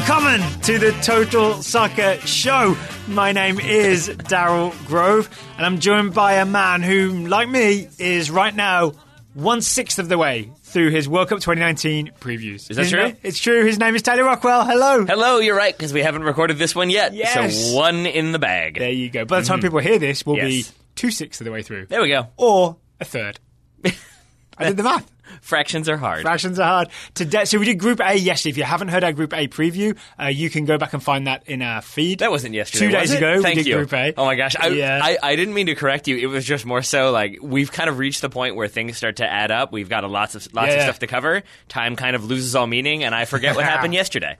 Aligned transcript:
willkommen 0.00 0.40
to 0.62 0.78
the 0.78 0.92
Total 1.02 1.62
Soccer 1.62 2.14
Show. 2.24 2.74
My 3.06 3.32
name 3.32 3.60
is 3.60 4.08
Daryl 4.08 4.72
Grove, 4.86 5.28
and 5.58 5.66
I'm 5.66 5.78
joined 5.78 6.14
by 6.14 6.34
a 6.36 6.46
man 6.46 6.80
who, 6.80 7.26
like 7.26 7.50
me, 7.50 7.86
is 7.98 8.30
right 8.30 8.54
now 8.54 8.94
one 9.34 9.60
sixth 9.60 9.98
of 9.98 10.08
the 10.08 10.16
way 10.16 10.50
through 10.62 10.88
his 10.88 11.06
World 11.06 11.28
Cup 11.28 11.40
2019 11.40 12.12
previews. 12.18 12.70
Is 12.70 12.76
that 12.78 12.84
His 12.84 12.90
true? 12.90 13.08
na- 13.08 13.14
it's 13.22 13.38
true. 13.38 13.66
His 13.66 13.78
name 13.78 13.94
is 13.94 14.00
Taylor 14.00 14.24
Rockwell. 14.24 14.64
Hello. 14.64 15.04
Hello, 15.04 15.38
you're 15.38 15.54
right, 15.54 15.76
because 15.76 15.92
we 15.92 16.00
haven't 16.00 16.22
recorded 16.22 16.56
this 16.56 16.74
one 16.74 16.88
yet. 16.88 17.12
Yes. 17.12 17.70
So 17.70 17.76
one 17.76 18.06
in 18.06 18.32
the 18.32 18.38
bag. 18.38 18.78
There 18.78 18.90
you 18.90 19.10
go. 19.10 19.26
By 19.26 19.40
the 19.40 19.46
time 19.46 19.58
mm. 19.58 19.62
people 19.62 19.80
hear 19.80 19.98
this, 19.98 20.24
we'll 20.24 20.36
be 20.36 20.64
two 20.94 21.10
sixths 21.10 21.42
of 21.42 21.44
the 21.44 21.52
way 21.52 21.62
through, 21.62 21.86
There 21.86 22.00
we 22.00 22.08
go. 22.08 22.28
or 22.38 22.78
a 23.00 23.04
third. 23.04 23.38
I 24.56 24.64
did 24.64 24.78
the 24.78 24.82
math. 24.82 25.10
Fractions 25.40 25.88
are 25.88 25.96
hard. 25.96 26.22
Fractions 26.22 26.58
are 26.58 26.66
hard. 26.68 26.88
Today, 27.14 27.44
so 27.44 27.58
we 27.58 27.64
did 27.64 27.78
Group 27.78 28.00
A 28.00 28.14
yesterday. 28.16 28.50
If 28.50 28.56
you 28.58 28.64
haven't 28.64 28.88
heard 28.88 29.02
our 29.04 29.12
Group 29.12 29.32
A 29.32 29.48
preview, 29.48 29.96
uh, 30.20 30.26
you 30.26 30.50
can 30.50 30.64
go 30.64 30.78
back 30.78 30.92
and 30.92 31.02
find 31.02 31.26
that 31.26 31.48
in 31.48 31.62
our 31.62 31.80
feed. 31.82 32.18
that 32.20 32.30
wasn't 32.30 32.54
yesterday. 32.54 32.86
Two 32.86 32.92
days 32.92 33.12
ago, 33.12 33.36
we 33.38 33.42
Thank 33.42 33.54
did 33.56 33.66
you. 33.66 33.76
Group 33.76 33.92
A. 33.92 34.14
Oh 34.16 34.24
my 34.26 34.36
gosh, 34.36 34.54
I, 34.56 34.68
Yeah. 34.68 35.00
I, 35.02 35.18
I 35.22 35.36
didn't 35.36 35.54
mean 35.54 35.66
to 35.66 35.74
correct 35.74 36.08
you. 36.08 36.16
It 36.16 36.26
was 36.26 36.44
just 36.44 36.66
more 36.66 36.82
so 36.82 37.10
like 37.10 37.38
we've 37.40 37.72
kind 37.72 37.88
of 37.90 37.98
reached 37.98 38.20
the 38.20 38.30
point 38.30 38.54
where 38.56 38.68
things 38.68 38.96
start 38.96 39.16
to 39.16 39.26
add 39.30 39.50
up. 39.50 39.72
We've 39.72 39.88
got 39.88 40.04
a 40.04 40.08
lots 40.08 40.34
of 40.34 40.52
lots 40.54 40.68
Yeah, 40.68 40.74
of 40.76 40.82
stuff 40.84 40.98
to 41.00 41.06
cover. 41.06 41.42
Time 41.68 41.96
kind 41.96 42.14
of 42.14 42.24
loses 42.24 42.54
all 42.54 42.66
meaning, 42.66 43.02
and 43.04 43.14
I 43.14 43.24
forget 43.24 43.56
what 43.56 43.64
happened 43.74 43.94
yesterday. 43.94 44.36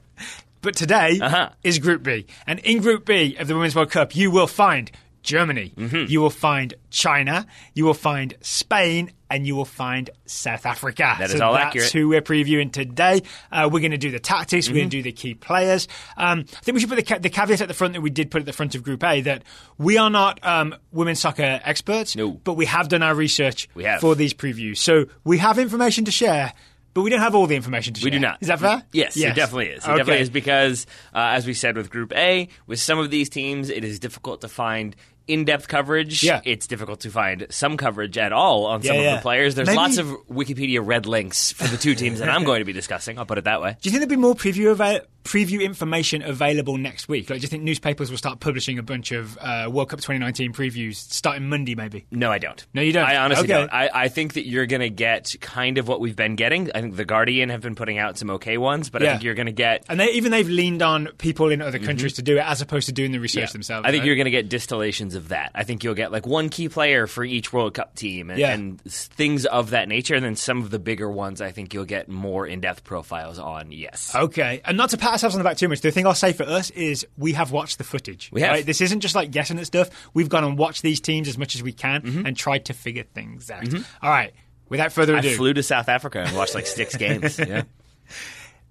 But 0.63 0.77
today 0.77 1.19
Uh-huh. 1.21 1.49
is 1.63 1.79
Group 1.79 2.03
B. 2.03 2.27
And 2.47 2.59
in 2.61 2.83
Group 2.83 3.07
B 3.07 3.37
of 3.39 3.49
the 3.49 3.55
Women's 3.55 3.75
World 3.75 3.91
Cup, 3.91 4.15
you 4.15 4.31
will 4.31 4.47
find 4.47 4.91
Germany, 5.23 5.73
Mm-hmm. 5.77 6.11
you 6.11 6.21
will 6.21 6.31
find 6.31 6.75
China, 6.91 7.47
you 7.75 7.85
will 7.85 7.95
find 7.95 8.35
Spain, 8.41 9.13
and 9.31 9.47
you 9.47 9.55
will 9.55 9.65
find 9.65 10.11
South 10.27 10.67
Africa. 10.67 11.15
That 11.19 11.31
so 11.31 11.45
all 11.47 11.53
that's 11.53 11.67
accurate. 11.67 11.93
who 11.93 12.09
we're 12.09 12.21
previewing 12.23 12.73
today. 12.73 13.23
Uh, 13.53 13.69
we're 13.73 13.81
going 13.81 13.93
to 13.93 13.99
do 13.99 14.11
the 14.11 14.19
tactics, 14.19 14.69
we're 14.69 14.75
going 14.75 14.87
Mm-hmm. 14.87 14.91
to 14.91 14.97
do 14.99 15.03
the 15.03 15.13
key 15.13 15.35
players. 15.35 15.87
Um, 16.17 16.41
I 16.41 16.61
think 16.61 16.75
we 16.75 16.81
should 16.81 16.89
put 16.89 16.97
the, 16.97 17.03
ca- 17.03 17.19
the 17.19 17.31
caveat 17.31 17.61
at 17.61 17.69
the 17.69 17.75
front 17.75 17.95
that 17.95 18.01
we 18.01 18.11
did 18.11 18.31
put 18.31 18.41
at 18.41 18.47
the 18.47 18.53
front 18.53 18.75
of 18.75 18.83
Group 18.83 19.05
A 19.05 19.21
that 19.23 19.43
we 19.79 19.99
are 19.99 20.11
not 20.11 20.45
um, 20.45 20.75
women's 20.93 21.21
soccer 21.21 21.61
experts, 21.65 22.17
No. 22.17 22.31
but 22.33 22.55
we 22.55 22.67
have 22.67 22.89
done 22.89 23.03
our 23.03 23.15
research 23.15 23.69
We 23.75 23.85
have. 23.85 24.01
for 24.01 24.15
these 24.15 24.35
previews. 24.35 24.79
So 24.79 25.07
we 25.25 25.39
have 25.39 25.59
information 25.59 26.05
to 26.07 26.11
share. 26.11 26.53
But 26.93 27.03
we 27.03 27.11
don't 27.11 27.21
have 27.21 27.37
all 27.37 27.47
the 27.47 27.55
information 27.55 27.95
to 27.95 28.01
share. 28.01 28.07
We 28.09 28.11
do 28.11 28.19
not. 28.19 28.39
Is 28.41 28.49
that 28.49 28.59
fair? 28.59 28.83
Yes, 28.93 29.17
it 29.17 29.37
definitely 29.37 29.67
is. 29.69 29.85
It 29.85 29.89
Okay. 29.89 29.99
definitely 29.99 30.23
is 30.23 30.31
because, 30.31 30.87
uh, 31.15 31.19
as 31.39 31.47
we 31.47 31.55
said 31.55 31.77
with 31.77 31.89
Group 31.89 32.13
A, 32.17 32.49
with 32.67 32.81
some 32.81 32.99
of 32.99 33.11
these 33.13 33.29
teams, 33.29 33.71
it 33.71 33.85
is 33.85 34.01
difficult 34.01 34.41
to 34.41 34.49
find 34.49 34.97
in-depth 35.33 35.69
coverage. 35.69 36.23
Yeah. 36.23 36.41
It's 36.45 36.67
difficult 36.67 37.01
to 37.01 37.11
find 37.11 37.47
some 37.51 37.77
coverage 37.77 38.19
at 38.19 38.33
all 38.33 38.67
on 38.67 38.83
some 38.83 38.95
Yeah, 38.95 39.01
of 39.01 39.05
yeah. 39.07 39.17
the 39.17 39.23
players. 39.23 39.55
There's 39.55 39.67
Maybe- 39.67 39.77
lots 39.77 39.99
of 39.99 40.07
Wikipedia 40.31 40.81
red 40.85 41.07
links 41.07 41.53
for 41.53 41.67
the 41.69 41.77
two 41.77 41.95
teams 41.95 42.19
that 42.19 42.29
I'm 42.29 42.45
going 42.51 42.61
to 42.61 42.65
be 42.65 42.73
discussing. 42.73 43.19
I'll 43.19 43.27
put 43.27 43.39
it 43.39 43.45
that 43.45 43.61
way. 43.61 43.77
Do 43.81 43.89
you 43.89 43.91
think 43.93 44.01
there'll 44.01 44.09
be 44.09 44.17
more 44.17 44.35
preview 44.35 44.71
ava- 44.73 45.05
preview 45.25 45.63
information 45.63 46.23
available 46.23 46.79
next 46.79 47.07
week? 47.09 47.29
Like, 47.29 47.41
do 47.41 47.43
you 47.43 47.49
think 47.49 47.63
newspapers 47.63 48.11
will 48.11 48.17
start 48.19 48.41
publishing 48.41 48.79
a 48.79 48.83
bunch 48.83 49.13
of 49.13 49.37
uh, 49.39 49.69
World 49.71 49.91
Cup 49.91 50.01
2019 50.01 50.53
previews 50.55 50.97
starting 50.97 51.49
Monday, 51.49 51.75
maybe? 51.75 52.07
No, 52.11 52.31
I 52.33 52.39
don't. 52.39 52.65
No, 52.73 52.81
you 52.83 52.93
don't? 52.93 53.05
I 53.05 53.17
honestly 53.17 53.45
Okay. 53.45 53.53
don't. 53.53 53.73
I, 53.73 53.91
I 53.93 54.09
think 54.09 54.33
that 54.35 54.47
you're 54.47 54.67
going 54.67 54.81
to 54.81 54.89
get 54.91 55.35
kind 55.41 55.77
of 55.79 55.87
what 55.89 56.01
we've 56.01 56.17
been 56.17 56.37
getting. 56.37 56.71
I 56.75 56.81
think 56.81 56.97
The 56.97 57.05
Guardian 57.05 57.51
have 57.51 57.61
been 57.61 57.75
putting 57.75 57.99
out 57.99 58.17
some 58.17 58.31
okay 58.31 58.57
ones, 58.57 58.89
but 58.91 59.03
I 59.03 59.05
Yeah. 59.05 59.11
think 59.13 59.25
you're 59.25 59.35
going 59.35 59.47
to 59.47 59.53
get. 59.53 59.85
And 59.89 60.01
they, 60.01 60.11
even 60.13 60.33
they've 60.33 60.49
leaned 60.49 60.81
on 60.83 61.09
people 61.19 61.51
in 61.51 61.61
other 61.61 61.79
countries 61.79 62.15
to 62.15 62.23
do 62.23 62.39
it 62.39 62.45
as 62.47 62.63
opposed 62.63 62.87
to 62.87 62.93
doing 62.93 63.13
the 63.13 63.21
research 63.21 63.43
Yeah. 63.49 63.53
themselves. 63.53 63.87
I 63.87 63.91
think 63.91 64.01
right? 64.01 64.07
you're 64.07 64.17
going 64.17 64.25
to 64.25 64.31
get 64.31 64.49
distillations 64.49 65.15
of 65.15 65.20
that. 65.29 65.53
I 65.55 65.65
think 65.65 65.85
you'll 65.85 65.95
get 65.95 66.11
like 66.11 66.27
one 66.27 66.49
key 66.49 66.69
player 66.69 67.07
for 67.07 67.23
each 67.25 67.53
World 67.53 67.75
Cup 67.75 67.95
team 67.95 68.31
and, 68.31 68.39
Yeah. 68.39 68.53
and 68.53 68.81
things 68.83 69.47
of 69.47 69.71
that 69.71 69.87
nature. 69.89 70.15
And 70.15 70.25
then 70.25 70.35
some 70.37 70.59
of 70.63 70.71
the 70.71 70.79
bigger 70.79 71.11
ones, 71.11 71.41
I 71.41 71.51
think 71.53 71.73
you'll 71.75 71.85
get 71.85 72.09
more 72.09 72.47
in 72.47 72.61
depth 72.61 72.83
profiles 72.85 73.39
on. 73.39 73.71
Yes. 73.73 74.15
Okay, 74.15 74.61
and 74.65 74.77
not 74.77 74.91
to 74.91 74.97
pat 74.97 75.13
ourselves 75.13 75.35
on 75.37 75.41
the 75.41 75.45
back 75.49 75.57
too 75.57 75.69
much, 75.69 75.81
the 75.83 75.91
thing 75.91 76.07
I'll 76.07 76.15
say 76.15 76.33
for 76.33 76.45
us 76.45 76.71
is 76.71 77.07
we 77.17 77.33
have 77.35 77.53
watched 77.53 77.79
the 77.79 77.85
footage. 77.85 78.31
We 78.33 78.41
have. 78.41 78.51
Right? 78.53 78.67
This 78.67 78.81
isn't 78.81 79.01
just 79.01 79.15
like 79.15 79.31
guessing 79.31 79.59
at 79.59 79.67
stuff. 79.67 79.91
We've 80.15 80.29
gone 80.29 80.45
and 80.45 80.57
watched 80.59 80.83
these 80.83 81.01
teams 81.01 81.29
as 81.29 81.37
much 81.39 81.55
as 81.55 81.63
we 81.63 81.73
can 81.73 82.03
Mm-hmm. 82.03 82.27
and 82.27 82.37
tried 82.37 82.65
to 82.67 82.73
figure 82.73 83.05
things 83.15 83.51
out. 83.51 83.67
All 84.03 84.11
right, 84.11 84.33
without 84.69 84.93
further 84.93 85.17
ado, 85.17 85.29
I 85.31 85.35
flew 85.35 85.53
to 85.55 85.63
South 85.63 85.89
Africa 85.89 86.21
and 86.27 86.37
watched 86.37 86.55
like 86.55 86.67
six 86.67 86.97
games. 86.97 87.39
Yeah. 87.39 87.63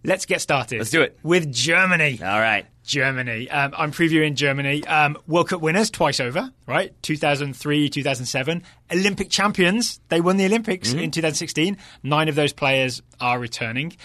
let's 0.04 0.26
get 0.26 0.42
started. 0.42 0.78
Let's 0.80 0.90
do 0.90 1.02
it. 1.02 1.18
With 1.24 1.52
Germany. 1.52 2.20
All 2.22 2.40
right. 2.40 2.66
Germany. 2.90 3.48
Um, 3.52 3.72
I'm 3.78 3.92
previewing 3.92 4.34
Germany. 4.34 4.84
Um, 4.88 5.16
World 5.28 5.50
Cup 5.50 5.62
winners 5.62 5.92
twice 5.92 6.20
over, 6.20 6.52
right? 6.66 6.92
2003, 7.04 7.88
2007. 7.88 8.64
Olympic 8.92 9.30
champions. 9.30 10.00
They 10.10 10.20
won 10.22 10.38
the 10.38 10.46
Olympics 10.46 10.90
Mm-hmm. 10.90 11.00
in 11.00 11.12
2016. 11.12 11.78
Nine 12.02 12.28
of 12.30 12.36
those 12.36 12.52
players 12.52 13.02
are 13.22 13.38
returning. 13.40 13.96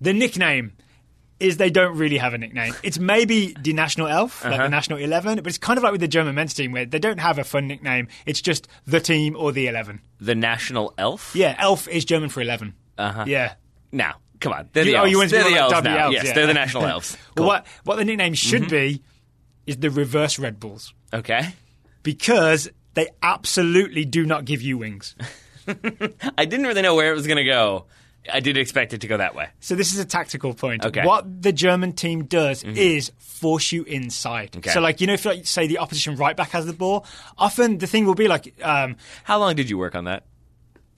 The 0.00 0.12
nickname 0.12 0.72
is 1.38 1.56
they 1.56 1.70
don't 1.70 1.96
really 1.96 2.18
have 2.18 2.34
a 2.34 2.38
nickname. 2.38 2.74
It's 2.82 2.98
maybe 2.98 3.54
the 3.60 3.72
national 3.72 4.08
elf, 4.08 4.44
like 4.44 4.54
Uh-huh. 4.54 4.62
the 4.64 4.68
national 4.68 4.98
11, 4.98 5.36
but 5.36 5.46
it's 5.46 5.58
kind 5.58 5.76
of 5.76 5.84
like 5.84 5.92
with 5.92 6.00
the 6.00 6.08
German 6.08 6.34
men's 6.34 6.54
team 6.54 6.72
where 6.72 6.84
they 6.86 6.98
don't 6.98 7.18
have 7.20 7.38
a 7.38 7.44
fun 7.44 7.68
nickname. 7.68 8.08
It's 8.26 8.40
just 8.40 8.66
the 8.86 8.98
team 9.00 9.36
or 9.36 9.52
the 9.52 9.68
11. 9.68 10.00
The 10.20 10.34
National 10.34 10.94
Elf. 10.98 11.32
Yeah, 11.36 11.54
elf 11.58 11.86
is 11.88 12.04
German 12.04 12.28
for 12.28 12.40
11. 12.40 12.74
Uh-huh. 12.98 13.24
Yeah. 13.26 13.54
Now, 13.92 14.14
come 14.42 14.52
on. 14.52 14.68
They're 14.72 14.84
You- 14.84 14.92
the 14.92 14.98
oh, 15.00 15.04
you 15.04 15.16
want 15.18 15.30
to 15.30 15.36
they're 15.36 15.50
the 15.50 15.56
elves 15.56 15.82
now. 15.84 15.96
elves, 15.96 16.14
yes, 16.14 16.24
yeah. 16.26 16.32
they're 16.34 16.46
the 16.46 16.54
National 16.54 16.84
Elves. 16.86 17.16
Cool. 17.36 17.46
what, 17.46 17.66
what 17.84 17.96
the 17.96 18.04
nickname 18.04 18.34
should 18.34 18.68
be 18.68 19.02
is 19.66 19.78
the 19.78 19.90
reverse 19.90 20.38
Red 20.38 20.60
Bulls. 20.60 20.92
Okay. 21.14 21.54
because 22.02 22.68
they 22.94 23.08
absolutely 23.22 24.04
do 24.04 24.26
not 24.26 24.44
give 24.44 24.60
you 24.60 24.76
wings. 24.78 25.14
I 26.36 26.44
didn't 26.44 26.66
really 26.66 26.82
know 26.82 26.94
where 26.94 27.10
it 27.12 27.16
was 27.16 27.26
going 27.26 27.38
to 27.38 27.44
go. 27.44 27.86
I 28.32 28.40
did 28.40 28.56
expect 28.56 28.92
it 28.92 29.00
to 29.00 29.06
go 29.08 29.16
that 29.16 29.34
way. 29.34 29.48
So 29.60 29.74
this 29.74 29.92
is 29.92 29.98
a 29.98 30.04
tactical 30.04 30.54
point. 30.54 30.84
Okay. 30.84 31.00
Mm-hmm. 31.00 31.08
What 31.08 31.42
the 31.42 31.52
German 31.52 31.92
team 31.92 32.24
does 32.26 32.62
is 32.62 33.10
force 33.18 33.72
you 33.72 33.82
inside. 33.84 34.56
Okay. 34.56 34.70
So 34.70 34.80
like 34.80 35.00
you 35.00 35.08
know 35.08 35.14
if 35.14 35.24
like, 35.24 35.44
say 35.46 35.66
the 35.66 35.78
opposition 35.78 36.14
right 36.16 36.36
back 36.36 36.50
has 36.50 36.66
the 36.66 36.72
ball, 36.72 37.04
often 37.36 37.78
the 37.78 37.86
thing 37.88 38.04
will 38.06 38.14
be 38.14 38.28
like 38.28 38.54
um, 38.62 38.96
How 39.24 39.38
long 39.38 39.56
did 39.56 39.68
you 39.68 39.76
work 39.76 39.94
on 39.96 40.04
that? 40.04 40.24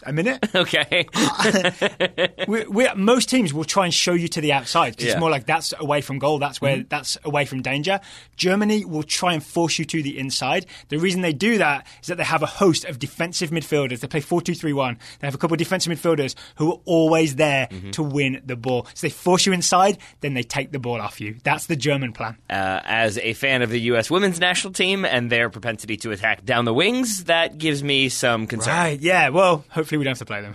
A 0.06 0.12
minute. 0.12 0.44
Okay. 0.54 1.06
we, 2.48 2.64
we, 2.66 2.88
most 2.96 3.28
teams 3.28 3.52
will 3.52 3.64
try 3.64 3.84
and 3.84 3.92
show 3.92 4.12
you 4.12 4.28
to 4.28 4.40
the 4.40 4.52
outside. 4.52 5.00
Yeah. 5.00 5.10
it's 5.10 5.20
more 5.20 5.30
like 5.30 5.46
that's 5.46 5.74
away 5.78 6.00
from 6.00 6.18
goal. 6.18 6.38
That's 6.38 6.60
where 6.60 6.84
that's 6.88 7.18
away 7.24 7.44
from 7.44 7.60
danger. 7.62 8.00
Germany 8.36 8.84
will 8.84 9.02
try 9.02 9.32
and 9.34 9.44
force 9.44 9.78
you 9.78 9.84
to 9.86 10.02
the 10.02 10.18
inside. 10.18 10.66
The 10.88 10.98
reason 10.98 11.22
they 11.22 11.32
do 11.32 11.58
that 11.58 11.86
is 12.02 12.08
that 12.08 12.18
they 12.18 12.24
have 12.24 12.42
a 12.42 12.46
host 12.46 12.84
of 12.84 12.98
defensive 12.98 13.50
midfielders. 13.50 14.00
They 14.00 14.06
play 14.06 14.20
4-2-3-1. 14.20 14.98
They 15.20 15.26
have 15.26 15.34
a 15.34 15.38
couple 15.38 15.54
of 15.54 15.58
defensive 15.58 15.92
midfielders 15.92 16.34
who 16.56 16.72
are 16.72 16.80
always 16.84 17.36
there 17.36 17.68
to 17.92 18.02
win 18.02 18.40
the 18.44 18.56
ball. 18.56 18.86
So 18.94 19.06
they 19.06 19.10
force 19.10 19.46
you 19.46 19.52
inside, 19.52 19.98
then 20.20 20.34
they 20.34 20.42
take 20.44 20.70
the 20.72 20.78
ball 20.78 21.00
off 21.00 21.20
you. 21.20 21.36
That's 21.42 21.66
the 21.66 21.76
German 21.76 22.12
plan. 22.12 22.36
uh, 22.48 22.80
as 22.84 23.18
a 23.18 23.32
fan 23.34 23.62
of 23.62 23.70
the 23.70 23.80
U.S. 23.82 24.10
women's 24.10 24.38
national 24.40 24.72
team 24.72 25.04
and 25.04 25.30
their 25.30 25.50
propensity 25.50 25.96
to 25.98 26.10
attack 26.12 26.44
down 26.44 26.64
the 26.64 26.74
wings, 26.74 27.24
that 27.24 27.58
gives 27.58 27.82
me 27.82 28.08
some 28.08 28.46
concern. 28.46 28.74
Right? 28.74 29.00
Yeah. 29.00 29.30
Well, 29.30 29.64
hopefully 29.70 29.93
we 29.96 30.04
don't 30.04 30.12
have 30.12 30.18
to 30.18 30.24
play 30.24 30.40
them. 30.42 30.54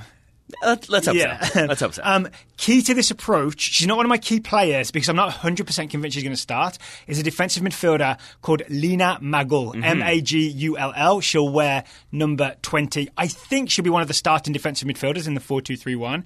Let's, 0.63 0.89
let's 0.89 1.05
hope 1.05 1.15
Yeah. 1.15 1.39
so. 1.43 1.65
Let's 1.65 1.79
hope 1.81 1.93
so. 1.93 2.01
Um, 2.03 2.27
key 2.57 2.81
to 2.81 2.95
this 2.95 3.11
approach, 3.11 3.59
she's 3.61 3.85
not 3.85 3.97
one 3.97 4.05
of 4.07 4.09
my 4.09 4.17
key 4.17 4.39
players 4.39 4.89
because 4.89 5.07
I'm 5.07 5.15
not 5.15 5.31
100% 5.31 5.89
convinced 5.91 6.15
she's 6.15 6.23
going 6.23 6.35
to 6.35 6.41
start, 6.41 6.79
is 7.05 7.19
a 7.19 7.23
defensive 7.23 7.61
midfielder 7.61 8.17
called 8.41 8.63
Lina 8.67 9.19
Magull. 9.21 9.73
Mm-hmm. 9.73 9.83
M 9.83 10.01
A 10.01 10.21
G 10.21 10.47
U 10.49 10.75
L 10.77 10.91
L. 10.95 11.21
She'll 11.21 11.49
wear 11.49 11.83
number 12.11 12.55
20. 12.63 13.09
I 13.15 13.27
think 13.27 13.69
she'll 13.69 13.83
be 13.83 13.91
one 13.91 14.01
of 14.01 14.07
the 14.07 14.13
starting 14.15 14.51
defensive 14.51 14.87
midfielders 14.87 15.27
in 15.27 15.35
the 15.35 15.39
4 15.39 15.61
2 15.61 15.77
3 15.77 15.95
1. 15.95 16.25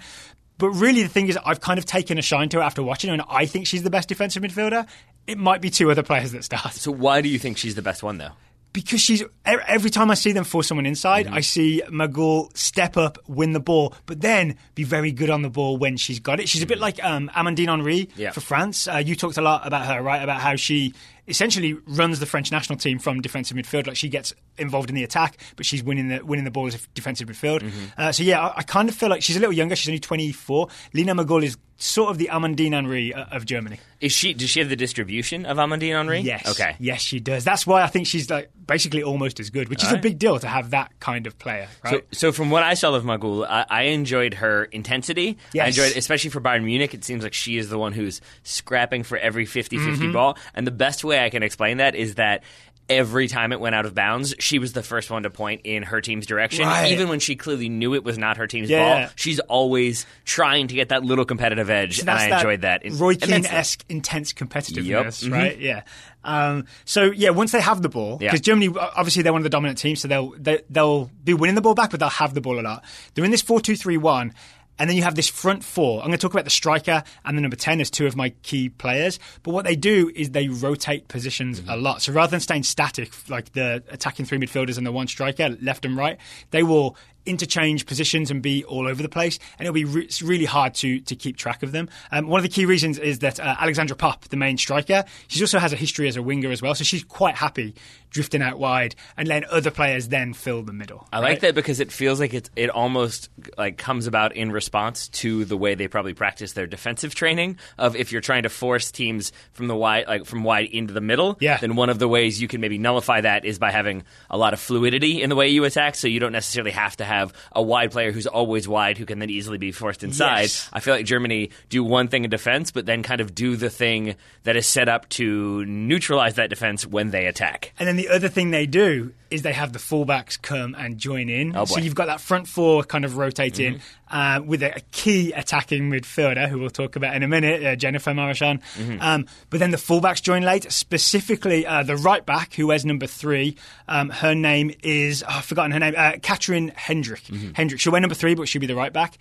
But 0.57 0.69
really, 0.69 1.03
the 1.03 1.09
thing 1.09 1.28
is, 1.28 1.38
I've 1.45 1.59
kind 1.59 1.78
of 1.78 1.85
taken 1.85 2.18
a 2.18 2.22
shine 2.22 2.47
to 2.50 2.57
her 2.57 2.63
after 2.63 2.81
watching 2.81 3.09
her, 3.09 3.13
and 3.16 3.24
I 3.28 3.45
think 3.45 3.68
she's 3.68 3.83
the 3.83 3.89
best 3.89 4.07
defensive 4.07 4.42
midfielder. 4.42 4.88
It 5.27 5.38
might 5.38 5.59
be 5.62 5.69
two 5.69 5.92
other 5.92 6.04
players 6.04 6.31
that 6.31 6.44
start 6.45 6.71
so 6.74 6.92
why 6.92 7.19
do 7.21 7.27
you 7.27 7.39
think 7.39 7.57
she's 7.57 7.75
the 7.75 7.81
best 7.81 8.04
one, 8.04 8.19
though? 8.19 8.31
Because 8.74 9.02
she's 9.02 9.24
every 9.46 9.92
time 9.92 10.10
I 10.10 10.16
see 10.16 10.31
them 10.31 10.44
force 10.44 10.68
someone 10.68 10.86
inside, 10.88 11.28
Mm-hmm. 11.28 11.36
I 11.36 11.42
see 11.42 11.84
Magull 11.92 12.50
step 12.56 12.98
up, 12.98 13.20
win 13.28 13.54
the 13.54 13.60
ball, 13.60 13.94
but 14.08 14.20
then 14.20 14.58
be 14.74 14.84
very 14.84 15.12
good 15.12 15.30
on 15.30 15.44
the 15.44 15.50
ball 15.50 15.78
when 15.78 15.96
she's 15.96 16.20
got 16.20 16.40
it. 16.40 16.50
She's 16.50 16.64
a 16.64 16.66
bit 16.66 16.80
like 16.80 17.02
um, 17.04 17.30
Amandine 17.36 17.68
Henry 17.68 18.10
Yeah. 18.16 18.31
for 18.31 18.42
France. 18.42 18.88
Uh, 18.88 18.98
you 18.98 19.16
talked 19.16 19.38
a 19.38 19.42
lot 19.42 19.66
about 19.68 19.86
her, 19.86 20.02
right? 20.02 20.24
About 20.24 20.42
how 20.42 20.56
she 20.56 20.94
essentially 21.28 21.74
runs 21.88 22.20
the 22.20 22.25
French 22.25 22.52
national 22.52 22.78
team 22.80 23.00
from 23.00 23.22
defensive 23.22 23.56
midfield. 23.56 23.86
Like 23.88 23.96
she 23.96 24.10
gets 24.10 24.34
involved 24.58 24.90
in 24.90 24.96
the 24.96 25.04
attack, 25.04 25.38
but 25.56 25.66
she's 25.66 25.84
winning 25.84 26.10
the 26.10 26.22
winning 26.26 26.44
the 26.44 26.52
ball 26.52 26.66
as 26.68 26.76
a 26.76 26.80
defensive 26.96 27.30
midfield. 27.30 27.62
Mm-hmm. 27.62 27.86
Uh, 27.96 28.12
so 28.12 28.24
yeah, 28.24 28.42
I, 28.48 28.58
I 28.58 28.64
kind 28.64 28.90
of 28.90 28.96
feel 28.96 29.10
like 29.10 29.22
she's 29.22 29.38
a 29.38 29.40
little 29.40 29.54
younger. 29.54 29.76
She's 29.76 29.90
only 29.90 30.00
24. 30.00 30.68
Lina 30.94 31.14
Magull 31.14 31.44
is 31.44 31.58
sort 31.83 32.09
of 32.12 32.18
the 32.18 32.30
Amandine 32.31 32.71
Henry 32.74 33.13
uh, 33.13 33.25
of 33.25 33.45
Germany. 33.45 33.77
Is 34.00 34.12
she? 34.12 34.33
Does 34.33 34.50
she 34.50 34.59
have 34.59 34.69
the 34.69 34.75
distribution 34.75 35.45
of 35.45 35.57
Amandine 35.57 35.95
Henry? 35.95 36.19
Yes. 36.19 36.47
Okay. 36.50 36.75
Yes, 36.80 37.01
she 37.01 37.19
does. 37.19 37.44
That's 37.44 37.65
why 37.68 37.81
I 37.83 37.88
think 37.88 38.07
she's 38.07 38.30
like 38.30 38.50
basically 38.65 39.03
almost 39.03 39.39
as 39.39 39.50
good, 39.50 39.69
which 39.69 39.83
is 39.83 39.91
a 39.91 39.97
big 39.97 40.18
deal 40.19 40.39
to 40.39 40.47
have 40.47 40.69
that 40.71 40.97
kind 41.00 41.27
of 41.27 41.38
player, 41.38 41.68
So, 41.85 41.91
right? 41.91 42.06
so 42.12 42.31
from 42.31 42.50
what 42.50 42.63
I 42.63 42.74
saw 42.75 42.94
of 42.94 43.03
Magull, 43.06 43.44
I, 43.45 43.65
I 43.69 43.81
enjoyed 43.83 44.35
her 44.35 44.65
intensity. 44.65 45.38
I 45.59 45.68
enjoyed, 45.68 45.95
especially 45.97 46.30
for 46.31 46.39
Bayern 46.41 46.63
Munich. 46.63 46.94
It 46.94 47.03
seems 47.03 47.24
like 47.24 47.33
she 47.33 47.57
is 47.57 47.69
the 47.69 47.77
one 47.77 47.91
who's 47.94 48.21
scrapping 48.44 49.03
for 49.03 49.18
every 49.18 49.45
50-50 49.45 49.80
Mm-hmm. 49.80 50.12
ball. 50.13 50.38
And 50.53 50.65
the 50.68 50.71
best 50.71 51.03
way 51.03 51.24
I 51.24 51.30
can 51.30 51.44
explain 51.44 51.77
that 51.77 51.95
is 51.95 52.15
that 52.15 52.44
every 52.89 53.27
time 53.27 53.51
it 53.53 53.59
went 53.59 53.74
out 53.75 53.85
of 53.85 53.95
bounds, 53.95 54.35
she 54.39 54.59
was 54.59 54.74
the 54.74 54.83
first 54.83 55.09
one 55.09 55.24
to 55.24 55.30
point 55.30 55.62
in 55.63 55.83
her 55.83 56.01
team's 56.01 56.25
direction. 56.25 56.65
Right. 56.65 56.91
Even 56.91 57.07
when 57.07 57.19
she 57.19 57.35
clearly 57.35 57.69
knew 57.69 57.94
it 57.95 58.03
was 58.03 58.18
not 58.18 58.38
her 58.38 58.47
team's 58.47 58.69
Yeah. 58.69 59.00
ball, 59.06 59.09
she's 59.15 59.39
always 59.39 60.06
trying 60.25 60.68
to 60.68 60.75
get 60.75 60.89
that 60.89 61.03
little 61.03 61.25
competitive 61.25 61.69
edge, 61.69 61.97
So 61.97 62.01
and 62.01 62.09
I 62.12 62.30
that 62.30 62.39
enjoyed 62.39 62.62
that. 62.62 62.81
Roy. 62.91 63.15
Keane 63.15 63.45
esque 63.45 63.83
intense 63.89 64.33
competitiveness, 64.33 64.85
Yep. 65.24 65.31
Mhm. 65.31 65.31
right? 65.31 65.59
Yeah. 65.59 65.81
Um, 66.25 66.65
so 66.85 67.12
yeah, 67.12 67.30
once 67.31 67.51
they 67.51 67.62
have 67.62 67.81
the 67.81 67.89
ball, 67.89 68.18
Yeah. 68.21 68.30
because 68.31 68.41
Germany 68.41 68.74
obviously 68.77 69.24
they're 69.24 69.33
one 69.33 69.41
of 69.41 69.44
the 69.44 69.50
dominant 69.50 69.77
teams, 69.77 70.01
so 70.01 70.07
they'll 70.07 70.33
they, 70.38 70.59
they'll 70.69 71.09
be 71.24 71.33
winning 71.33 71.56
the 71.56 71.62
ball 71.62 71.75
back, 71.75 71.89
but 71.91 72.00
they'll 72.00 72.09
have 72.09 72.33
the 72.33 72.41
ball 72.41 72.59
a 72.59 72.62
lot. 72.62 72.83
They're 73.13 73.25
in 73.25 73.31
this 73.31 73.41
four-two-three-one. 73.41 74.33
And 74.80 74.90
then 74.90 74.98
you 74.98 75.04
have 75.04 75.16
this 75.16 75.30
front 75.30 75.64
four. 75.64 76.00
I'm 76.02 76.08
going 76.08 76.18
to 76.18 76.22
talk 76.22 76.34
about 76.34 76.46
the 76.46 76.50
striker 76.50 77.04
and 77.24 77.38
the 77.38 77.42
number 77.42 77.56
10 77.56 77.80
as 77.80 77.92
two 77.92 78.08
of 78.08 78.16
my 78.16 78.30
key 78.42 78.70
players. 78.70 79.20
But 79.44 79.52
what 79.52 79.66
they 79.66 79.75
do 79.75 80.12
is 80.16 80.31
they 80.31 80.48
rotate 80.48 81.08
positions 81.08 81.60
Mm-hmm. 81.62 81.70
a 81.70 81.75
lot. 81.75 82.02
So 82.02 82.12
rather 82.14 82.31
than 82.31 82.40
staying 82.40 82.64
static, 82.64 83.12
like 83.30 83.52
the 83.54 83.84
attacking 83.90 84.25
three 84.25 84.38
midfielders 84.40 84.78
and 84.78 84.86
the 84.88 84.92
one 84.92 85.08
striker, 85.08 85.56
left 85.62 85.86
and 85.86 85.96
right, 85.96 86.18
they 86.52 86.64
will 86.64 86.96
interchange 87.25 87.86
positions 87.86 88.30
and 88.31 88.42
be 88.42 88.64
all 88.66 88.88
over 88.88 89.02
the 89.02 89.10
place, 89.10 89.40
and 89.58 89.66
it'll 89.66 89.74
be 89.74 89.86
re- 89.86 90.04
it's 90.04 90.22
really 90.22 90.46
hard 90.46 90.74
to 90.75 91.00
to 91.02 91.16
keep 91.16 91.38
track 91.38 91.64
of 91.64 91.72
them. 91.72 91.90
Um, 92.12 92.28
one 92.28 92.40
of 92.40 92.44
the 92.44 92.50
key 92.50 92.66
reasons 92.66 92.98
is 93.00 93.20
that 93.20 93.40
uh, 93.40 93.56
Alexandra 93.60 93.96
Popp, 93.96 94.25
the 94.30 94.38
main 94.38 94.58
striker, 94.58 95.04
she 95.28 95.42
also 95.42 95.60
has 95.60 95.74
a 95.74 95.75
history 95.78 96.08
as 96.08 96.16
a 96.18 96.22
winger 96.22 96.52
as 96.52 96.62
well, 96.62 96.75
so 96.75 96.84
she's 96.84 97.04
quite 97.04 97.36
happy 97.36 97.74
drifting 98.10 98.44
out 98.44 98.60
wide 98.60 98.94
and 99.18 99.28
letting 99.28 99.50
other 99.50 99.72
players 99.72 100.08
then 100.10 100.34
fill 100.34 100.62
the 100.62 100.72
middle. 100.72 101.08
I 101.12 101.18
right? 101.18 101.30
like 101.31 101.40
that 101.40 101.56
because 101.56 101.80
it 101.80 101.92
feels 101.92 102.20
like 102.20 102.34
it 102.36 102.50
it 102.56 102.70
almost 102.70 103.30
like 103.58 103.78
comes 103.78 104.06
about 104.06 104.36
in 104.36 104.52
response 104.52 105.08
to 105.10 105.46
the 105.46 105.58
way 105.58 105.74
they 105.74 105.88
probably 105.88 106.14
practice 106.14 106.54
their 106.54 106.68
defensive 106.68 107.16
training 107.16 107.58
of 107.80 107.96
if 107.96 108.12
you're 108.12 108.22
trying 108.22 108.44
to 108.44 108.50
force 108.50 108.92
teams 108.92 109.31
from 109.54 109.68
the 109.68 109.76
wide 109.76 110.06
like 110.08 110.26
from 110.26 110.44
wide 110.44 110.68
into 110.72 110.94
the 110.94 111.02
middle 111.02 111.38
Yeah. 111.40 111.58
then 111.58 111.76
one 111.76 111.90
of 111.90 111.98
the 111.98 112.08
ways 112.08 112.40
you 112.40 112.48
can 112.48 112.62
maybe 112.62 112.78
nullify 112.78 113.22
that 113.22 113.46
is 113.46 113.58
by 113.58 113.72
having 113.72 114.04
a 114.30 114.38
lot 114.38 114.54
of 114.54 114.60
fluidity 114.60 115.24
in 115.24 115.30
the 115.31 115.36
way 115.36 115.50
you 115.50 115.64
attack 115.64 115.96
so 115.96 116.08
you 116.08 116.19
don't 116.19 116.31
necessarily 116.34 116.72
have 116.72 116.96
to 116.98 117.06
have 117.06 117.12
a 117.51 117.62
wide 117.62 117.92
player 117.92 118.12
who's 118.12 118.27
always 118.27 118.68
wide 118.68 118.98
who 118.98 119.06
can 119.06 119.19
then 119.19 119.30
easily 119.30 119.57
be 119.57 119.71
forced 119.71 120.04
inside. 120.04 120.42
Yes. 120.42 120.69
I 120.74 120.80
feel 120.80 120.94
like 120.94 121.06
Germany 121.06 121.51
do 121.69 121.83
one 121.83 122.07
thing 122.07 122.24
in 122.24 122.30
defense 122.30 122.71
but 122.71 122.86
then 122.86 123.04
kind 123.04 123.21
of 123.21 123.33
do 123.36 123.56
the 123.56 123.69
thing 123.69 124.15
that 124.44 124.56
is 124.56 124.65
set 124.65 124.89
up 124.89 125.10
to 125.10 125.65
neutralize 125.65 126.36
that 126.36 126.50
defense 126.50 126.86
when 126.86 127.12
they 127.12 127.25
attack. 127.27 127.74
And 127.80 127.88
then 127.88 127.95
the 127.95 128.10
other 128.10 128.30
thing 128.30 128.51
they 128.51 128.65
do 128.65 129.13
is 129.30 129.42
they 129.42 129.54
have 129.54 129.74
the 129.74 129.80
fullbacks 129.80 130.39
come 130.39 130.75
and 130.77 130.98
join 130.98 131.30
in. 131.30 131.56
Oh, 131.56 131.65
so. 131.65 131.75
Mm-hmm. 131.75 131.86
you've 131.86 131.95
got 131.95 132.06
that 132.06 132.21
front 132.21 132.48
four 132.48 132.83
kind 132.83 133.04
of 133.04 133.18
rotating 133.18 133.81
uh, 134.13 134.39
with 134.45 134.62
a, 134.62 134.77
a 134.77 134.80
key 134.92 135.31
attacking 135.31 135.89
midfielder 135.89 136.48
who 136.48 136.60
we'll 136.60 136.69
talk 136.69 136.95
about 136.95 137.15
in 137.15 137.24
a 137.24 137.27
minute, 137.27 137.63
uh, 137.63 137.75
Dzsenifer 137.75 138.13
Marozsán. 138.13 138.62
Mm-hmm. 138.75 139.01
Um, 139.01 139.25
but 139.50 139.60
then 139.60 139.71
the 139.71 139.77
fullbacks 139.77 140.21
join 140.21 140.44
late, 140.44 140.71
specifically 140.71 141.65
uh, 141.65 141.81
the 141.81 141.98
right 141.98 142.24
back 142.24 142.54
who 142.54 142.68
wears 142.68 142.86
number 142.86 143.07
three. 143.07 143.57
Um, 143.88 144.12
her 144.12 144.36
name 144.36 144.71
is, 144.83 145.24
oh, 145.24 145.38
I've 145.38 145.45
forgotten 145.45 145.71
her 145.71 145.80
name, 145.80 145.95
uh, 145.98 146.12
Kathrin 146.13 146.71
Hendrich. 146.75 147.25
Mm-hmm. 147.25 147.54
Hendrich. 147.56 147.81
She'll 147.81 147.92
wear 147.92 148.01
number 148.01 148.15
three, 148.15 148.36
but 148.36 148.48
she'll 148.48 148.62
be 148.62 148.68
the 148.68 148.75
right 148.75 148.94
back. 148.94 149.18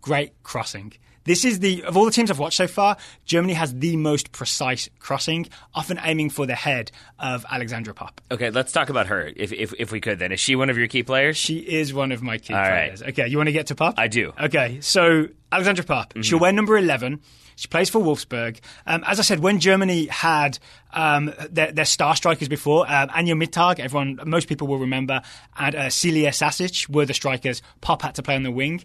Great 0.00 0.40
crossing. 0.44 0.92
This 1.26 1.44
is 1.44 1.58
the 1.58 1.82
of 1.84 1.96
all 1.96 2.04
the 2.04 2.10
teams 2.10 2.30
I've 2.30 2.38
watched 2.38 2.56
so 2.56 2.66
far, 2.66 2.96
Germany 3.24 3.52
has 3.54 3.74
the 3.74 3.96
most 3.96 4.32
precise 4.32 4.88
crossing, 4.98 5.48
often 5.74 6.00
aiming 6.02 6.30
for 6.30 6.46
the 6.46 6.54
head 6.54 6.90
of 7.18 7.44
Alexandra 7.50 7.92
Popp. 7.92 8.20
Okay, 8.30 8.50
let's 8.50 8.72
talk 8.72 8.88
about 8.88 9.08
her 9.08 9.30
if 9.36 9.52
if, 9.52 9.74
if 9.78 9.92
we 9.92 10.00
could 10.00 10.18
then. 10.18 10.32
Is 10.32 10.40
she 10.40 10.56
one 10.56 10.70
of 10.70 10.78
your 10.78 10.88
key 10.88 11.02
players? 11.02 11.36
She 11.36 11.58
is 11.58 11.92
one 11.92 12.12
of 12.12 12.22
my 12.22 12.38
key 12.38 12.54
All 12.54 12.60
right. 12.60 12.86
players. 12.86 13.02
Okay, 13.02 13.26
you 13.26 13.36
want 13.36 13.48
to 13.48 13.52
get 13.52 13.66
to 13.66 13.74
Popp? 13.74 13.94
I 13.98 14.08
do. 14.08 14.32
Okay, 14.40 14.80
so 14.80 15.28
Alexandra 15.52 15.84
Popp, 15.84 16.14
she'll 16.22 16.38
wear 16.38 16.52
number 16.52 16.76
11. 16.78 17.20
She 17.56 17.68
plays 17.68 17.88
for 17.88 18.00
Wolfsburg. 18.00 18.60
Um, 18.86 19.02
as 19.06 19.18
I 19.18 19.22
said, 19.22 19.40
when 19.40 19.60
Germany 19.60 20.06
had 20.06 20.58
um, 20.92 21.32
their, 21.50 21.72
their 21.72 21.84
star 21.86 22.14
strikers 22.14 22.48
before, 22.48 22.86
um, 22.86 23.08
Anja 23.08 23.32
Mittag, 23.32 23.80
everyone, 23.80 24.20
most 24.26 24.46
people 24.46 24.68
will 24.68 24.78
remember, 24.78 25.22
and 25.56 25.74
uh, 25.74 25.90
Celia 25.90 26.32
Sasic 26.32 26.86
were 26.90 27.06
the 27.06 27.14
strikers. 27.14 27.62
Popp 27.80 28.02
had 28.02 28.14
to 28.16 28.22
play 28.22 28.36
on 28.36 28.42
the 28.42 28.50
wing. 28.50 28.84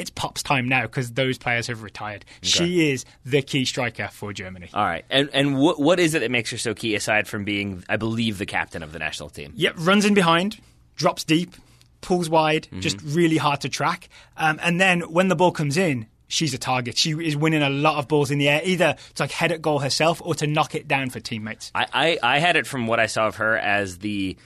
It's 0.00 0.10
Popp's 0.10 0.42
time 0.42 0.68
now 0.68 0.82
because 0.82 1.12
those 1.12 1.38
players 1.38 1.66
have 1.68 1.82
retired. 1.82 2.24
She 2.42 2.90
is 2.90 3.04
the 3.24 3.42
key 3.42 3.64
striker 3.64 4.08
for 4.12 4.32
Germany. 4.32 4.70
All 4.74 4.84
right, 4.84 5.04
and 5.10 5.30
and 5.32 5.58
what 5.58 5.78
what 5.80 6.00
is 6.00 6.14
it 6.14 6.20
that 6.20 6.30
makes 6.30 6.50
her 6.50 6.58
so 6.58 6.74
key 6.74 6.94
aside 6.94 7.28
from 7.28 7.44
being, 7.44 7.84
I 7.88 7.96
believe, 7.96 8.38
the 8.38 8.46
captain 8.46 8.82
of 8.82 8.92
the 8.92 8.98
national 8.98 9.30
team? 9.30 9.52
Yep, 9.56 9.74
runs 9.78 10.04
in 10.04 10.14
behind, 10.14 10.60
drops 10.96 11.24
deep, 11.24 11.54
pulls 12.00 12.28
wide, 12.28 12.68
just 12.80 13.00
really 13.02 13.36
hard 13.36 13.60
to 13.62 13.68
track. 13.68 14.08
Um, 14.36 14.58
and 14.62 14.80
then 14.80 15.00
when 15.02 15.28
the 15.28 15.36
ball 15.36 15.52
comes 15.52 15.76
in, 15.76 16.06
she's 16.28 16.54
a 16.54 16.58
target. 16.58 16.96
She 16.96 17.10
is 17.12 17.36
winning 17.36 17.62
a 17.62 17.70
lot 17.70 17.98
of 17.98 18.08
balls 18.08 18.30
in 18.30 18.38
the 18.38 18.48
air, 18.48 18.62
either 18.64 18.96
to 19.16 19.22
like 19.22 19.30
head 19.32 19.52
at 19.52 19.60
goal 19.60 19.80
herself 19.80 20.22
or 20.24 20.34
to 20.36 20.46
knock 20.46 20.74
it 20.74 20.88
down 20.88 21.10
for 21.10 21.20
teammates. 21.20 21.70
I, 21.74 21.86
I 21.92 22.18
I 22.22 22.38
had 22.38 22.56
it 22.56 22.66
from 22.66 22.86
what 22.86 23.00
I 23.00 23.06
saw 23.06 23.26
of 23.26 23.36
her 23.36 23.56
as 23.56 23.98
the 23.98 24.36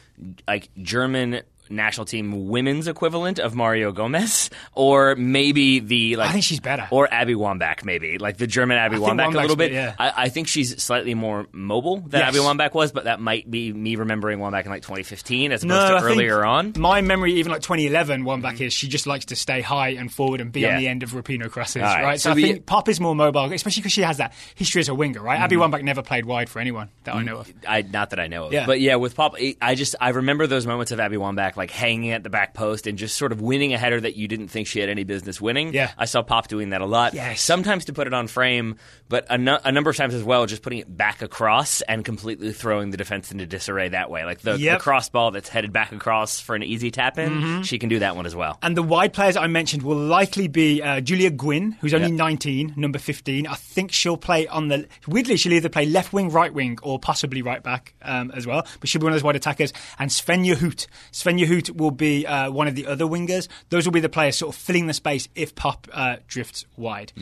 like 0.48 0.70
German 0.80 1.42
national 1.68 2.04
team 2.04 2.48
women's 2.48 2.88
equivalent 2.88 3.38
of 3.38 3.54
Mario 3.54 3.92
Gomez, 3.92 4.50
or 4.74 5.14
maybe 5.16 5.80
the 5.80 6.16
like 6.16 6.28
I 6.30 6.32
think 6.32 6.44
she's 6.44 6.60
better. 6.60 6.86
or 6.90 7.12
Abby 7.12 7.34
Wambach, 7.34 7.84
maybe 7.84 8.18
like 8.18 8.36
the 8.36 8.46
German 8.46 8.76
Abby 8.78 8.96
Wambach 8.96 9.34
a 9.34 9.38
little 9.38 9.56
bit. 9.56 9.72
yeah. 9.72 9.94
I, 9.98 10.12
I 10.24 10.28
think 10.28 10.48
she's 10.48 10.82
slightly 10.82 11.14
more 11.14 11.46
mobile 11.52 12.00
than 12.00 12.20
Yes. 12.20 12.28
Abby 12.28 12.38
Wambach 12.38 12.74
was, 12.74 12.92
but 12.92 13.04
that 13.04 13.20
might 13.20 13.50
be 13.50 13.72
me 13.72 13.96
remembering 13.96 14.38
Wambach 14.38 14.64
in 14.64 14.70
like 14.70 14.82
2015 14.82 15.52
as 15.52 15.64
opposed 15.64 15.68
No, 15.92 15.98
to 15.98 16.04
I 16.04 16.08
earlier 16.08 16.44
on. 16.44 16.72
My 16.76 17.00
memory, 17.00 17.34
even 17.34 17.52
like 17.52 17.62
2011, 17.62 18.24
Wambach 18.24 18.54
mm-hmm. 18.54 18.62
is 18.64 18.72
she 18.72 18.88
just 18.88 19.06
likes 19.06 19.26
to 19.26 19.36
stay 19.36 19.60
high 19.60 19.90
and 19.90 20.12
forward 20.12 20.40
and 20.40 20.52
be 20.52 20.60
Yeah. 20.60 20.74
on 20.74 20.80
the 20.80 20.88
end 20.88 21.02
of 21.02 21.12
Rapinoe 21.12 21.50
crosses, 21.50 21.82
right. 21.82 22.02
right? 22.02 22.20
So, 22.20 22.32
So 22.32 22.38
I 22.38 22.42
think 22.42 22.66
Popp 22.66 22.88
is 22.88 23.00
more 23.00 23.14
mobile, 23.14 23.52
especially 23.52 23.80
because 23.80 23.92
she 23.92 24.02
has 24.02 24.18
that 24.18 24.32
history 24.54 24.80
as 24.80 24.88
a 24.88 24.94
winger, 24.94 25.20
right? 25.22 25.38
Abby 25.40 25.56
mm-hmm. 25.56 25.74
Wambach 25.74 25.82
never 25.82 26.02
played 26.02 26.24
wide 26.24 26.48
for 26.48 26.58
anyone 26.60 26.90
that 27.04 27.14
I 27.14 27.22
know 27.22 27.38
of. 27.38 27.52
I 27.66 27.82
not 27.82 28.10
that 28.10 28.20
I 28.20 28.26
know 28.26 28.46
of, 28.46 28.52
Yeah. 28.52 28.66
but 28.66 28.80
yeah, 28.80 28.96
with 28.96 29.14
Popp, 29.16 29.34
I 29.60 29.74
just 29.74 29.94
I 30.00 30.10
remember 30.10 30.46
those 30.46 30.66
moments 30.66 30.92
of 30.92 31.00
Abby 31.00 31.16
Wambach 31.16 31.53
like 31.56 31.70
hanging 31.70 32.10
at 32.10 32.22
the 32.22 32.30
back 32.30 32.54
post 32.54 32.86
and 32.86 32.96
just 32.98 33.16
sort 33.16 33.32
of 33.32 33.40
winning 33.40 33.72
a 33.74 33.78
header 33.78 34.00
that 34.00 34.16
you 34.16 34.28
didn't 34.28 34.48
think 34.48 34.66
she 34.66 34.80
had 34.80 34.88
any 34.88 35.04
business 35.04 35.40
winning. 35.40 35.72
Yeah. 35.72 35.92
I 35.98 36.04
saw 36.06 36.22
Popp 36.22 36.48
doing 36.48 36.70
that 36.70 36.80
a 36.80 36.86
lot. 36.86 37.14
Yes. 37.14 37.40
sometimes 37.40 37.86
to 37.86 37.92
put 37.92 38.06
it 38.06 38.14
on 38.14 38.26
frame, 38.26 38.76
but 39.08 39.26
a, 39.30 39.38
nu- 39.38 39.58
a 39.64 39.72
number 39.72 39.90
of 39.90 39.96
times 39.96 40.14
as 40.14 40.22
well, 40.24 40.46
just 40.46 40.62
putting 40.62 40.78
it 40.78 40.96
back 40.96 41.22
across 41.22 41.80
and 41.82 42.04
completely 42.04 42.52
throwing 42.52 42.90
the 42.90 42.96
defense 42.96 43.30
into 43.32 43.46
disarray 43.46 43.88
that 43.90 44.10
way. 44.10 44.24
Like 44.24 44.40
the, 44.40 44.58
Yep. 44.58 44.78
the 44.78 44.82
cross 44.82 45.08
ball 45.08 45.30
that's 45.30 45.48
headed 45.48 45.72
back 45.72 45.92
across 45.92 46.40
for 46.40 46.54
an 46.54 46.62
easy 46.62 46.90
tap 46.90 47.18
in, 47.18 47.30
Mm-hmm. 47.32 47.62
she 47.62 47.78
can 47.78 47.88
do 47.88 47.98
that 48.00 48.16
one 48.16 48.26
as 48.26 48.34
well. 48.36 48.58
And 48.62 48.76
the 48.76 48.82
wide 48.82 49.12
players 49.12 49.36
I 49.36 49.46
mentioned 49.46 49.82
will 49.82 49.96
likely 49.96 50.48
be 50.48 50.82
uh, 50.82 51.00
Giulia 51.00 51.30
Gwinn, 51.30 51.72
who's 51.80 51.94
only 51.94 52.08
Yeah. 52.08 52.14
19, 52.16 52.74
number 52.76 52.98
15. 52.98 53.46
I 53.46 53.54
think 53.54 53.92
she'll 53.92 54.16
play 54.16 54.46
on 54.46 54.68
the. 54.68 54.86
Weirdly, 55.06 55.36
she'll 55.36 55.52
either 55.52 55.68
play 55.68 55.86
left 55.86 56.12
wing, 56.12 56.30
right 56.30 56.52
wing, 56.52 56.78
or 56.82 56.98
possibly 56.98 57.42
right 57.42 57.62
back 57.62 57.94
um, 58.02 58.30
as 58.32 58.46
well. 58.46 58.66
But 58.80 58.88
she'll 58.88 59.00
be 59.00 59.04
one 59.04 59.12
of 59.12 59.16
those 59.16 59.24
wide 59.24 59.36
attackers. 59.36 59.72
And 59.98 60.10
Svenja 60.10 60.54
Huth. 60.56 60.86
Svenja 61.12 61.43
Huth 61.46 61.70
will 61.70 61.90
be 61.90 62.26
uh, 62.26 62.50
one 62.50 62.68
of 62.68 62.74
the 62.74 62.86
other 62.86 63.04
wingers. 63.04 63.48
Those 63.70 63.84
will 63.86 63.92
be 63.92 64.00
the 64.00 64.08
players 64.08 64.36
sort 64.36 64.54
of 64.54 64.60
filling 64.60 64.86
the 64.86 64.94
space 64.94 65.28
if 65.34 65.54
Popp 65.54 65.86
uh, 65.92 66.16
drifts 66.26 66.64
wide. 66.76 67.12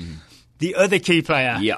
The 0.58 0.74
other 0.74 0.98
key 0.98 1.22
player. 1.22 1.58
Yeah. 1.60 1.76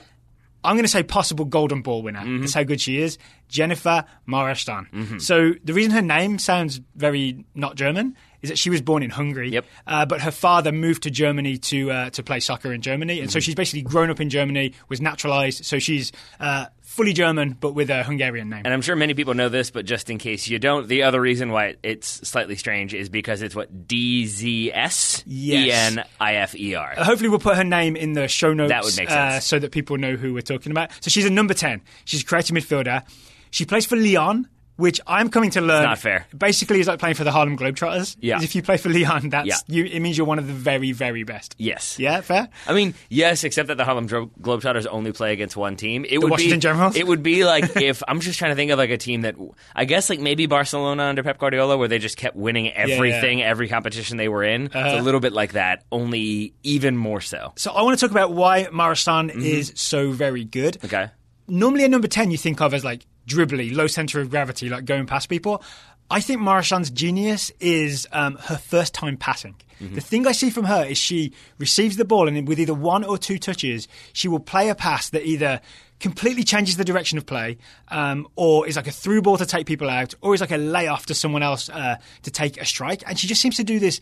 I'm 0.62 0.76
going 0.76 0.84
to 0.84 0.90
say 0.90 1.02
possible 1.02 1.44
golden 1.44 1.82
ball 1.82 2.02
winner. 2.02 2.20
Mm-hmm. 2.20 2.40
That's 2.40 2.54
how 2.54 2.62
good 2.62 2.80
she 2.80 2.98
is. 2.98 3.18
Dzsenifer 3.50 4.06
Marozsán. 4.26 5.20
So 5.20 5.52
the 5.62 5.74
reason 5.74 5.92
her 5.92 6.00
name 6.02 6.38
sounds 6.38 6.80
very 6.96 7.44
not 7.54 7.76
German 7.76 8.16
is 8.40 8.48
that 8.50 8.58
she 8.58 8.70
was 8.70 8.80
born 8.82 9.02
in 9.02 9.10
Hungary, 9.10 9.50
Yep. 9.50 9.64
uh, 9.86 10.06
but 10.06 10.20
her 10.22 10.30
father 10.30 10.72
moved 10.72 11.02
to 11.04 11.10
Germany 11.10 11.56
to 11.58 11.90
uh, 11.90 12.10
to 12.10 12.22
play 12.22 12.40
soccer 12.40 12.72
in 12.72 12.80
Germany, 12.82 13.20
and 13.20 13.30
so 13.30 13.38
Mm-hmm. 13.38 13.44
she's 13.44 13.54
basically 13.54 13.82
grown 13.82 14.10
up 14.10 14.20
in 14.20 14.28
Germany, 14.30 14.72
was 14.88 15.00
naturalized, 15.00 15.64
so 15.64 15.78
she's 15.78 16.12
uh, 16.40 16.66
fully 16.94 17.12
German 17.12 17.56
but 17.58 17.72
with 17.72 17.90
a 17.90 18.04
Hungarian 18.04 18.48
name. 18.48 18.62
And 18.64 18.72
I'm 18.72 18.80
sure 18.80 18.94
many 18.94 19.14
people 19.14 19.34
know 19.34 19.48
this, 19.48 19.70
but 19.70 19.84
just 19.84 20.10
in 20.10 20.18
case 20.18 20.46
you 20.48 20.58
don't, 20.58 20.86
the 20.86 21.02
other 21.02 21.20
reason 21.20 21.50
why 21.50 21.74
it's 21.82 22.06
slightly 22.28 22.54
strange 22.56 22.94
is 22.94 23.08
because 23.08 23.42
it's 23.42 23.54
what 23.54 23.88
D 23.88 24.26
Z 24.26 24.72
S 24.72 25.24
E 25.28 25.70
N 25.72 26.04
I 26.20 26.36
F 26.36 26.54
E 26.54 26.74
R. 26.74 26.94
Uh, 26.96 27.04
Hopefully, 27.04 27.28
we'll 27.28 27.38
put 27.40 27.56
her 27.56 27.64
name 27.64 27.96
in 27.96 28.12
the 28.12 28.28
show 28.28 28.54
notes 28.54 28.70
That 28.70 28.84
would 28.84 28.96
make 28.96 29.10
Uh, 29.10 29.40
so 29.40 29.58
that 29.58 29.72
people 29.72 29.96
know 29.98 30.14
who 30.16 30.32
we're 30.32 30.40
talking 30.42 30.70
about. 30.70 30.90
So 31.00 31.10
she's 31.10 31.24
a 31.26 31.30
number 31.30 31.54
10. 31.54 31.82
She's 32.04 32.22
a 32.22 32.24
creative 32.24 32.56
midfielder. 32.56 33.02
She 33.50 33.64
plays 33.64 33.86
for 33.86 33.96
Lyon, 33.96 34.48
which 34.76 35.00
I'm 35.06 35.28
coming 35.30 35.50
to 35.50 35.60
learn. 35.60 35.84
not 35.84 35.98
fair. 35.98 36.26
Basically, 36.36 36.80
is 36.80 36.86
like 36.88 36.98
playing 36.98 37.14
for 37.14 37.24
the 37.24 37.30
Harlem 37.30 37.56
Globetrotters. 37.56 38.16
Yeah. 38.20 38.42
If 38.42 38.54
you 38.54 38.62
play 38.62 38.76
for 38.76 38.88
Lyon, 38.88 39.30
that's 39.30 39.46
Yeah. 39.46 39.56
you, 39.68 39.84
it 39.84 40.00
means 40.00 40.18
you're 40.18 40.26
one 40.26 40.38
of 40.38 40.46
the 40.46 40.52
very, 40.52 40.92
very 40.92 41.22
best. 41.22 41.54
Yes. 41.58 41.98
Yeah, 41.98 42.20
fair? 42.22 42.48
I 42.66 42.72
mean, 42.74 42.94
yes, 43.08 43.44
except 43.44 43.68
that 43.68 43.76
the 43.76 43.84
Harlem 43.84 44.08
Globetrotters 44.08 44.86
only 44.90 45.12
play 45.12 45.32
against 45.32 45.56
one 45.56 45.76
team. 45.76 46.04
It 46.08 46.18
would 46.18 46.30
Washington 46.30 46.58
be, 46.58 46.62
Generals? 46.62 46.96
It 46.96 47.06
would 47.06 47.22
be 47.22 47.44
like 47.54 47.76
if 47.76 48.02
I'm 48.08 48.20
just 48.20 48.38
trying 48.38 48.50
to 48.52 48.56
think 48.56 48.70
of 48.72 48.78
like 48.78 48.90
a 48.90 48.98
team 48.98 49.20
that 49.22 49.36
I 49.76 49.84
guess 49.84 50.10
like 50.10 50.20
maybe 50.20 50.46
Barcelona 50.46 51.04
under 51.04 51.22
Pep 51.22 51.38
Guardiola, 51.38 51.76
where 51.76 51.88
they 51.88 51.98
just 51.98 52.16
kept 52.16 52.34
winning 52.36 52.72
everything, 52.72 53.42
every 53.42 53.68
competition 53.68 54.16
they 54.16 54.28
were 54.28 54.42
in. 54.44 54.66
It's 54.66 54.74
a 54.74 55.02
little 55.02 55.20
bit 55.20 55.32
like 55.32 55.52
that, 55.52 55.84
only 55.92 56.54
even 56.62 56.96
more 56.96 57.20
so. 57.20 57.52
So 57.56 57.72
I 57.72 57.82
want 57.82 57.98
to 57.98 58.04
talk 58.04 58.10
about 58.10 58.32
why 58.32 58.64
Marozsán 58.64 59.30
is 59.34 59.72
so 59.76 60.10
very 60.10 60.44
good. 60.44 60.74
Mm-hmm. 60.74 60.86
Okay. 60.86 61.10
normally 61.46 61.84
a 61.84 61.88
number 61.88 62.08
10 62.08 62.30
you 62.30 62.36
think 62.38 62.60
of 62.60 62.72
as 62.74 62.84
like 62.84 63.04
dribbly, 63.26 63.74
low 63.74 63.86
center 63.86 64.20
of 64.20 64.30
gravity, 64.30 64.68
like 64.68 64.84
going 64.84 65.06
past 65.06 65.28
people. 65.28 65.62
I 66.10 66.20
think 66.20 66.40
Marozsán's 66.40 66.90
genius 66.90 67.50
is 67.60 68.06
um, 68.12 68.36
her 68.36 68.56
first 68.56 68.94
time 68.94 69.16
passing. 69.16 69.56
Mm-hmm. 69.80 69.94
The 69.94 70.00
thing 70.00 70.26
I 70.26 70.32
see 70.32 70.50
from 70.50 70.64
her 70.64 70.84
is 70.84 70.98
she 70.98 71.32
receives 71.58 71.96
the 71.96 72.04
ball 72.04 72.28
and 72.28 72.46
with 72.46 72.60
either 72.60 72.74
one 72.74 73.04
or 73.04 73.18
two 73.18 73.38
touches, 73.38 73.88
she 74.12 74.28
will 74.28 74.40
play 74.40 74.68
a 74.68 74.74
pass 74.74 75.10
that 75.10 75.24
either 75.24 75.60
completely 76.00 76.44
changes 76.44 76.76
the 76.76 76.84
direction 76.84 77.16
of 77.16 77.24
play, 77.24 77.56
um, 77.88 78.28
or 78.36 78.66
is 78.68 78.76
like 78.76 78.86
a 78.86 78.92
through 78.92 79.22
ball 79.22 79.38
to 79.38 79.46
take 79.46 79.66
people 79.66 79.88
out, 79.88 80.14
or 80.20 80.34
is 80.34 80.40
like 80.40 80.50
a 80.50 80.56
layoff 80.56 81.06
to 81.06 81.14
someone 81.14 81.42
else 81.42 81.68
uh, 81.70 81.96
to 82.22 82.30
take 82.30 82.60
a 82.60 82.64
strike. 82.66 83.02
And 83.06 83.18
she 83.18 83.26
just 83.26 83.40
seems 83.40 83.56
to 83.56 83.64
do 83.64 83.78
this 83.78 84.00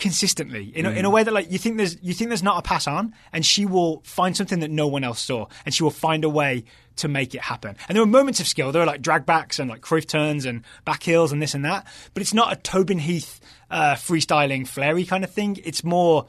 consistently. 0.00 0.72
In 0.74 0.86
a, 0.86 0.90
in 0.90 1.04
a 1.04 1.10
way 1.10 1.22
that 1.22 1.32
like 1.32 1.50
you 1.52 1.58
think 1.58 1.76
there's 1.76 1.96
you 2.02 2.14
think 2.14 2.30
there's 2.30 2.42
not 2.42 2.58
a 2.58 2.62
pass 2.62 2.86
on 2.86 3.14
and 3.32 3.44
she 3.46 3.66
will 3.66 4.00
find 4.04 4.36
something 4.36 4.60
that 4.60 4.70
no 4.70 4.88
one 4.88 5.04
else 5.04 5.20
saw 5.20 5.46
and 5.64 5.74
she 5.74 5.82
will 5.82 5.90
find 5.90 6.24
a 6.24 6.28
way 6.28 6.64
to 6.96 7.08
make 7.08 7.34
it 7.34 7.42
happen. 7.42 7.76
And 7.88 7.96
there 7.96 8.02
were 8.02 8.10
moments 8.10 8.40
of 8.40 8.46
skill. 8.46 8.72
There 8.72 8.80
were 8.80 8.86
like 8.86 9.02
drag 9.02 9.26
backs 9.26 9.58
and 9.58 9.70
like 9.70 9.82
Cruyff 9.82 10.06
turns 10.06 10.44
and 10.44 10.64
back 10.84 11.02
heels 11.02 11.32
and 11.32 11.40
this 11.40 11.54
and 11.54 11.64
that 11.64 11.86
but 12.14 12.22
it's 12.22 12.34
not 12.34 12.52
a 12.52 12.56
Tobin 12.56 12.98
Heath 12.98 13.40
uh, 13.70 13.94
freestyling 13.94 14.66
flary 14.66 15.04
kind 15.04 15.22
of 15.22 15.30
thing. 15.30 15.60
It's 15.64 15.84
more 15.84 16.26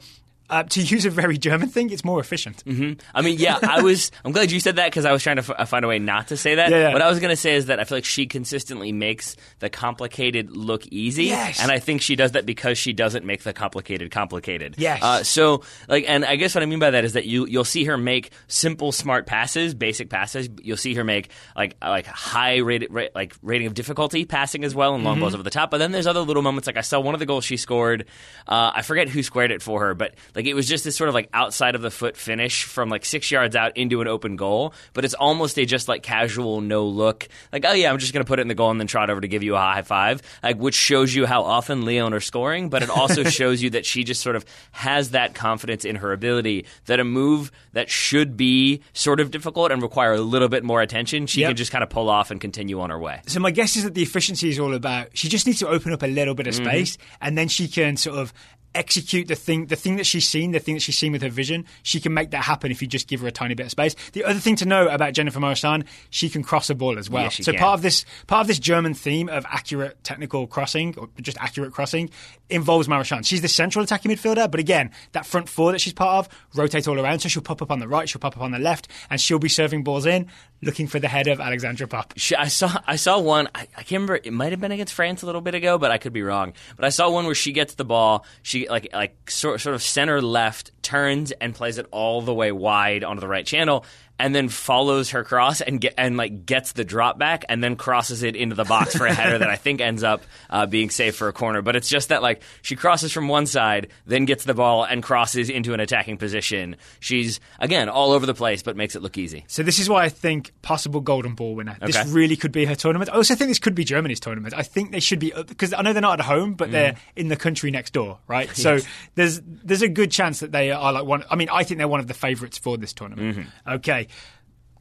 uh, 0.52 0.62
to 0.64 0.82
use 0.82 1.06
a 1.06 1.10
very 1.10 1.38
German 1.38 1.70
thing, 1.70 1.88
it's 1.90 2.04
more 2.04 2.20
efficient. 2.20 2.62
Mm-hmm. 2.66 3.00
I 3.14 3.22
mean, 3.22 3.38
yeah, 3.38 3.58
I 3.62 3.80
was. 3.80 4.10
I'm 4.22 4.32
glad 4.32 4.50
you 4.50 4.60
said 4.60 4.76
that 4.76 4.90
because 4.90 5.06
I 5.06 5.12
was 5.12 5.22
trying 5.22 5.36
to 5.36 5.56
f- 5.58 5.68
find 5.68 5.82
a 5.82 5.88
way 5.88 5.98
not 5.98 6.28
to 6.28 6.36
say 6.36 6.56
that. 6.56 6.70
Yeah, 6.70 6.88
yeah. 6.88 6.92
What 6.92 7.00
I 7.00 7.08
was 7.08 7.20
going 7.20 7.30
to 7.30 7.36
say 7.36 7.54
is 7.54 7.66
that 7.66 7.80
I 7.80 7.84
feel 7.84 7.96
like 7.96 8.04
she 8.04 8.26
consistently 8.26 8.92
makes 8.92 9.34
the 9.60 9.70
complicated 9.70 10.54
look 10.54 10.86
easy, 10.88 11.24
yes. 11.24 11.58
and 11.58 11.72
I 11.72 11.78
think 11.78 12.02
she 12.02 12.16
does 12.16 12.32
that 12.32 12.44
because 12.44 12.76
she 12.76 12.92
doesn't 12.92 13.24
make 13.24 13.44
the 13.44 13.54
complicated 13.54 14.10
complicated. 14.10 14.74
Yes. 14.76 15.02
Uh, 15.02 15.22
so, 15.22 15.62
like, 15.88 16.04
and 16.06 16.22
I 16.22 16.36
guess 16.36 16.54
what 16.54 16.62
I 16.62 16.66
mean 16.66 16.80
by 16.80 16.90
that 16.90 17.04
is 17.06 17.14
that 17.14 17.24
you 17.24 17.46
you'll 17.46 17.64
see 17.64 17.84
her 17.84 17.96
make 17.96 18.30
simple, 18.46 18.92
smart 18.92 19.26
passes, 19.26 19.72
basic 19.72 20.10
passes. 20.10 20.50
You'll 20.62 20.76
see 20.76 20.94
her 20.94 21.04
make 21.04 21.30
like 21.56 21.76
like 21.80 22.04
high 22.04 22.58
rated 22.58 22.92
ra- 22.92 23.08
like 23.14 23.34
rating 23.42 23.68
of 23.68 23.74
difficulty 23.74 24.26
passing 24.26 24.64
as 24.64 24.74
well, 24.74 24.94
and 24.94 25.02
long 25.02 25.14
mm-hmm. 25.14 25.22
balls 25.22 25.34
over 25.34 25.42
the 25.42 25.50
top. 25.50 25.70
But 25.70 25.78
then 25.78 25.92
there's 25.92 26.06
other 26.06 26.20
little 26.20 26.42
moments. 26.42 26.66
Like 26.66 26.76
I 26.76 26.82
saw 26.82 27.00
one 27.00 27.14
of 27.14 27.20
the 27.20 27.26
goals 27.26 27.46
she 27.46 27.56
scored. 27.56 28.04
Uh, 28.46 28.72
I 28.74 28.82
forget 28.82 29.08
who 29.08 29.22
squared 29.22 29.50
it 29.50 29.62
for 29.62 29.80
her, 29.80 29.94
but 29.94 30.14
like 30.34 30.41
like 30.42 30.50
it 30.50 30.54
was 30.54 30.66
just 30.66 30.82
this 30.82 30.96
sort 30.96 31.08
of 31.08 31.14
like 31.14 31.28
outside 31.32 31.76
of 31.76 31.82
the 31.82 31.90
foot 31.90 32.16
finish 32.16 32.64
from 32.64 32.88
like 32.88 33.04
six 33.04 33.30
yards 33.30 33.54
out 33.54 33.76
into 33.76 34.00
an 34.00 34.08
open 34.08 34.34
goal, 34.34 34.74
but 34.92 35.04
it's 35.04 35.14
almost 35.14 35.56
a 35.56 35.64
just 35.64 35.86
like 35.86 36.02
casual 36.02 36.60
no 36.60 36.84
look, 36.84 37.28
like 37.52 37.64
oh 37.64 37.72
yeah, 37.72 37.92
I'm 37.92 37.98
just 37.98 38.12
gonna 38.12 38.24
put 38.24 38.40
it 38.40 38.42
in 38.42 38.48
the 38.48 38.54
goal 38.56 38.72
and 38.72 38.80
then 38.80 38.88
trot 38.88 39.08
over 39.08 39.20
to 39.20 39.28
give 39.28 39.44
you 39.44 39.54
a 39.54 39.58
high 39.58 39.82
five, 39.82 40.20
like 40.42 40.56
which 40.56 40.74
shows 40.74 41.14
you 41.14 41.26
how 41.26 41.44
often 41.44 41.82
Lyon 41.82 42.12
are 42.12 42.20
scoring, 42.20 42.70
but 42.70 42.82
it 42.82 42.90
also 42.90 43.22
shows 43.38 43.62
you 43.62 43.70
that 43.70 43.86
she 43.86 44.02
just 44.02 44.20
sort 44.20 44.34
of 44.34 44.44
has 44.72 45.10
that 45.10 45.34
confidence 45.34 45.84
in 45.84 45.94
her 45.96 46.12
ability 46.12 46.66
that 46.86 46.98
a 46.98 47.04
move 47.04 47.52
that 47.72 47.88
should 47.88 48.36
be 48.36 48.82
sort 48.94 49.20
of 49.20 49.30
difficult 49.30 49.70
and 49.70 49.80
require 49.80 50.12
a 50.12 50.20
little 50.20 50.48
bit 50.48 50.64
more 50.64 50.82
attention, 50.82 51.28
she 51.28 51.42
yep. 51.42 51.50
can 51.50 51.56
just 51.56 51.70
kind 51.70 51.84
of 51.84 51.90
pull 51.90 52.10
off 52.10 52.32
and 52.32 52.40
continue 52.40 52.80
on 52.80 52.90
her 52.90 52.98
way. 52.98 53.20
So 53.28 53.38
my 53.38 53.52
guess 53.52 53.76
is 53.76 53.84
that 53.84 53.94
the 53.94 54.02
efficiency 54.02 54.48
is 54.48 54.58
all 54.58 54.74
about 54.74 55.10
she 55.14 55.28
just 55.28 55.46
needs 55.46 55.60
to 55.60 55.68
open 55.68 55.92
up 55.92 56.02
a 56.02 56.06
little 56.06 56.34
bit 56.34 56.48
of 56.48 56.54
mm-hmm. 56.54 56.64
space 56.64 56.96
mm-hmm. 56.96 57.16
and 57.20 57.38
then 57.38 57.46
she 57.46 57.68
can 57.68 57.96
sort 57.96 58.18
of 58.18 58.32
execute 58.74 59.28
the 59.28 59.34
thing 59.34 59.66
the 59.66 59.76
thing 59.76 59.96
that 59.96 60.06
she's 60.06 60.28
seen 60.28 60.52
the 60.52 60.58
thing 60.58 60.74
that 60.74 60.80
she's 60.80 60.96
seen 60.96 61.12
with 61.12 61.22
her 61.22 61.28
vision 61.28 61.64
she 61.82 62.00
can 62.00 62.14
make 62.14 62.30
that 62.30 62.42
happen 62.42 62.70
if 62.70 62.80
you 62.80 62.88
just 62.88 63.08
give 63.08 63.20
her 63.20 63.28
a 63.28 63.32
tiny 63.32 63.54
bit 63.54 63.66
of 63.66 63.70
space. 63.70 63.94
The 64.12 64.24
other 64.24 64.38
thing 64.38 64.56
to 64.56 64.66
know 64.66 64.88
about 64.88 65.14
Dzsenifer 65.14 65.32
Marozsán 65.32 65.84
she 66.10 66.28
can 66.28 66.42
cross 66.42 66.70
a 66.70 66.74
ball 66.74 66.98
as 66.98 67.10
well. 67.10 67.30
So 67.30 67.52
can. 67.52 67.60
part 67.60 67.74
of 67.74 67.82
this 67.82 68.04
part 68.26 68.42
of 68.42 68.46
this 68.46 68.58
German 68.58 68.94
theme 68.94 69.28
of 69.28 69.44
accurate 69.48 70.02
technical 70.04 70.46
crossing 70.46 70.94
or 70.98 71.08
just 71.20 71.38
accurate 71.38 71.72
crossing 71.72 72.10
involves 72.48 72.88
Marozsán 72.88 73.24
she's 73.24 73.42
the 73.42 73.48
central 73.48 73.84
attacking 73.84 74.10
midfielder 74.10 74.50
but 74.50 74.60
again 74.60 74.90
that 75.12 75.26
front 75.26 75.48
four 75.48 75.72
that 75.72 75.80
she's 75.80 75.92
part 75.92 76.26
of 76.26 76.34
rotate 76.54 76.88
all 76.88 76.98
around. 76.98 77.20
So 77.20 77.28
she'll 77.28 77.42
pop 77.42 77.62
up 77.62 77.70
on 77.70 77.78
the 77.78 77.88
right 77.88 78.08
she'll 78.08 78.20
pop 78.20 78.36
up 78.36 78.42
on 78.42 78.52
the 78.52 78.58
left 78.58 78.88
and 79.10 79.20
she'll 79.20 79.38
be 79.38 79.48
serving 79.48 79.84
balls 79.84 80.06
in 80.06 80.28
looking 80.62 80.86
for 80.86 80.98
the 80.98 81.08
head 81.08 81.26
of 81.26 81.40
Alexandra 81.40 81.88
she, 82.16 82.36
I 82.36 82.48
saw 82.48 82.80
I 82.86 82.96
saw 82.96 83.18
one 83.18 83.48
I, 83.54 83.62
I 83.76 83.82
can't 83.82 83.92
remember 83.92 84.20
it 84.22 84.32
might 84.32 84.52
have 84.52 84.60
been 84.60 84.72
against 84.72 84.94
France 84.94 85.22
a 85.22 85.26
little 85.26 85.40
bit 85.40 85.54
ago 85.54 85.78
but 85.78 85.90
I 85.90 85.98
could 85.98 86.12
be 86.12 86.22
wrong. 86.22 86.54
But 86.76 86.84
I 86.84 86.88
saw 86.88 87.10
one 87.10 87.26
where 87.26 87.34
she 87.34 87.52
gets 87.52 87.74
the 87.74 87.84
ball 87.84 88.24
she 88.42 88.61
like 88.68 88.88
like 88.92 89.30
sort, 89.30 89.60
sort 89.60 89.74
of 89.74 89.82
center 89.82 90.20
left, 90.20 90.70
turns 90.82 91.32
and 91.32 91.54
plays 91.54 91.78
it 91.78 91.86
all 91.90 92.22
the 92.22 92.34
way 92.34 92.52
wide 92.52 93.04
onto 93.04 93.20
the 93.20 93.28
right 93.28 93.46
channel 93.46 93.84
and 94.22 94.32
then 94.32 94.48
follows 94.48 95.10
her 95.10 95.24
cross 95.24 95.60
and 95.60 95.80
get 95.80 95.94
and 95.98 96.16
like 96.16 96.46
gets 96.46 96.72
the 96.72 96.84
drop 96.84 97.18
back 97.18 97.44
and 97.48 97.62
then 97.62 97.74
crosses 97.74 98.22
it 98.22 98.36
into 98.36 98.54
the 98.54 98.62
box 98.62 98.94
for 98.94 99.04
a 99.04 99.12
header 99.12 99.36
that 99.36 99.50
I 99.50 99.56
think 99.56 99.80
ends 99.80 100.04
up 100.04 100.22
uh, 100.48 100.64
being 100.64 100.90
safe 100.90 101.16
for 101.16 101.26
a 101.26 101.32
corner. 101.32 101.60
But 101.60 101.74
it's 101.74 101.88
just 101.88 102.10
that 102.10 102.22
like 102.22 102.40
she 102.62 102.76
crosses 102.76 103.10
from 103.10 103.26
one 103.26 103.46
side, 103.46 103.88
then 104.06 104.24
gets 104.24 104.44
the 104.44 104.54
ball 104.54 104.84
and 104.84 105.02
crosses 105.02 105.50
into 105.50 105.74
an 105.74 105.80
attacking 105.80 106.18
position. 106.18 106.76
She's 107.00 107.40
again 107.58 107.88
all 107.88 108.12
over 108.12 108.24
the 108.24 108.32
place, 108.32 108.62
but 108.62 108.76
makes 108.76 108.94
it 108.94 109.02
look 109.02 109.18
easy. 109.18 109.44
So 109.48 109.64
this 109.64 109.80
is 109.80 109.88
why 109.88 110.04
I 110.04 110.08
think 110.08 110.52
possible 110.62 111.00
golden 111.00 111.34
ball 111.34 111.56
winner. 111.56 111.76
Okay. 111.82 111.86
This 111.90 112.06
really 112.06 112.36
could 112.36 112.52
be 112.52 112.64
her 112.64 112.76
tournament. 112.76 113.10
I 113.10 113.16
also 113.16 113.34
think 113.34 113.50
this 113.50 113.58
could 113.58 113.74
be 113.74 113.82
Germany's 113.82 114.20
tournament. 114.20 114.54
I 114.56 114.62
think 114.62 114.92
they 114.92 115.00
should 115.00 115.18
be 115.18 115.32
because 115.36 115.72
I 115.72 115.82
know 115.82 115.92
they're 115.92 116.00
not 116.00 116.20
at 116.20 116.26
home, 116.26 116.54
but 116.54 116.68
mm. 116.68 116.72
they're 116.72 116.94
in 117.16 117.26
the 117.26 117.36
country 117.36 117.72
next 117.72 117.92
door, 117.92 118.20
right? 118.28 118.46
yes. 118.56 118.62
So 118.62 118.78
there's 119.16 119.40
there's 119.44 119.82
a 119.82 119.88
good 119.88 120.12
chance 120.12 120.38
that 120.40 120.52
they 120.52 120.70
are 120.70 120.92
like 120.92 121.06
one. 121.06 121.24
I 121.28 121.34
mean, 121.34 121.48
I 121.50 121.64
think 121.64 121.78
they're 121.78 121.88
one 121.88 121.98
of 121.98 122.06
the 122.06 122.14
favourites 122.14 122.56
for 122.56 122.76
this 122.76 122.92
tournament. 122.92 123.36
Mm-hmm. 123.36 123.72
Okay. 123.74 124.06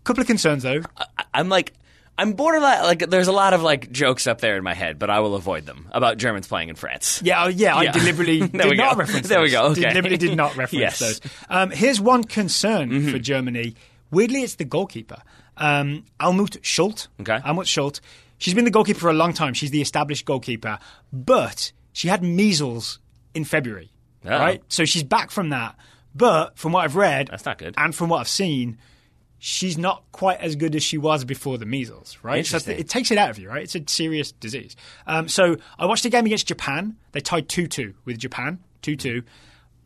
Couple 0.03 0.21
of 0.21 0.27
concerns 0.27 0.63
though. 0.63 0.81
I, 0.97 1.25
am 1.39 1.49
like. 1.49 1.73
I'm 2.17 2.33
borderline 2.33 2.83
like 2.83 3.09
there's 3.09 3.29
a 3.29 3.31
lot 3.31 3.53
of 3.53 3.63
like 3.63 3.91
jokes 3.91 4.27
up 4.27 4.41
there 4.41 4.55
in 4.55 4.63
my 4.63 4.75
head, 4.75 4.99
but 4.99 5.09
I 5.09 5.21
will 5.21 5.33
avoid 5.33 5.65
them 5.65 5.87
about 5.91 6.17
Germans 6.17 6.45
playing 6.45 6.69
in 6.69 6.75
France. 6.75 7.19
Yeah, 7.23 7.45
oh, 7.45 7.47
yeah, 7.47 7.75
I 7.75 7.87
deliberately 7.87 8.39
did 8.47 8.77
not 8.77 8.97
reference. 8.97 9.27
There 9.27 9.41
we 9.41 9.49
go. 9.49 9.67
Okay. 9.67 9.81
Deliberately 9.81 10.17
did 10.17 10.37
not 10.37 10.55
reference 10.57 10.73
yes. 10.81 10.99
those. 10.99 11.21
Um, 11.49 11.71
here's 11.71 11.99
one 11.99 12.23
concern 12.23 12.91
mm-hmm. 12.91 13.09
for 13.09 13.17
Germany. 13.17 13.75
Weirdly, 14.11 14.43
it's 14.43 14.55
the 14.55 14.65
goalkeeper, 14.65 15.23
um, 15.57 16.03
Almut 16.19 16.59
Schult. 16.61 17.07
Okay, 17.21 17.39
Almut 17.39 17.65
Schult. 17.65 18.01
She's 18.37 18.53
been 18.53 18.65
the 18.65 18.71
goalkeeper 18.71 18.99
for 18.99 19.09
a 19.09 19.13
long 19.13 19.33
time. 19.33 19.53
She's 19.53 19.71
the 19.71 19.81
established 19.81 20.25
goalkeeper, 20.25 20.79
but 21.11 21.71
she 21.93 22.07
had 22.07 22.23
measles 22.23 22.99
in 23.33 23.45
February. 23.45 23.91
Oh. 24.25 24.29
Right, 24.29 24.61
so 24.67 24.85
she's 24.85 25.03
back 25.03 25.31
from 25.31 25.49
that. 25.49 25.75
But 26.13 26.57
from 26.57 26.73
what 26.73 26.83
I've 26.83 26.95
read, 26.95 27.29
that's 27.29 27.45
not 27.45 27.57
good. 27.57 27.73
And 27.77 27.95
from 27.95 28.09
what 28.09 28.19
I've 28.19 28.27
seen, 28.27 28.77
she's 29.43 29.75
not 29.75 30.03
quite 30.11 30.39
as 30.39 30.55
good 30.55 30.75
as 30.75 30.83
she 30.83 30.99
was 30.99 31.25
before 31.25 31.57
the 31.57 31.65
measles, 31.65 32.15
right? 32.21 32.45
So 32.45 32.57
it 32.77 32.87
takes 32.87 33.09
it 33.09 33.17
out 33.17 33.31
of 33.31 33.39
you, 33.39 33.49
right? 33.49 33.63
It's 33.63 33.73
a 33.73 33.81
serious 33.87 34.31
disease. 34.31 34.75
Um, 35.07 35.27
so 35.27 35.57
I 35.79 35.87
watched 35.87 36.05
a 36.05 36.09
game 36.09 36.27
against 36.27 36.45
Japan. 36.47 36.95
They 37.11 37.21
tied 37.21 37.49
2 37.49 37.65
2 37.65 37.95
with 38.05 38.19
Japan, 38.19 38.59
2 38.83 38.95
2. 38.95 39.23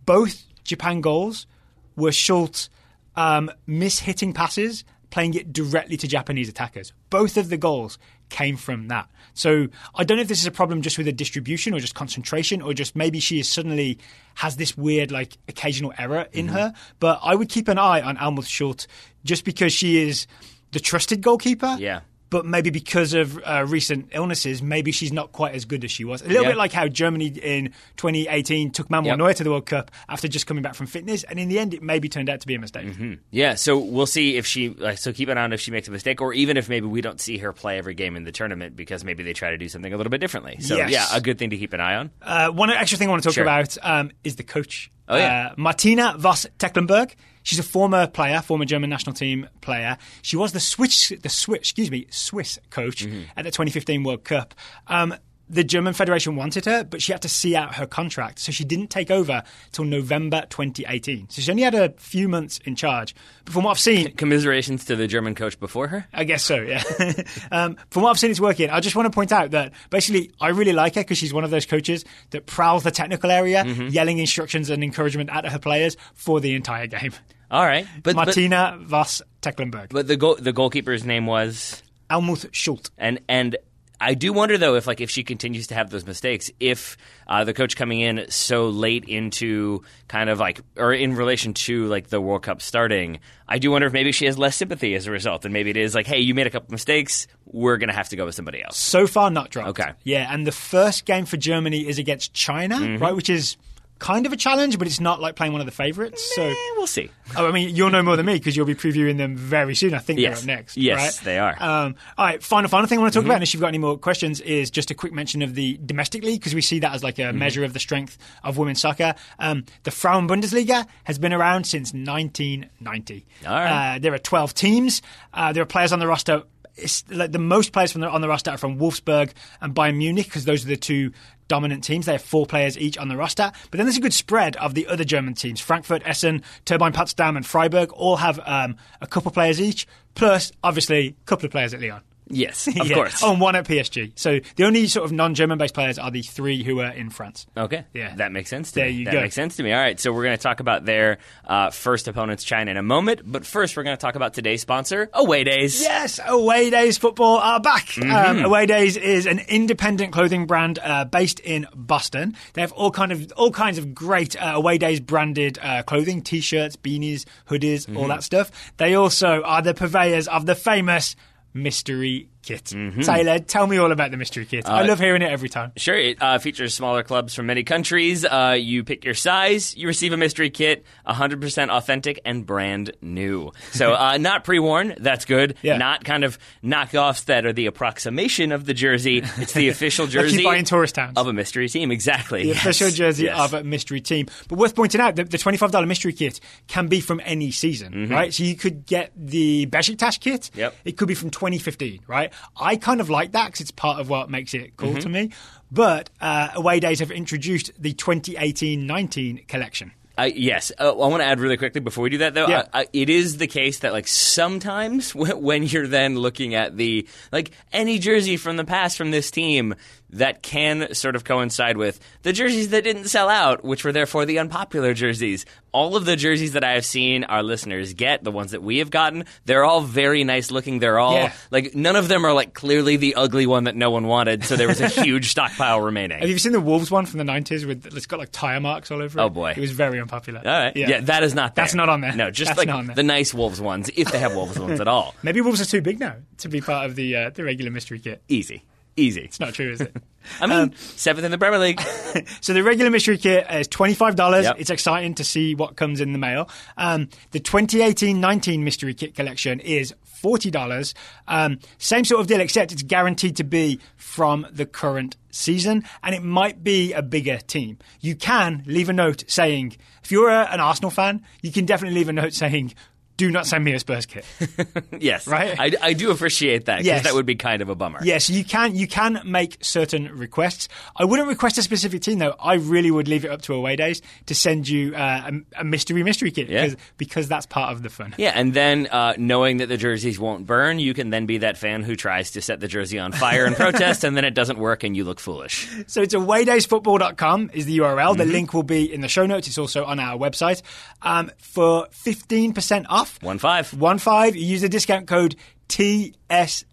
Both 0.06 0.44
Japan 0.66 1.00
goals 1.00 1.48
were 1.96 2.10
Schult 2.10 2.68
um, 3.16 3.50
miss-hitting 3.66 4.34
passes, 4.34 4.84
playing 5.10 5.34
it 5.34 5.54
directly 5.54 5.98
to 5.98 6.08
Japanese 6.08 6.50
attackers. 6.50 6.94
Both 7.10 7.38
of 7.38 7.50
the 7.50 7.58
goals 7.58 7.98
came 8.30 8.58
from 8.58 8.88
that. 8.88 9.10
So 9.34 9.68
I 9.94 10.04
don't 10.04 10.18
know 10.18 10.22
if 10.22 10.28
this 10.28 10.40
is 10.40 10.48
a 10.48 10.52
problem 10.52 10.82
just 10.82 10.98
with 10.98 11.06
the 11.06 11.14
distribution 11.14 11.74
or 11.74 11.80
just 11.80 11.96
concentration 11.96 12.62
or 12.62 12.74
just 12.74 12.96
maybe 12.96 13.20
she 13.20 13.40
is 13.40 13.48
suddenly 13.48 14.00
has 14.36 14.58
this 14.58 14.78
weird 14.78 15.12
like 15.12 15.38
occasional 15.48 15.94
error 15.98 16.28
in 16.32 16.48
mm-hmm. 16.48 16.56
her. 16.56 16.74
But 17.00 17.20
I 17.22 17.36
would 17.36 17.50
keep 17.50 17.68
an 17.68 17.78
eye 17.78 18.02
on 18.02 18.18
Almut 18.18 18.46
Schult 18.46 18.88
just 19.24 19.46
because 19.46 19.74
she 19.74 20.08
is 20.08 20.28
the 20.72 20.80
trusted 20.80 21.22
goalkeeper. 21.22 21.78
Yeah 21.80 22.02
but 22.30 22.46
maybe 22.46 22.70
because 22.70 23.14
of 23.14 23.40
uh, 23.44 23.66
recent 23.68 24.10
illnesses, 24.12 24.62
maybe 24.62 24.92
she's 24.92 25.14
not 25.14 25.32
quite 25.32 25.56
as 25.56 25.66
good 25.66 25.84
as 25.84 25.92
she 25.92 26.04
was. 26.04 26.22
A 26.22 26.28
little 26.28 26.46
bit 26.46 26.58
like 26.58 26.72
how 26.72 26.88
Germany 26.88 27.28
in 27.28 27.74
2018 27.98 28.72
took 28.72 28.90
Manuel 28.90 29.14
yep. 29.14 29.18
Neuer 29.20 29.34
to 29.34 29.44
the 29.44 29.50
World 29.52 29.66
Cup 29.66 29.92
after 30.10 30.28
just 30.28 30.48
coming 30.48 30.64
back 30.64 30.76
from 30.76 30.88
fitness, 30.88 31.24
and 31.24 31.40
in 31.40 31.50
the 31.50 31.60
end, 31.60 31.74
it 31.74 31.84
maybe 31.84 32.10
turned 32.10 32.30
out 32.30 32.42
to 32.42 32.48
be 32.48 32.56
a 32.56 32.60
mistake. 32.60 32.88
Mm-hmm. 32.88 33.14
Yeah, 33.32 33.56
so 33.56 33.78
we'll 33.78 34.06
see 34.06 34.38
if 34.38 34.46
she. 34.46 34.70
Like, 34.70 34.98
so 34.98 35.14
keep 35.14 35.30
an 35.30 35.38
eye 35.38 35.44
on 35.44 35.54
if 35.54 35.62
she 35.62 35.72
makes 35.72 35.88
a 35.88 35.92
mistake, 35.92 36.22
or 36.22 36.34
even 36.34 36.58
if 36.58 36.70
maybe 36.70 36.88
we 36.88 37.02
don't 37.02 37.22
see 37.22 37.38
her 37.38 37.54
play 37.54 37.78
every 37.78 37.94
game 37.94 38.16
in 38.16 38.24
the 38.24 38.32
tournament 38.32 38.76
because 38.76 39.04
maybe 39.04 39.24
they 39.24 39.34
try 39.34 39.52
to 39.52 39.58
do 39.58 39.70
something 39.70 39.94
a 39.94 39.98
little 39.98 40.12
bit 40.12 40.22
differently. 40.22 40.58
So 40.60 40.76
yes. 40.76 40.90
yeah, 40.90 41.06
a 41.14 41.22
good 41.22 41.38
thing 41.38 41.52
to 41.52 41.58
keep 41.58 41.74
an 41.74 41.80
eye 41.80 41.96
on. 41.96 42.12
Uh, 42.22 42.50
one 42.50 42.70
extra 42.70 42.98
thing 42.98 43.08
I 43.08 43.12
want 43.12 43.24
to 43.24 43.30
talk 43.30 43.36
sure. 43.36 43.44
about 43.44 43.78
um, 43.82 44.12
is 44.24 44.36
the 44.36 44.44
coach. 44.44 44.92
Oh 45.08 45.18
yeah, 45.18 45.50
uh, 45.52 45.54
Martina 45.58 46.16
Voss 46.18 46.48
Tecklenburg. 46.58 47.16
She's 47.44 47.60
a 47.60 47.64
former 47.64 48.08
player, 48.08 48.42
former 48.42 48.66
German 48.66 48.90
national 48.90 49.14
team 49.14 49.48
player. 49.62 49.98
She 50.24 50.36
was 50.36 50.52
the 50.52 50.60
Swiss, 50.60 51.14
the 51.22 51.30
Swiss, 51.30 51.60
excuse 51.60 51.92
me, 51.92 52.08
Swiss 52.10 52.58
coach 52.72 53.06
mm-hmm. 53.06 53.22
at 53.38 53.44
the 53.44 53.52
2015 53.52 54.02
World 54.04 54.24
Cup. 54.24 54.56
Um, 54.88 55.14
the 55.50 55.64
German 55.64 55.94
Federation 55.94 56.36
wanted 56.36 56.66
her, 56.66 56.84
but 56.84 57.02
she 57.02 57.12
had 57.12 57.22
to 57.22 57.30
see 57.30 57.56
out 57.56 57.76
her 57.76 57.86
contract. 57.86 58.40
So 58.40 58.52
she 58.52 58.64
didn't 58.64 58.88
take 58.88 59.12
over 59.12 59.44
till 59.72 59.86
November 59.86 60.46
2018. 60.50 61.30
So 61.30 61.42
she 61.42 61.52
only 61.52 61.64
had 61.64 61.76
a 61.76 61.90
few 61.98 62.28
months 62.28 62.60
in 62.66 62.76
charge. 62.76 63.16
But 63.44 63.54
from 63.54 63.64
what 63.64 63.72
I've 63.72 63.80
seen. 63.80 64.12
Commiserations 64.18 64.86
to 64.86 64.96
the 64.96 65.08
German 65.08 65.36
coach 65.36 65.60
before 65.60 65.88
her? 65.88 66.08
I 66.14 66.24
guess 66.24 66.44
so, 66.44 66.56
yeah. 66.56 66.84
um, 67.52 67.78
from 67.92 68.04
what 68.04 68.10
I've 68.10 68.20
seen, 68.20 68.32
it's 68.32 68.40
working. 68.40 68.70
I 68.70 68.80
just 68.80 68.96
want 68.96 69.06
to 69.06 69.16
point 69.16 69.32
out 69.32 69.52
that 69.52 69.74
basically 69.90 70.32
I 70.42 70.50
really 70.50 70.74
like 70.74 70.96
her 70.96 71.02
because 71.02 71.18
she's 71.18 71.34
one 71.34 71.44
of 71.44 71.52
those 71.52 71.66
coaches 71.66 72.06
that 72.32 72.46
prowls 72.46 72.84
the 72.84 72.92
technical 72.92 73.30
area, 73.30 73.64
mm-hmm. 73.64 73.88
yelling 73.90 74.18
instructions 74.18 74.70
and 74.70 74.84
encouragement 74.84 75.30
at 75.30 75.46
her 75.48 75.60
players 75.60 75.96
for 76.14 76.40
the 76.40 76.56
entire 76.56 76.88
game. 76.88 77.14
All 77.52 77.66
right. 77.66 77.86
But, 78.02 78.16
Martina 78.16 78.76
but, 78.78 78.88
Voss 78.88 79.22
Tecklenburg. 79.42 79.90
But 79.90 80.08
the, 80.08 80.18
goal, 80.18 80.36
the 80.36 80.54
goalkeeper's 80.54 81.06
name 81.06 81.28
was? 81.28 81.84
Almut 82.10 82.50
Schult. 82.52 82.90
And, 82.98 83.20
and 83.28 83.58
I 84.00 84.14
do 84.14 84.34
wonder 84.34 84.58
though 84.58 84.76
if 84.76 84.88
like 84.88 85.02
if 85.02 85.10
she 85.10 85.24
continues 85.24 85.68
to 85.68 85.76
have 85.76 85.90
those 85.90 86.06
mistakes, 86.06 86.52
if 86.60 86.98
uh, 87.28 87.44
the 87.44 87.54
coach 87.54 87.76
coming 87.76 88.00
in 88.00 88.26
so 88.30 88.70
late 88.70 89.06
into 89.06 89.84
kind 90.08 90.30
of 90.30 90.40
like 90.40 90.62
or 90.78 90.94
in 90.94 91.16
relation 91.16 91.54
to 91.54 91.86
like 91.88 92.08
the 92.08 92.20
World 92.20 92.44
Cup 92.44 92.62
starting, 92.62 93.20
I 93.48 93.60
do 93.60 93.72
wonder 93.72 93.88
if 93.88 93.94
maybe 93.94 94.12
she 94.12 94.26
has 94.26 94.38
less 94.38 94.56
sympathy 94.56 94.96
as 94.96 95.08
a 95.08 95.12
result, 95.12 95.46
and 95.46 95.54
maybe 95.54 95.70
it 95.70 95.78
is 95.78 95.96
like, 95.96 96.08
hey, 96.08 96.20
you 96.20 96.34
made 96.34 96.48
a 96.48 96.50
couple 96.50 96.72
mistakes, 96.72 97.28
we're 97.46 97.78
gonna 97.78 97.94
have 97.94 98.10
to 98.10 98.16
go 98.16 98.26
with 98.26 98.36
somebody 98.36 98.64
else. 98.64 98.78
So 98.78 99.08
far, 99.08 99.30
not 99.30 99.50
dropped. 99.50 99.70
Okay, 99.70 99.92
yeah, 100.04 100.34
and 100.34 100.46
the 100.46 100.52
first 100.52 101.06
game 101.06 101.26
for 101.26 101.38
Germany 101.38 101.88
is 101.88 101.98
against 101.98 102.34
China, 102.34 102.76
mm-hmm. 102.76 103.02
right, 103.02 103.16
which 103.16 103.30
is 103.30 103.58
kind 104.00 104.26
of 104.26 104.34
a 104.34 104.36
challenge, 104.36 104.78
but 104.78 104.88
it's 104.88 105.00
not 105.00 105.22
like 105.22 105.36
playing 105.36 105.52
one 105.54 105.62
of 105.62 105.66
the 105.66 105.72
favourites. 105.72 106.22
So, 106.36 106.54
we'll 106.76 106.86
see. 106.88 107.10
oh, 107.38 107.48
I 107.48 107.52
mean, 107.52 107.76
you'll 107.76 107.90
know 107.92 108.04
more 108.04 108.16
than 108.18 108.26
me 108.26 108.34
because 108.34 108.56
you'll 108.56 108.66
be 108.66 108.76
previewing 108.76 109.18
them 109.18 109.36
very 109.38 109.74
soon. 109.74 109.94
I 109.94 110.00
think 110.00 110.20
Yes. 110.20 110.42
they're 110.42 110.56
up 110.56 110.60
next. 110.60 110.78
Yes, 110.78 111.18
right? 111.20 111.26
they 111.26 111.40
are. 111.40 111.56
Um, 111.60 111.96
all 112.18 112.26
right, 112.26 112.44
final, 112.44 112.70
final 112.70 112.88
thing 112.88 113.00
I 113.00 113.02
want 113.02 113.14
to 113.14 113.20
talk 113.20 113.26
about, 113.26 113.36
unless 113.36 113.54
you've 113.54 113.62
got 113.62 113.70
any 113.70 113.78
more 113.78 113.98
questions, 113.98 114.42
is 114.42 114.70
just 114.70 114.92
a 114.92 114.94
quick 114.96 115.14
mention 115.14 115.42
of 115.42 115.56
the 115.56 115.80
domestic 115.86 116.24
league 116.24 116.40
because 116.42 116.54
we 116.54 116.62
see 116.62 116.80
that 116.80 116.94
as 116.94 117.04
like 117.04 117.20
a 117.20 117.32
measure 117.34 117.64
of 117.64 117.74
the 117.74 117.80
strength 117.80 118.18
of 118.44 118.58
women's 118.58 118.82
soccer. 118.82 119.16
Um, 119.40 119.66
the 119.84 119.92
Frauen 119.92 120.28
Bundesliga 120.28 120.86
has 121.06 121.18
been 121.18 121.34
around 121.34 121.66
since 121.66 121.94
1990. 121.94 123.26
All 123.48 123.54
right. 123.54 123.96
Uh, 123.96 124.00
there 124.00 124.14
are 124.14 124.20
12 124.20 124.54
teams. 124.54 125.02
Uh, 125.34 125.54
there 125.54 125.64
are 125.64 125.68
players 125.68 125.92
on 125.94 126.00
the 126.00 126.08
roster. 126.08 126.44
It's 126.78 127.10
like 127.10 127.32
the 127.32 127.40
most 127.40 127.72
players 127.72 127.92
from 127.92 128.02
the, 128.02 128.10
on 128.10 128.22
the 128.22 128.28
roster 128.28 128.52
are 128.52 128.58
from 128.58 128.78
Wolfsburg 128.78 129.32
and 129.62 129.74
Bayern 129.74 129.98
Munich 129.98 130.26
because 130.26 130.46
those 130.46 130.66
are 130.66 130.68
the 130.68 130.78
two 130.78 131.12
dominant 131.48 131.84
teams. 131.84 132.06
They 132.06 132.14
have 132.14 132.22
four 132.22 132.46
players 132.46 132.78
each 132.78 132.98
on 132.98 133.08
the 133.08 133.16
roster. 133.16 133.52
But 133.72 133.78
then 133.78 133.86
there's 133.86 133.98
a 133.98 134.02
good 134.02 134.14
spread 134.14 134.56
of 134.58 134.74
the 134.74 134.88
other 134.88 135.04
German 135.04 135.36
teams. 135.36 135.62
Frankfurt, 135.62 136.02
Essen, 136.06 136.44
Turbine 136.66 136.92
Potsdam, 136.92 137.38
and 137.38 137.46
Freiburg 137.46 137.92
all 137.94 138.18
have 138.18 138.40
um, 138.46 138.78
a 139.02 139.08
couple 139.08 139.30
of 139.30 139.34
players 139.34 139.62
each, 139.62 139.88
plus 140.16 140.52
obviously 140.64 141.08
a 141.08 141.26
couple 141.26 141.46
of 141.46 141.52
players 141.52 141.74
at 141.74 141.82
Lyon. 141.82 142.02
Yes, 142.28 142.68
of 142.68 142.76
Yeah. 142.76 142.94
course. 142.96 143.22
Oh, 143.24 143.32
and 143.34 143.42
one 143.42 143.56
at 143.56 143.66
PSG. 143.68 144.12
So 144.16 144.40
the 144.56 144.64
only 144.66 144.88
sort 144.88 145.06
of 145.06 145.12
non-German 145.12 145.58
based 145.58 145.74
players 145.74 146.00
are 146.00 146.10
the 146.10 146.22
three 146.24 146.64
who 146.64 146.80
are 146.80 146.92
in 146.92 147.10
France. 147.10 147.46
Okay. 147.56 147.86
Yeah. 147.94 148.16
That 148.16 148.32
makes 148.32 148.50
sense 148.50 148.70
to 148.72 148.76
There 148.80 148.86
me. 148.88 148.92
you 148.94 149.06
that 149.06 149.12
go. 149.14 149.22
makes 149.22 149.36
sense 149.36 149.56
to 149.58 149.64
me. 149.64 149.72
All 149.74 149.80
right. 149.80 150.00
So 150.00 150.12
we're 150.12 150.24
going 150.24 150.38
to 150.38 150.42
talk 150.42 150.60
about 150.60 150.86
their 150.86 151.20
uh, 151.46 151.70
first 151.70 152.08
opponents, 152.08 152.44
China, 152.44 152.72
in 152.72 152.78
a 152.78 152.84
moment. 152.84 153.22
But 153.26 153.46
first, 153.46 153.78
we're 153.78 153.84
going 153.84 153.96
to 153.98 154.02
talk 154.02 154.16
about 154.16 154.34
today's 154.34 154.62
sponsor, 154.62 155.10
Away 155.14 155.44
Days. 155.44 155.82
Yes, 155.82 156.20
Away 156.26 156.70
Days 156.70 156.98
football 156.98 157.38
are 157.38 157.60
back. 157.60 157.86
Mm-hmm. 157.86 158.12
Um, 158.40 158.46
Away 158.46 158.66
Days 158.66 158.98
is 158.98 159.26
an 159.28 159.40
independent 159.48 160.12
clothing 160.12 160.48
brand 160.48 160.80
uh, 160.82 161.06
based 161.06 161.40
in 161.42 161.68
Boston. 161.76 162.36
They 162.54 162.62
have 162.62 162.72
all 162.74 162.92
kind 162.92 163.12
of 163.12 163.32
all 163.38 163.52
kinds 163.52 163.78
of 163.78 163.94
great 163.94 164.36
uh, 164.42 164.54
Away 164.56 164.78
Days 164.78 165.00
branded 165.00 165.60
uh, 165.62 165.84
clothing, 165.84 166.22
t-shirts, 166.22 166.76
beanies, 166.76 167.26
hoodies, 167.50 167.86
Mm-hmm. 167.86 167.98
all 167.98 168.08
that 168.08 168.24
stuff. 168.24 168.52
They 168.78 168.96
also 168.96 169.42
are 169.44 169.62
the 169.62 169.74
purveyors 169.74 170.28
of 170.28 170.46
the 170.46 170.56
famous 170.56 171.16
mystery 171.56 172.30
kit. 172.46 172.66
Mm-hmm. 172.66 173.02
Taylor, 173.02 173.40
tell 173.40 173.68
me 173.68 173.78
all 173.78 173.92
about 173.92 174.12
the 174.12 174.18
mystery 174.18 174.46
kit. 174.46 174.66
Uh, 174.68 174.72
I 174.74 174.82
love 174.84 175.00
hearing 175.00 175.22
it 175.22 175.30
every 175.32 175.50
time. 175.50 175.72
Sure, 175.78 175.98
it 175.98 176.22
uh, 176.22 176.38
features 176.40 176.74
smaller 176.74 177.04
clubs 177.04 177.34
from 177.36 177.48
many 177.48 177.64
countries. 177.64 178.24
Uh, 178.26 178.56
you 178.58 178.84
pick 178.84 179.04
your 179.04 179.14
size, 179.14 179.76
you 179.76 179.88
receive 179.88 180.14
a 180.14 180.18
mystery 180.18 180.50
kit, 180.50 180.86
100% 181.08 181.70
authentic 181.70 182.20
and 182.26 182.46
brand 182.46 182.92
new. 183.02 183.52
So, 183.72 183.94
uh, 183.96 184.18
not 184.18 184.44
pre 184.44 184.60
worn, 184.60 184.96
that's 185.00 185.26
good. 185.26 185.56
Yeah. 185.62 185.78
Not 185.78 186.04
kind 186.04 186.24
of 186.24 186.38
knockoffs 186.64 187.26
that 187.26 187.46
are 187.46 187.54
the 187.54 187.66
approximation 187.66 188.52
of 188.52 188.66
the 188.66 188.74
jersey. 188.74 189.24
It's 189.38 189.54
the 189.54 189.70
official 189.76 190.06
Like 190.06 190.14
jersey 190.14 190.44
buy 190.44 190.58
in 190.58 190.66
tourist 190.66 190.96
towns. 190.96 191.18
of 191.18 191.28
a 191.28 191.34
mystery 191.34 191.68
team. 191.70 191.92
Exactly. 191.92 192.44
the 192.44 192.48
yes. 192.50 192.58
official 192.60 192.90
jersey 192.90 193.26
Yes. 193.26 193.40
of 193.40 193.54
a 193.54 193.64
mystery 193.64 194.02
team. 194.02 194.28
But 194.48 194.60
worth 194.60 194.76
pointing 194.76 195.02
out, 195.02 195.16
the, 195.16 195.24
the 195.24 195.38
$25 195.38 195.88
mystery 195.88 196.14
kit 196.14 196.40
can 196.68 196.88
be 196.88 197.00
from 197.02 197.22
any 197.24 197.52
season, 197.52 198.10
right? 198.10 198.34
So 198.34 198.44
you 198.44 198.56
could 198.56 198.86
get 198.86 199.12
the 199.16 199.66
Besiktas 199.68 200.20
kit. 200.20 200.42
Mm-hmm. 200.42 200.60
Yep. 200.60 200.76
It 200.86 200.98
could 200.98 201.08
be 201.08 201.16
from 201.16 201.30
2015, 201.32 202.02
right? 202.08 202.32
I 202.56 202.76
kind 202.76 203.02
of 203.02 203.10
like 203.10 203.32
that 203.34 203.48
because 203.48 203.62
it's 203.62 203.72
part 203.72 204.00
of 204.00 204.10
what 204.10 204.30
makes 204.30 204.54
it 204.54 204.78
cool 204.78 204.90
Mm-hmm. 204.92 205.00
to 205.00 205.10
me. 205.10 205.32
But 205.72 206.10
uh, 206.22 206.50
Away 206.56 206.80
Days 206.80 207.00
have 207.00 207.12
introduced 207.12 207.72
the 207.78 207.94
2018-19 207.94 209.48
collection. 209.48 209.92
Uh, 210.18 210.30
yes, 210.34 210.72
uh, 210.80 210.92
I 210.92 211.08
want 211.08 211.20
to 211.22 211.26
add 211.26 211.42
really 211.42 211.58
quickly 211.58 211.82
before 211.82 212.04
we 212.06 212.10
do 212.10 212.20
that, 212.20 212.34
though. 212.34 212.48
Yeah. 212.48 212.64
I, 212.74 212.84
I, 212.84 212.88
it 212.94 213.10
is 213.10 213.36
the 213.38 213.48
case 213.48 213.80
that, 213.80 213.92
like, 213.92 214.08
sometimes 214.08 215.14
when, 215.14 215.42
when 215.42 215.64
you're 215.64 215.88
then 215.88 216.16
looking 216.18 216.56
at 216.56 216.78
the 216.78 217.06
like 217.34 217.52
any 217.74 218.00
jersey 218.00 218.38
from 218.38 218.56
the 218.56 218.64
past 218.64 218.98
from 218.98 219.12
this 219.12 219.30
team 219.30 219.76
that 220.16 220.42
can 220.42 220.94
sort 220.94 221.16
of 221.16 221.24
coincide 221.24 221.78
with 221.78 222.00
the 222.24 222.34
jerseys 222.34 222.70
that 222.70 222.84
didn't 222.84 223.06
sell 223.06 223.30
out, 223.30 223.64
which 223.64 223.84
were 223.84 223.92
therefore 223.92 224.26
the 224.26 224.40
unpopular 224.40 224.94
jerseys. 224.94 225.46
All 225.72 225.96
of 225.98 226.06
the 226.06 226.16
jerseys 226.16 226.54
that 226.54 226.64
I 226.64 226.72
have 226.72 226.86
seen 226.86 227.26
our 227.26 227.44
listeners 227.44 227.94
get, 227.94 228.24
the 228.24 228.32
ones 228.32 228.52
that 228.52 228.64
we 228.64 228.78
have 228.78 228.90
gotten, 228.90 229.26
they're 229.44 229.66
all 229.66 229.82
very 229.82 230.24
nice 230.24 230.50
looking. 230.52 230.80
They're 230.80 230.98
all 231.00 231.14
Yeah. 231.16 231.34
like 231.52 231.76
none 231.76 231.96
of 231.98 232.08
them 232.08 232.26
are 232.26 232.34
like 232.34 232.54
clearly 232.54 232.96
the 232.96 233.16
ugly 233.16 233.46
one 233.46 233.66
that 233.66 233.76
no 233.76 233.92
one 233.92 234.08
wanted. 234.08 234.46
So 234.46 234.56
there 234.56 234.70
was 234.70 234.80
a 234.80 234.88
huge 235.04 235.30
stockpile 235.32 235.82
remaining. 235.82 236.20
Have 236.20 236.30
you 236.30 236.38
seen 236.40 236.54
the 236.54 236.62
Wolves 236.62 236.90
one 236.90 237.06
from 237.06 237.18
the 237.18 237.26
90s 237.26 237.68
with 237.68 237.86
it's 237.88 238.06
got 238.06 238.20
like 238.20 238.32
tire 238.32 238.62
marks 238.62 238.90
all 238.92 239.02
over 239.02 239.20
it? 239.20 239.22
Oh, 239.22 239.30
boy. 239.30 239.52
It 239.52 239.60
was 239.60 239.72
very 239.72 240.00
unpopular. 240.00 240.40
All 240.40 240.46
right. 240.46 240.76
Yeah. 240.76 241.02
that 241.02 241.24
is 241.24 241.36
not 241.36 241.56
there. 241.56 241.64
That's 241.66 241.76
not 241.76 241.90
on 241.90 242.00
there. 242.02 242.16
No, 242.16 242.32
just 242.32 242.50
That's 242.50 242.58
like 242.60 242.68
not 242.70 242.78
on 242.80 242.86
there. 242.88 242.96
the 242.96 243.04
nice 243.04 243.34
Wolves 243.34 243.60
ones, 243.60 243.90
if 243.96 244.12
they 244.14 244.20
have 244.20 244.34
Wolves 244.34 244.58
ones 244.58 244.80
at 244.80 244.88
all. 244.88 245.14
Maybe 245.24 245.42
Wolves 245.42 245.60
are 245.60 245.66
too 245.66 245.82
big 245.82 246.00
now 246.00 246.16
to 246.38 246.48
be 246.48 246.62
part 246.62 246.86
of 246.90 246.96
the 246.96 247.16
uh, 247.18 247.30
the 247.32 247.44
regular 247.44 247.70
mystery 247.72 248.00
kit. 248.00 248.22
Easy. 248.30 248.64
Easy. 248.98 249.22
It's 249.22 249.40
not 249.40 249.54
true, 249.54 249.72
is 249.72 249.82
it? 249.82 249.96
I 250.42 250.48
mean, 250.48 250.74
seventh 250.76 251.26
in 251.26 251.32
the 251.32 251.38
Premier 251.38 251.60
League. 251.60 251.82
So 252.40 252.54
the 252.54 252.64
regular 252.64 252.90
mystery 252.90 253.18
kit 253.18 253.46
is 253.52 253.68
twenty 253.68 253.94
five 253.94 254.16
dollars. 254.16 254.46
Yep. 254.46 254.56
It's 254.60 254.70
exciting 254.70 255.16
to 255.16 255.24
see 255.26 255.54
what 255.54 255.76
comes 255.76 256.00
in 256.00 256.14
the 256.14 256.18
mail. 256.18 256.50
Um, 256.78 257.10
the 257.32 257.42
2018-19 257.42 258.60
mystery 258.62 258.94
kit 258.94 259.16
collection 259.16 259.60
is 259.60 259.94
forty 260.04 260.50
dollars. 260.50 260.94
Um, 261.28 261.60
same 261.78 262.06
sort 262.06 262.22
of 262.22 262.28
deal, 262.28 262.40
except 262.40 262.72
it's 262.72 262.84
guaranteed 262.84 263.36
to 263.38 263.44
be 263.44 263.82
from 263.98 264.48
the 264.50 264.66
current 264.66 265.18
season, 265.30 265.84
and 266.04 266.16
it 266.16 266.24
might 266.24 266.64
be 266.64 266.94
a 266.94 267.02
bigger 267.02 267.38
team. 267.38 267.80
You 268.00 268.16
can 268.16 268.64
leave 268.66 268.88
a 268.88 268.94
note 268.94 269.26
saying, 269.28 269.76
if 270.04 270.12
you're 270.12 270.30
a, 270.30 270.48
an 270.52 270.62
Arsenal 270.62 270.92
fan, 270.92 271.26
you 271.42 271.52
can 271.52 271.66
definitely 271.66 271.98
leave 272.00 272.10
a 272.10 272.14
note 272.14 272.34
saying. 272.34 272.74
Do 273.18 273.32
not 273.32 273.46
send 273.48 273.64
me 273.64 273.72
a 273.74 273.80
Spurs 273.80 274.06
kit. 274.06 274.26
yes. 275.00 275.26
Right? 275.28 275.56
I, 275.58 275.72
I 275.82 275.94
do 275.94 276.12
appreciate 276.12 276.66
that 276.66 276.80
because 276.80 276.86
Yes. 276.86 277.04
that 277.04 277.14
would 277.14 277.26
be 277.26 277.36
kind 277.36 277.62
of 277.62 277.70
a 277.70 277.76
bummer. 277.76 278.00
Yes, 278.04 278.30
you 278.30 278.44
can. 278.44 278.76
You 278.76 278.88
can 278.88 279.22
make 279.26 279.58
certain 279.62 280.10
requests. 280.18 280.68
I 280.98 281.06
wouldn't 281.06 281.30
request 281.30 281.58
a 281.58 281.62
specific 281.62 282.02
team 282.02 282.20
though. 282.20 282.36
I 282.40 282.56
really 282.56 282.92
would 282.92 283.08
leave 283.08 283.24
it 283.24 283.32
up 283.32 283.42
to 283.44 283.54
away 283.54 283.78
days 283.78 284.02
to 284.26 284.36
send 284.36 284.68
you 284.68 284.94
uh, 284.96 285.32
a, 285.56 285.62
a 285.62 285.64
mystery 285.64 286.04
mystery 286.04 286.32
kit 286.32 286.50
Yeah. 286.50 286.64
because 286.66 286.78
because 286.98 287.28
that's 287.30 287.46
part 287.46 287.72
of 287.72 287.84
the 287.84 287.90
fun. 287.90 288.14
Yeah, 288.18 288.32
and 288.36 288.54
then 288.54 288.88
uh, 288.88 289.14
knowing 289.18 289.58
that 289.58 289.68
the 289.68 289.78
jerseys 289.78 290.20
won't 290.20 290.46
burn, 290.46 290.80
you 290.80 290.94
can 290.94 291.10
then 291.10 291.26
be 291.26 291.38
that 291.40 291.58
fan 291.58 291.84
who 291.84 291.96
tries 291.96 292.32
to 292.32 292.42
set 292.42 292.60
the 292.60 292.68
jersey 292.68 293.00
on 293.00 293.12
fire 293.14 293.46
in 293.46 293.54
protest, 293.56 294.04
and 294.04 294.18
then 294.18 294.26
it 294.26 294.34
doesn't 294.34 294.60
work, 294.60 294.84
and 294.84 294.96
you 294.98 295.04
look 295.06 295.20
foolish. 295.22 295.70
So 295.88 296.02
it's 296.02 296.14
awaydaysfootball.com 296.14 297.52
is 297.54 297.66
the 297.66 297.78
URL. 297.80 297.96
Mm-hmm. 298.12 298.18
The 298.18 298.26
link 298.26 298.54
will 298.54 298.64
be 298.64 298.92
in 298.94 299.02
the 299.02 299.08
show 299.08 299.26
notes. 299.26 299.48
It's 299.48 299.58
also 299.58 299.86
on 299.86 300.00
our 300.00 300.18
website. 300.18 300.62
Um, 301.02 301.32
for 301.38 301.88
15% 301.92 302.86
off, 302.90 303.05
One 303.22 303.38
five. 303.40 303.74
one 303.74 303.98
five, 304.00 304.36
use 304.36 304.62
the 304.62 304.70
discount 304.70 305.08
code 305.08 305.36
TSS. 305.68 306.66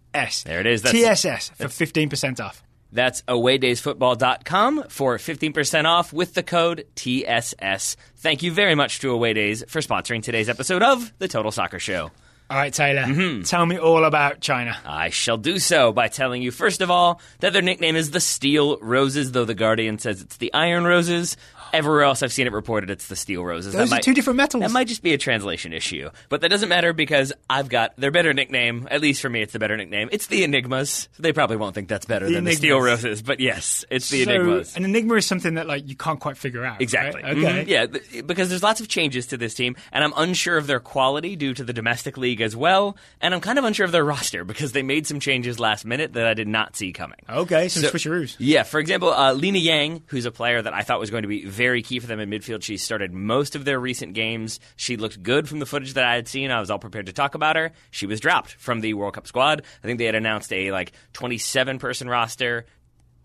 There 0.44 0.60
it 0.60 0.66
is. 0.66 0.82
That's- 0.82 1.22
TSS 1.22 1.50
for 1.56 1.68
15% 1.68 2.40
off. 2.40 2.62
That's 2.94 3.22
awaydaysfootball.com 3.22 4.84
for 4.90 5.16
15% 5.16 5.84
off 5.86 6.12
with 6.12 6.34
the 6.34 6.42
code 6.42 6.84
TSS. 6.94 7.96
Thank 8.16 8.42
you 8.42 8.52
very 8.52 8.74
much 8.74 9.00
to 9.00 9.10
Away 9.10 9.32
Days 9.32 9.64
for 9.66 9.80
sponsoring 9.80 10.22
today's 10.22 10.50
episode 10.50 10.82
of 10.82 11.10
The 11.18 11.26
Total 11.28 11.50
Soccer 11.50 11.78
Show. 11.78 12.10
All 12.50 12.58
right, 12.58 12.74
Taylor, 12.74 13.04
Mm-hmm. 13.04 13.42
tell 13.44 13.64
me 13.64 13.78
all 13.78 14.04
about 14.04 14.40
China. 14.40 14.76
I 14.84 15.08
shall 15.08 15.38
do 15.38 15.58
so 15.58 15.90
by 15.90 16.08
telling 16.08 16.42
you, 16.42 16.50
first 16.50 16.82
of 16.82 16.90
all, 16.90 17.18
that 17.40 17.54
their 17.54 17.62
nickname 17.62 17.96
is 17.96 18.10
the 18.10 18.20
Steel 18.20 18.76
Roses, 18.82 19.32
though 19.32 19.46
The 19.46 19.54
Guardian 19.54 19.98
says 19.98 20.20
it's 20.20 20.36
the 20.36 20.52
Iron 20.52 20.84
Roses. 20.84 21.38
Everywhere 21.72 22.02
else 22.02 22.22
I've 22.22 22.32
seen 22.32 22.46
it 22.46 22.52
reported, 22.52 22.90
it's 22.90 23.06
the 23.08 23.16
Steel 23.16 23.44
Roses. 23.44 23.72
Those 23.72 23.90
That 23.90 24.00
are 24.00 24.02
two 24.02 24.14
different 24.14 24.36
metals. 24.36 24.62
That 24.62 24.70
might 24.72 24.88
just 24.88 25.02
be 25.02 25.14
a 25.14 25.18
translation 25.18 25.72
issue. 25.72 26.10
But 26.28 26.42
that 26.42 26.48
doesn't 26.50 26.68
matter 26.68 26.92
because 26.92 27.32
I've 27.48 27.68
got 27.68 27.96
their 27.96 28.10
better 28.10 28.34
nickname. 28.34 28.86
At 28.90 29.00
least 29.00 29.22
for 29.22 29.28
me, 29.30 29.40
it's 29.42 29.52
the 29.52 29.58
better 29.58 29.76
nickname. 29.76 30.08
It's 30.12 30.26
the 30.26 30.44
Enigmas. 30.44 31.08
They 31.18 31.32
probably 31.32 31.56
won't 31.56 31.74
think 31.74 31.88
that's 31.88 32.04
better 32.04 32.26
The 32.26 32.34
than 32.34 32.44
the 32.44 32.52
Steel 32.54 32.78
Roses, 32.80 33.22
but 33.22 33.40
yes, 33.40 33.84
it's 33.90 34.10
the 34.10 34.24
so, 34.24 34.30
Enigmas. 34.32 34.76
An 34.76 34.84
enigma 34.84 35.14
is 35.14 35.26
something 35.26 35.54
that 35.54 35.66
like 35.66 35.88
you 35.88 35.96
can't 35.96 36.20
quite 36.20 36.36
figure 36.36 36.64
out. 36.64 36.82
Exactly. 36.82 37.22
right? 37.22 37.36
Okay. 37.38 37.64
Mhm. 37.64 37.68
Yeah, 37.68 37.86
th- 37.86 38.26
because 38.26 38.48
there's 38.50 38.62
lots 38.62 38.80
of 38.82 38.88
changes 38.88 39.28
to 39.28 39.36
this 39.38 39.54
team, 39.54 39.74
and 39.92 40.04
I'm 40.04 40.12
unsure 40.16 40.58
of 40.58 40.66
their 40.66 40.80
quality 40.80 41.36
due 41.36 41.54
to 41.54 41.64
the 41.64 41.72
domestic 41.72 42.18
league 42.18 42.40
as 42.42 42.54
well, 42.54 42.96
and 43.22 43.32
I'm 43.32 43.40
kind 43.40 43.58
of 43.58 43.64
unsure 43.64 43.86
of 43.86 43.92
their 43.92 44.04
roster 44.04 44.44
because 44.44 44.72
they 44.72 44.82
made 44.82 45.06
some 45.06 45.20
changes 45.20 45.58
last 45.58 45.84
minute 45.86 46.12
that 46.12 46.26
I 46.26 46.34
did 46.34 46.48
not 46.48 46.76
see 46.76 46.92
coming. 46.92 47.18
Okay, 47.30 47.68
some 47.68 47.82
So- 47.84 47.90
switcheroos. 47.90 48.36
Yeah, 48.38 48.62
for 48.64 48.78
example, 48.78 49.12
uh, 49.12 49.32
Lena 49.32 49.58
Yang, 49.58 50.02
who's 50.08 50.26
a 50.26 50.30
player 50.30 50.60
that 50.60 50.74
I 50.74 50.82
thought 50.82 51.00
was 51.00 51.10
going 51.10 51.22
to 51.22 51.28
be 51.28 51.44
very 51.46 51.61
key 51.82 52.00
for 52.00 52.08
them 52.08 52.18
in 52.18 52.28
midfield. 52.28 52.62
She 52.64 52.76
started 52.76 53.12
most 53.12 53.54
of 53.54 53.64
their 53.64 53.78
recent 53.78 54.14
games. 54.14 54.58
She 54.74 54.96
looked 54.96 55.22
good 55.22 55.48
from 55.48 55.60
the 55.60 55.66
footage 55.66 55.94
that 55.94 56.04
I 56.04 56.16
had 56.16 56.26
seen. 56.26 56.50
I 56.50 56.58
was 56.58 56.70
all 56.70 56.80
prepared 56.80 57.06
to 57.06 57.12
talk 57.12 57.36
about 57.36 57.54
her. 57.54 57.70
She 57.92 58.06
was 58.06 58.18
dropped 58.18 58.54
from 58.54 58.80
the 58.80 58.94
World 58.94 59.14
Cup 59.14 59.26
squad. 59.26 59.62
I 59.82 59.86
think 59.86 59.98
they 59.98 60.06
had 60.06 60.14
announced 60.16 60.52
a 60.52 60.72
like 60.72 60.92
27 61.12 61.78
person 61.78 62.08
roster. 62.08 62.66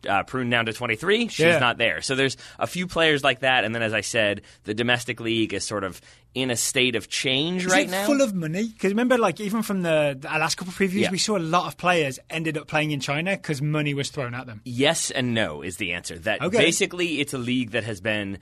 Uh, 0.08 0.22
pruned 0.22 0.52
down 0.52 0.68
to 0.68 0.74
23. 0.74 1.28
She's 1.28 1.40
Yeah. 1.40 1.58
not 1.58 1.80
there. 1.80 2.02
So 2.02 2.14
there's 2.14 2.38
a 2.60 2.68
few 2.68 2.86
players 2.86 3.24
like 3.24 3.40
that. 3.40 3.64
And 3.66 3.74
then, 3.74 3.82
as 3.82 3.94
I 3.94 4.02
said, 4.02 4.44
the 4.64 4.76
domestic 4.76 5.20
league 5.20 5.56
is 5.56 5.66
sort 5.66 5.84
of 5.84 6.00
in 6.34 6.52
a 6.52 6.56
state 6.56 6.96
of 6.96 7.08
change 7.10 7.66
Is 7.66 7.72
right 7.72 7.90
now. 7.90 8.06
full 8.06 8.22
of 8.22 8.34
money? 8.36 8.68
Because 8.68 8.92
remember, 8.92 9.18
like 9.18 9.40
even 9.40 9.64
from 9.64 9.82
the, 9.82 10.16
the 10.20 10.28
last 10.28 10.56
couple 10.56 10.72
of 10.72 10.78
previews, 10.78 11.02
Yeah. 11.02 11.12
we 11.12 11.18
saw 11.18 11.38
a 11.38 11.40
lot 11.40 11.68
of 11.68 11.78
players 11.78 12.20
ended 12.30 12.58
up 12.58 12.68
playing 12.68 12.92
in 12.92 13.00
China 13.00 13.32
because 13.36 13.62
money 13.62 13.94
was 13.94 14.10
thrown 14.10 14.36
at 14.36 14.46
them. 14.46 14.62
Yes 14.64 15.10
and 15.10 15.34
no 15.34 15.62
is 15.64 15.78
the 15.78 15.94
answer. 15.94 16.18
That 16.20 16.42
Okay. 16.42 16.58
basically 16.58 17.20
it's 17.22 17.34
a 17.34 17.38
league 17.40 17.72
that 17.72 17.84
has 17.86 18.02
been 18.02 18.38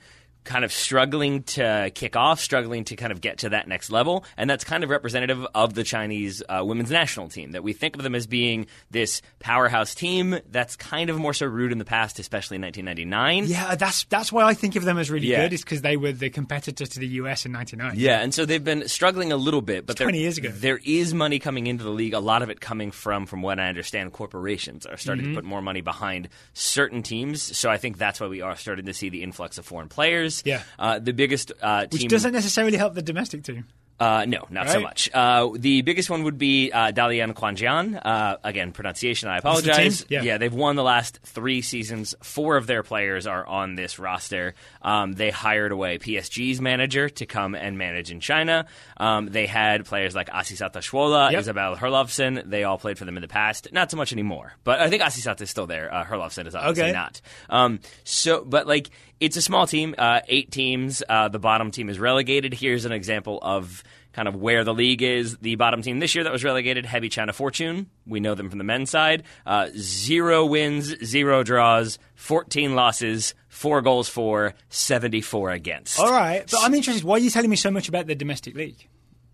kind 0.46 0.64
of 0.64 0.72
struggling 0.72 1.42
to 1.42 1.90
kick 1.94 2.16
off, 2.16 2.40
struggling 2.40 2.84
to 2.84 2.96
kind 2.96 3.12
of 3.12 3.20
get 3.20 3.38
to 3.38 3.50
that 3.50 3.68
next 3.68 3.90
level, 3.90 4.24
and 4.38 4.48
that's 4.48 4.64
kind 4.64 4.82
of 4.82 4.88
representative 4.88 5.46
of 5.54 5.74
the 5.74 5.84
Chinese 5.84 6.42
uh, 6.48 6.62
women's 6.64 6.90
national 6.90 7.28
team. 7.28 7.50
That 7.50 7.62
we 7.62 7.74
think 7.74 7.96
of 7.96 8.02
them 8.02 8.14
as 8.14 8.26
being 8.26 8.66
this 8.90 9.20
powerhouse 9.40 9.94
team 9.94 10.38
that's 10.50 10.76
kind 10.76 11.10
of 11.10 11.18
more 11.18 11.34
so 11.34 11.44
rude 11.46 11.72
in 11.72 11.78
the 11.78 11.84
past, 11.84 12.18
especially 12.18 12.54
in 12.54 12.62
1999. 12.62 13.46
Yeah, 13.50 13.74
that's 13.74 14.04
that's 14.04 14.32
why 14.32 14.44
I 14.44 14.54
think 14.54 14.76
of 14.76 14.84
them 14.84 14.96
as 14.96 15.10
really 15.10 15.26
Yeah. 15.26 15.42
good. 15.42 15.52
Is 15.52 15.62
because 15.62 15.82
they 15.82 15.96
were 15.98 16.12
the 16.12 16.30
competitor 16.30 16.86
to 16.86 16.98
the 17.00 17.06
US 17.20 17.44
in 17.44 17.52
'99. 17.52 17.94
Yeah, 17.96 18.20
and 18.22 18.32
so 18.32 18.46
they've 18.46 18.62
been 18.64 18.88
struggling 18.88 19.32
a 19.32 19.36
little 19.36 19.62
bit, 19.62 19.84
but 19.84 19.96
20 19.96 20.18
years 20.18 20.38
ago. 20.38 20.48
there 20.50 20.80
is 20.84 21.12
money 21.12 21.38
coming 21.38 21.66
into 21.66 21.84
the 21.84 21.90
league. 21.90 22.14
A 22.14 22.20
lot 22.20 22.42
of 22.42 22.50
it 22.50 22.60
coming 22.60 22.90
from, 22.90 23.26
from 23.26 23.42
what 23.42 23.58
I 23.58 23.68
understand, 23.68 24.12
corporations 24.12 24.86
are 24.86 24.96
starting 24.96 25.16
Mm-hmm. 25.16 25.34
to 25.34 25.40
put 25.40 25.44
more 25.44 25.62
money 25.62 25.80
behind 25.80 26.28
certain 26.52 27.02
teams. 27.02 27.40
So 27.56 27.70
I 27.70 27.78
think 27.78 27.96
that's 27.98 28.20
why 28.20 28.26
we 28.28 28.42
are 28.42 28.54
starting 28.54 28.86
to 28.86 28.92
see 28.94 29.08
the 29.08 29.22
influx 29.22 29.56
of 29.58 29.64
foreign 29.64 29.88
players. 29.88 30.35
Yeah. 30.44 30.62
uh, 30.78 30.98
the 30.98 31.12
biggest 31.12 31.52
uh, 31.62 31.86
which 31.90 32.06
doesn't 32.08 32.32
necessarily 32.32 32.76
help 32.76 32.94
the 32.94 33.02
domestic 33.02 33.42
team. 33.44 33.66
Uh, 33.98 34.26
no, 34.28 34.44
not 34.50 34.68
so 34.68 34.78
much. 34.78 35.08
Uh, 35.14 35.48
the 35.56 35.80
biggest 35.80 36.10
one 36.10 36.24
would 36.24 36.36
be 36.36 36.70
uh, 36.70 36.92
Dalian 36.92 37.32
Quanjian. 37.32 37.98
Uh, 38.04 38.36
again, 38.44 38.70
pronunciation, 38.72 39.30
I 39.30 39.38
apologize. 39.38 40.04
team? 40.04 40.22
Yeah. 40.22 40.36
they've 40.36 40.52
won 40.52 40.76
the 40.76 40.82
last 40.82 41.18
three 41.22 41.62
seasons. 41.62 42.14
Four 42.22 42.58
of 42.58 42.66
their 42.66 42.82
players 42.82 43.26
are 43.26 43.46
on 43.46 43.74
this 43.74 43.98
roster. 43.98 44.54
Um, 44.82 45.14
they 45.14 45.30
hired 45.30 45.72
away 45.72 45.96
PSG's 45.98 46.60
manager 46.60 47.08
to 47.08 47.24
come 47.24 47.54
and 47.54 47.78
manage 47.78 48.10
in 48.10 48.20
China. 48.20 48.66
Um, 48.98 49.28
they 49.28 49.46
had 49.46 49.86
players 49.86 50.14
like 50.14 50.28
Asisat 50.28 50.74
Oshoala, 50.74 51.30
Yep. 51.30 51.40
Isabel 51.40 51.74
Herlovsen. 51.76 52.42
They 52.50 52.64
all 52.64 52.76
played 52.76 52.98
for 52.98 53.06
them 53.06 53.16
in 53.16 53.22
the 53.22 53.28
past. 53.28 53.68
Not 53.72 53.90
so 53.90 53.96
much 53.96 54.12
anymore, 54.12 54.52
but 54.62 54.78
I 54.78 54.90
think 54.90 55.02
Asisata 55.02 55.40
is 55.40 55.48
still 55.48 55.66
there. 55.66 55.90
Uh, 55.90 56.04
Herlovsen 56.04 56.46
is 56.46 56.54
obviously 56.54 56.82
Okay. 56.82 56.92
not. 56.92 57.22
Um, 57.48 57.80
so, 58.04 58.44
but 58.44 58.66
like, 58.66 58.90
it's 59.20 59.36
a 59.36 59.42
small 59.42 59.66
team, 59.66 59.94
uh, 59.96 60.20
eight 60.28 60.50
teams. 60.50 61.02
Uh, 61.08 61.28
the 61.28 61.38
bottom 61.38 61.70
team 61.70 61.88
is 61.88 61.98
relegated. 61.98 62.52
Here's 62.54 62.84
an 62.84 62.92
example 62.92 63.38
of 63.42 63.82
kind 64.12 64.28
of 64.28 64.36
where 64.36 64.64
the 64.64 64.74
league 64.74 65.02
is. 65.02 65.36
The 65.38 65.56
bottom 65.56 65.82
team 65.82 65.98
this 65.98 66.14
year 66.14 66.24
that 66.24 66.32
was 66.32 66.44
relegated, 66.44 66.84
Hebei 66.86 67.10
China 67.10 67.32
Fortune. 67.32 67.90
We 68.06 68.20
know 68.20 68.34
them 68.34 68.48
from 68.48 68.58
the 68.58 68.64
men's 68.64 68.90
side. 68.90 69.24
Uh, 69.44 69.68
zero 69.76 70.46
wins, 70.46 70.94
zero 71.04 71.42
draws, 71.42 71.98
14 72.14 72.74
losses, 72.74 73.34
four 73.48 73.82
goals 73.82 74.08
for, 74.08 74.54
74 74.70 75.50
against. 75.50 76.00
All 76.00 76.12
right, 76.12 76.44
but 76.50 76.60
I'm 76.62 76.74
interested. 76.74 77.04
Why 77.04 77.16
are 77.16 77.18
you 77.18 77.30
telling 77.30 77.50
me 77.50 77.56
so 77.56 77.70
much 77.70 77.88
about 77.88 78.06
the 78.06 78.14
domestic 78.14 78.54
league? 78.54 78.88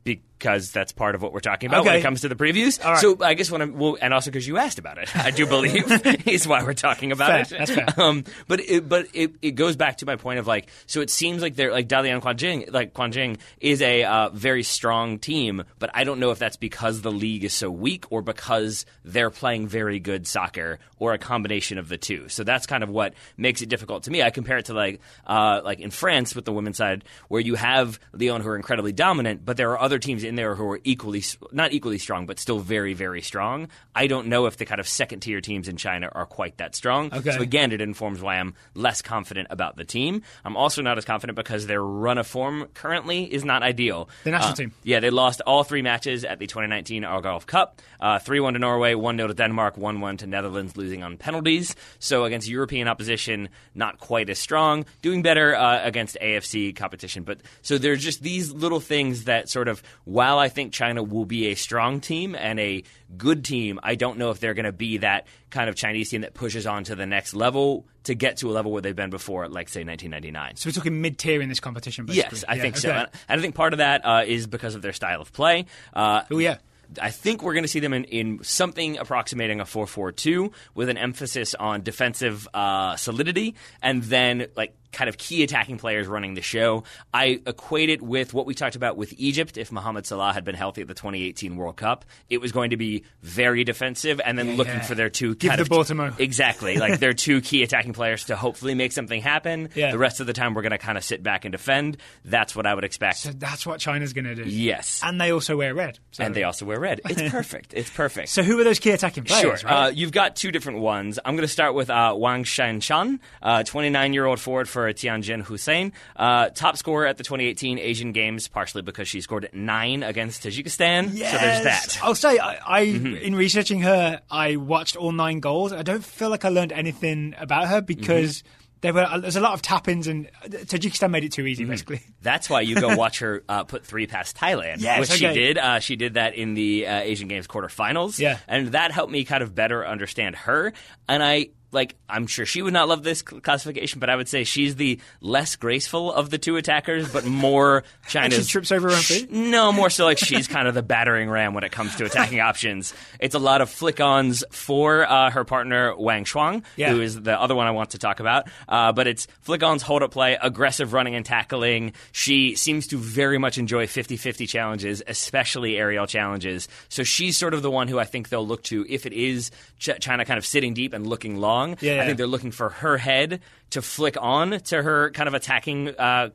Because 0.04 0.72
that's 0.72 0.90
part 0.90 1.14
of 1.14 1.22
what 1.22 1.32
we're 1.32 1.38
talking 1.38 1.68
about 1.68 1.84
when 1.84 1.94
it 1.94 2.02
comes 2.02 2.22
to 2.22 2.28
the 2.28 2.34
previews. 2.34 2.82
Right. 2.82 2.98
So 2.98 3.16
I 3.20 3.34
guess 3.34 3.48
when 3.50 3.62
I'm, 3.62 3.78
well, 3.78 3.96
and 4.02 4.12
also 4.12 4.30
because 4.32 4.46
you 4.46 4.58
asked 4.58 4.80
about 4.80 4.98
it, 4.98 5.14
I 5.16 5.30
do 5.30 5.46
believe 5.46 5.84
is 6.26 6.48
why 6.48 6.64
we're 6.64 6.74
talking 6.74 7.12
about 7.12 7.28
Fair, 7.28 7.40
it. 7.42 7.48
that's 7.48 7.70
fair. 7.70 7.86
Um, 7.96 8.24
but 8.48 8.58
it, 8.58 8.88
but 8.88 9.06
it, 9.14 9.34
it 9.40 9.52
goes 9.52 9.76
back 9.76 9.98
to 9.98 10.06
my 10.06 10.16
point 10.16 10.40
of 10.40 10.48
like, 10.48 10.68
so 10.86 11.00
it 11.00 11.10
seems 11.10 11.42
like 11.42 11.54
they're 11.54 11.70
like 11.70 11.86
Dalian 11.88 12.20
Quanjian, 12.20 12.72
like 12.72 12.92
Quanjian 12.92 13.38
is 13.60 13.80
a 13.82 14.02
uh, 14.02 14.30
very 14.30 14.64
strong 14.64 15.20
team, 15.20 15.62
but 15.78 15.90
I 15.94 16.02
don't 16.02 16.18
know 16.18 16.32
if 16.32 16.40
that's 16.40 16.56
because 16.56 17.02
the 17.02 17.12
league 17.12 17.44
is 17.44 17.52
so 17.52 17.70
weak 17.70 18.06
or 18.10 18.20
because 18.20 18.84
they're 19.04 19.30
playing 19.30 19.68
very 19.68 20.00
good 20.00 20.26
soccer 20.26 20.80
or 20.98 21.12
a 21.12 21.18
combination 21.18 21.78
of 21.78 21.88
the 21.88 21.98
two. 21.98 22.28
So 22.28 22.42
that's 22.42 22.66
kind 22.66 22.82
of 22.82 22.90
what 22.90 23.14
makes 23.36 23.62
it 23.62 23.68
difficult 23.68 24.04
to 24.04 24.10
me. 24.10 24.22
I 24.22 24.30
compare 24.30 24.58
it 24.58 24.64
to 24.66 24.74
like 24.74 25.00
uh, 25.26 25.60
like 25.64 25.78
in 25.78 25.90
France 25.92 26.34
with 26.34 26.44
the 26.44 26.52
women's 26.52 26.78
side, 26.78 27.04
where 27.28 27.40
you 27.40 27.54
have 27.54 28.00
Lyon 28.12 28.40
who 28.40 28.48
are 28.48 28.56
incredibly 28.56 28.92
dominant, 28.92 29.44
but 29.44 29.56
there 29.56 29.70
are 29.70 29.80
other 29.80 29.91
teams 29.98 30.24
in 30.24 30.34
there 30.34 30.54
who 30.54 30.70
are 30.70 30.80
equally 30.84 31.22
not 31.52 31.72
equally 31.72 31.98
strong, 31.98 32.26
but 32.26 32.38
still 32.38 32.58
very 32.58 32.94
very 32.94 33.22
strong. 33.22 33.68
I 33.94 34.06
don't 34.06 34.26
know 34.28 34.46
if 34.46 34.56
the 34.56 34.64
kind 34.64 34.80
of 34.80 34.88
second 34.88 35.20
tier 35.20 35.40
teams 35.40 35.68
in 35.68 35.76
China 35.76 36.08
are 36.12 36.26
quite 36.26 36.56
that 36.58 36.74
strong. 36.74 37.12
Okay. 37.12 37.32
So 37.32 37.40
again, 37.40 37.72
it 37.72 37.80
informs 37.80 38.20
why 38.20 38.36
I'm 38.36 38.54
less 38.74 39.02
confident 39.02 39.48
about 39.50 39.76
the 39.76 39.84
team. 39.84 40.22
I'm 40.44 40.56
also 40.56 40.82
not 40.82 40.98
as 40.98 41.04
confident 41.04 41.36
because 41.36 41.66
their 41.66 41.82
run 41.82 42.18
of 42.18 42.26
form 42.26 42.66
currently 42.74 43.24
is 43.32 43.44
not 43.44 43.62
ideal. 43.62 44.08
The 44.24 44.30
national 44.30 44.52
Uh, 44.52 44.54
team. 44.54 44.72
Yeah, 44.82 45.00
they 45.00 45.10
lost 45.10 45.40
all 45.46 45.64
three 45.64 45.82
matches 45.82 46.24
at 46.24 46.38
the 46.38 46.46
2019 46.46 47.02
Algarve 47.02 47.46
Cup. 47.46 47.80
Uh, 48.00 48.18
3-1 48.18 48.54
to 48.54 48.58
Norway, 48.58 48.94
1-0 48.94 49.28
to 49.28 49.34
Denmark, 49.34 49.76
1-1 49.76 50.18
to 50.18 50.26
Netherlands, 50.26 50.76
losing 50.76 51.02
on 51.02 51.16
penalties. 51.16 51.74
So 51.98 52.24
against 52.24 52.48
European 52.48 52.88
opposition, 52.88 53.48
not 53.74 53.98
quite 53.98 54.28
as 54.30 54.38
strong. 54.38 54.84
Doing 55.02 55.22
better 55.22 55.54
uh, 55.54 55.84
against 55.84 56.16
AFC 56.20 56.74
competition. 56.74 57.22
But 57.24 57.40
so 57.62 57.78
there's 57.78 58.02
just 58.02 58.22
these 58.22 58.52
little 58.52 58.80
things 58.80 59.24
that 59.24 59.48
sort 59.48 59.68
of, 59.68 59.81
while 60.04 60.38
I 60.38 60.48
think 60.48 60.72
China 60.72 61.02
will 61.02 61.24
be 61.24 61.48
a 61.48 61.54
strong 61.54 62.00
team 62.00 62.34
and 62.34 62.58
a 62.60 62.82
good 63.16 63.44
team, 63.44 63.78
I 63.82 63.94
don't 63.94 64.18
know 64.18 64.30
if 64.30 64.40
they're 64.40 64.54
going 64.54 64.64
to 64.66 64.72
be 64.72 64.98
that 64.98 65.26
kind 65.50 65.68
of 65.68 65.76
Chinese 65.76 66.10
team 66.10 66.22
that 66.22 66.34
pushes 66.34 66.66
on 66.66 66.84
to 66.84 66.94
the 66.94 67.06
next 67.06 67.34
level 67.34 67.86
to 68.04 68.14
get 68.14 68.38
to 68.38 68.50
a 68.50 68.52
level 68.52 68.72
where 68.72 68.82
they've 68.82 68.96
been 68.96 69.10
before, 69.10 69.48
like 69.48 69.68
say 69.68 69.84
1999. 69.84 70.56
So 70.56 70.68
we're 70.68 70.72
talking 70.72 71.00
mid-tier 71.00 71.40
in 71.40 71.48
this 71.48 71.60
competition. 71.60 72.06
Basically. 72.06 72.36
Yes, 72.38 72.44
I 72.48 72.54
Yeah, 72.56 72.62
think 72.62 72.76
so. 72.76 72.90
okay. 72.90 72.98
And 73.00 73.08
and 73.28 73.38
I 73.38 73.42
think 73.42 73.54
part 73.54 73.72
of 73.74 73.78
that 73.78 74.04
uh, 74.04 74.24
is 74.26 74.46
because 74.46 74.74
of 74.74 74.82
their 74.82 74.92
style 74.92 75.20
of 75.20 75.32
play. 75.32 75.66
Uh, 75.92 76.22
Oh 76.30 76.38
yeah. 76.38 76.58
I 77.00 77.10
think 77.10 77.42
we're 77.42 77.54
going 77.54 77.64
to 77.64 77.68
see 77.68 77.80
them 77.80 77.94
in, 77.94 78.04
in 78.04 78.44
something 78.44 78.98
approximating 78.98 79.60
a 79.60 79.64
4 79.64 79.86
4 79.86 80.12
2 80.12 80.52
with 80.74 80.90
an 80.90 80.98
emphasis 80.98 81.54
on 81.54 81.82
defensive 81.82 82.46
uh, 82.52 82.96
solidity 82.96 83.54
and 83.80 84.02
then, 84.02 84.48
like, 84.56 84.74
kind 84.92 85.08
of 85.08 85.18
key 85.18 85.42
attacking 85.42 85.78
players 85.78 86.06
running 86.06 86.34
the 86.34 86.42
show. 86.42 86.84
I 87.12 87.40
equate 87.46 87.88
it 87.88 88.02
with 88.02 88.34
what 88.34 88.46
we 88.46 88.54
talked 88.54 88.76
about 88.76 88.96
with 88.96 89.14
Egypt. 89.18 89.56
If 89.56 89.72
Mohamed 89.72 90.06
Salah 90.06 90.32
had 90.32 90.44
been 90.44 90.54
healthy 90.54 90.82
at 90.82 90.88
the 90.88 90.94
2018 90.94 91.56
World 91.56 91.76
Cup, 91.76 92.04
it 92.28 92.40
was 92.40 92.52
going 92.52 92.70
to 92.70 92.76
be 92.76 93.04
very 93.22 93.64
defensive 93.64 94.20
and 94.24 94.38
then 94.38 94.56
looking 94.56 94.74
yeah. 94.74 94.82
for 94.82 94.94
their 94.94 95.08
two 95.10 95.34
Give 95.34 95.48
kind 95.48 95.58
the 95.58 95.62
of 95.62 95.68
ball 95.68 95.84
to 95.84 95.94
Mo. 95.94 96.12
exactly 96.18 96.76
like 96.76 97.00
their 97.00 97.14
two 97.14 97.40
key 97.40 97.62
attacking 97.62 97.92
players 97.92 98.26
to 98.26 98.36
hopefully 98.36 98.74
make 98.74 98.92
something 98.92 99.20
happen. 99.20 99.70
Yeah. 99.74 99.90
The 99.90 99.98
rest 99.98 100.20
of 100.20 100.26
the 100.26 100.32
time, 100.32 100.54
we're 100.54 100.62
going 100.62 100.72
to 100.72 100.78
kind 100.78 100.98
of 100.98 101.04
sit 101.04 101.22
back 101.22 101.44
and 101.44 101.52
defend. 101.52 101.96
That's 102.24 102.54
what 102.54 102.66
I 102.66 102.74
would 102.74 102.84
expect. 102.84 103.18
So 103.18 103.30
that's 103.30 103.66
what 103.66 103.80
China's 103.80 104.12
going 104.12 104.26
to 104.26 104.34
do. 104.34 104.42
yes, 104.44 105.00
And 105.02 105.20
they 105.20 105.30
also 105.30 105.56
wear 105.56 105.74
red. 105.74 105.98
So. 106.12 106.24
and 106.24 106.34
they 106.34 106.44
also 106.44 106.66
wear 106.66 106.78
red. 106.78 107.00
It's 107.06 107.22
perfect. 107.32 107.72
It's 107.74 107.90
perfect. 107.90 108.28
So 108.28 108.42
who 108.42 108.58
are 108.60 108.64
those 108.64 108.78
key 108.78 108.90
attacking 108.90 109.24
players? 109.24 109.60
Sure. 109.60 109.70
Right? 109.70 109.86
Uh, 109.86 109.90
you've 109.90 110.12
got 110.12 110.36
two 110.36 110.52
different 110.52 110.80
ones. 110.80 111.18
I'm 111.24 111.34
going 111.34 111.46
to 111.46 111.52
start 111.52 111.74
with 111.74 111.88
uh, 111.90 112.14
Wang 112.16 112.44
Shanshan, 112.44 113.18
29 113.64 114.12
year 114.12 114.26
old 114.26 114.40
forward 114.40 114.68
for 114.68 114.81
Tianjin 114.88 115.42
Huisen. 115.44 115.92
Uh, 116.16 116.48
top 116.50 116.76
scorer 116.76 117.06
at 117.06 117.16
the 117.18 117.24
2018 117.24 117.78
Asian 117.78 118.12
Games, 118.12 118.48
partially 118.48 118.82
because 118.82 119.08
she 119.08 119.20
scored 119.20 119.48
nine 119.52 120.02
against 120.02 120.42
Tajikistan. 120.42 121.08
So 121.10 121.18
there's 121.18 121.64
that. 121.64 121.82
Mm-hmm. 121.88 122.04
I'll 122.06 122.14
say, 122.14 122.38
I, 122.38 122.54
I 122.66 122.80
in 122.82 123.34
researching 123.34 123.80
her, 123.80 124.20
I 124.30 124.56
watched 124.56 124.96
all 124.96 125.12
nine 125.12 125.40
goals. 125.40 125.72
I 125.72 125.82
don't 125.82 126.04
feel 126.04 126.30
like 126.30 126.44
I 126.44 126.48
learned 126.48 126.72
anything 126.72 127.34
about 127.38 127.68
her 127.68 127.80
because 127.80 128.42
Mm-hmm. 128.42 128.48
there 128.80 128.92
were 128.94 129.20
there's 129.20 129.36
a 129.36 129.40
lot 129.40 129.54
of 129.54 129.62
tap-ins 129.62 130.06
and 130.08 130.28
Tajikistan 130.44 131.10
made 131.10 131.22
it 131.24 131.30
too 131.32 131.46
easy, 131.46 131.62
Mm-hmm. 131.62 131.70
basically. 131.70 132.00
That's 132.20 132.50
why 132.50 132.62
you 132.62 132.74
go 132.80 132.96
watch 132.96 133.20
her 133.20 133.44
uh, 133.48 133.62
put 133.64 133.84
three 133.86 134.06
past 134.08 134.36
Thailand, 134.36 134.76
Yes, 134.80 134.98
which 135.00 135.10
she 135.18 135.26
did. 135.28 135.56
Uh, 135.58 135.78
she 135.78 135.94
did 135.96 136.14
that 136.14 136.34
in 136.34 136.54
the 136.54 136.86
uh, 136.86 136.98
Asian 137.00 137.28
Games 137.28 137.46
quarterfinals. 137.46 138.18
Yeah. 138.18 138.38
and 138.48 138.68
that 138.72 138.90
helped 138.90 139.12
me 139.12 139.24
kind 139.24 139.42
of 139.42 139.54
better 139.54 139.86
understand 139.86 140.34
her. 140.36 140.72
And 141.08 141.22
I 141.22 141.50
like, 141.72 141.96
I'm 142.08 142.26
sure 142.26 142.46
she 142.46 142.62
would 142.62 142.72
not 142.72 142.88
love 142.88 143.02
this 143.02 143.22
classification, 143.22 143.98
but 143.98 144.10
I 144.10 144.16
would 144.16 144.28
say 144.28 144.44
she's 144.44 144.76
the 144.76 145.00
less 145.20 145.56
graceful 145.56 146.12
of 146.12 146.30
the 146.30 146.38
two 146.38 146.56
attackers, 146.56 147.10
but 147.12 147.24
more 147.24 147.82
China's. 148.08 148.46
She 148.46 148.52
trips 148.52 148.70
over 148.70 148.90
her 148.90 148.96
feet. 148.96 149.30
No, 149.32 149.72
more 149.72 149.90
so 149.90 150.04
like 150.04 150.18
she's 150.18 150.46
kind 150.48 150.68
of 150.68 150.74
the 150.74 150.82
battering 150.82 151.30
ram 151.30 151.54
when 151.54 151.64
it 151.64 151.72
comes 151.72 151.96
to 151.96 152.04
attacking 152.04 152.40
options. 152.40 152.92
It's 153.20 153.34
a 153.34 153.38
lot 153.38 153.60
of 153.62 153.70
flick-ons 153.70 154.44
for 154.50 155.08
uh, 155.10 155.30
her 155.30 155.44
partner 155.44 155.96
Wang 155.96 156.24
Shuang, 156.24 156.62
Yeah. 156.76 156.92
who 156.92 157.00
is 157.00 157.20
the 157.20 157.40
other 157.40 157.54
one 157.54 157.66
I 157.66 157.70
want 157.70 157.90
to 157.90 157.98
talk 157.98 158.20
about. 158.20 158.48
Uh, 158.68 158.92
but 158.92 159.06
it's 159.06 159.26
flick-ons, 159.40 159.82
hold-up 159.82 160.10
play, 160.10 160.36
aggressive 160.40 160.92
running 160.92 161.14
and 161.14 161.24
tackling. 161.24 161.92
She 162.12 162.54
seems 162.54 162.86
to 162.88 162.98
very 162.98 163.38
much 163.38 163.56
enjoy 163.58 163.86
50-50 163.86 164.48
challenges, 164.48 165.02
especially 165.06 165.76
aerial 165.78 166.06
challenges. 166.06 166.68
So 166.88 167.02
she's 167.02 167.36
sort 167.38 167.54
of 167.54 167.62
the 167.62 167.70
one 167.70 167.88
who 167.88 167.98
I 167.98 168.04
think 168.04 168.28
they'll 168.28 168.46
look 168.46 168.62
to 168.64 168.84
if 168.88 169.06
it 169.06 169.12
is 169.14 169.50
Ch- 169.78 169.98
China 170.00 170.24
kind 170.24 170.36
of 170.38 170.44
sitting 170.44 170.74
deep 170.74 170.92
and 170.92 171.06
looking 171.06 171.36
long. 171.38 171.61
Yeah, 171.80 172.02
I 172.02 172.06
think 172.06 172.18
they're 172.18 172.26
looking 172.26 172.50
for 172.52 172.70
her 172.70 172.96
head 172.96 173.40
to 173.70 173.82
flick 173.82 174.16
on 174.20 174.60
to 174.60 174.82
her 174.82 175.10
kind 175.10 175.28
of 175.28 175.34
attacking 175.34 175.88
uh, 175.88 176.30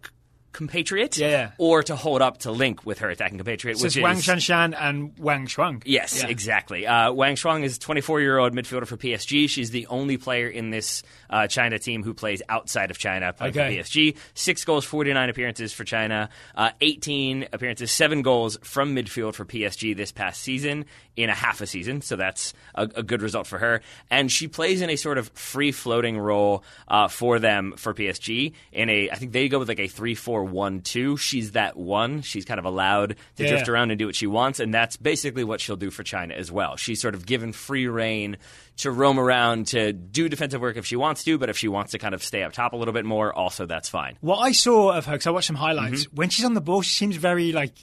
compatriot 0.54 1.18
Yeah, 1.18 1.30
yeah. 1.30 1.52
or 1.58 1.84
to 1.84 1.96
hold 1.96 2.22
up 2.22 2.40
to 2.40 2.52
link 2.52 2.86
with 2.86 3.00
her 3.00 3.10
attacking 3.10 3.38
compatriot, 3.38 3.78
So 3.78 3.84
which 3.84 3.98
it's 3.98 4.04
Wang 4.04 4.18
is 4.18 4.24
Shanshan 4.26 4.76
and 4.80 5.18
Wang 5.20 5.46
Shuang. 5.48 5.82
Yes, 5.86 6.22
Yeah. 6.24 6.30
exactly. 6.30 6.88
Uh, 6.88 7.12
Wang 7.12 7.36
Shuang 7.36 7.64
is 7.64 7.78
a 7.78 7.80
24 7.80 8.22
year 8.22 8.38
old 8.38 8.54
midfielder 8.54 8.88
for 8.88 8.98
PSG. 8.98 9.48
She's 9.50 9.72
the 9.72 9.86
only 9.88 10.18
player 10.18 10.48
in 10.48 10.70
this 10.72 11.04
uh, 11.30 11.46
China 11.48 11.78
team 11.78 12.04
who 12.04 12.14
plays 12.14 12.42
outside 12.50 12.90
of 12.92 12.98
China 12.98 13.34
playing 13.34 13.52
Okay. 13.58 13.78
for 13.82 13.84
PSG. 13.84 14.16
Six 14.34 14.66
goals, 14.66 14.86
49 14.86 15.30
appearances 15.30 15.74
for 15.74 15.84
China, 15.84 16.30
uh, 16.56 16.72
18 16.82 17.48
appearances, 17.54 17.92
seven 17.92 18.22
goals 18.22 18.58
from 18.64 18.96
midfield 18.96 19.36
for 19.36 19.46
PSG 19.46 19.96
this 19.96 20.12
past 20.12 20.42
season 20.42 20.86
in 21.16 21.30
a 21.30 21.36
half 21.36 21.62
a 21.62 21.68
season. 21.68 22.02
So 22.02 22.16
that's 22.16 22.54
a, 22.76 22.84
a 22.96 23.04
good 23.04 23.22
result 23.22 23.48
for 23.48 23.58
her. 23.60 23.82
And 24.10 24.32
she 24.32 24.48
plays 24.48 24.82
in 24.82 24.90
a 24.90 24.96
sort 24.96 25.18
of 25.18 25.30
free 25.30 25.72
floating 25.72 26.18
role 26.18 26.64
uh, 26.88 27.08
for 27.08 27.40
them 27.40 27.74
for 27.78 27.94
PSG. 27.94 28.54
In 28.72 28.90
a, 28.90 29.10
I 29.12 29.16
think 29.16 29.32
they 29.32 29.50
go 29.50 29.60
with 29.60 29.68
like 29.68 29.80
a 29.80 29.88
3 29.88 30.16
4 30.16 30.37
score 30.38 30.44
one 30.52 30.82
two. 30.82 31.18
She's 31.18 31.52
that 31.54 31.76
one. 31.78 32.22
She's 32.22 32.46
kind 32.46 32.60
of 32.60 32.66
allowed 32.66 33.16
to 33.38 33.44
Yeah. 33.44 33.50
drift 33.50 33.70
around 33.70 33.92
and 33.92 33.98
do 34.00 34.06
what 34.06 34.16
she 34.16 34.28
wants, 34.28 34.60
and 34.60 34.74
that's 34.74 34.98
basically 34.98 35.44
what 35.44 35.60
she'll 35.62 35.76
do 35.76 35.90
for 35.90 36.04
China 36.04 36.34
as 36.36 36.52
well. 36.52 36.76
She's 36.76 37.02
sort 37.02 37.16
of 37.16 37.26
given 37.26 37.54
free 37.54 37.88
reign 37.88 38.38
to 38.78 38.92
roam 38.92 39.20
around 39.20 39.68
to 39.68 39.92
do 39.94 40.30
defensive 40.30 40.62
work 40.62 40.78
if 40.78 40.86
she 40.86 40.96
wants 40.96 41.24
to, 41.24 41.38
but 41.38 41.50
if 41.50 41.58
she 41.58 41.68
wants 41.68 41.92
to 41.94 41.98
kind 41.98 42.14
of 42.14 42.24
stay 42.24 42.44
up 42.44 42.54
top 42.54 42.74
a 42.74 42.76
little 42.76 42.94
bit 42.94 43.06
more, 43.06 43.34
also 43.34 43.66
that's 43.66 43.90
fine. 43.90 44.18
What 44.22 44.38
I 44.38 44.52
saw 44.52 44.92
of 44.92 45.06
her, 45.08 45.14
because 45.14 45.28
I 45.28 45.32
watched 45.32 45.48
some 45.48 45.56
highlights, 45.56 46.06
Mm-hmm. 46.06 46.16
when 46.16 46.30
she's 46.30 46.46
on 46.46 46.54
the 46.54 46.62
ball, 46.62 46.82
she 46.84 46.92
seems 46.96 47.16
very 47.16 47.52
like 47.52 47.74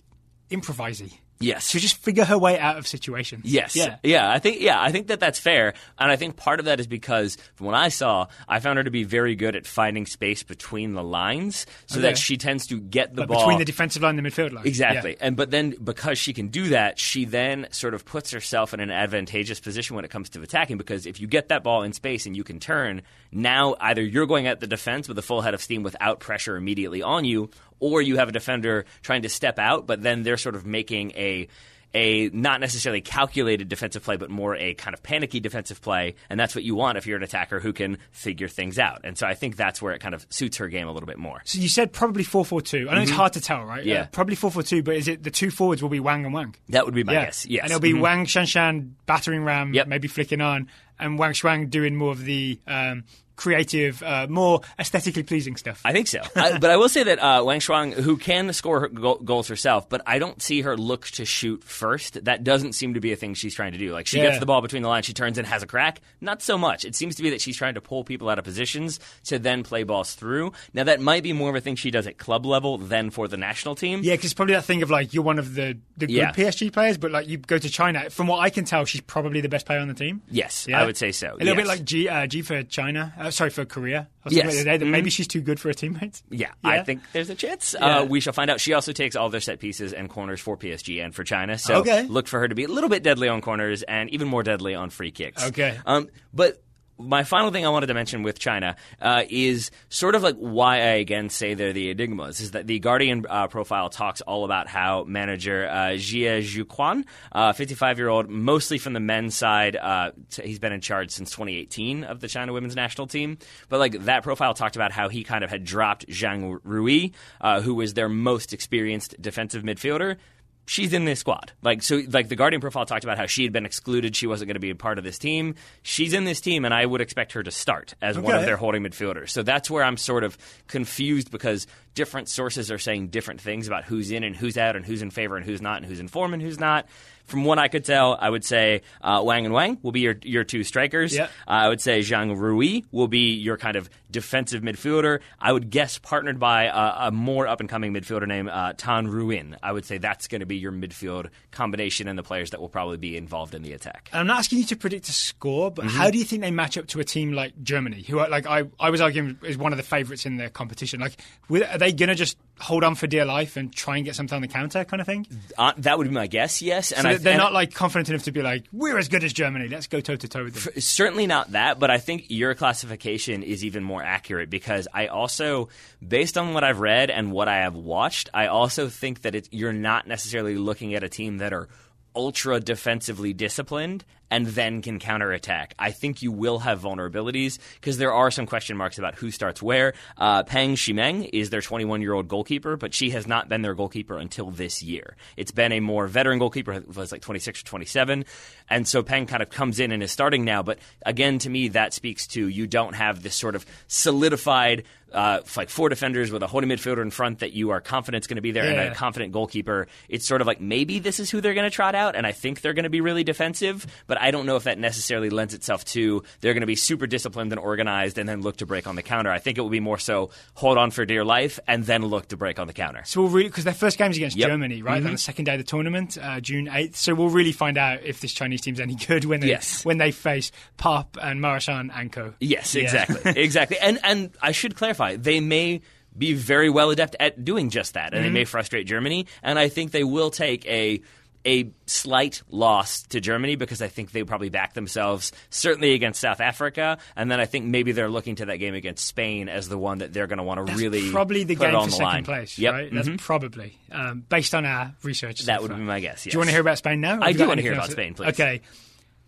improvisy. 0.51 1.19
Yes. 1.41 1.69
She'll 1.69 1.81
just 1.81 1.97
figure 1.97 2.25
her 2.25 2.39
way 2.39 2.59
out 2.59 2.79
of 2.79 2.87
situations. 2.87 3.45
Yes. 3.45 3.77
Yeah. 4.03 4.31
I 4.31 4.39
think 4.39 4.61
yeah, 4.61 4.81
I 4.81 4.91
think 4.93 5.09
that 5.09 5.21
that's 5.21 5.39
fair, 5.39 5.75
and 5.99 6.11
I 6.11 6.17
think 6.17 6.37
part 6.37 6.59
of 6.61 6.67
that 6.67 6.81
is 6.81 6.87
because 6.87 7.37
from 7.55 7.67
what 7.67 7.75
I 7.75 7.89
saw, 7.89 8.29
I 8.49 8.61
found 8.61 8.79
her 8.79 8.85
to 8.85 8.91
be 8.91 9.05
very 9.05 9.35
good 9.35 9.57
at 9.57 9.67
finding 9.67 10.07
space 10.07 10.43
between 10.43 10.95
the 10.95 11.03
lines, 11.03 11.67
so 11.87 11.99
Okay. 11.99 12.09
that 12.09 12.19
she 12.19 12.37
tends 12.37 12.67
to 12.69 12.81
get 12.81 13.15
the 13.15 13.27
ball 13.27 13.41
between 13.41 13.59
the 13.59 13.65
defensive 13.65 14.03
line 14.03 14.19
and 14.19 14.25
the 14.25 14.31
midfield 14.31 14.53
line. 14.53 14.67
Exactly. 14.67 15.13
Yeah. 15.13 15.17
And 15.27 15.37
but 15.37 15.51
then 15.51 15.75
because 15.83 16.19
she 16.19 16.33
can 16.33 16.49
do 16.49 16.69
that, 16.69 16.99
she 16.99 17.25
then 17.25 17.67
sort 17.71 17.95
of 17.95 18.05
puts 18.05 18.31
herself 18.31 18.73
in 18.73 18.81
an 18.81 18.91
advantageous 18.91 19.61
position 19.61 19.97
when 19.97 20.05
it 20.05 20.11
comes 20.11 20.31
to 20.31 20.43
attacking 20.43 20.79
because 20.79 21.05
if 21.07 21.21
you 21.21 21.27
get 21.27 21.49
that 21.49 21.63
ball 21.63 21.83
in 21.83 21.93
space 21.93 22.27
and 22.27 22.37
you 22.37 22.45
can 22.45 22.61
turn, 22.61 23.03
now 23.33 23.75
either 23.81 24.03
you're 24.03 24.27
going 24.27 24.47
at 24.47 24.61
the 24.61 24.67
defense 24.67 25.09
with 25.09 25.19
a 25.19 25.23
full 25.23 25.41
head 25.41 25.55
of 25.55 25.61
steam 25.63 25.83
without 25.83 26.21
pressure 26.21 26.57
immediately 26.57 27.03
on 27.03 27.25
you, 27.25 27.51
or 27.81 28.03
you 28.03 28.17
have 28.17 28.29
a 28.29 28.33
defender 28.33 28.85
trying 29.03 29.23
to 29.23 29.29
step 29.29 29.59
out, 29.59 29.87
but 29.87 30.03
then 30.03 30.23
they're 30.23 30.37
sort 30.37 30.55
of 30.55 30.67
making 30.67 31.13
a 31.13 31.49
a 31.95 32.29
not 32.31 32.61
necessarily 32.61 33.01
calculated 33.01 33.69
defensive 33.69 34.03
play, 34.03 34.17
but 34.17 34.29
more 34.29 34.57
a 34.57 34.75
kind 34.75 34.95
of 34.95 35.03
panicky 35.03 35.41
defensive 35.41 35.81
play, 35.81 36.17
and 36.29 36.39
that's 36.39 36.55
what 36.55 36.65
you 36.65 36.75
want 36.75 36.99
if 36.99 37.07
you're 37.07 37.17
an 37.17 37.23
attacker 37.23 37.61
who 37.61 37.73
can 37.73 37.99
figure 38.11 38.49
things 38.49 38.79
out. 38.79 39.03
And 39.05 39.17
so 39.17 39.27
I 39.27 39.35
think 39.35 39.57
that's 39.57 39.81
where 39.81 39.93
it 39.95 40.01
kind 40.01 40.15
of 40.15 40.27
suits 40.29 40.57
her 40.57 40.69
game 40.69 40.89
a 40.89 40.93
little 40.93 41.07
bit 41.07 41.19
more. 41.19 41.41
So 41.45 41.61
you 41.61 41.69
said 41.69 41.93
probably 41.93 42.25
4 42.25 42.45
4 42.45 42.61
2. 42.61 42.89
I 42.91 42.95
know 42.97 43.03
it's 43.03 43.11
hard 43.11 43.35
to 43.35 43.41
tell, 43.41 43.63
right? 43.65 43.81
Mm-hmm. 43.81 43.89
Yeah. 43.89 44.03
Uh, 44.03 44.07
probably 44.07 44.35
4 44.35 44.51
4 44.51 44.63
2, 44.63 44.83
but 44.83 44.97
is 44.97 45.09
it 45.09 45.23
the 45.23 45.31
two 45.31 45.51
forwards 45.51 45.83
will 45.83 45.89
be 45.89 46.01
Wang 46.01 46.25
and 46.25 46.35
Wang? 46.35 46.55
That 46.71 46.85
would 46.85 46.95
be 46.95 47.05
my 47.05 47.13
yeah. 47.13 47.25
guess. 47.27 47.47
Yes. 47.47 47.63
And 47.63 47.71
it'll 47.71 47.81
be 47.81 47.95
Wang 47.95 48.27
Shanshan 48.27 48.93
battering 49.07 49.45
ram, 49.45 49.73
Yep. 49.73 49.87
maybe 49.87 50.09
flicking 50.09 50.41
on, 50.41 50.69
and 50.99 51.19
Wang 51.19 51.33
Shuang 51.33 51.71
doing 51.71 51.97
more 51.97 52.13
of 52.13 52.25
the 52.25 52.59
um, 52.67 53.05
creative, 53.37 54.01
uh, 54.05 54.29
more 54.31 54.61
aesthetically 54.79 55.25
pleasing 55.25 55.57
stuff. 55.57 55.81
I 55.85 55.93
think 55.93 56.07
so. 56.07 56.21
I, 56.37 56.57
but 56.59 56.71
I 56.71 56.77
will 56.77 56.89
say 56.89 57.03
that 57.03 57.19
uh, 57.19 57.43
Wang 57.45 57.59
Shuang, 57.59 57.93
who 57.93 58.17
can 58.17 58.53
score 58.53 58.79
her 58.81 58.89
go- 58.89 59.17
goals 59.17 59.49
herself, 59.49 59.89
but 59.89 60.03
I 60.07 60.21
don't 60.21 60.41
see 60.41 60.61
her 60.63 60.77
look 60.77 61.07
to 61.09 61.25
shoot 61.25 61.65
first. 61.65 62.25
That 62.27 62.45
doesn't 62.45 62.75
seem 62.75 62.95
to 62.95 63.01
be 63.01 63.13
a 63.13 63.17
thing 63.17 63.35
she's 63.35 63.53
trying 63.55 63.73
to 63.73 63.79
do. 63.79 63.93
Like 63.93 64.07
she 64.07 64.19
Yeah. 64.19 64.27
gets 64.29 64.39
the 64.39 64.47
ball 64.47 64.61
between 64.63 64.83
the 64.83 64.89
lines, 64.89 65.07
she 65.07 65.13
turns 65.15 65.37
and 65.37 65.47
has 65.49 65.65
a 65.65 65.67
crack. 65.67 66.01
Not 66.21 66.43
so 66.43 66.57
much. 66.57 66.85
It 66.85 66.95
seems 66.95 67.17
to 67.17 67.23
be 67.25 67.31
that 67.31 67.41
she's 67.41 67.57
trying 67.57 67.75
to 67.75 67.81
pull 67.81 68.05
people 68.05 68.29
out 68.29 68.39
of 68.39 68.45
positions 68.45 69.01
to 69.25 69.41
then 69.41 69.65
play 69.65 69.83
balls 69.83 70.15
through. 70.15 70.53
Now 70.73 70.85
that 70.85 71.01
might 71.01 71.25
be 71.25 71.33
more 71.33 71.51
of 71.51 71.57
a 71.57 71.61
thing 71.61 71.75
she 71.75 71.91
does 71.91 72.07
at 72.07 72.19
club 72.19 72.47
level 72.47 72.79
than 72.79 73.11
for 73.11 73.27
the 73.27 73.37
national 73.37 73.75
team. 73.75 74.01
yeah, 74.05 74.15
because 74.15 74.33
probably 74.33 74.55
that 74.55 74.65
thing 74.65 74.83
of 74.85 74.91
like 74.91 75.13
you're 75.13 75.25
one 75.25 75.41
of 75.41 75.55
the, 75.55 75.77
the 75.97 76.07
good 76.07 76.11
Yeah. 76.15 76.31
PSG 76.31 76.73
players, 76.73 76.99
but 76.99 77.11
like 77.11 77.27
you 77.29 77.39
go 77.39 77.59
to 77.59 77.69
China. 77.69 78.09
From 78.11 78.29
what 78.29 78.39
I 78.39 78.51
can 78.51 78.65
tell, 78.65 78.85
she's 78.85 79.01
probably 79.01 79.41
the 79.41 79.49
best 79.49 79.67
player 79.67 79.81
on 79.81 79.89
the 79.89 79.95
team. 79.95 80.23
Yes, 80.31 80.67
Yeah? 80.69 80.81
I 80.81 80.84
would 80.87 80.97
say 80.97 81.13
so. 81.13 81.35
A 81.35 81.37
little 81.39 81.55
bit 81.57 81.67
like 81.67 81.85
G, 81.85 82.09
uh, 82.09 82.27
G 82.27 82.43
for 82.43 82.63
China. 82.63 83.13
Uh, 83.19 83.31
sorry, 83.31 83.51
for 83.51 83.65
Korea. 83.65 84.09
Yes. 84.29 84.47
other 84.65 84.79
day 84.79 84.85
maybe 84.85 85.11
she's 85.11 85.29
too 85.29 85.41
good 85.43 85.61
for 85.61 85.69
her 85.69 85.75
teammates. 85.75 86.23
Yeah, 86.31 86.49
Yeah? 86.65 86.71
I 86.71 86.83
think 86.83 87.03
there's 87.13 87.29
a 87.31 87.35
chance. 87.35 87.75
Yeah. 87.79 87.99
Uh, 87.99 88.05
we 88.05 88.21
shall 88.21 88.33
find 88.33 88.51
out. 88.51 88.59
She 88.61 88.73
also 88.73 88.93
takes 88.93 89.17
all 89.17 89.29
their 89.29 89.41
set 89.41 89.59
pieces 89.61 89.93
and 89.93 90.09
corners 90.09 90.41
for 90.41 90.57
PSG 90.57 91.05
and 91.05 91.15
for 91.15 91.25
China. 91.25 91.59
So 91.59 91.77
Okay. 91.77 92.05
look 92.05 92.27
for 92.27 92.41
her 92.41 92.49
to 92.49 92.55
be 92.55 92.65
a 92.65 92.69
little 92.69 92.89
bit 92.89 93.03
deadly 93.03 93.29
on 93.29 93.41
corners 93.43 93.83
and 93.83 94.09
even 94.11 94.29
more 94.29 94.43
deadly 94.43 94.75
on 94.75 94.89
free 94.91 95.11
kicks. 95.11 95.45
Okay. 95.45 95.79
Um, 95.85 96.09
but 96.33 96.63
my 96.99 97.25
final 97.25 97.51
thing 97.51 97.67
I 97.67 97.71
wanted 97.71 97.89
to 97.89 97.95
mention 97.95 98.23
with 98.23 98.39
China 98.39 98.77
uh, 99.01 99.25
is 99.29 99.71
sort 99.89 100.15
of 100.15 100.23
like 100.23 100.37
why 100.37 100.77
I 100.77 100.95
again 101.03 101.29
say 101.29 101.55
they're 101.55 101.73
the 101.73 101.91
enigmas. 101.91 102.41
Is 102.41 102.53
that 102.53 102.67
the 102.67 102.79
Guardian 102.79 103.27
uh, 103.29 103.49
profile 103.49 103.89
talks 103.89 104.21
all 104.21 104.45
about 104.45 104.69
how 104.69 105.05
manager 105.05 105.67
uh, 105.69 105.75
Jia 105.95 106.41
Xiuquan, 106.43 107.05
uh, 107.33 107.53
55 107.53 107.99
year 107.99 108.09
old, 108.09 108.29
mostly 108.29 108.79
from 108.79 108.93
the 108.93 109.01
men's 109.01 109.35
side, 109.35 109.77
uh, 109.77 110.13
t- 110.31 110.43
he's 110.47 110.59
been 110.59 110.73
in 110.73 110.81
charge 110.81 111.11
since 111.11 111.31
2018 111.31 112.05
of 112.05 112.21
the 112.21 112.29
China 112.29 112.53
women's 112.53 112.77
national 112.77 113.07
team. 113.07 113.39
But 113.69 113.81
like 113.81 114.05
that 114.05 114.23
profile 114.23 114.55
talked 114.55 114.77
about 114.77 114.93
how 114.93 115.09
he 115.09 115.25
kind 115.25 115.43
of 115.43 115.51
had 115.51 115.65
dropped 115.65 116.07
Zhang 116.09 116.59
Rui, 116.63 117.11
uh, 117.41 117.61
who 117.61 117.75
was 117.75 117.95
their 117.95 118.09
most 118.09 118.53
experienced 118.53 119.21
defensive 119.21 119.63
midfielder 119.63 120.17
she's 120.67 120.93
in 120.93 121.05
this 121.05 121.21
squad. 121.21 121.53
Like 121.63 121.83
so 121.83 122.03
like 122.09 122.29
the 122.29 122.37
Guardian 122.37 122.61
profile 122.61 122.87
talked 122.87 123.05
about 123.05 123.19
how 123.19 123.27
she 123.27 123.43
had 123.43 123.53
been 123.53 123.67
excluded, 123.67 124.17
she 124.17 124.27
wasn't 124.27 124.49
going 124.49 124.55
to 124.55 124.61
be 124.61 124.71
a 124.71 124.75
part 124.75 124.99
of 124.99 125.05
this 125.05 125.19
team. 125.19 125.55
She's 125.83 126.13
in 126.13 126.25
this 126.25 126.41
team 126.41 126.65
and 126.65 126.73
I 126.73 126.87
would 126.87 127.01
expect 127.01 127.33
her 127.33 127.43
to 127.43 127.51
start 127.51 127.95
as 128.01 128.19
one 128.19 128.35
of 128.35 128.45
their 128.45 128.57
holding 128.57 128.83
midfielders. 128.83 129.31
So 129.31 129.43
that's 129.43 129.71
where 129.71 129.85
I'm 129.85 129.97
sort 129.97 130.25
of 130.25 130.39
confused 130.69 131.31
because 131.31 131.67
different 131.95 132.29
sources 132.29 132.71
are 132.71 132.79
saying 132.79 133.09
different 133.09 133.41
things 133.41 133.67
about 133.67 133.85
who's 133.85 134.11
in 134.11 134.25
and 134.25 134.35
who's 134.37 134.59
out 134.59 134.77
and 134.77 134.85
who's 134.85 135.03
in 135.03 135.11
favor 135.11 135.37
and 135.37 135.45
who's 135.45 135.63
not 135.63 135.79
and 135.79 135.87
who's 135.87 136.01
in 136.01 136.09
form 136.09 136.35
and 136.35 136.43
who's 136.43 136.59
not. 136.59 136.87
From 137.27 137.45
what 137.47 137.59
I 137.59 137.69
could 137.69 137.87
tell, 137.87 138.19
I 138.21 138.29
would 138.29 138.45
say 138.45 138.83
uh, 139.01 139.23
Wang 139.25 139.47
and 139.47 139.55
Wang 139.55 139.79
will 139.83 139.93
be 139.93 140.01
your 140.01 140.17
your 140.23 140.45
two 140.45 140.63
strikers. 140.63 141.15
Yep. 141.15 141.31
Uh, 141.49 141.51
I 141.51 141.69
would 141.71 141.81
say 141.81 142.01
Zhang 142.01 142.37
Rui 142.39 142.83
will 142.93 143.09
be 143.09 143.33
your 143.33 143.57
kind 143.57 143.77
of 143.77 143.89
defensive 144.11 144.63
midfielder. 144.63 145.21
I 145.41 145.51
would 145.51 145.71
guess 145.71 145.97
partnered 145.99 146.39
by 146.39 146.65
a, 146.65 147.09
a 147.09 147.11
more 147.11 147.47
up 147.49 147.61
and 147.61 147.69
coming 147.69 147.95
midfielder 147.95 148.29
named 148.29 148.51
uh, 148.51 148.75
Tan 148.77 149.07
Ruyin. 149.09 149.57
I 149.63 149.73
would 149.73 149.87
say 149.87 149.97
that's 149.97 150.29
going 150.29 150.41
to 150.41 150.47
be 150.47 150.57
your 150.57 150.71
midfield 150.71 151.31
combination 151.51 152.09
and 152.09 152.19
the 152.19 152.23
players 152.23 152.51
that 152.51 152.61
will 152.61 152.69
probably 152.69 152.99
be 152.99 153.17
involved 153.17 153.55
in 153.55 153.63
the 153.63 153.73
attack. 153.73 154.11
I'm 154.13 154.27
not 154.27 154.41
asking 154.41 154.59
you 154.59 154.65
to 154.67 154.77
predict 154.77 155.09
a 155.09 155.13
score, 155.13 155.71
but 155.71 155.87
Mm-hmm. 155.87 155.97
how 155.97 156.11
do 156.11 156.19
you 156.19 156.25
think 156.25 156.43
they 156.43 156.51
match 156.51 156.77
up 156.77 156.89
to 156.89 157.01
a 157.01 157.05
team 157.05 157.33
like 157.33 157.55
Germany, 157.63 158.03
who 158.03 158.19
are, 158.19 158.29
like 158.29 158.47
I, 158.47 158.65
I 158.79 158.91
was 158.91 159.01
arguing 159.01 159.39
is 159.43 159.57
one 159.57 159.73
of 159.73 159.79
the 159.79 159.83
favourites 159.83 160.27
in 160.27 160.37
the 160.37 160.51
competition? 160.51 161.01
Like, 161.01 161.17
with, 161.49 161.63
are 161.63 161.79
they 161.85 161.93
gonna 161.93 162.15
just 162.15 162.37
hold 162.61 162.85
on 162.85 162.95
for 162.95 163.07
dear 163.07 163.25
life 163.25 163.57
and 163.57 163.73
try 163.73 163.97
and 163.97 164.05
get 164.05 164.15
something 164.15 164.37
on 164.37 164.43
the 164.43 164.49
counter, 164.49 164.85
kind 164.85 165.01
of 165.01 165.07
thing? 165.07 165.27
Uh, 165.59 165.73
that 165.79 165.99
would 165.99 166.09
be 166.09 166.15
my 166.15 166.27
guess. 166.27 166.63
Yes, 166.63 166.93
and 166.93 167.03
So 167.03 167.09
I, 167.09 167.17
they're 167.17 167.33
and 167.35 167.41
not 167.41 167.53
like 167.53 167.75
confident 167.75 168.09
enough 168.09 168.23
to 168.25 168.33
be 168.33 168.43
like, 168.43 168.65
we're 168.73 168.99
as 168.99 169.09
good 169.09 169.25
as 169.25 169.33
Germany. 169.33 169.69
Let's 169.69 169.87
go 169.87 170.01
toe 170.01 170.17
to 170.17 170.29
toe 170.29 170.45
with 170.45 170.55
them. 170.55 170.81
certainly 170.81 171.27
not 171.27 171.53
that, 171.53 171.79
but 171.79 171.91
I 171.91 171.99
think 171.99 172.27
your 172.29 172.55
classification 172.55 173.43
is 173.43 173.65
even 173.65 173.85
more 173.85 174.03
accurate 174.03 174.51
because 174.51 174.89
I 174.93 175.09
also, 175.09 175.69
based 176.07 176.39
on 176.39 176.55
what 176.55 176.65
I've 176.65 176.81
read 176.81 177.11
and 177.11 177.33
what 177.33 177.49
I 177.49 177.59
have 177.59 177.75
watched, 177.75 178.31
I 178.33 178.47
also 178.47 178.89
think 178.89 179.23
that 179.23 179.35
it, 179.35 179.49
you're 179.53 179.73
not 179.73 180.07
necessarily 180.07 180.57
looking 180.57 180.95
at 180.95 181.03
a 181.03 181.09
team 181.09 181.39
that 181.39 181.53
are 181.53 181.69
ultra 182.17 182.61
defensively 182.61 183.33
disciplined 183.33 184.05
and 184.35 184.47
then 184.47 184.83
can 184.83 184.99
counterattack. 184.99 185.75
I 185.79 185.93
think 185.93 186.21
you 186.21 186.33
will 186.33 186.59
have 186.59 186.81
vulnerabilities 186.81 187.61
because 187.75 187.99
there 187.99 188.13
are 188.13 188.33
some 188.33 188.47
question 188.47 188.77
marks 188.77 188.99
about 188.99 189.15
who 189.15 189.31
starts 189.31 189.63
where. 189.63 189.95
Uh, 190.19 190.43
Peng 190.43 190.75
Shimeng 190.75 191.31
is 191.33 191.51
their 191.51 191.61
21 191.61 192.03
year 192.03 192.15
old 192.15 192.27
goalkeeper, 192.27 192.77
but 192.77 192.93
she 192.93 193.11
has 193.11 193.29
not 193.29 193.49
been 193.49 193.63
their 193.63 193.77
goalkeeper 193.77 194.19
until 194.19 194.51
this 194.51 194.83
year. 194.83 195.15
It's 195.37 195.53
been 195.53 195.71
a 195.71 195.79
more 195.79 196.09
veteran 196.09 196.41
goalkeeper, 196.41 196.73
it 196.73 196.97
was 196.97 197.13
like 197.13 197.21
26 197.21 197.61
or 197.61 197.65
27. 197.65 198.25
And 198.69 198.89
so 198.89 199.05
Peng 199.05 199.27
kind 199.27 199.41
of 199.41 199.51
comes 199.51 199.79
in 199.79 199.93
and 199.93 200.03
is 200.03 200.11
starting 200.11 200.45
now. 200.45 200.65
But 200.65 200.81
again, 201.07 201.39
to 201.41 201.51
me, 201.51 201.69
that 201.69 201.95
speaks 201.95 202.27
to 202.29 202.49
you 202.49 202.67
don't 202.67 202.95
have 202.95 203.23
this 203.23 203.37
sort 203.37 203.55
of 203.55 203.65
solidified. 203.87 204.83
Uh, 205.13 205.41
like 205.57 205.71
four 205.71 205.89
defenders 205.89 206.33
with 206.33 206.43
a 206.43 206.47
holding 206.49 206.69
midfielder 206.69 207.01
in 207.01 207.09
front 207.09 207.39
that 207.39 207.53
you 207.53 207.71
are 207.71 207.81
confident 207.81 208.25
is 208.25 208.27
going 208.27 208.35
to 208.35 208.43
be 208.43 208.51
there 208.51 208.65
and 208.65 208.93
a 208.93 208.93
confident 208.97 209.33
goalkeeper. 209.33 209.87
It's 210.09 210.27
sort 210.27 210.41
of 210.41 210.49
like 210.49 210.61
maybe 210.61 210.99
this 210.99 211.21
is 211.21 211.31
who 211.31 211.41
they're 211.41 211.55
going 211.55 211.71
to 211.71 211.75
trot 211.75 211.95
out, 211.95 212.17
and 212.17 212.27
I 212.27 212.33
think 212.33 212.63
they're 212.63 212.73
going 212.73 212.83
to 212.83 212.91
be 212.91 213.01
really 213.01 213.23
defensive, 213.23 213.87
but 214.09 214.21
I 214.27 214.31
don't 214.31 214.47
know 214.47 214.57
if 214.57 214.65
that 214.65 214.79
necessarily 214.79 215.31
lends 215.31 215.55
itself 215.55 215.85
to 215.87 216.23
they're 216.41 216.55
going 216.55 216.63
to 216.63 216.67
be 216.67 216.77
super 216.77 217.07
disciplined 217.07 217.53
and 217.53 217.59
organized 217.61 218.19
and 218.19 218.29
then 218.29 218.41
look 218.43 218.57
to 218.59 218.67
break 218.67 218.87
on 218.87 218.97
the 218.97 219.03
counter. 219.03 219.31
I 219.31 219.39
think 219.39 219.59
it 219.59 219.61
will 219.61 219.69
be 219.71 219.81
more 219.81 219.99
so 219.99 220.31
hold 220.55 220.79
on 220.79 220.91
for 220.91 221.05
dear 221.05 221.25
life 221.25 221.59
and 221.67 221.85
then 221.85 222.03
look 222.05 222.29
to 222.29 222.37
break 222.37 222.59
on 222.59 222.67
the 222.67 222.73
counter. 222.73 223.03
So 223.05 223.21
we'll 223.23 223.31
really 223.31 223.49
because 223.49 223.65
their 223.65 223.75
first 223.75 223.99
game 223.99 224.11
is 224.11 224.17
against 224.17 224.37
Yep. 224.37 224.47
Mm-hmm. 224.49 224.53
Germany, 224.55 224.83
right? 224.83 225.05
On 225.05 225.13
the 225.13 225.19
second 225.19 225.45
day 225.45 225.53
of 225.55 225.59
the 225.59 225.65
tournament, 225.65 226.17
uh, 226.21 226.41
June 226.41 226.69
eighth. 226.73 226.97
So 226.97 227.15
we'll 227.15 227.29
really 227.29 227.53
find 227.53 227.77
out 227.79 228.03
if 228.03 228.21
this 228.21 228.33
Chinese 228.33 228.63
team's 228.63 228.81
any 228.81 228.95
good 228.95 229.25
when 229.27 229.41
they 229.41 229.49
Yes. 229.49 229.85
when 229.85 229.99
they 229.99 230.11
face 230.11 230.51
Popp 230.79 231.17
and 231.21 231.41
Marozsán 231.41 231.91
and 231.95 232.11
Co. 232.11 232.33
Yes, 232.41 232.75
Yeah. 232.75 232.83
exactly, 232.85 233.33
exactly. 233.43 233.79
And 233.79 233.99
and 234.03 234.31
I 234.41 234.53
should 234.53 234.75
clarify, 234.77 235.17
they 235.17 235.41
may 235.41 235.83
be 236.17 236.33
very 236.33 236.71
well 236.71 236.91
adept 236.91 237.17
at 237.19 237.45
doing 237.45 237.71
just 237.71 237.95
that, 237.95 238.15
and 238.15 238.25
Mm-hmm. 238.25 238.35
they 238.35 238.41
may 238.41 238.45
frustrate 238.45 238.87
Germany. 238.87 239.27
And 239.43 239.59
I 239.59 239.69
think 239.69 239.91
they 239.91 240.05
will 240.05 240.31
take 240.31 240.65
a 240.67 241.01
a 241.47 241.71
slight 241.87 242.43
loss 242.49 243.03
to 243.09 243.21
Germany 243.21 243.57
because 243.57 243.83
I 243.83 243.89
think 243.89 244.13
they 244.13 244.25
probably 244.25 244.49
back 244.49 244.73
themselves 244.75 245.33
certainly 245.51 245.93
against 245.93 246.21
South 246.21 246.41
Africa, 246.41 246.99
and 247.17 247.31
then 247.31 247.41
I 247.41 247.45
think 247.47 247.67
maybe 247.67 247.93
they're 247.93 248.09
looking 248.11 248.37
to 248.37 248.47
that 248.47 248.57
game 248.57 248.75
against 248.75 249.07
Spain 249.07 249.49
as 249.49 249.69
the 249.69 249.79
one 249.79 249.99
that 249.99 250.13
they're 250.13 250.27
going 250.27 250.39
to 250.39 250.43
want 250.45 250.67
to 250.67 250.75
really 250.75 251.11
probably 251.11 251.45
the 251.45 251.55
game 251.55 251.75
on 251.75 251.85
for 251.85 251.91
the 251.91 251.97
second 251.97 252.05
line. 252.07 252.25
place, 252.25 252.59
Yep. 252.59 252.73
right? 252.73 252.93
That's 252.93 253.09
mhm. 253.09 253.19
probably 253.19 253.79
um, 253.93 254.25
based 254.29 254.55
on 254.55 254.65
our 254.65 254.95
research. 255.03 255.43
That 255.43 255.63
would 255.63 255.71
far. 255.71 255.79
be 255.79 255.85
my 255.85 256.01
guess. 256.01 256.25
Yes. 256.25 256.33
Do 256.33 256.37
you 256.37 256.39
want 256.39 256.49
to 256.49 256.53
hear 256.53 256.61
about 256.61 256.79
Spain 256.79 257.01
now? 257.01 257.19
I 257.21 257.33
do 257.33 257.39
got 257.39 257.49
wanna 257.49 257.63
hear 257.63 257.75
about? 257.75 257.91
Spain, 257.91 258.15
please. 258.15 258.29
Okay. 258.29 258.61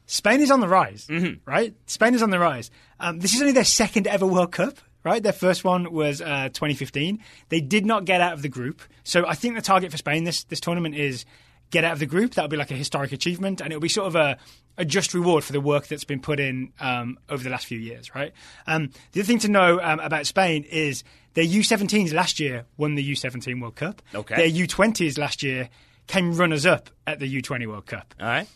Spain 0.06 0.40
is 0.40 0.50
on 0.52 0.60
the 0.60 0.68
rise, 0.68 1.08
right? 1.46 1.74
Spain 1.86 2.14
is 2.14 2.22
on 2.22 2.30
the 2.30 2.38
rise. 2.38 2.70
Um, 3.00 3.18
this 3.18 3.34
is 3.34 3.40
only 3.40 3.52
their 3.52 3.64
second 3.64 4.06
ever 4.06 4.24
World 4.24 4.52
Cup, 4.52 4.78
right? 5.02 5.20
Their 5.22 5.32
first 5.32 5.64
one 5.64 5.92
was 5.92 6.20
uh, 6.20 6.48
2015. 6.52 7.18
They 7.48 7.60
did 7.60 7.84
not 7.84 8.04
get 8.04 8.20
out 8.20 8.32
of 8.32 8.42
the 8.42 8.48
group. 8.48 8.82
So 9.02 9.26
I 9.26 9.34
think 9.34 9.56
the 9.56 9.62
target 9.62 9.90
for 9.90 9.96
Spain 9.96 10.22
this, 10.24 10.44
this 10.44 10.60
tournament 10.60 10.94
is 10.94 11.24
get 11.70 11.84
out 11.84 11.92
of 11.92 11.98
the 11.98 12.06
group. 12.06 12.34
That 12.34 12.42
would 12.42 12.50
be 12.50 12.56
like 12.56 12.70
a 12.70 12.74
historic 12.74 13.12
achievement, 13.12 13.60
and 13.60 13.72
it 13.72 13.76
would 13.76 13.82
be 13.82 13.88
sort 13.88 14.06
of 14.06 14.14
a, 14.16 14.38
a 14.78 14.84
just 14.84 15.14
reward 15.14 15.44
for 15.44 15.52
the 15.52 15.60
work 15.60 15.86
that's 15.88 16.04
been 16.04 16.20
put 16.20 16.38
in 16.40 16.72
um, 16.80 17.18
over 17.28 17.42
the 17.42 17.50
last 17.50 17.66
few 17.66 17.78
years, 17.78 18.14
right? 18.14 18.32
Um, 18.66 18.90
the 19.12 19.20
other 19.20 19.26
thing 19.26 19.38
to 19.40 19.48
know 19.48 19.80
um, 19.82 20.00
about 20.00 20.26
Spain 20.26 20.64
is 20.64 21.02
their 21.34 21.44
U17s 21.44 22.12
last 22.14 22.38
year 22.40 22.64
won 22.76 22.94
the 22.94 23.12
U17 23.12 23.60
World 23.60 23.76
Cup. 23.76 24.00
Okay. 24.14 24.36
Their 24.36 24.66
U20s 24.66 25.18
last 25.18 25.42
year 25.42 25.68
came 26.06 26.34
runners 26.36 26.64
up 26.66 26.88
at 27.06 27.18
the 27.18 27.42
U20 27.42 27.66
World 27.66 27.86
Cup. 27.86 28.14
All 28.20 28.26
right. 28.26 28.48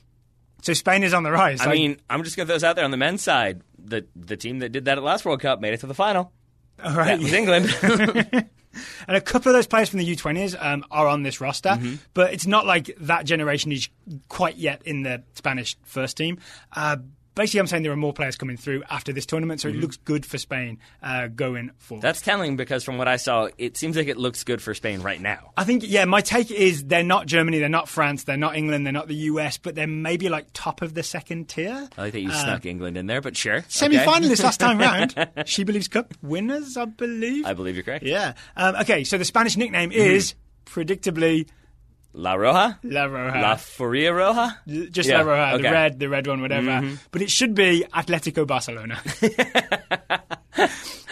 So 0.63 0.73
Spain 0.75 1.03
is 1.03 1.13
on 1.15 1.23
the 1.23 1.31
rise. 1.33 1.61
I 1.63 1.67
Like, 1.67 1.75
mean, 1.75 1.97
I'm 2.09 2.23
just 2.23 2.37
going 2.37 2.47
to 2.47 2.51
throw 2.51 2.57
this 2.57 2.65
out 2.65 2.77
there 2.77 2.85
on 2.85 2.91
the 2.91 2.97
men's 2.97 3.23
side. 3.23 3.63
The 3.83 4.07
the 4.15 4.37
team 4.37 4.59
that 4.59 4.69
did 4.73 4.85
that 4.85 4.99
at 4.99 5.05
last 5.05 5.25
World 5.25 5.41
Cup 5.41 5.61
made 5.61 5.73
it 5.73 5.81
to 5.81 5.87
the 5.87 5.95
final. 5.95 6.33
all 6.85 6.95
right. 6.95 7.19
That 7.19 7.21
was 7.21 7.33
England. 7.33 8.51
And 9.09 9.17
a 9.17 9.21
couple 9.21 9.51
of 9.51 9.55
those 9.57 9.67
players 9.67 9.89
from 9.89 9.99
the 9.99 10.17
U20s 10.17 10.57
um, 10.65 10.85
are 10.91 11.09
on 11.09 11.23
this 11.23 11.41
roster, 11.41 11.71
Mm-hmm. 11.71 11.95
but 12.15 12.33
it's 12.33 12.47
not 12.47 12.67
like 12.67 12.95
that 13.01 13.25
generation 13.27 13.73
is 13.73 13.89
quite 14.29 14.57
yet 14.57 14.83
in 14.85 15.03
the 15.03 15.23
Spanish 15.35 15.77
first 15.85 16.17
team. 16.17 16.39
Uh, 16.75 16.99
basically, 17.41 17.61
I'm 17.61 17.67
saying 17.67 17.83
there 17.83 17.93
are 17.93 17.97
more 17.97 18.13
players 18.13 18.37
coming 18.37 18.57
through 18.57 18.83
after 18.91 19.13
this 19.13 19.25
tournament, 19.27 19.61
so 19.61 19.69
it 19.69 19.77
looks 19.77 19.97
good 19.97 20.27
for 20.27 20.39
Spain 20.39 20.79
uh, 21.03 21.29
going 21.29 21.71
forward. 21.79 22.01
Mm-hmm. 22.01 22.07
That's 22.07 22.21
telling 22.21 22.57
because 22.57 22.85
from 22.85 22.99
what 22.99 23.09
I 23.09 23.17
saw, 23.17 23.49
it 23.59 23.77
seems 23.77 23.97
like 23.97 24.09
it 24.09 24.17
looks 24.19 24.45
good 24.45 24.61
for 24.61 24.75
Spain 24.75 25.01
right 25.03 25.21
now. 25.21 25.53
I 25.57 25.65
think, 25.65 25.83
yeah, 25.87 26.05
my 26.05 26.21
take 26.21 26.51
is 26.51 26.85
they're 26.85 27.03
not 27.03 27.27
Germany, 27.27 27.59
they're 27.59 27.69
not 27.69 27.89
France, 27.89 28.25
they're 28.25 28.37
not 28.37 28.57
England, 28.57 28.85
they're 28.87 28.93
not 28.93 29.09
the 29.09 29.15
US, 29.33 29.57
but 29.59 29.75
they're 29.75 29.87
maybe 29.87 30.29
like 30.29 30.47
top 30.53 30.83
of 30.83 30.95
the 30.95 31.03
second 31.03 31.49
tier. 31.49 31.89
I 31.97 32.01
like 32.03 32.13
that 32.13 32.21
you 32.21 32.31
snuck 32.31 32.67
England 32.67 32.97
in 32.97 33.07
there, 33.07 33.21
but 33.21 33.37
sure. 33.37 33.65
Semi 33.69 33.97
Okay. 33.97 34.07
finalists 34.07 34.43
last 34.45 34.61
time 34.61 34.79
round. 34.79 35.15
She 35.47 35.65
Believes 35.65 35.89
Cup 35.89 36.15
winners, 36.23 36.77
I 36.77 36.85
believe. 36.85 37.47
I 37.47 37.55
believe 37.55 37.75
you're 37.75 37.85
correct. 37.85 38.05
yeah. 38.05 38.35
Um, 38.57 38.77
okay, 38.77 39.05
so 39.05 39.19
the 39.19 39.25
Spanish 39.25 39.57
nickname 39.57 39.91
Mm-hmm. 39.91 39.99
is 40.01 40.35
predictably 40.67 41.49
La 42.21 42.35
Roja? 42.37 42.79
La 42.83 43.07
Roja. 43.07 43.41
La 43.41 43.57
Furia 43.57 44.13
Roja? 44.13 44.91
just 44.93 45.09
Yeah, 45.09 45.23
La 45.23 45.25
Roja, 45.33 45.51
the 45.53 45.55
okay. 45.55 45.65
Mm-hmm. 45.65 45.73
red, 45.73 45.99
the 45.99 46.09
red 46.09 46.27
one, 46.27 46.43
whatever. 46.43 46.97
But 47.11 47.23
it 47.23 47.31
should 47.31 47.55
be 47.55 47.85
Atletico 47.95 48.47
Barcelona. 48.47 49.01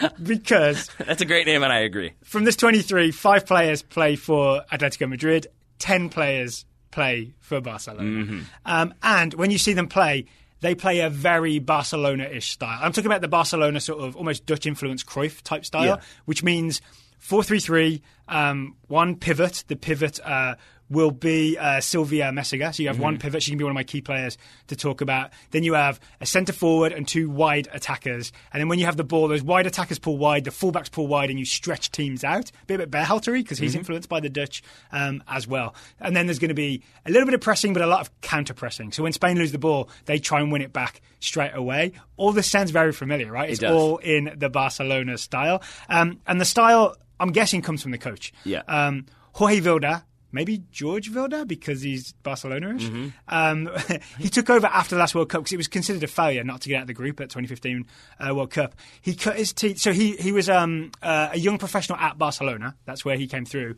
because 0.23 0.89
That's 0.99 1.21
a 1.21 1.25
great 1.25 1.45
name, 1.47 1.63
and 1.63 1.71
I 1.73 1.79
agree. 1.79 2.13
from 2.23 2.43
this 2.43 2.55
23, 2.55 3.11
five 3.11 3.45
players 3.45 3.81
play 3.81 4.15
for 4.15 4.63
Atletico 4.71 5.09
Madrid, 5.09 5.47
10 5.79 6.09
players 6.09 6.65
play 6.91 7.33
for 7.39 7.61
Barcelona. 7.61 8.09
Mm-hmm. 8.25 8.39
Um, 8.65 8.93
and 9.01 9.33
when 9.33 9.51
you 9.51 9.57
see 9.57 9.73
them 9.73 9.87
play, 9.87 10.25
they 10.61 10.75
play 10.75 10.99
a 10.99 11.09
very 11.09 11.59
Barcelona 11.59 12.25
ish 12.25 12.51
style. 12.51 12.79
I'm 12.81 12.91
talking 12.91 13.07
about 13.07 13.21
the 13.21 13.27
Barcelona 13.27 13.79
sort 13.79 14.01
of 14.03 14.15
almost 14.15 14.45
Dutch 14.45 14.65
influenced 14.65 15.05
Cruyff 15.05 15.41
type 15.41 15.65
style, 15.65 15.85
Yeah. 15.85 16.01
which 16.25 16.43
means 16.43 16.81
4 17.19 17.43
3 17.43 17.59
3, 17.59 18.01
um, 18.27 18.75
one 18.87 19.15
pivot. 19.15 19.63
The 19.67 19.75
pivot 19.75 20.19
uh, 20.23 20.55
will 20.89 21.11
be 21.11 21.57
uh, 21.57 21.79
Silvia 21.81 22.31
Meseguer. 22.31 22.73
So 22.73 22.81
you 22.83 22.87
have 22.89 22.95
Mm-hmm. 22.95 23.03
one 23.03 23.17
pivot. 23.19 23.43
She 23.43 23.51
can 23.51 23.57
be 23.57 23.63
one 23.63 23.71
of 23.71 23.75
my 23.75 23.83
key 23.83 24.01
players 24.01 24.37
to 24.67 24.75
talk 24.75 25.01
about. 25.01 25.31
Then 25.51 25.63
you 25.63 25.73
have 25.73 25.99
a 26.19 26.25
centre 26.25 26.51
forward 26.53 26.91
and 26.91 27.07
two 27.07 27.29
wide 27.29 27.67
attackers. 27.71 28.31
And 28.51 28.59
then 28.59 28.67
when 28.69 28.79
you 28.79 28.85
have 28.85 28.97
the 28.97 29.03
ball, 29.03 29.27
those 29.27 29.43
wide 29.43 29.67
attackers 29.67 29.99
pull 29.99 30.17
wide, 30.17 30.43
the 30.45 30.51
fullbacks 30.51 30.91
pull 30.91 31.07
wide, 31.07 31.29
and 31.29 31.37
you 31.37 31.45
stretch 31.45 31.91
teams 31.91 32.23
out. 32.23 32.49
A 32.63 32.65
bit, 32.65 32.89
Berhaltery 32.91 33.39
because 33.43 33.57
Mm-hmm. 33.57 33.63
he's 33.65 33.75
influenced 33.75 34.09
by 34.09 34.19
the 34.19 34.29
Dutch 34.29 34.63
um, 34.91 35.23
as 35.27 35.47
well. 35.47 35.75
And 35.99 36.15
then 36.15 36.25
there's 36.27 36.39
going 36.39 36.49
to 36.49 36.55
be 36.55 36.81
a 37.05 37.11
little 37.11 37.25
bit 37.25 37.35
of 37.35 37.41
pressing, 37.41 37.73
but 37.73 37.81
a 37.83 37.87
lot 37.87 38.01
of 38.01 38.21
counter 38.21 38.53
pressing. 38.53 38.91
So 38.91 39.03
when 39.03 39.13
Spain 39.13 39.37
lose 39.37 39.51
the 39.51 39.59
ball, 39.59 39.89
they 40.05 40.17
try 40.19 40.39
and 40.41 40.51
win 40.51 40.61
it 40.61 40.73
back 40.73 41.01
straight 41.19 41.51
away. 41.53 41.91
All 42.17 42.31
this 42.31 42.49
sounds 42.49 42.71
very 42.71 42.91
familiar, 42.93 43.31
right? 43.31 43.49
It's 43.49 43.59
does. 43.59 43.71
all 43.75 43.97
in 43.97 44.33
the 44.37 44.49
Barcelona 44.49 45.17
style. 45.17 45.61
Um, 45.87 46.19
and 46.25 46.41
the 46.41 46.45
style, 46.45 46.95
I'm 47.19 47.31
guessing, 47.31 47.61
comes 47.61 47.81
from 47.83 47.91
the 47.91 47.97
coach. 47.97 48.33
Yeah. 48.43 48.63
Um, 48.67 49.05
Jorge 49.33 49.61
Vilda, 49.61 50.03
maybe 50.31 50.63
George 50.71 51.11
Vilda 51.11 51.47
because 51.47 51.81
he's 51.81 52.13
Barcelona-ish. 52.23 52.83
Mm-hmm. 52.83 53.07
Um, 53.27 53.69
he 54.19 54.29
took 54.29 54.49
over 54.49 54.67
after 54.67 54.95
the 54.95 54.99
last 54.99 55.15
World 55.15 55.29
Cup 55.29 55.41
because 55.41 55.53
it 55.53 55.57
was 55.57 55.67
considered 55.67 56.03
a 56.03 56.07
failure 56.07 56.43
not 56.43 56.61
to 56.61 56.69
get 56.69 56.77
out 56.77 56.81
of 56.81 56.87
the 56.87 56.93
group 56.93 57.19
at 57.19 57.29
2015 57.29 57.85
uh, 58.19 58.35
World 58.35 58.51
Cup. 58.51 58.75
He 59.01 59.15
cut 59.15 59.37
his 59.37 59.53
teeth. 59.53 59.79
So 59.79 59.91
he 59.91 60.15
he 60.17 60.31
was 60.31 60.49
um, 60.49 60.91
uh, 61.01 61.29
a 61.33 61.39
young 61.39 61.57
professional 61.57 61.97
at 61.97 62.17
Barcelona. 62.17 62.75
That's 62.85 63.03
where 63.03 63.17
he 63.17 63.27
came 63.27 63.45
through. 63.45 63.75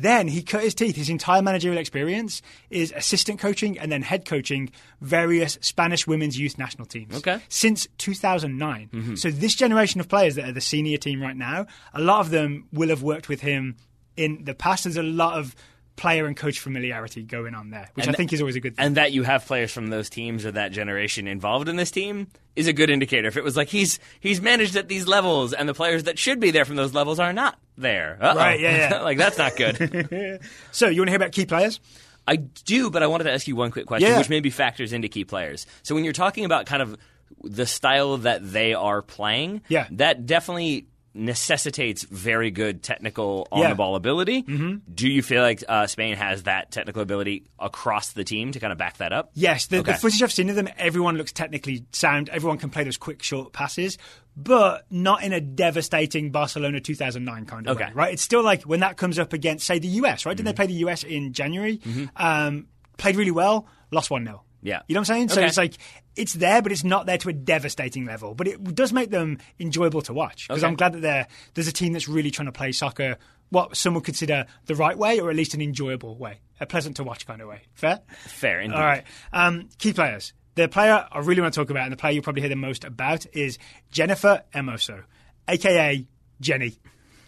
Then 0.00 0.28
he 0.28 0.42
cut 0.42 0.62
his 0.62 0.74
teeth. 0.74 0.96
His 0.96 1.10
entire 1.10 1.42
managerial 1.42 1.78
experience 1.78 2.40
is 2.70 2.90
assistant 2.96 3.38
coaching 3.38 3.78
and 3.78 3.92
then 3.92 4.00
head 4.00 4.24
coaching 4.24 4.70
various 5.02 5.58
Spanish 5.60 6.06
women's 6.06 6.38
youth 6.38 6.56
national 6.56 6.86
teams. 6.86 7.16
Okay. 7.16 7.38
Since 7.50 7.86
2009. 7.98 8.88
So 9.16 9.30
this 9.30 9.54
generation 9.54 10.00
of 10.00 10.08
players 10.08 10.36
that 10.36 10.48
are 10.48 10.52
the 10.52 10.60
senior 10.62 10.96
team 10.96 11.20
right 11.20 11.36
now, 11.36 11.66
a 11.92 12.00
lot 12.00 12.20
of 12.20 12.30
them 12.30 12.66
will 12.72 12.88
have 12.88 13.02
worked 13.02 13.28
with 13.28 13.42
him 13.42 13.76
in 14.16 14.44
the 14.44 14.54
past. 14.54 14.84
There's 14.84 14.96
a 14.96 15.02
lot 15.02 15.38
of 15.38 15.54
player 16.00 16.26
and 16.26 16.36
coach 16.36 16.58
familiarity 16.60 17.22
going 17.22 17.54
on 17.54 17.70
there, 17.70 17.88
which 17.94 18.06
And- 18.06 18.14
I 18.14 18.16
think 18.16 18.32
is 18.32 18.40
always 18.40 18.56
a 18.56 18.60
good 18.60 18.74
thing. 18.76 18.86
And 18.86 18.96
that 18.96 19.12
you 19.12 19.22
have 19.22 19.44
players 19.46 19.70
from 19.70 19.88
those 19.88 20.08
teams 20.08 20.46
or 20.46 20.52
that 20.52 20.72
generation 20.72 21.28
involved 21.28 21.68
in 21.68 21.76
this 21.76 21.90
team 21.90 22.26
is 22.56 22.66
a 22.66 22.72
good 22.72 22.88
indicator. 22.90 23.28
If 23.28 23.36
it 23.36 23.44
was 23.44 23.56
like 23.56 23.68
he's 23.68 23.98
he's 24.18 24.40
managed 24.40 24.76
at 24.76 24.88
these 24.88 25.06
levels 25.06 25.52
and 25.52 25.68
the 25.68 25.74
players 25.74 26.04
that 26.04 26.18
should 26.18 26.40
be 26.40 26.50
there 26.50 26.64
from 26.64 26.76
those 26.76 26.94
levels 26.94 27.20
are 27.20 27.32
not 27.32 27.58
there. 27.76 28.16
Uh-oh. 28.20 28.34
Right, 28.36 28.58
yeah, 28.58 28.90
yeah. 28.90 29.00
like 29.02 29.18
that's 29.18 29.36
not 29.38 29.56
good. 29.56 30.40
so 30.72 30.88
you 30.88 31.00
want 31.02 31.08
to 31.08 31.12
hear 31.12 31.16
about 31.16 31.32
key 31.32 31.44
players? 31.46 31.78
I 32.26 32.36
do, 32.36 32.90
but 32.90 33.02
I 33.02 33.06
wanted 33.06 33.24
to 33.24 33.32
ask 33.32 33.46
you 33.46 33.56
one 33.56 33.70
quick 33.70 33.86
question, 33.86 34.08
Yeah. 34.08 34.18
which 34.18 34.28
maybe 34.30 34.50
factors 34.50 34.92
into 34.92 35.08
key 35.08 35.24
players. 35.24 35.66
So 35.82 35.94
when 35.94 36.04
you're 36.04 36.12
talking 36.12 36.44
about 36.44 36.66
kind 36.66 36.80
of 36.82 36.96
the 37.44 37.66
style 37.66 38.16
that 38.18 38.52
they 38.52 38.72
are 38.74 39.02
playing, 39.02 39.62
Yeah. 39.68 39.86
that 39.92 40.26
definitely 40.26 40.86
necessitates 41.12 42.04
very 42.04 42.50
good 42.50 42.82
technical 42.82 43.48
on 43.50 43.68
the 43.68 43.74
ball 43.74 43.96
ability. 43.96 44.42
Mm-hmm. 44.42 44.92
Do 44.94 45.08
you 45.08 45.22
feel 45.22 45.42
like 45.42 45.62
uh, 45.68 45.86
Spain 45.86 46.16
has 46.16 46.44
that 46.44 46.70
technical 46.70 47.02
ability 47.02 47.44
across 47.58 48.12
the 48.12 48.24
team 48.24 48.52
to 48.52 48.60
kind 48.60 48.72
of 48.72 48.78
back 48.78 48.98
that 48.98 49.12
up? 49.12 49.30
Yes, 49.34 49.66
the, 49.66 49.82
the 49.82 49.94
footage 49.94 50.22
I've 50.22 50.32
seen 50.32 50.48
of 50.50 50.56
them, 50.56 50.68
everyone 50.78 51.16
looks 51.16 51.32
technically 51.32 51.86
sound. 51.92 52.28
Everyone 52.28 52.58
can 52.58 52.70
play 52.70 52.84
those 52.84 52.96
quick, 52.96 53.22
short 53.22 53.52
passes, 53.52 53.98
but 54.36 54.86
not 54.90 55.22
in 55.22 55.32
a 55.32 55.40
devastating 55.40 56.30
Barcelona 56.30 56.80
2009 56.80 57.46
kind 57.46 57.66
of 57.66 57.76
Okay. 57.76 57.86
way, 57.86 57.92
right? 57.94 58.12
It's 58.12 58.22
still 58.22 58.42
like 58.42 58.62
when 58.62 58.80
that 58.80 58.96
comes 58.96 59.18
up 59.18 59.32
against, 59.32 59.66
say, 59.66 59.78
the 59.78 59.88
US, 59.88 60.24
right? 60.26 60.36
Didn't 60.36 60.46
they 60.46 60.52
play 60.52 60.66
the 60.66 60.84
US 60.88 61.02
in 61.04 61.32
January? 61.32 61.80
Um, 62.16 62.66
played 62.96 63.16
really 63.16 63.30
well, 63.30 63.66
lost 63.90 64.10
1 64.10 64.24
0. 64.24 64.42
Yeah. 64.62 64.82
You 64.88 64.94
know 64.94 65.00
what 65.00 65.10
I'm 65.10 65.14
saying? 65.16 65.28
So 65.30 65.40
Okay. 65.40 65.46
it's 65.48 65.56
like, 65.56 65.74
it's 66.16 66.32
there, 66.34 66.60
but 66.62 66.70
it's 66.72 66.84
not 66.84 67.06
there 67.06 67.18
to 67.18 67.28
a 67.30 67.32
devastating 67.32 68.04
level. 68.04 68.34
But 68.34 68.46
it 68.48 68.74
does 68.74 68.92
make 68.92 69.10
them 69.10 69.38
enjoyable 69.58 70.02
to 70.02 70.12
watch 70.12 70.48
because 70.48 70.62
Okay. 70.62 70.68
I'm 70.70 70.76
glad 70.76 70.92
that 70.94 71.00
there- 71.02 71.26
there's 71.54 71.68
a 71.68 71.72
team 71.72 71.92
that's 71.94 72.08
really 72.08 72.30
trying 72.30 72.46
to 72.46 72.52
play 72.52 72.72
soccer 72.72 73.16
what 73.48 73.76
some 73.76 73.94
would 73.94 74.04
consider 74.04 74.46
the 74.66 74.74
right 74.74 74.96
way 74.96 75.18
or 75.18 75.28
at 75.30 75.36
least 75.36 75.54
an 75.54 75.60
enjoyable 75.60 76.16
way, 76.16 76.38
a 76.60 76.66
pleasant 76.66 76.96
to 76.96 77.04
watch 77.04 77.26
kind 77.26 77.40
of 77.42 77.48
way. 77.48 77.62
Fair? 77.74 78.00
Fair, 78.26 78.60
indeed. 78.60 78.76
All 78.76 78.82
right. 78.84 79.02
Um, 79.32 79.68
key 79.78 79.92
players. 79.92 80.32
The 80.56 80.68
player 80.68 81.06
I 81.10 81.18
really 81.20 81.40
want 81.40 81.54
to 81.54 81.60
talk 81.60 81.70
about, 81.70 81.84
and 81.84 81.92
the 81.92 81.96
player 81.96 82.12
you'll 82.12 82.22
probably 82.22 82.42
hear 82.42 82.48
the 82.48 82.54
most 82.56 82.84
about, 82.84 83.24
is 83.32 83.58
Jennifer 83.90 84.42
Hermoso, 84.54 85.02
aka 85.48 86.06
Jenny. 86.40 86.78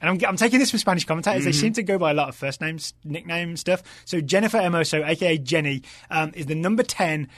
And 0.03 0.11
I'm, 0.11 0.31
I'm 0.31 0.37
taking 0.37 0.59
this 0.59 0.71
from 0.71 0.81
Spanish 0.81 1.05
commentators. 1.05 1.45
They 1.45 1.53
seem 1.53 1.73
to 1.75 1.83
go 1.83 1.97
by 1.97 2.11
a 2.11 2.15
lot 2.15 2.29
of 2.29 2.35
first 2.35 2.61
names, 2.61 2.93
nickname 3.05 3.57
stuff. 3.57 3.83
So 4.05 4.21
Jennifer 4.21 4.59
Hermoso, 4.59 5.07
aka 5.07 5.39
Jenny, 5.39 5.83
um, 6.11 6.33
is 6.35 6.47
the 6.47 6.57
number 6.57 6.83
10 6.83 7.29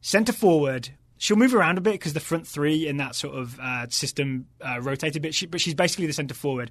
centre 0.00 0.32
forward. 0.32 0.88
She'll 1.18 1.36
move 1.36 1.54
around 1.54 1.76
a 1.76 1.82
bit 1.82 1.92
because 1.92 2.14
the 2.14 2.20
front 2.20 2.46
three 2.46 2.88
in 2.88 2.96
that 2.96 3.14
sort 3.14 3.36
of 3.36 3.60
uh, 3.60 3.88
system 3.88 4.46
uh, 4.60 4.80
rotate 4.80 5.14
a 5.14 5.20
bit, 5.20 5.34
she, 5.34 5.46
but 5.46 5.60
she's 5.60 5.74
basically 5.74 6.06
the 6.06 6.12
centre 6.14 6.34
forward. 6.34 6.70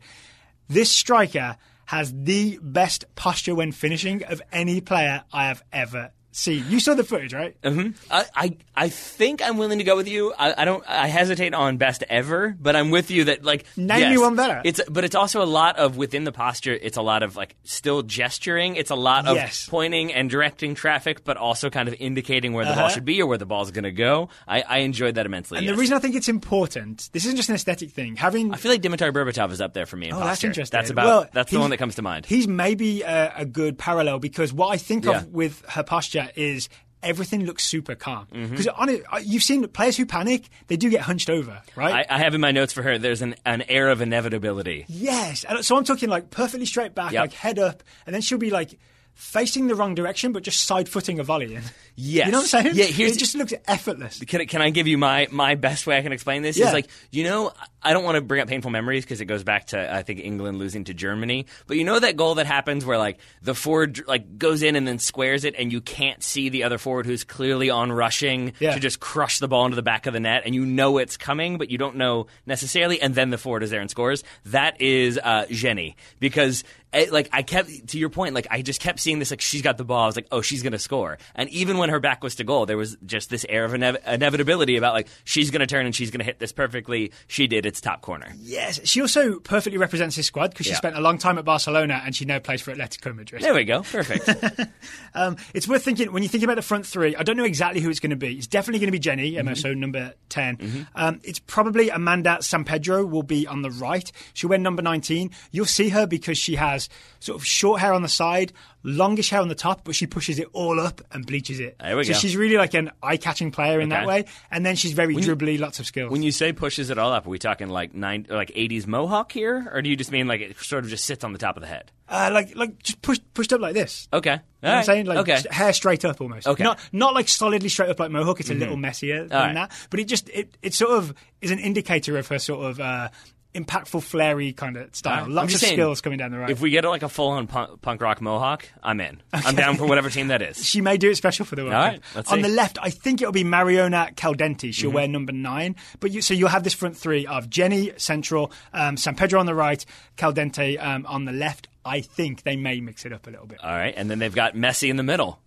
This 0.67 0.89
striker 0.89 1.58
has 1.86 2.12
the 2.12 2.60
best 2.62 3.05
posture 3.13 3.53
when 3.53 3.71
finishing 3.71 4.23
of 4.23 4.41
any 4.51 4.81
player 4.81 5.23
I 5.31 5.45
have 5.45 5.63
ever 5.71 6.12
seen. 6.36 6.65
You 6.69 6.80
saw 6.80 6.93
the 6.93 7.04
footage, 7.04 7.34
right? 7.34 7.56
I, 7.63 8.26
I 8.36 8.58
I 8.76 8.89
think 8.89 9.41
I'm 9.41 9.58
willing 9.58 9.78
to 9.80 9.84
go 9.84 9.95
with 9.95 10.08
you. 10.08 10.34
I, 10.38 10.54
I 10.62 10.65
don't. 10.65 10.84
I 10.88 11.08
hesitate 11.08 11.54
on 11.54 11.78
best 11.78 12.04
ever, 12.10 12.56
but 12.60 12.76
I'm 12.76 12.91
with 12.91 13.10
you 13.12 13.26
that 13.26 13.43
like 13.43 13.65
Name 13.78 14.00
yes, 14.00 14.12
me 14.12 14.17
one 14.17 14.36
better. 14.36 14.62
It's 14.65 14.82
but 14.89 15.04
it's 15.04 15.15
also 15.15 15.41
a 15.41 15.45
lot 15.45 15.78
of 15.78 15.98
within 15.98 16.24
the 16.26 16.32
posture. 16.32 16.74
It's 16.74 16.98
a 16.98 17.02
lot 17.02 17.24
of 17.24 17.36
like 17.36 17.56
still 17.63 18.02
gesturing. 18.04 18.76
It's 18.76 18.91
a 18.91 18.95
lot 18.95 19.28
of 19.28 19.36
Yes. 19.36 19.67
pointing 19.69 20.13
and 20.13 20.30
directing 20.30 20.76
traffic, 20.76 21.24
but 21.24 21.38
also 21.38 21.69
kind 21.69 21.88
of 21.88 21.95
indicating 22.00 22.54
where 22.54 22.65
the 22.65 22.71
ball 22.74 22.80
Uh-huh. 22.86 22.89
should 22.89 23.06
be 23.06 23.21
or 23.21 23.28
where 23.28 23.38
the 23.38 23.45
ball's 23.45 23.71
going 23.71 23.84
to 23.86 23.91
go. 23.91 24.30
I, 24.48 24.62
I 24.62 24.78
enjoyed 24.80 25.15
that 25.15 25.26
immensely. 25.26 25.58
And 25.60 25.65
yes. 25.65 25.76
the 25.76 25.80
reason 25.80 25.95
I 25.95 26.00
think 26.00 26.15
it's 26.15 26.28
important, 26.30 27.10
this 27.13 27.24
isn't 27.26 27.38
just 27.38 27.50
an 27.50 27.56
aesthetic 27.56 27.91
thing. 27.91 28.15
Having 28.17 28.54
I 28.54 28.58
feel 28.58 28.71
like 28.71 28.82
Dimitar 28.82 29.12
Berbatov 29.13 29.52
is 29.52 29.62
up 29.62 29.74
there 29.74 29.86
for 29.86 29.95
me. 29.98 30.08
In 30.08 30.13
Oh, 30.13 30.17
posture. 30.19 30.30
that's 30.30 30.43
interesting. 30.43 30.78
That's 30.78 30.89
about. 30.89 31.06
Well, 31.06 31.30
that's 31.34 31.52
the 31.52 31.60
one 31.60 31.69
that 31.69 31.78
comes 31.78 31.95
to 31.95 32.02
mind. 32.02 32.26
He's 32.26 32.48
maybe 32.48 33.02
a, 33.04 33.34
a 33.38 33.45
good 33.45 33.78
parallel 33.78 34.19
because 34.19 34.52
what 34.54 34.67
I 34.67 34.78
think 34.78 35.06
Yeah. 35.06 35.17
of 35.19 35.28
with 35.32 35.63
her 35.69 35.84
posture 35.84 36.24
is 36.35 36.69
everything 37.03 37.45
looks 37.45 37.63
super 37.63 37.93
calm. 37.93 38.25
Mm-hmm. 38.33 38.49
Because 38.51 38.67
on 38.67 38.89
it, 38.89 39.03
uh, 39.11 39.17
you've 39.23 39.43
seen 39.43 39.67
players 39.67 39.95
who 39.95 40.05
panic, 40.07 40.49
they 40.67 40.75
do 40.77 40.89
get 40.89 41.01
hunched 41.01 41.29
over, 41.29 41.61
right? 41.75 42.05
I, 42.09 42.15
I 42.15 42.17
have 42.19 42.33
in 42.33 42.41
my 42.41 42.51
notes 42.51 42.73
for 42.73 42.81
her. 42.81 42.97
There's 42.97 43.21
an, 43.21 43.35
an 43.45 43.61
air 43.69 43.89
of 43.89 44.01
inevitability. 44.01 44.85
Yes. 44.88 45.45
So 45.61 45.77
I'm 45.77 45.83
talking 45.83 46.09
like 46.09 46.31
perfectly 46.31 46.65
straight 46.65 46.95
back, 46.95 47.11
Yep. 47.11 47.21
like 47.21 47.33
head 47.33 47.59
up, 47.59 47.83
and 48.07 48.13
then 48.15 48.21
she'll 48.21 48.39
be 48.39 48.49
like 48.49 48.79
facing 49.13 49.67
the 49.67 49.75
wrong 49.75 49.95
direction, 49.95 50.33
but 50.33 50.43
just 50.43 50.65
side 50.65 50.89
footing 50.89 51.19
a 51.19 51.23
volley 51.23 51.53
in. 51.55 51.61
Yes. 51.95 52.25
You 52.25 52.31
know 52.33 52.39
what 52.39 52.53
I'm 52.53 52.63
saying? 52.63 52.75
Yeah, 52.75 52.85
here's- 52.85 53.15
it 53.15 53.19
just 53.19 53.35
looks 53.35 53.53
effortless. 53.67 54.19
Can, 54.21 54.41
I- 54.41 54.45
can 54.45 54.61
I 54.61 54.71
give 54.71 54.88
you 54.88 54.97
my, 54.97 55.27
my 55.31 55.55
best 55.55 55.88
way 55.88 55.97
I 55.97 56.01
can 56.01 56.11
explain 56.11 56.41
this? 56.41 56.57
Yeah. 56.57 56.67
Is 56.67 56.73
like, 56.73 56.88
you 57.11 57.23
know, 57.23 57.53
I 57.86 57.93
don't 57.93 58.04
want 58.04 58.15
to 58.15 58.21
bring 58.21 58.41
up 58.41 58.48
painful 58.48 58.71
memories 58.71 59.06
because 59.06 59.21
it 59.21 59.26
goes 59.26 59.43
back 59.43 59.67
to, 59.67 59.93
I 59.93 60.04
think, 60.04 60.19
England 60.19 60.58
losing 60.58 60.83
to 60.86 60.94
Germany. 60.94 61.46
But 61.67 61.77
you 61.77 61.83
know 61.83 62.00
that 62.00 62.17
goal 62.17 62.36
that 62.36 62.46
happens 62.48 62.86
where, 62.86 62.98
like, 62.98 63.19
the 63.42 63.54
forward, 63.56 64.02
like, 64.08 64.38
goes 64.38 64.63
in 64.63 64.75
and 64.75 64.88
then 64.88 65.00
squares 65.00 65.46
it 65.46 65.56
and 65.58 65.71
you 65.71 65.81
can't 65.81 66.21
see 66.23 66.50
the 66.50 66.63
other 66.63 66.77
forward 66.77 67.06
who's 67.06 67.23
clearly 67.23 67.69
on 67.69 67.92
rushing 67.92 68.54
Yeah. 68.60 68.73
to 68.73 68.79
just 68.79 69.00
crush 69.00 69.40
the 69.40 69.48
ball 69.48 69.65
into 69.65 69.75
the 69.75 69.83
back 69.83 70.08
of 70.08 70.13
the 70.13 70.19
net 70.19 70.44
and 70.46 70.54
you 70.56 70.65
know 70.65 70.98
it's 70.98 71.15
coming, 71.17 71.58
but 71.58 71.69
you 71.69 71.77
don't 71.77 71.96
know 71.96 72.27
necessarily. 72.46 73.00
And 73.02 73.13
then 73.15 73.29
the 73.29 73.38
forward 73.38 73.63
is 73.63 73.69
there 73.69 73.81
and 73.81 73.90
scores. 73.90 74.23
That 74.46 74.81
is 74.81 75.17
uh, 75.23 75.46
Jenny. 75.50 75.96
Because 76.19 76.63
eh, 76.94 77.06
like 77.12 77.29
I 77.31 77.44
kept 77.44 77.88
to 77.90 78.00
your 78.00 78.10
point, 78.10 78.33
like 78.36 78.48
I 78.50 78.62
just 78.62 78.81
kept 78.81 79.00
seeing 79.00 79.19
this. 79.19 79.31
Like 79.31 79.42
she's 79.42 79.62
got 79.62 79.77
the 79.77 79.86
ball. 79.86 80.04
I 80.04 80.06
was 80.08 80.15
like, 80.15 80.27
oh, 80.31 80.42
she's 80.42 80.63
gonna 80.63 80.79
score. 80.79 81.17
And 81.36 81.50
even 81.50 81.77
when 81.77 81.90
her 81.90 82.00
back 82.00 82.23
was 82.23 82.36
to 82.36 82.44
goal, 82.44 82.65
there 82.65 82.77
was 82.77 82.98
just 83.06 83.29
this 83.29 83.46
air 83.48 83.65
of 83.65 83.71
inev- 83.73 84.06
inevitability 84.08 84.77
about 84.77 84.94
like 84.94 85.08
she's 85.23 85.52
gonna 85.52 85.67
turn 85.67 85.86
and 85.86 85.96
she's 85.96 86.12
gonna 86.12 86.23
hit 86.23 86.40
this 86.40 86.52
perfectly. 86.52 87.12
She 87.27 87.48
did. 87.48 87.65
It's 87.65 87.75
top 87.82 88.02
corner. 88.02 88.34
Yes, 88.40 88.80
she 88.86 89.02
also 89.02 89.40
perfectly 89.40 89.78
represents 89.78 90.15
his 90.15 90.26
squad 90.26 90.52
because 90.52 90.65
she 90.65 90.71
Yeah. 90.71 90.78
spent 90.78 90.96
a 90.98 91.02
long 91.02 91.17
time 91.17 91.38
at 91.38 91.46
Barcelona 91.46 92.02
and 92.06 92.15
she 92.15 92.26
now 92.26 92.40
plays 92.40 92.62
for 92.62 92.73
Atletico 92.73 93.15
Madrid. 93.15 93.42
There 93.42 93.54
we 93.54 93.63
go. 93.63 93.82
Perfect. 93.84 94.30
Um, 95.13 95.38
it's 95.54 95.65
worth 95.65 95.82
thinking 95.84 96.12
when 96.12 96.23
you 96.23 96.30
think 96.30 96.44
about 96.44 96.56
the 96.58 96.62
front 96.62 96.86
three. 96.86 97.15
I 97.15 97.23
don't 97.23 97.38
know 97.38 97.46
exactly 97.46 97.80
who 97.80 97.90
it's 97.90 98.02
going 98.02 98.10
to 98.10 98.17
be. 98.17 98.34
It's 98.36 98.48
definitely 98.48 98.80
going 98.80 98.88
to 98.90 98.92
be 98.92 99.00
Jenny, 99.00 99.32
Mm-hmm. 99.32 99.48
Hermoso 99.48 99.76
number 99.76 100.13
10 100.28 100.88
Um, 100.94 101.21
it's 101.23 101.40
probably 101.40 101.90
Amanda 101.90 102.38
Sampedro 102.42 103.10
will 103.10 103.23
be 103.23 103.48
on 103.48 103.62
the 103.62 103.71
right. 103.71 104.12
She'll 104.34 104.50
wear 104.50 104.60
number 104.60 104.82
nineteen. 104.82 105.32
You'll 105.52 105.65
see 105.65 105.90
her 105.90 106.06
because 106.06 106.38
she 106.38 106.56
has 106.56 106.90
sort 107.21 107.40
of 107.40 107.46
short 107.46 107.80
hair 107.80 107.94
on 107.94 108.02
the 108.02 108.10
side, 108.10 108.52
longish 108.86 109.31
hair 109.31 109.42
on 109.42 109.48
the 109.48 109.56
top, 109.56 109.83
but 109.83 109.96
she 109.96 110.06
pushes 110.08 110.40
it 110.40 110.48
all 110.54 110.79
up 110.79 111.02
and 111.12 111.25
bleaches 111.25 111.60
it. 111.60 111.77
There 111.79 111.98
we 111.98 112.04
so 112.04 112.13
go. 112.13 112.19
she's 112.19 112.38
really 112.38 112.58
like 112.58 112.73
an 112.75 112.92
eye-catching 113.02 113.52
player 113.52 113.81
in 113.81 113.90
that 113.90 114.06
way. 114.06 114.25
And 114.52 114.65
then 114.65 114.75
she's 114.75 114.94
very 114.94 115.15
dribbly, 115.15 115.60
lots 115.60 115.79
of 115.79 115.86
skills. 115.86 116.12
when 116.12 116.23
you 116.23 116.31
say 116.31 116.54
pushes 116.54 116.90
it 116.90 116.98
all 116.98 117.12
up, 117.12 117.25
are 117.25 117.29
we 117.29 117.40
talking 117.40 117.67
like 117.67 117.94
nine, 117.94 118.27
like 118.29 118.52
eighties 118.56 118.86
mohawk 118.86 119.31
here, 119.31 119.69
or 119.73 119.81
do 119.81 119.90
you 119.90 119.96
just 119.96 120.12
mean 120.12 120.27
like 120.27 120.42
it 120.42 120.58
sort 120.60 120.83
of 120.83 120.90
just 120.90 121.06
sits 121.06 121.23
on 121.23 121.33
the 121.33 121.40
top 121.40 121.58
of 121.58 121.62
the 121.62 121.67
head? 121.67 121.92
uh, 122.08 122.29
like 122.31 122.56
like 122.56 122.81
just 122.83 123.02
push, 123.02 123.19
pushed 123.33 123.52
up 123.54 123.62
like 123.62 123.73
this. 123.73 124.08
Okay. 124.13 124.33
You 124.33 124.38
know 124.62 124.69
what 124.69 124.77
I'm 124.77 124.83
saying? 124.83 125.06
Like 125.06 125.17
okay. 125.19 125.42
hair 125.50 125.73
straight 125.73 126.06
up 126.06 126.21
almost. 126.21 126.48
Okay. 126.48 126.63
Not 126.63 126.79
not 126.92 127.13
like 127.13 127.27
solidly 127.27 127.69
straight 127.69 127.90
up 127.90 128.00
like 128.00 128.12
Mohawk. 128.12 128.40
It's 128.40 128.50
a 128.50 128.54
little 128.54 128.77
messier 128.77 129.27
than 129.27 129.38
All 129.38 129.46
right. 129.46 129.54
that. 129.54 129.71
But 129.90 130.00
it 130.00 130.06
just 130.06 130.29
it, 130.29 130.58
it 130.62 130.73
sort 130.73 130.92
of 130.92 131.13
is 131.42 131.52
an 131.52 131.60
indicator 131.60 132.17
of 132.17 132.27
her 132.27 132.40
sort 132.40 132.65
of 132.65 132.79
uh, 132.79 133.10
impactful, 133.56 134.03
flary 134.03 134.53
kind 134.53 134.77
of 134.77 134.95
style. 134.95 135.23
Right. 135.23 135.31
Lots 135.31 135.53
of 135.56 135.60
saying, 135.62 135.73
skills 135.73 136.01
coming 136.01 136.19
down 136.19 136.31
the 136.31 136.37
right. 136.37 136.49
If 136.49 136.62
we 136.62 136.69
get 136.69 136.85
it 136.85 136.89
like 136.89 137.01
a 137.03 137.10
full 137.10 137.29
on 137.29 137.47
punk, 137.47 137.81
punk 137.81 138.01
rock 138.01 138.21
mohawk, 138.21 138.67
I'm 138.83 138.99
in. 139.01 139.21
I'm 139.33 139.56
down 139.56 139.77
for 139.77 139.85
whatever 139.87 140.10
team 140.10 140.27
that 140.27 140.41
is. 140.41 140.58
she 140.65 140.81
may 140.81 140.97
do 140.97 141.10
it 141.10 141.15
special 141.15 141.45
for 141.45 141.56
the 141.56 141.63
World 141.63 141.73
All 141.75 141.91
Cup. 141.93 142.01
let's 142.15 142.31
On 142.31 142.37
see. 142.37 142.41
the 142.43 142.49
left, 142.49 142.77
I 142.81 142.89
think 142.91 143.21
it'll 143.21 143.31
be 143.31 143.43
Mariona 143.43 144.13
Caldentey. 144.15 144.73
She'll 144.73 144.89
Mm-hmm. 144.89 144.95
wear 144.95 145.08
number 145.08 145.31
nine. 145.31 145.75
But 145.99 146.12
you, 146.12 146.21
so 146.21 146.33
you'll 146.33 146.49
have 146.49 146.63
this 146.63 146.73
front 146.75 146.95
three 146.95 147.25
of 147.25 147.49
Jenny 147.49 147.91
central, 147.97 148.51
um, 148.73 148.95
Sampedro 148.97 149.39
on 149.39 149.45
the 149.47 149.56
right, 149.56 149.83
Caldentey 150.17 150.81
um, 150.83 151.06
on 151.08 151.25
the 151.25 151.31
left. 151.31 151.67
I 151.83 152.01
think 152.01 152.43
they 152.43 152.56
may 152.56 152.81
mix 152.81 153.06
it 153.06 153.13
up 153.13 153.27
a 153.27 153.29
little 153.29 153.45
bit. 153.45 153.63
All 153.63 153.69
right, 153.71 153.93
and 153.95 154.10
then 154.10 154.19
they've 154.19 154.33
got 154.33 154.56
Messi 154.56 154.89
in 154.89 154.95
the 154.97 155.03
middle. 155.03 155.39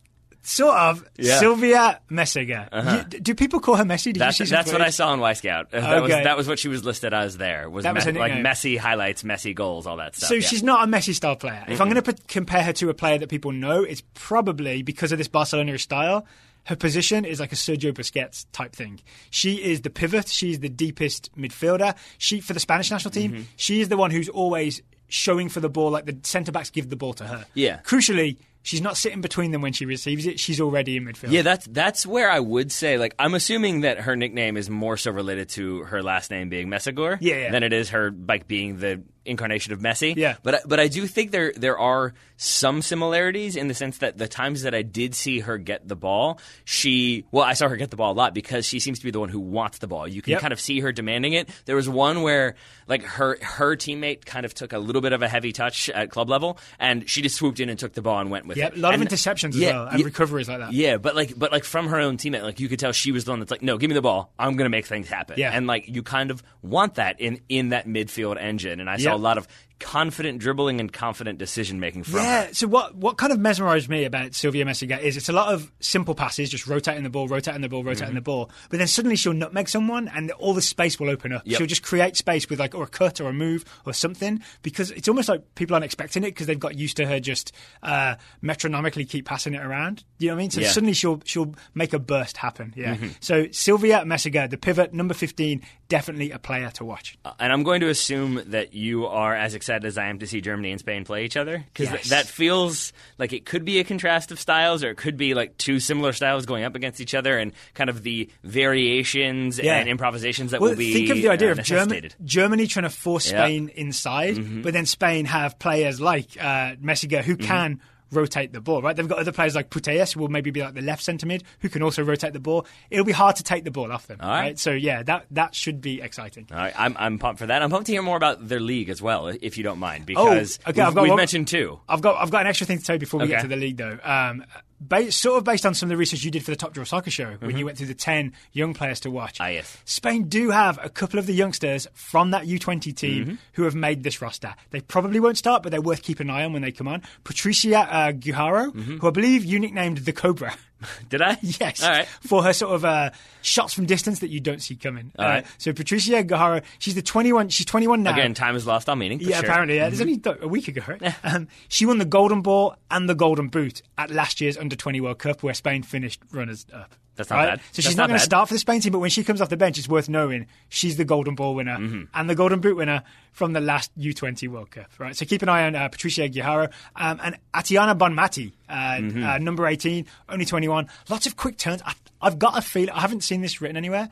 Sort 0.49 0.77
of. 0.77 1.05
Yeah. 1.19 1.33
Uh-huh. 1.33 1.41
Silvia 1.41 2.01
Meseguer. 2.11 3.13
You- 3.13 3.21
do 3.21 3.35
people 3.35 3.61
call 3.61 3.77
her 3.77 3.85
Messi? 3.85 4.15
Did 4.15 4.17
That's 4.17 4.39
that's 4.39 4.73
what 4.73 4.81
I 4.81 4.89
saw 4.91 5.09
on 5.09 5.21
Y 5.21 5.35
Scout. 5.35 5.71
That 5.73 6.03
was 6.03 6.11
Okay. 6.11 6.25
that 6.25 6.37
was 6.39 6.49
what 6.49 6.59
she 6.59 6.69
was 6.69 6.85
listed 6.85 7.13
as. 7.13 7.37
There 7.37 7.69
was, 7.69 7.83
That 7.85 7.95
was 7.95 8.07
me- 8.07 8.13
like. 8.13 8.33
Messi 8.33 8.79
highlights, 8.79 9.23
Messi 9.25 9.55
goals, 9.55 9.87
all 9.87 9.99
that 9.99 10.17
stuff. 10.17 10.29
So 10.29 10.35
yeah. 10.37 10.41
she's 10.41 10.63
not 10.63 10.89
a 10.89 10.91
Messi 10.91 11.15
style 11.15 11.37
player. 11.37 11.65
If 11.69 11.81
I'm 11.83 11.91
going 11.91 12.03
to 12.03 12.15
compare 12.29 12.63
her 12.63 12.73
to 12.75 12.89
a 12.89 12.95
player 12.95 13.19
that 13.19 13.29
people 13.29 13.53
know, 13.53 13.83
it's 13.83 14.03
probably 14.15 14.83
because 14.83 15.13
of 15.13 15.19
this 15.19 15.29
Barcelona 15.29 15.77
style. 15.79 16.27
Her 16.65 16.77
position 16.77 17.25
is 17.25 17.41
like 17.41 17.53
a 17.53 17.55
Sergio 17.55 17.93
Busquets 17.93 18.47
type 18.53 18.75
thing. 18.75 19.01
She 19.31 19.57
is 19.57 19.83
the 19.83 19.91
pivot. 19.91 20.29
She's 20.29 20.61
the 20.61 20.69
deepest 20.69 21.31
midfielder. 21.37 21.95
She 22.19 22.41
for 22.41 22.53
the 22.55 22.61
Spanish 22.61 22.91
national 22.91 23.11
team. 23.11 23.33
Mm-hmm. 23.33 23.43
She 23.57 23.81
is 23.81 23.89
the 23.89 23.97
one 23.97 24.11
who's 24.11 24.29
always 24.29 24.83
showing 25.09 25.49
for 25.49 25.61
the 25.61 25.69
ball. 25.71 25.91
Like 25.91 26.07
the 26.07 26.19
centre 26.23 26.53
backs 26.53 26.69
give 26.71 26.91
the 26.91 26.97
ball 26.97 27.15
to 27.15 27.25
her. 27.25 27.47
Yeah. 27.55 27.81
Crucially, 27.85 28.37
she's 28.69 28.83
not 28.83 28.99
sitting 28.99 29.23
between 29.23 29.51
them 29.51 29.63
when 29.63 29.73
she 29.73 29.87
receives 29.87 30.27
it. 30.27 30.39
She's 30.39 30.61
already 30.61 30.99
in 30.99 31.05
midfield. 31.07 31.31
Yeah, 31.33 31.41
that's 31.43 31.67
that's 31.67 32.05
where 32.05 32.31
I 32.31 32.39
would 32.39 32.71
say 32.71 32.99
like 32.99 33.15
I'm 33.19 33.35
assuming 33.35 33.81
that 33.81 34.01
her 34.01 34.15
nickname 34.15 34.59
is 34.59 34.69
more 34.69 34.99
so 34.99 35.11
related 35.11 35.49
to 35.51 35.85
her 35.85 36.03
last 36.03 36.31
name 36.31 36.51
being 36.51 36.69
Meseguer 36.69 37.17
Yeah, 37.21 37.37
yeah. 37.37 37.51
than 37.51 37.63
it 37.63 37.73
is 37.73 37.91
her 37.91 38.13
like 38.29 38.47
being 38.47 38.79
the 38.79 39.03
incarnation 39.25 39.73
of 39.73 39.81
Messi. 39.81 40.15
Yeah. 40.17 40.37
But 40.43 40.55
I- 40.57 40.61
but 40.67 40.81
I 40.81 40.89
do 40.89 41.07
think 41.07 41.31
there 41.31 41.53
there 41.57 41.79
are 41.79 42.13
some 42.41 42.81
similarities 42.83 43.57
in 43.57 43.67
the 43.67 43.75
sense 43.75 43.99
that 43.99 44.17
the 44.17 44.29
times 44.29 44.63
that 44.63 44.73
I 44.75 44.83
did 44.83 45.15
see 45.17 45.41
her 45.41 45.59
get 45.59 45.87
the 45.89 45.97
ball, 45.97 46.39
she 46.65 47.25
well 47.33 47.45
I 47.45 47.55
saw 47.55 47.69
her 47.69 47.77
get 47.77 47.91
the 47.91 47.97
ball 47.97 48.13
a 48.13 48.15
lot 48.15 48.33
because 48.33 48.65
she 48.65 48.79
seems 48.79 49.01
to 49.01 49.05
be 49.05 49.11
the 49.11 49.19
one 49.19 49.29
who 49.29 49.41
wants 49.41 49.79
the 49.79 49.89
ball. 49.89 50.07
You 50.07 50.23
can 50.23 50.31
Yep. 50.33 50.41
kind 50.41 50.53
of 50.53 50.61
see 50.61 50.79
her 50.81 50.93
demanding 50.93 51.33
it. 51.33 51.49
There 51.65 51.75
was 51.75 51.89
one 51.89 52.23
where 52.23 52.55
like 52.87 53.03
her 53.03 53.39
her 53.43 53.75
teammate 53.77 54.25
kind 54.25 54.47
of 54.47 54.55
took 54.55 54.73
a 54.73 54.79
little 54.79 55.03
bit 55.03 55.13
of 55.13 55.21
a 55.21 55.29
heavy 55.29 55.51
touch 55.53 55.91
at 55.91 56.11
club 56.11 56.31
level 56.31 56.59
and 56.79 57.11
she 57.11 57.23
just 57.23 57.35
swooped 57.37 57.59
in 57.59 57.69
and 57.69 57.79
took 57.79 57.93
the 57.93 58.03
ball 58.03 58.21
and 58.21 58.31
went 58.31 58.47
with 58.47 58.57
Yeah, 58.57 58.67
it. 58.69 58.77
a 58.77 58.79
lot 58.79 58.95
And- 58.95 59.03
of 59.03 59.09
interceptions 59.09 59.49
as 59.51 59.57
yeah, 59.57 59.73
well 59.73 59.89
and 59.89 59.99
yeah, 59.99 60.05
recoveries 60.05 60.49
like 60.49 60.59
that. 60.61 60.73
yeah, 60.73 60.97
but 60.97 61.17
like, 61.17 61.37
but 61.37 61.51
like 61.51 61.65
from 61.65 61.89
her 61.89 61.99
own 61.99 62.19
teammate, 62.19 62.43
like 62.43 62.61
you 62.61 62.69
could 62.69 62.79
tell 62.79 62.93
she 62.93 63.11
was 63.11 63.25
the 63.25 63.33
one 63.33 63.41
that's 63.41 63.51
like, 63.51 63.63
no, 63.63 63.79
give 63.79 63.89
me 63.91 63.95
the 63.95 64.01
ball. 64.03 64.33
I'm 64.39 64.55
going 64.57 64.67
to 64.67 64.71
make 64.71 64.87
things 64.87 65.09
happen. 65.09 65.35
Yeah. 65.39 65.51
and 65.53 65.67
like 65.67 65.89
you 65.89 66.05
kind 66.05 66.31
of 66.31 66.43
want 66.63 66.95
that 66.95 67.21
in 67.21 67.41
in 67.49 67.71
that 67.71 67.87
midfield 67.89 68.41
engine. 68.41 68.79
And 68.81 68.89
I 68.89 68.97
saw 68.99 69.11
Yeah. 69.11 69.17
a 69.17 69.19
lot 69.19 69.39
of 69.39 69.49
confident 69.81 70.39
dribbling 70.41 70.81
and 70.81 70.93
confident 70.93 71.39
decision 71.39 71.79
making 71.81 72.03
from 72.05 72.17
Yeah. 72.21 72.47
her. 72.47 72.55
So 72.55 72.67
what 72.67 72.97
what 72.97 73.17
kind 73.17 73.33
of 73.33 73.39
mesmerised 73.39 73.89
me 73.89 74.05
about 74.05 74.35
Silvia 74.35 74.65
Meseguer 74.65 75.01
is 75.01 75.17
it's 75.17 75.29
a 75.29 75.33
lot 75.33 75.53
of 75.55 75.71
simple 75.81 76.15
passes, 76.15 76.51
just 76.51 76.67
rotating 76.67 77.05
the 77.05 77.11
ball, 77.11 77.29
rotating 77.29 77.61
the 77.61 77.69
ball, 77.69 77.85
rotating 77.85 78.15
the 78.15 78.21
ball. 78.21 78.51
But 78.71 78.79
then 78.79 78.89
suddenly 78.89 79.17
she'll 79.17 79.33
nutmeg 79.35 79.69
someone, 79.69 80.09
and 80.09 80.31
all 80.33 80.55
the 80.55 80.63
space 80.63 80.99
will 80.99 81.09
open 81.11 81.33
up. 81.33 81.43
Yep. 81.45 81.59
She'll 81.59 81.67
just 81.67 81.83
create 81.83 82.17
space 82.17 82.49
with 82.51 82.59
like 82.59 82.75
or 82.75 82.85
a 82.85 82.89
cut 82.89 83.21
or 83.21 83.29
a 83.29 83.33
move 83.33 83.65
or 83.87 83.93
something 83.93 84.43
because 84.63 84.91
it's 84.91 85.09
almost 85.09 85.29
like 85.29 85.55
people 85.55 85.75
aren't 85.75 85.85
expecting 85.85 86.25
it 86.25 86.29
because 86.29 86.47
they've 86.47 86.59
got 86.59 86.77
used 86.77 86.97
to 86.97 87.07
her 87.07 87.21
just 87.21 87.53
uh, 87.83 88.17
metronomically 88.43 89.05
keep 89.05 89.27
passing 89.27 89.55
it 89.55 89.63
around. 89.65 90.05
You 90.19 90.29
know 90.29 90.35
what 90.35 90.39
I 90.39 90.43
mean? 90.43 90.51
So 90.51 90.61
Yeah. 90.61 90.71
suddenly 90.71 90.93
she'll 90.95 91.21
she'll 91.25 91.55
make 91.75 91.93
a 91.93 91.99
burst 91.99 92.37
happen. 92.39 92.73
Yeah. 92.77 92.97
So 93.21 93.47
Silvia 93.53 94.03
Meseguer, 94.05 94.51
the 94.51 94.59
pivot, 94.59 94.93
number 94.93 95.15
fifteen, 95.15 95.63
definitely 95.89 96.31
a 96.33 96.39
player 96.39 96.71
to 96.71 96.85
watch. 96.85 97.17
And 97.41 97.53
I'm 97.53 97.63
going 97.63 97.81
to 97.81 97.89
assume 97.89 98.43
that 98.49 98.75
you 98.75 99.07
are 99.07 99.35
as 99.35 99.55
excited 99.55 99.85
as 99.87 99.97
I 99.97 100.07
am 100.09 100.19
to 100.19 100.27
see 100.27 100.41
Germany 100.41 100.71
and 100.71 100.79
Spain 100.81 101.05
play 101.05 101.25
each 101.25 101.37
other 101.37 101.65
because 101.73 101.91
Yes. 101.91 102.09
that 102.11 102.27
feels 102.27 102.93
like 103.19 103.33
it 103.33 103.47
could 103.47 103.65
be 103.65 103.79
a 103.81 103.85
contrast 103.85 104.31
of 104.31 104.39
styles, 104.39 104.85
or 104.85 104.91
it 104.91 104.97
could 104.97 105.17
be 105.17 105.35
like 105.35 105.57
two 105.57 105.81
similar 105.81 106.13
styles 106.13 106.45
going 106.47 106.65
up 106.65 106.75
against 106.75 107.01
each 107.01 107.15
other, 107.15 107.39
and 107.39 107.53
kind 107.75 107.89
of 107.91 108.03
the 108.03 108.29
variations 108.45 109.59
Yeah. 109.59 109.79
and 109.79 109.89
improvisations 109.89 110.51
that 110.53 110.61
Well, 110.61 110.71
will 110.71 110.77
be. 110.79 110.93
think 110.93 111.11
of 111.11 111.17
the 111.17 111.29
idea 111.29 111.49
uh, 111.49 111.53
of 111.53 111.63
Germany. 111.65 112.11
Germany 112.25 112.67
trying 112.67 112.85
to 112.85 112.91
force 112.91 113.31
Yeah. 113.31 113.39
Mm-hmm. 113.39 113.67
Spain 113.67 113.69
inside, 113.75 114.63
but 114.63 114.73
then 114.73 114.87
Spain 114.87 115.25
have 115.25 115.59
players 115.59 116.01
like 116.01 116.27
uh, 116.39 116.77
Meseguer 116.83 117.23
who 117.23 117.37
can 117.37 117.81
rotate 118.11 118.53
the 118.53 118.61
ball. 118.61 118.83
Right? 118.83 118.97
They've 118.97 119.09
got 119.09 119.19
other 119.19 119.33
players 119.33 119.55
like 119.55 119.71
Putellas 119.71 120.15
who 120.15 120.21
will 120.21 120.29
maybe 120.29 120.51
be 120.51 120.61
like 120.63 120.75
the 120.75 120.81
left 120.83 121.03
centre 121.03 121.27
mid 121.27 121.45
who 121.61 121.69
can 121.69 121.83
also 121.83 122.03
rotate 122.03 122.33
the 122.33 122.41
ball. 122.41 122.67
It'll 122.91 123.05
be 123.05 123.13
hard 123.13 123.37
to 123.37 123.43
take 123.43 123.65
the 123.65 123.71
ball 123.71 123.93
off 123.93 124.07
them. 124.07 124.19
All 124.21 124.29
right. 124.29 124.59
So 124.59 124.73
yeah, 124.73 125.03
that 125.05 125.27
that 125.33 125.55
should 125.55 125.81
be 125.81 126.01
exciting. 126.01 126.47
All 126.51 126.57
right, 126.59 126.73
I'm, 126.79 126.97
I'm 126.99 127.19
pumped 127.19 127.39
for 127.41 127.47
that. 127.47 127.63
I'm 127.63 127.71
pumped 127.71 127.87
to 127.87 127.93
hear 127.93 128.03
more 128.03 128.17
about 128.17 128.47
their 128.49 128.61
league 128.61 128.89
as 128.89 129.01
well, 129.03 129.29
if 129.29 129.57
you 129.59 129.65
don't 129.65 129.79
mind, 129.79 130.07
because 130.07 130.59
Oh, 130.67 130.71
okay, 130.71 130.81
we've, 130.81 130.87
I've 130.89 130.95
got 130.95 131.03
we've 131.03 131.11
one- 131.11 131.17
mentioned 131.17 131.49
two. 131.49 131.81
I've 131.89 132.01
got 132.01 132.17
I've 132.23 132.31
got 132.31 132.43
an 132.43 132.47
extra 132.47 132.67
thing 132.67 132.79
to 132.79 132.85
tell 132.85 132.97
you 132.97 133.01
before 133.01 133.21
we 133.21 133.27
get 133.29 133.43
to 133.43 133.49
the 133.49 133.57
league 133.57 133.77
though. 133.77 133.99
Um, 134.03 134.45
ba- 134.81 135.11
sort 135.13 135.39
of 135.39 135.45
based 135.45 135.65
on 135.67 135.75
some 135.75 135.87
of 135.87 135.91
the 135.91 135.97
research 135.97 136.23
you 136.25 136.31
did 136.31 136.45
for 136.45 136.51
the 136.51 136.57
Top 136.57 136.73
Drawer 136.73 136.85
Soccer 136.87 137.11
Show 137.11 137.37
when 137.41 137.57
you 137.57 137.65
went 137.65 137.79
through 137.79 137.87
the 137.89 137.95
ten 137.95 138.33
young 138.53 138.75
players 138.75 139.01
to 139.01 139.11
watch. 139.11 139.35
Mm-hmm. 139.35 139.43
Ah, 139.45 139.49
yes. 139.49 139.77
Spain 139.85 140.25
do 140.29 140.51
have 140.51 140.79
a 140.83 140.89
couple 140.89 141.19
of 141.19 141.27
the 141.27 141.35
youngsters 141.35 141.87
from 141.95 142.31
that 142.33 142.45
U20 142.45 142.95
team 142.97 143.25
Mm-hmm. 143.25 143.35
who 143.55 143.63
have 143.65 143.75
made 143.75 144.03
this 144.03 144.21
roster. 144.23 144.55
They 144.71 144.81
probably 144.81 145.21
won't 145.21 145.39
start, 145.39 145.63
but 145.63 145.71
they're 145.73 145.81
worth 145.81 146.03
keeping 146.03 146.29
an 146.29 146.35
eye 146.35 146.45
on 146.45 146.53
when 146.53 146.63
they 146.63 146.73
come 146.73 146.89
on. 146.89 147.03
Patricia 147.25 147.79
uh, 147.81 148.13
Guijarro, 148.13 148.73
Mm-hmm. 148.73 148.97
who 148.99 149.09
I 149.09 149.11
believe 149.11 149.45
you 149.45 149.59
nicknamed 149.59 149.99
the 149.99 150.13
Cobra. 150.13 150.55
Did 151.09 151.23
I? 151.23 151.37
Yes. 151.43 151.83
All 151.83 151.91
right. 151.91 152.07
For 152.07 152.43
her 152.45 152.53
sort 152.53 152.75
of 152.75 152.85
uh, 152.85 153.11
shots 153.43 153.75
from 153.75 153.87
distance 153.87 154.21
that 154.21 154.29
you 154.29 154.41
don't 154.41 154.61
see 154.63 154.77
coming. 154.77 155.13
All 155.19 155.25
Uh, 155.25 155.29
right. 155.29 155.47
So 155.59 155.73
Patricia 155.73 156.23
Guijarro, 156.23 156.63
she's 156.79 156.95
the 156.95 157.03
21. 157.03 157.49
She's 157.49 157.67
21 157.67 158.03
now. 158.03 158.13
Again, 158.13 158.35
time 158.35 158.55
is 158.57 158.67
lost 158.67 158.89
on 158.89 158.99
meaning. 158.99 159.21
Yeah, 159.21 159.27
sure. 159.27 159.35
Mm-hmm. 159.37 159.45
apparently. 159.47 159.77
Yeah, 159.77 159.89
there's 159.89 160.01
only 160.01 160.21
a 160.41 160.49
week 160.49 160.69
ago, 160.69 160.83
right? 160.87 161.15
um, 161.25 161.49
she 161.69 161.85
won 161.87 161.99
the 161.99 162.05
Golden 162.05 162.43
Ball 162.43 162.77
and 162.91 163.09
the 163.09 163.15
Golden 163.15 163.49
Boot 163.49 163.83
at 163.97 164.11
last 164.11 164.41
year's 164.41 164.57
Under 164.57 164.77
20 164.77 165.01
World 165.01 165.19
Cup, 165.19 165.43
where 165.43 165.55
Spain 165.55 165.83
finished 165.83 166.21
runners 166.31 166.67
up. 166.73 166.95
That's 167.19 167.29
not 167.29 167.37
right? 167.37 167.47
bad. 167.51 167.59
So 167.61 167.65
That's 167.83 167.87
she's 167.89 167.97
not 167.97 168.05
not 168.05 168.09
going 168.09 168.19
to 168.21 168.25
start 168.25 168.49
for 168.49 168.55
the 168.55 168.59
Spain 168.59 168.81
team, 168.81 168.93
but 168.93 169.01
when 169.01 169.11
she 169.11 169.23
comes 169.25 169.43
off 169.43 169.51
the 169.51 169.57
bench, 169.59 169.77
it's 169.77 169.89
worth 169.89 170.09
knowing 170.09 170.47
she's 170.71 170.97
the 170.97 171.05
Golden 171.05 171.35
Ball 171.35 171.55
winner 171.55 171.77
Mm-hmm. 171.77 172.05
and 172.15 172.31
the 172.31 172.35
Golden 172.35 172.61
Boot 172.61 172.77
winner 172.79 173.03
from 173.33 173.53
the 173.53 173.61
last 173.61 173.91
U20 173.99 174.49
World 174.49 174.71
Cup, 174.71 174.87
right? 174.99 175.15
So 175.15 175.27
keep 175.27 175.43
an 175.43 175.51
eye 175.51 175.67
on 175.67 175.75
uh, 175.77 175.89
Patricia 175.89 176.23
Guijarro 176.29 176.73
um, 176.97 177.21
and 177.23 177.37
Aitana 177.55 177.97
Bonmati, 177.99 178.53
uh, 178.69 178.73
Mm-hmm. 178.73 179.23
uh, 179.23 179.39
number 179.39 179.67
18, 179.67 180.07
only 180.31 180.47
21. 180.47 180.89
Lots 181.11 181.27
of 181.27 181.37
quick 181.37 181.59
turns. 181.59 181.83
I, 181.85 181.93
I've 182.23 182.39
got 182.39 182.57
a 182.57 182.63
feel, 182.63 182.89
I 182.91 183.01
haven't 183.01 183.23
seen 183.25 183.43
this 183.43 183.61
written 183.61 183.77
anywhere. 183.77 184.09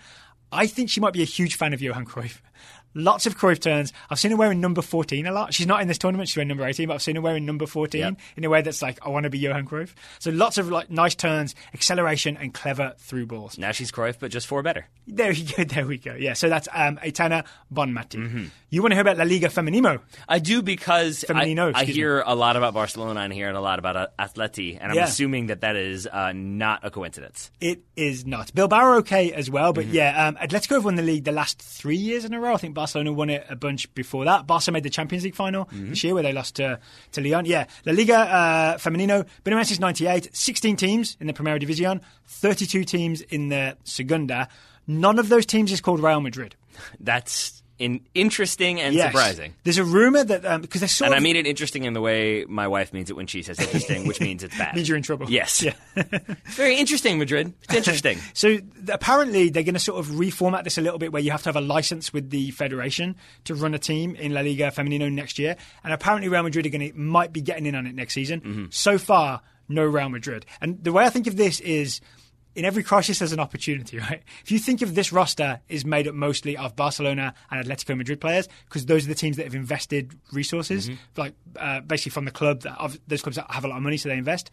I 0.53 0.67
think 0.69 0.91
she 0.91 1.01
might 1.01 1.13
be 1.13 1.23
a 1.23 1.27
huge 1.27 1.57
fan 1.57 1.73
of 1.73 1.83
Johan 1.83 2.05
Cruyff. 2.07 2.41
Lots 2.97 3.27
of 3.27 3.37
Cruyff 3.39 3.61
turns. 3.61 3.93
I've 4.11 4.19
seen 4.19 4.31
her 4.33 4.37
wearing 4.37 4.61
number 4.61 4.81
14 4.83 5.27
a 5.27 5.31
lot. 5.33 5.53
She's 5.55 5.67
not 5.67 5.83
in 5.83 5.89
this 5.89 5.99
tournament. 5.99 6.29
She's 6.29 6.37
wearing 6.37 6.49
number 6.49 6.65
18, 6.67 6.89
but 6.89 6.95
I've 6.95 7.03
seen 7.03 7.15
her 7.17 7.21
wearing 7.23 7.45
number 7.47 7.67
14 7.67 8.01
Yep. 8.01 8.15
in 8.39 8.45
a 8.45 8.49
way 8.51 8.63
that's 8.63 8.81
like, 8.83 8.99
I 9.07 9.11
want 9.11 9.25
to 9.25 9.31
be 9.31 9.39
Johan 9.39 9.67
Cruyff. 9.69 9.91
So 10.19 10.31
lots 10.31 10.57
of 10.59 10.71
like 10.71 10.91
nice 10.91 11.15
turns, 11.15 11.55
acceleration, 11.75 12.37
and 12.37 12.53
clever 12.55 12.95
through 12.99 13.27
balls. 13.27 13.59
Now 13.59 13.73
she's 13.73 13.93
Cruyff, 13.93 14.17
but 14.19 14.31
just 14.31 14.47
four 14.47 14.63
better. 14.63 14.87
There 15.07 15.29
we 15.31 15.45
go. 15.45 15.65
There 15.77 15.87
we 15.87 15.99
go. 15.99 16.15
Yeah. 16.15 16.33
So 16.33 16.49
that's 16.49 16.69
um, 16.73 16.97
Aitana 16.97 17.45
Bonmati. 17.73 18.17
Mm-hmm. 18.17 18.45
You 18.71 18.83
want 18.83 18.93
to 18.93 18.97
hear 18.97 19.03
about 19.03 19.19
La 19.19 19.25
Liga 19.25 19.49
Femenino? 19.49 20.01
I 20.29 20.39
do 20.39 20.63
because 20.63 21.25
I, 21.29 21.33
Femenino, 21.35 21.67
I 21.75 21.81
excuse 21.83 21.97
hear 21.97 22.21
a 22.27 22.35
lot 22.35 22.57
about 22.57 22.73
Barcelona 22.75 23.21
and 23.21 23.33
hear 23.33 23.51
a 23.51 23.61
lot 23.61 23.79
about 23.79 23.97
uh, 23.97 24.07
Atleti, 24.19 24.79
and 24.81 24.91
I'm 24.91 24.97
Yeah. 24.97 25.05
assuming 25.05 25.47
that 25.47 25.61
that 25.61 25.77
is 25.77 26.07
uh, 26.07 26.33
not 26.35 26.81
a 26.85 26.91
coincidence. 26.91 27.51
It 27.61 27.83
is 27.95 28.27
not. 28.27 28.55
Bilbao 28.55 28.77
are 28.77 28.97
okay 28.97 29.33
as 29.33 29.51
well, 29.51 29.73
Mm-hmm. 29.73 29.89
but 29.89 29.95
yeah, 29.95 30.29
um, 30.29 30.37
Atletico 30.37 30.71
have 30.77 30.85
won 30.85 30.95
the 30.97 31.03
league 31.03 31.25
the 31.25 31.33
last 31.33 31.61
three 31.61 31.97
years 31.97 32.25
in 32.25 32.33
a 32.35 32.41
row. 32.41 32.55
I 32.55 32.57
think 32.57 32.75
Barcelona 32.75 32.86
won 32.95 33.31
it 33.31 33.47
a 33.49 33.57
bunch 33.57 33.93
before 33.95 34.25
that. 34.25 34.47
Barca 34.47 34.73
made 34.73 34.83
the 34.83 34.91
Champions 34.91 35.25
League 35.25 35.35
final 35.35 35.67
Mm-hmm. 35.67 35.91
this 35.91 36.05
year 36.05 36.15
where 36.15 36.23
they 36.23 36.33
lost 36.33 36.57
to, 36.57 36.79
to 37.13 37.21
Lyon. 37.21 37.45
Yeah, 37.47 37.67
La 37.85 37.93
Liga 37.93 38.17
uh, 38.19 38.77
Femenino, 38.79 39.27
around 39.55 39.65
since 39.65 39.81
98, 39.81 40.35
16 40.37 40.77
teams 40.77 41.17
in 41.21 41.27
the 41.27 41.33
Primera 41.33 41.61
División, 41.61 42.01
32 42.27 42.85
teams 42.85 43.21
in 43.23 43.49
the 43.49 43.77
Segunda. 43.85 44.49
None 44.87 45.19
of 45.19 45.29
those 45.29 45.47
teams 45.47 45.73
is 45.73 45.81
called 45.81 46.01
Real 46.01 46.21
Madrid. 46.21 46.55
That's 47.01 47.63
in, 47.79 48.01
interesting 48.15 48.81
and 48.81 48.95
Yes. 48.95 49.09
surprising. 49.13 49.55
There's 49.65 49.79
a 49.79 49.85
rumor 49.85 50.25
that, 50.25 50.63
because 50.63 50.81
they're 50.81 50.89
sort 50.89 51.09
And. 51.09 51.17
I 51.17 51.21
mean 51.21 51.37
it 51.37 51.47
interesting 51.47 51.85
in 51.85 51.93
the 51.93 52.01
way 52.01 52.45
my 52.49 52.67
wife 52.69 52.93
means 52.93 53.11
it 53.11 53.17
when 53.17 53.27
she 53.27 53.43
says 53.43 53.59
interesting, 53.61 54.07
which 54.07 54.21
means 54.21 54.43
it's 54.43 54.57
bad. 54.57 54.75
means 54.77 54.89
you're 54.89 54.97
in 54.97 55.03
trouble. 55.03 55.31
Yes. 55.31 55.63
Yeah. 55.63 55.75
Very 56.47 56.77
interesting, 56.77 57.19
Madrid. 57.19 57.53
It's 57.65 57.75
interesting. 57.75 58.19
So 58.33 58.59
apparently 58.89 59.51
they're 59.51 59.63
going 59.63 59.75
to 59.75 59.81
sort 59.81 59.99
of 59.99 60.13
reformat 60.13 60.65
this 60.65 60.79
a 60.79 60.81
little 60.81 60.99
bit, 60.99 61.13
where 61.13 61.23
you 61.23 61.31
have 61.31 61.43
to 61.43 61.49
have 61.49 61.57
a 61.57 61.61
license 61.61 62.13
with 62.13 62.31
the 62.31 62.51
federation 62.53 63.17
to 63.45 63.55
run 63.55 63.75
a 63.75 63.79
team 63.79 64.15
in 64.17 64.33
La 64.33 64.41
Liga 64.41 64.71
Femenino 64.71 65.13
next 65.13 65.39
year. 65.39 65.57
And 65.85 65.93
apparently 65.93 66.29
Real 66.29 66.43
Madrid 66.43 66.67
are 66.67 66.71
going 66.71 66.91
to 66.91 66.99
might 66.99 67.33
be 67.33 67.41
getting 67.41 67.67
in 67.67 67.75
on 67.75 67.87
it 67.87 67.95
next 67.95 68.15
season. 68.15 68.41
Mm-hmm. 68.41 68.65
So 68.71 68.99
far, 68.99 69.43
no 69.69 69.85
Real 69.85 70.09
Madrid. 70.09 70.47
And 70.61 70.83
the 70.83 70.93
way 70.93 71.05
I 71.05 71.11
think 71.11 71.27
of 71.27 71.37
this 71.37 71.61
is. 71.61 72.01
In 72.57 72.65
every 72.65 72.83
crisis, 72.83 73.19
there's 73.19 73.33
an 73.33 73.39
opportunity, 73.41 73.99
right? 74.11 74.23
If 74.43 74.51
you 74.51 74.59
think 74.59 74.83
of 74.83 74.95
this 74.95 75.13
roster 75.13 75.61
is 75.69 75.85
made 75.85 76.09
up 76.09 76.15
mostly 76.15 76.57
of 76.57 76.75
Barcelona 76.75 77.35
and 77.51 77.65
Atletico 77.65 77.97
Madrid 77.97 78.21
players, 78.21 78.49
because 78.65 78.87
those 78.87 79.05
are 79.05 79.09
the 79.09 79.15
teams 79.15 79.37
that 79.37 79.45
have 79.45 79.55
invested 79.55 80.15
resources, 80.33 80.89
Mm-hmm. 80.89 81.21
like 81.21 81.35
uh, 81.59 81.81
basically 81.81 82.11
from 82.11 82.25
the 82.25 82.31
club 82.31 82.63
that 82.63 82.79
of 82.79 82.99
those 83.07 83.23
clubs 83.23 83.37
that 83.37 83.47
have 83.51 83.65
a 83.65 83.69
lot 83.69 83.77
of 83.77 83.83
money, 83.83 83.97
so 83.99 84.09
they 84.09 84.17
invest. 84.17 84.51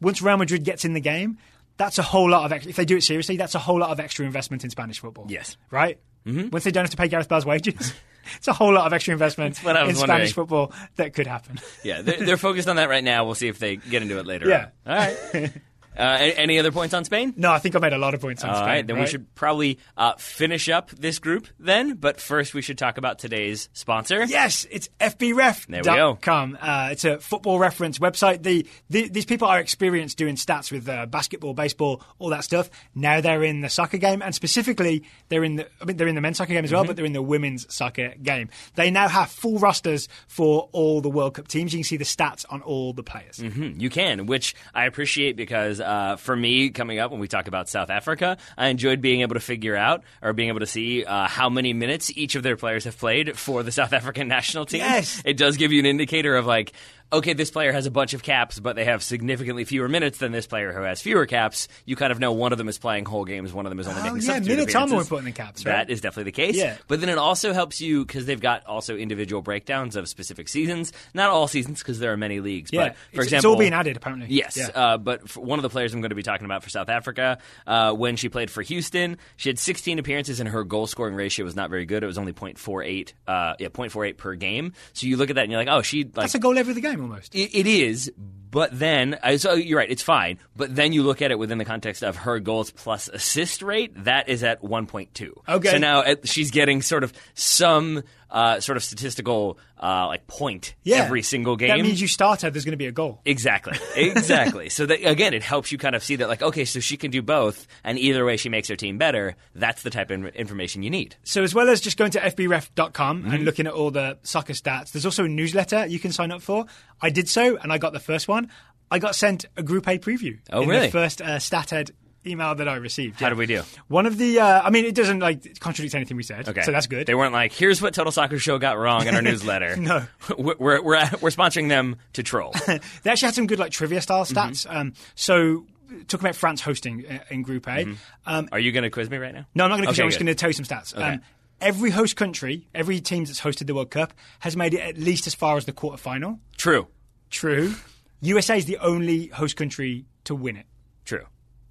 Once 0.00 0.20
Real 0.20 0.36
Madrid 0.36 0.64
gets 0.64 0.84
in 0.84 0.92
the 0.92 1.00
game, 1.00 1.38
that's 1.76 1.98
a 1.98 2.02
whole 2.02 2.28
lot 2.28 2.44
of 2.44 2.52
ex- 2.52 2.66
if 2.66 2.76
they 2.76 2.84
do 2.84 2.96
it 2.96 3.02
seriously, 3.02 3.36
that's 3.36 3.54
a 3.54 3.58
whole 3.58 3.78
lot 3.78 3.90
of 3.90 4.00
extra 4.00 4.24
investment 4.26 4.64
in 4.64 4.70
Spanish 4.70 4.98
football. 4.98 5.26
Yes. 5.28 5.56
right. 5.70 5.98
Mm-hmm. 6.26 6.48
Once 6.50 6.64
they 6.64 6.72
don't 6.72 6.82
have 6.82 6.90
to 6.90 6.96
pay 6.96 7.06
Gareth 7.06 7.28
Bale's 7.28 7.46
wages, 7.46 7.94
it's 8.36 8.48
a 8.48 8.52
whole 8.52 8.72
lot 8.72 8.84
of 8.86 8.92
extra 8.92 9.12
investment 9.12 9.62
in 9.64 9.86
was 9.86 9.98
Spanish 10.00 10.32
football 10.32 10.72
that 10.96 11.14
could 11.14 11.28
happen. 11.28 11.60
Yeah, 11.84 12.02
they're, 12.02 12.18
they're 12.24 12.36
focused 12.36 12.66
on 12.68 12.74
that 12.76 12.88
right 12.88 13.04
now. 13.04 13.24
We'll 13.24 13.36
see 13.36 13.46
if 13.46 13.60
they 13.60 13.76
get 13.76 14.02
into 14.02 14.18
it 14.18 14.26
later. 14.26 14.48
Yeah. 14.48 14.68
on. 14.84 14.92
All 14.92 14.98
right. 14.98 15.52
Uh, 15.96 16.18
any 16.36 16.58
other 16.58 16.70
points 16.72 16.94
on 16.94 17.04
Spain? 17.04 17.32
No, 17.36 17.50
I 17.52 17.58
think 17.58 17.74
I 17.74 17.78
made 17.78 17.92
a 17.92 17.98
lot 17.98 18.14
of 18.14 18.20
points 18.20 18.44
on 18.44 18.50
All 18.50 18.56
Spain. 18.56 18.66
right, 18.66 18.86
then 18.86 18.98
we 18.98 19.06
should 19.06 19.34
probably 19.34 19.78
uh, 19.96 20.14
finish 20.18 20.68
up 20.68 20.90
this 20.90 21.18
group 21.18 21.46
then. 21.58 21.94
But 21.94 22.20
first, 22.20 22.54
we 22.54 22.62
should 22.62 22.78
talk 22.78 22.98
about 22.98 23.18
today's 23.18 23.68
sponsor. 23.72 24.24
Yes, 24.24 24.66
it's 24.70 24.88
There 24.98 25.10
we 25.20 25.32
go. 25.34 26.14
fbref.com. 26.14 26.58
Uh, 26.60 26.88
it's 26.92 27.04
a 27.04 27.18
football 27.18 27.58
reference 27.58 27.98
website. 27.98 28.42
The, 28.42 28.66
the, 28.90 29.08
these 29.08 29.24
people 29.26 29.48
are 29.48 29.58
experienced 29.58 30.18
doing 30.18 30.36
stats 30.36 30.70
with 30.70 30.88
uh, 30.88 31.06
basketball, 31.06 31.54
baseball, 31.54 32.02
all 32.18 32.30
that 32.30 32.44
stuff. 32.44 32.70
Now 32.94 33.20
they're 33.20 33.42
in 33.44 33.60
the 33.60 33.68
soccer 33.68 33.98
game, 33.98 34.22
and 34.22 34.34
specifically, 34.34 35.04
they're 35.28 35.44
in 35.44 35.56
the. 35.56 35.68
I 35.80 35.84
mean, 35.84 35.96
they're 35.96 36.08
in 36.08 36.14
the 36.14 36.20
men's 36.20 36.36
soccer 36.38 36.52
game 36.52 36.64
as 36.64 36.72
well, 36.72 36.82
Mm-hmm. 36.82 36.88
but 36.88 36.96
they're 36.96 37.06
in 37.06 37.12
the 37.14 37.22
women's 37.22 37.72
soccer 37.74 38.14
game. 38.22 38.48
They 38.74 38.90
now 38.90 39.08
have 39.08 39.30
full 39.30 39.58
rosters 39.58 40.08
for 40.28 40.68
all 40.72 41.00
the 41.00 41.08
World 41.10 41.34
Cup 41.34 41.48
teams. 41.48 41.72
You 41.72 41.78
can 41.78 41.84
see 41.84 41.96
the 41.96 42.04
stats 42.04 42.44
on 42.50 42.60
all 42.62 42.92
the 42.92 43.02
players. 43.02 43.38
Hmm, 43.40 43.72
You 43.78 43.90
can, 43.90 44.26
which 44.26 44.54
I 44.74 44.84
appreciate 44.86 45.36
because 45.36 45.80
uh, 45.86 46.16
for 46.16 46.36
me, 46.36 46.70
coming 46.70 46.98
up 46.98 47.10
when 47.10 47.20
we 47.20 47.28
talk 47.28 47.48
about 47.48 47.68
South 47.68 47.90
Africa, 47.90 48.36
I 48.58 48.68
enjoyed 48.68 49.00
being 49.00 49.20
able 49.20 49.34
to 49.34 49.40
figure 49.40 49.76
out 49.76 50.02
or 50.20 50.32
being 50.32 50.48
able 50.48 50.60
to 50.60 50.66
see 50.66 51.04
uh, 51.04 51.26
how 51.26 51.48
many 51.48 51.72
minutes 51.72 52.10
each 52.16 52.34
of 52.34 52.42
their 52.42 52.56
players 52.56 52.84
have 52.84 52.98
played 52.98 53.38
for 53.38 53.62
the 53.62 53.72
South 53.76 53.92
African 53.92 54.28
national 54.28 54.66
team. 54.66 54.80
Yes. 54.80 55.22
It 55.24 55.36
does 55.36 55.56
give 55.56 55.72
you 55.72 55.80
an 55.80 55.86
indicator 55.86 56.36
of 56.36 56.46
like, 56.46 56.72
okay, 57.12 57.32
this 57.32 57.50
player 57.50 57.72
has 57.72 57.86
a 57.86 57.90
bunch 57.90 58.14
of 58.14 58.22
caps, 58.22 58.58
but 58.58 58.76
they 58.76 58.84
have 58.84 59.02
significantly 59.02 59.64
fewer 59.64 59.88
minutes 59.88 60.18
than 60.18 60.32
this 60.32 60.46
player 60.46 60.72
who 60.72 60.82
has 60.82 61.00
fewer 61.00 61.26
caps. 61.26 61.68
You 61.84 61.96
kind 61.96 62.10
of 62.12 62.18
know 62.18 62.32
one 62.32 62.52
of 62.52 62.58
them 62.58 62.68
is 62.68 62.78
playing 62.78 63.04
whole 63.04 63.24
games, 63.24 63.52
one 63.52 63.64
of 63.66 63.70
them 63.70 63.78
is 63.80 63.86
only 63.86 64.00
Oh, 64.00 64.04
making 64.04 64.16
yeah, 64.16 64.34
substitute 64.34 64.56
minutes 64.56 64.74
appearances. 64.74 65.08
than 65.24 65.32
caps, 65.32 65.64
right? 65.64 65.72
That 65.72 65.90
is 65.90 66.00
definitely 66.00 66.24
the 66.30 66.32
case. 66.36 66.56
Yeah. 66.56 66.76
But 66.88 67.00
then 67.00 67.08
it 67.08 67.18
also 67.18 67.52
helps 67.52 67.80
you 67.80 68.04
because 68.04 68.26
they've 68.26 68.40
got 68.40 68.66
also 68.66 68.96
individual 68.96 69.40
breakdowns 69.42 69.96
of 69.96 70.08
specific 70.08 70.48
seasons. 70.48 70.92
Not 71.14 71.30
all 71.30 71.48
seasons 71.48 71.78
because 71.80 71.98
there 71.98 72.12
are 72.12 72.16
many 72.16 72.40
leagues. 72.40 72.70
Yeah, 72.72 72.88
but 72.88 72.96
for 72.96 72.98
it's, 72.98 73.14
it's 73.14 73.24
example, 73.26 73.50
all 73.52 73.58
being 73.58 73.72
added 73.72 73.96
apparently. 73.96 74.28
Yes, 74.30 74.56
Yeah. 74.56 74.66
uh, 74.74 74.98
but 74.98 75.28
for 75.28 75.40
one 75.40 75.58
of 75.58 75.62
the 75.62 75.70
players 75.70 75.94
I'm 75.94 76.00
going 76.00 76.10
to 76.10 76.16
be 76.16 76.22
talking 76.22 76.44
about 76.44 76.62
for 76.64 76.70
South 76.70 76.88
Africa, 76.88 77.38
uh, 77.66 77.92
when 77.92 78.16
she 78.16 78.28
played 78.28 78.50
for 78.50 78.62
Houston, 78.62 79.16
she 79.36 79.48
had 79.48 79.58
16 79.58 79.98
appearances 79.98 80.40
and 80.40 80.48
her 80.48 80.64
goal 80.64 80.86
scoring 80.86 81.14
ratio 81.14 81.44
was 81.44 81.54
not 81.56 81.70
very 81.70 81.86
good. 81.86 82.02
It 82.02 82.06
was 82.06 82.18
only 82.18 82.32
0.48, 82.32 83.12
uh, 83.28 83.54
yeah, 83.58 83.68
0.48 83.68 84.16
per 84.16 84.34
game. 84.34 84.72
So 84.92 85.06
you 85.06 85.16
look 85.16 85.30
at 85.30 85.36
that 85.36 85.42
and 85.42 85.52
you're 85.52 85.60
like, 85.60 85.68
oh, 85.68 85.82
she 85.82 86.04
like 86.04 86.14
That's 86.14 86.34
a 86.34 86.38
goal 86.38 86.58
every 86.58 86.74
game 86.80 86.95
almost. 87.00 87.34
it, 87.34 87.54
it 87.54 87.66
is, 87.66 88.12
but 88.56 88.70
then 88.78 89.18
uh, 89.22 89.36
so 89.36 89.52
you're 89.52 89.76
right, 89.78 89.90
it's 89.90 90.02
fine. 90.02 90.38
But 90.56 90.74
then 90.74 90.94
you 90.94 91.02
look 91.02 91.20
at 91.20 91.30
it 91.30 91.38
within 91.38 91.58
the 91.58 91.66
context 91.66 92.02
of 92.02 92.16
her 92.16 92.40
goals 92.40 92.70
plus 92.70 93.08
assist 93.08 93.60
rate. 93.60 93.92
That 94.04 94.30
is 94.30 94.42
at 94.42 94.62
1.2. 94.62 95.32
Okay. 95.46 95.68
So 95.68 95.76
now 95.76 96.04
she's 96.24 96.50
getting 96.50 96.80
sort 96.80 97.04
of 97.04 97.12
some 97.34 98.02
uh, 98.30 98.58
sort 98.60 98.76
of 98.78 98.82
statistical 98.82 99.58
uh, 99.80 100.06
like 100.06 100.26
point 100.26 100.74
Yeah. 100.82 101.04
every 101.04 101.20
single 101.22 101.56
game. 101.56 101.68
That 101.68 101.80
means 101.82 102.00
you 102.00 102.08
start 102.08 102.40
her, 102.42 102.50
there's 102.50 102.64
going 102.64 102.72
to 102.72 102.78
be 102.78 102.86
a 102.86 102.92
goal. 102.92 103.20
Exactly. 103.26 103.74
Exactly. 103.96 104.68
so 104.70 104.86
that, 104.86 105.06
again, 105.08 105.34
it 105.34 105.42
helps 105.42 105.70
you 105.70 105.78
kind 105.78 105.94
of 105.94 106.02
see 106.02 106.16
that, 106.16 106.28
like, 106.28 106.42
okay, 106.42 106.64
so 106.64 106.80
she 106.80 106.96
can 106.96 107.10
do 107.10 107.20
both, 107.22 107.66
and 107.84 107.98
either 107.98 108.24
way 108.24 108.36
she 108.36 108.48
makes 108.48 108.68
her 108.68 108.76
team 108.76 108.98
better. 108.98 109.36
That's 109.54 109.82
the 109.82 109.90
type 109.90 110.10
of 110.10 110.24
information 110.34 110.82
you 110.82 110.90
need. 110.90 111.14
So 111.24 111.42
as 111.42 111.54
well 111.54 111.68
as 111.68 111.80
just 111.82 111.96
going 111.98 112.10
to 112.12 112.20
fbref.com 112.20 113.22
Mm-hmm. 113.22 113.30
and 113.34 113.44
looking 113.44 113.66
at 113.66 113.72
all 113.74 113.90
the 113.90 114.18
soccer 114.22 114.54
stats, 114.54 114.92
there's 114.92 115.04
also 115.04 115.24
a 115.24 115.28
newsletter 115.28 115.86
you 115.86 115.98
can 115.98 116.12
sign 116.12 116.32
up 116.32 116.40
for. 116.42 116.64
I 117.00 117.10
did 117.10 117.28
so, 117.28 117.56
and 117.58 117.70
I 117.72 117.78
got 117.78 117.92
the 117.92 118.00
first 118.00 118.26
one. 118.28 118.45
I 118.90 118.98
got 118.98 119.14
sent 119.14 119.46
a 119.56 119.62
Group 119.62 119.86
A 119.88 119.98
preview. 119.98 120.38
Oh, 120.52 120.62
in 120.62 120.68
really? 120.68 120.86
The 120.86 120.92
first 120.92 121.20
uh, 121.20 121.36
StatHead 121.36 121.90
email 122.26 122.54
that 122.54 122.68
I 122.68 122.76
received. 122.76 123.20
How 123.20 123.26
yeah. 123.26 123.30
did 123.30 123.38
we 123.38 123.46
do? 123.46 123.62
One 123.88 124.06
of 124.06 124.18
the, 124.18 124.40
uh, 124.40 124.62
I 124.62 124.70
mean, 124.70 124.84
it 124.84 124.94
doesn't 124.94 125.20
like 125.20 125.60
contradict 125.60 125.94
anything 125.94 126.16
we 126.16 126.22
said. 126.22 126.48
Okay. 126.48 126.62
So 126.62 126.72
that's 126.72 126.86
good. 126.86 127.06
They 127.06 127.14
weren't 127.14 127.32
like, 127.32 127.52
here's 127.52 127.80
what 127.80 127.94
Total 127.94 128.10
Soccer 128.12 128.38
Show 128.38 128.58
got 128.58 128.78
wrong 128.78 129.06
in 129.06 129.14
our 129.14 129.22
newsletter. 129.30 129.76
No. 129.76 130.06
We're, 130.36 130.56
we're, 130.58 130.82
we're, 130.82 131.10
we're 131.20 131.30
sponsoring 131.30 131.68
them 131.68 131.96
to 132.14 132.22
troll. 132.22 132.52
They 132.66 133.10
actually 133.10 133.26
had 133.26 133.34
some 133.34 133.46
good 133.46 133.58
like 133.58 133.72
trivia 133.72 134.00
style 134.00 134.24
Mm-hmm. 134.24 134.36
stats. 134.36 134.66
Um, 134.68 134.94
so 135.14 135.66
talk 136.08 136.20
about 136.20 136.34
France 136.34 136.60
hosting 136.60 137.06
uh, 137.06 137.18
in 137.30 137.42
Group 137.42 137.66
A. 137.66 137.84
Mm-hmm. 137.84 137.94
Um, 138.26 138.48
Are 138.50 138.58
you 138.58 138.72
going 138.72 138.82
to 138.84 138.90
quiz 138.90 139.08
me 139.08 139.18
right 139.18 139.34
now? 139.34 139.46
No, 139.54 139.64
I'm 139.64 139.70
not 139.70 139.76
going 139.76 139.82
to. 139.82 139.88
Quiz 139.88 139.94
okay, 139.98 140.02
you. 140.02 140.04
I'm 140.04 140.10
just 140.10 140.18
going 140.18 140.26
to 140.26 140.34
tell 140.34 140.48
you 140.48 140.52
some 140.54 140.64
stats. 140.64 140.94
Okay. 140.94 141.04
Um, 141.04 141.20
every 141.60 141.90
host 141.90 142.16
country, 142.16 142.66
every 142.74 143.00
team 143.00 143.24
that's 143.24 143.40
hosted 143.40 143.66
the 143.66 143.74
World 143.74 143.90
Cup, 143.90 144.12
has 144.40 144.56
made 144.56 144.74
it 144.74 144.80
at 144.80 144.98
least 144.98 145.26
as 145.26 145.34
far 145.34 145.56
as 145.56 145.64
the 145.64 145.72
quarterfinal. 145.72 146.38
True. 146.56 146.88
True. 147.30 147.74
USA 148.20 148.58
is 148.58 148.64
the 148.66 148.78
only 148.78 149.26
host 149.28 149.56
country 149.56 150.06
to 150.24 150.34
win 150.34 150.56
it. 150.56 150.66
True. 151.04 151.24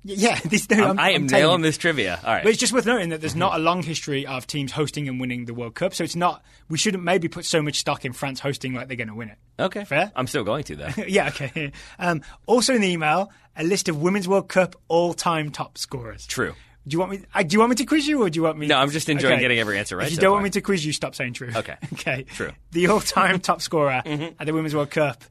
Yeah, 0.08 0.39
this, 0.46 0.70
no, 0.70 0.89
I'm, 0.89 1.00
I 1.00 1.12
am 1.12 1.26
nailing 1.26 1.62
this 1.62 1.80
trivia. 1.80 2.20
All 2.24 2.32
right. 2.32 2.43
But 2.43 2.52
it's 2.52 2.60
just 2.60 2.72
worth 2.72 2.86
noting 2.86 3.10
that 3.10 3.22
there's 3.22 3.36
not 3.36 3.56
a 3.56 3.58
long 3.58 3.82
history 3.82 4.28
of 4.28 4.46
teams 4.46 4.72
hosting 4.72 5.10
and 5.10 5.20
winning 5.20 5.46
the 5.46 5.54
World 5.56 5.74
Cup. 5.74 5.96
So 5.96 6.04
it's 6.04 6.16
not. 6.16 6.43
We 6.70 6.78
shouldn't 6.78 7.04
maybe 7.04 7.28
put 7.28 7.43
so 7.43 7.60
much 7.62 7.80
stock 7.80 8.06
in 8.06 8.14
France 8.14 8.39
hosting 8.39 8.76
like 8.76 8.88
they're 8.88 8.98
going 8.98 9.08
to 9.08 9.16
win 9.16 9.30
it. 9.30 9.38
okay. 9.60 9.84
Fair? 9.84 10.12
I'm 10.16 10.28
still 10.28 10.43
going 10.43 10.64
to, 10.66 10.76
though. 10.76 10.89
yeah. 11.08 11.30
Okay. 11.30 11.72
Um, 11.98 12.22
also 12.46 12.76
in 12.76 12.82
the 12.82 12.88
email, 12.89 13.32
a 13.58 13.64
list 13.64 13.89
of 13.89 14.00
Women's 14.00 14.28
World 14.28 14.48
Cup 14.48 14.76
all-time 14.89 15.50
top 15.52 15.80
scorers. 15.80 16.28
True. 16.28 16.54
Do 16.88 16.93
you 16.93 17.00
want 17.00 17.12
me? 17.14 17.22
Uh, 17.34 17.41
do 17.41 17.54
you 17.56 17.60
want 17.60 17.72
me 17.72 17.76
to 17.78 17.86
quiz 17.86 18.06
you, 18.08 18.22
or 18.22 18.30
do 18.30 18.38
you 18.38 18.43
want 18.43 18.60
me? 18.60 18.68
No, 18.68 18.78
I'm 18.78 18.91
just 18.91 19.10
enjoying 19.10 19.34
Okay. 19.34 19.41
getting 19.41 19.58
every 19.58 19.80
answer 19.80 19.98
right 19.98 20.06
If 20.06 20.12
you 20.12 20.18
so 20.18 20.22
don't 20.22 20.30
far. 20.30 20.34
want 20.34 20.43
me 20.43 20.50
to 20.52 20.62
quiz 20.62 20.86
you, 20.86 20.93
stop 20.93 21.16
saying 21.16 21.34
true. 21.34 21.50
Okay. 21.56 21.78
okay. 21.93 22.24
True. 22.30 22.50
Mm-hmm. 22.50 22.56
The 22.74 22.88
all-time 22.89 23.39
top 23.39 23.60
scorer 23.64 24.04
at 24.06 24.38
the 24.46 24.54
Women's 24.54 24.76
World 24.76 24.91
Cup 24.91 25.24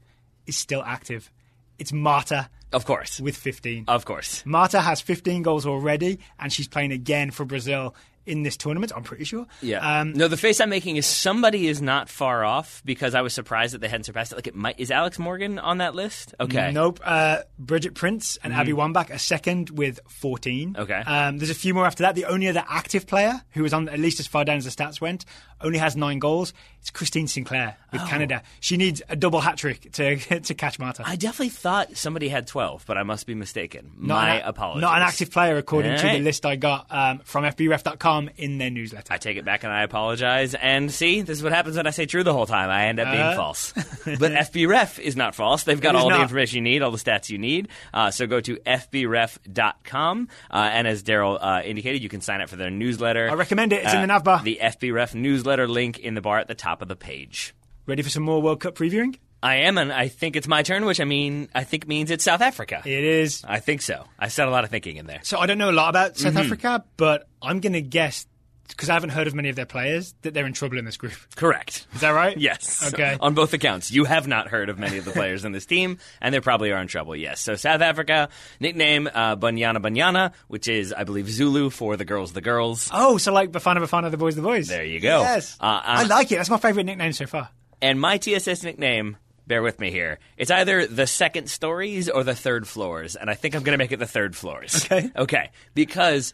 is 0.47 0.55
still 0.57 0.83
active. 0.83 1.31
It's 1.77 1.91
Marta 1.91 2.49
Of 2.71 2.85
course. 2.85 3.19
with 3.19 3.35
15. 3.35 3.85
Of 3.87 4.05
course. 4.05 4.43
Marta 4.45 4.81
has 4.81 5.01
15 5.01 5.41
goals 5.43 5.65
already, 5.65 6.19
and 6.39 6.51
she's 6.53 6.67
playing 6.67 6.91
again 6.91 7.31
for 7.31 7.45
Brazil 7.45 7.95
in 8.25 8.43
this 8.43 8.57
tournament. 8.57 8.91
I'm 8.95 9.03
pretty 9.03 9.23
sure. 9.23 9.45
Yeah. 9.61 9.99
Um, 9.99 10.13
no, 10.13 10.27
the 10.27 10.37
face 10.37 10.59
I'm 10.59 10.69
making 10.69 10.97
is 10.97 11.05
somebody 11.05 11.67
is 11.67 11.81
not 11.81 12.09
far 12.09 12.43
off 12.43 12.81
because 12.85 13.15
I 13.15 13.21
was 13.21 13.33
surprised 13.33 13.73
that 13.73 13.81
they 13.81 13.87
hadn't 13.87 14.05
surpassed 14.05 14.31
it. 14.31 14.35
Like, 14.35 14.47
it 14.47 14.55
might 14.55 14.79
is 14.79 14.91
Alex 14.91 15.19
Morgan 15.19 15.59
on 15.59 15.77
that 15.79 15.95
list? 15.95 16.33
Okay. 16.39 16.71
Nope. 16.71 16.99
Uh, 17.03 17.39
Birgit 17.61 17.93
Prinz 17.93 18.37
and 18.43 18.53
Abby 18.53 18.71
Wambach 18.73 19.13
are 19.13 19.17
second 19.17 19.69
with 19.69 19.99
14. 20.07 20.73
Mm-hmm. 20.73 20.81
Okay. 20.81 20.99
Um, 20.99 21.37
there's 21.37 21.49
a 21.49 21.55
few 21.55 21.73
more 21.73 21.85
after 21.85 22.03
that. 22.03 22.15
The 22.15 22.25
only 22.25 22.47
other 22.47 22.63
active 22.67 23.07
player 23.07 23.41
who 23.51 23.63
was 23.63 23.73
on 23.73 23.89
at 23.89 23.99
least 23.99 24.19
as 24.19 24.27
far 24.27 24.45
down 24.45 24.57
as 24.57 24.65
the 24.65 24.71
stats 24.71 24.99
went 24.99 25.25
only 25.61 25.77
has 25.79 25.95
nine 25.95 26.19
goals. 26.19 26.53
It's 26.81 26.89
Christine 26.91 27.27
Sinclair 27.27 27.77
with 27.91 28.05
Canada. 28.07 28.43
She 28.59 28.77
needs 28.77 29.01
a 29.09 29.15
double 29.15 29.39
hat 29.39 29.57
trick 29.57 29.91
to 29.93 30.17
to 30.39 30.53
catch 30.53 30.77
Marta. 30.79 31.03
Oh. 31.03 31.09
I 31.09 31.15
definitely 31.15 31.49
thought 31.49 31.95
somebody 31.97 32.29
had 32.29 32.47
12, 32.47 32.85
but 32.85 32.97
I 32.97 33.03
must 33.03 33.25
be 33.25 33.33
mistaken. 33.35 33.91
Not 33.97 34.15
My 34.15 34.35
an, 34.35 34.41
apologies. 34.45 34.81
Not 34.81 34.97
an 34.97 35.03
active 35.03 35.31
player 35.31 35.57
according 35.57 35.97
to 35.97 36.07
the 36.07 36.19
list 36.19 36.45
I 36.45 36.55
got 36.55 36.87
um, 36.89 37.19
from 37.19 37.43
FBref.com. 37.45 38.14
calm 38.15 38.29
in 38.37 38.57
their 38.57 38.69
newsletter. 38.69 39.13
I 39.13 39.17
take 39.17 39.37
it 39.37 39.45
back 39.45 39.63
and 39.63 39.71
I 39.71 39.83
apologize. 39.83 40.53
And 40.55 40.91
see, 40.91 41.21
this 41.21 41.37
is 41.37 41.43
what 41.43 41.51
happens 41.53 41.77
when 41.77 41.87
I 41.87 41.91
say 41.91 42.05
true 42.05 42.23
the 42.23 42.33
whole 42.33 42.45
time. 42.45 42.69
I 42.69 42.85
end 42.87 42.99
up 42.99 43.07
being 43.11 43.21
Uh. 43.23 43.35
false. 43.35 43.71
but 44.05 44.31
FBref 44.31 44.99
is 44.99 45.15
not 45.15 45.35
false. 45.35 45.63
They've 45.63 45.79
got 45.81 45.95
all 45.95 46.09
the 46.09 46.21
information 46.21 46.57
you 46.57 46.61
need, 46.63 46.81
all 46.81 46.91
the 46.91 46.97
stats 46.97 47.29
you 47.29 47.37
need. 47.37 47.69
Uh, 47.93 48.11
so 48.11 48.27
go 48.27 48.39
to 48.41 48.57
fbref.com. 48.57 50.27
Uh, 50.51 50.55
and 50.73 50.87
as 50.87 51.03
Daryl 51.03 51.37
uh, 51.41 51.61
indicated, 51.63 52.01
you 52.03 52.09
can 52.09 52.21
sign 52.21 52.41
up 52.41 52.49
for 52.49 52.55
their 52.55 52.69
newsletter. 52.69 53.29
I 53.29 53.33
recommend 53.33 53.73
it. 53.73 53.83
It's 53.83 53.91
in 53.93 53.97
Uh, 53.99 54.01
the 54.01 54.07
nav 54.07 54.23
bar. 54.23 54.41
The 54.43 54.59
FBref 54.61 55.15
newsletter 55.15 55.67
link 55.67 55.99
in 55.99 56.13
the 56.15 56.21
bar 56.21 56.39
at 56.39 56.47
the 56.47 56.55
top 56.55 56.81
of 56.81 56.87
the 56.87 56.95
page. 56.95 57.53
Ready 57.85 58.01
for 58.01 58.09
some 58.09 58.23
more 58.23 58.41
World 58.41 58.61
Cup 58.61 58.75
previewing? 58.75 59.17
I 59.45 59.55
am, 59.67 59.77
and 59.77 59.93
I 59.93 60.07
think 60.07 60.35
it's 60.35 60.47
my 60.47 60.63
turn, 60.63 60.85
which 60.85 60.99
I 60.99 61.03
mean, 61.05 61.49
I 61.53 61.63
think 61.63 61.87
means 61.87 62.09
it's 62.09 62.23
South 62.23 62.41
Africa. 62.41 62.81
It 62.83 63.03
is. 63.03 63.43
I 63.47 63.59
think 63.59 63.81
so. 63.83 64.05
I 64.17 64.27
said 64.29 64.47
a 64.47 64.51
lot 64.51 64.63
of 64.63 64.71
thinking 64.71 64.97
in 64.97 65.05
there. 65.05 65.19
So 65.23 65.37
I 65.37 65.45
don't 65.45 65.57
know 65.59 65.69
a 65.69 65.71
lot 65.71 65.89
about 65.89 66.17
South 66.17 66.33
Mm-hmm. 66.33 66.41
Africa, 66.45 66.83
but 66.97 67.27
I'm 67.41 67.59
going 67.59 67.73
to 67.73 67.81
guess 67.81 68.25
because 68.67 68.89
I 68.89 68.93
haven't 68.95 69.11
heard 69.11 69.27
of 69.27 69.35
many 69.35 69.49
of 69.49 69.55
their 69.55 69.67
players 69.67 70.15
that 70.23 70.33
they're 70.33 70.47
in 70.47 70.53
trouble 70.53 70.79
in 70.79 70.85
this 70.85 70.97
group. 70.97 71.13
Correct. 71.35 71.85
Is 71.93 72.01
that 72.01 72.09
right? 72.09 72.35
Yes. 72.35 72.91
Okay. 72.91 73.15
On 73.19 73.35
both 73.35 73.53
accounts. 73.53 73.91
You 73.91 74.05
have 74.05 74.27
not 74.27 74.47
heard 74.47 74.69
of 74.69 74.79
many 74.79 74.97
of 74.97 75.05
the 75.05 75.11
players 75.11 75.45
in 75.45 75.51
this 75.51 75.67
team, 75.67 75.99
and 76.19 76.33
they 76.33 76.39
probably 76.39 76.71
are 76.71 76.81
in 76.81 76.87
trouble, 76.87 77.15
yes. 77.15 77.39
So 77.41 77.55
South 77.55 77.81
Africa, 77.81 78.29
nickname 78.59 79.07
uh, 79.13 79.35
Banyana 79.35 79.77
Banyana, 79.77 80.33
which 80.47 80.67
is, 80.67 80.91
I 80.91 81.03
believe, 81.03 81.29
Zulu 81.29 81.69
for 81.69 81.95
the 81.95 82.05
girls, 82.05 82.33
the 82.33 82.41
girls. 82.41 82.89
Oh, 82.91 83.19
so 83.19 83.31
like 83.31 83.51
Bafana 83.51 83.77
Bafana, 83.77 84.09
the 84.09 84.17
boys, 84.17 84.35
the 84.35 84.41
boys. 84.41 84.67
There 84.67 84.83
you 84.83 84.99
go. 84.99 85.19
Yes. 85.21 85.55
Uh, 85.61 85.65
uh, 85.65 85.81
I 85.85 86.03
like 86.05 86.31
it. 86.31 86.37
That's 86.37 86.49
my 86.49 86.57
favorite 86.57 86.85
nickname 86.85 87.13
so 87.13 87.27
far. 87.27 87.49
And 87.83 88.01
my 88.01 88.17
TSS 88.17 88.63
nickname, 88.63 89.17
bear 89.47 89.61
with 89.61 89.79
me 89.79 89.91
here, 89.91 90.19
it's 90.37 90.51
either 90.51 90.85
the 90.87 91.07
second 91.07 91.49
stories 91.49 92.09
or 92.09 92.23
the 92.23 92.35
third 92.35 92.67
floors, 92.67 93.15
and 93.15 93.29
I 93.29 93.33
think 93.35 93.55
I'm 93.55 93.63
going 93.63 93.73
to 93.77 93.83
make 93.83 93.91
it 93.91 93.99
the 93.99 94.05
third 94.07 94.35
floors. 94.35 94.85
Okay. 94.85 95.11
Okay. 95.15 95.49
Because 95.73 96.33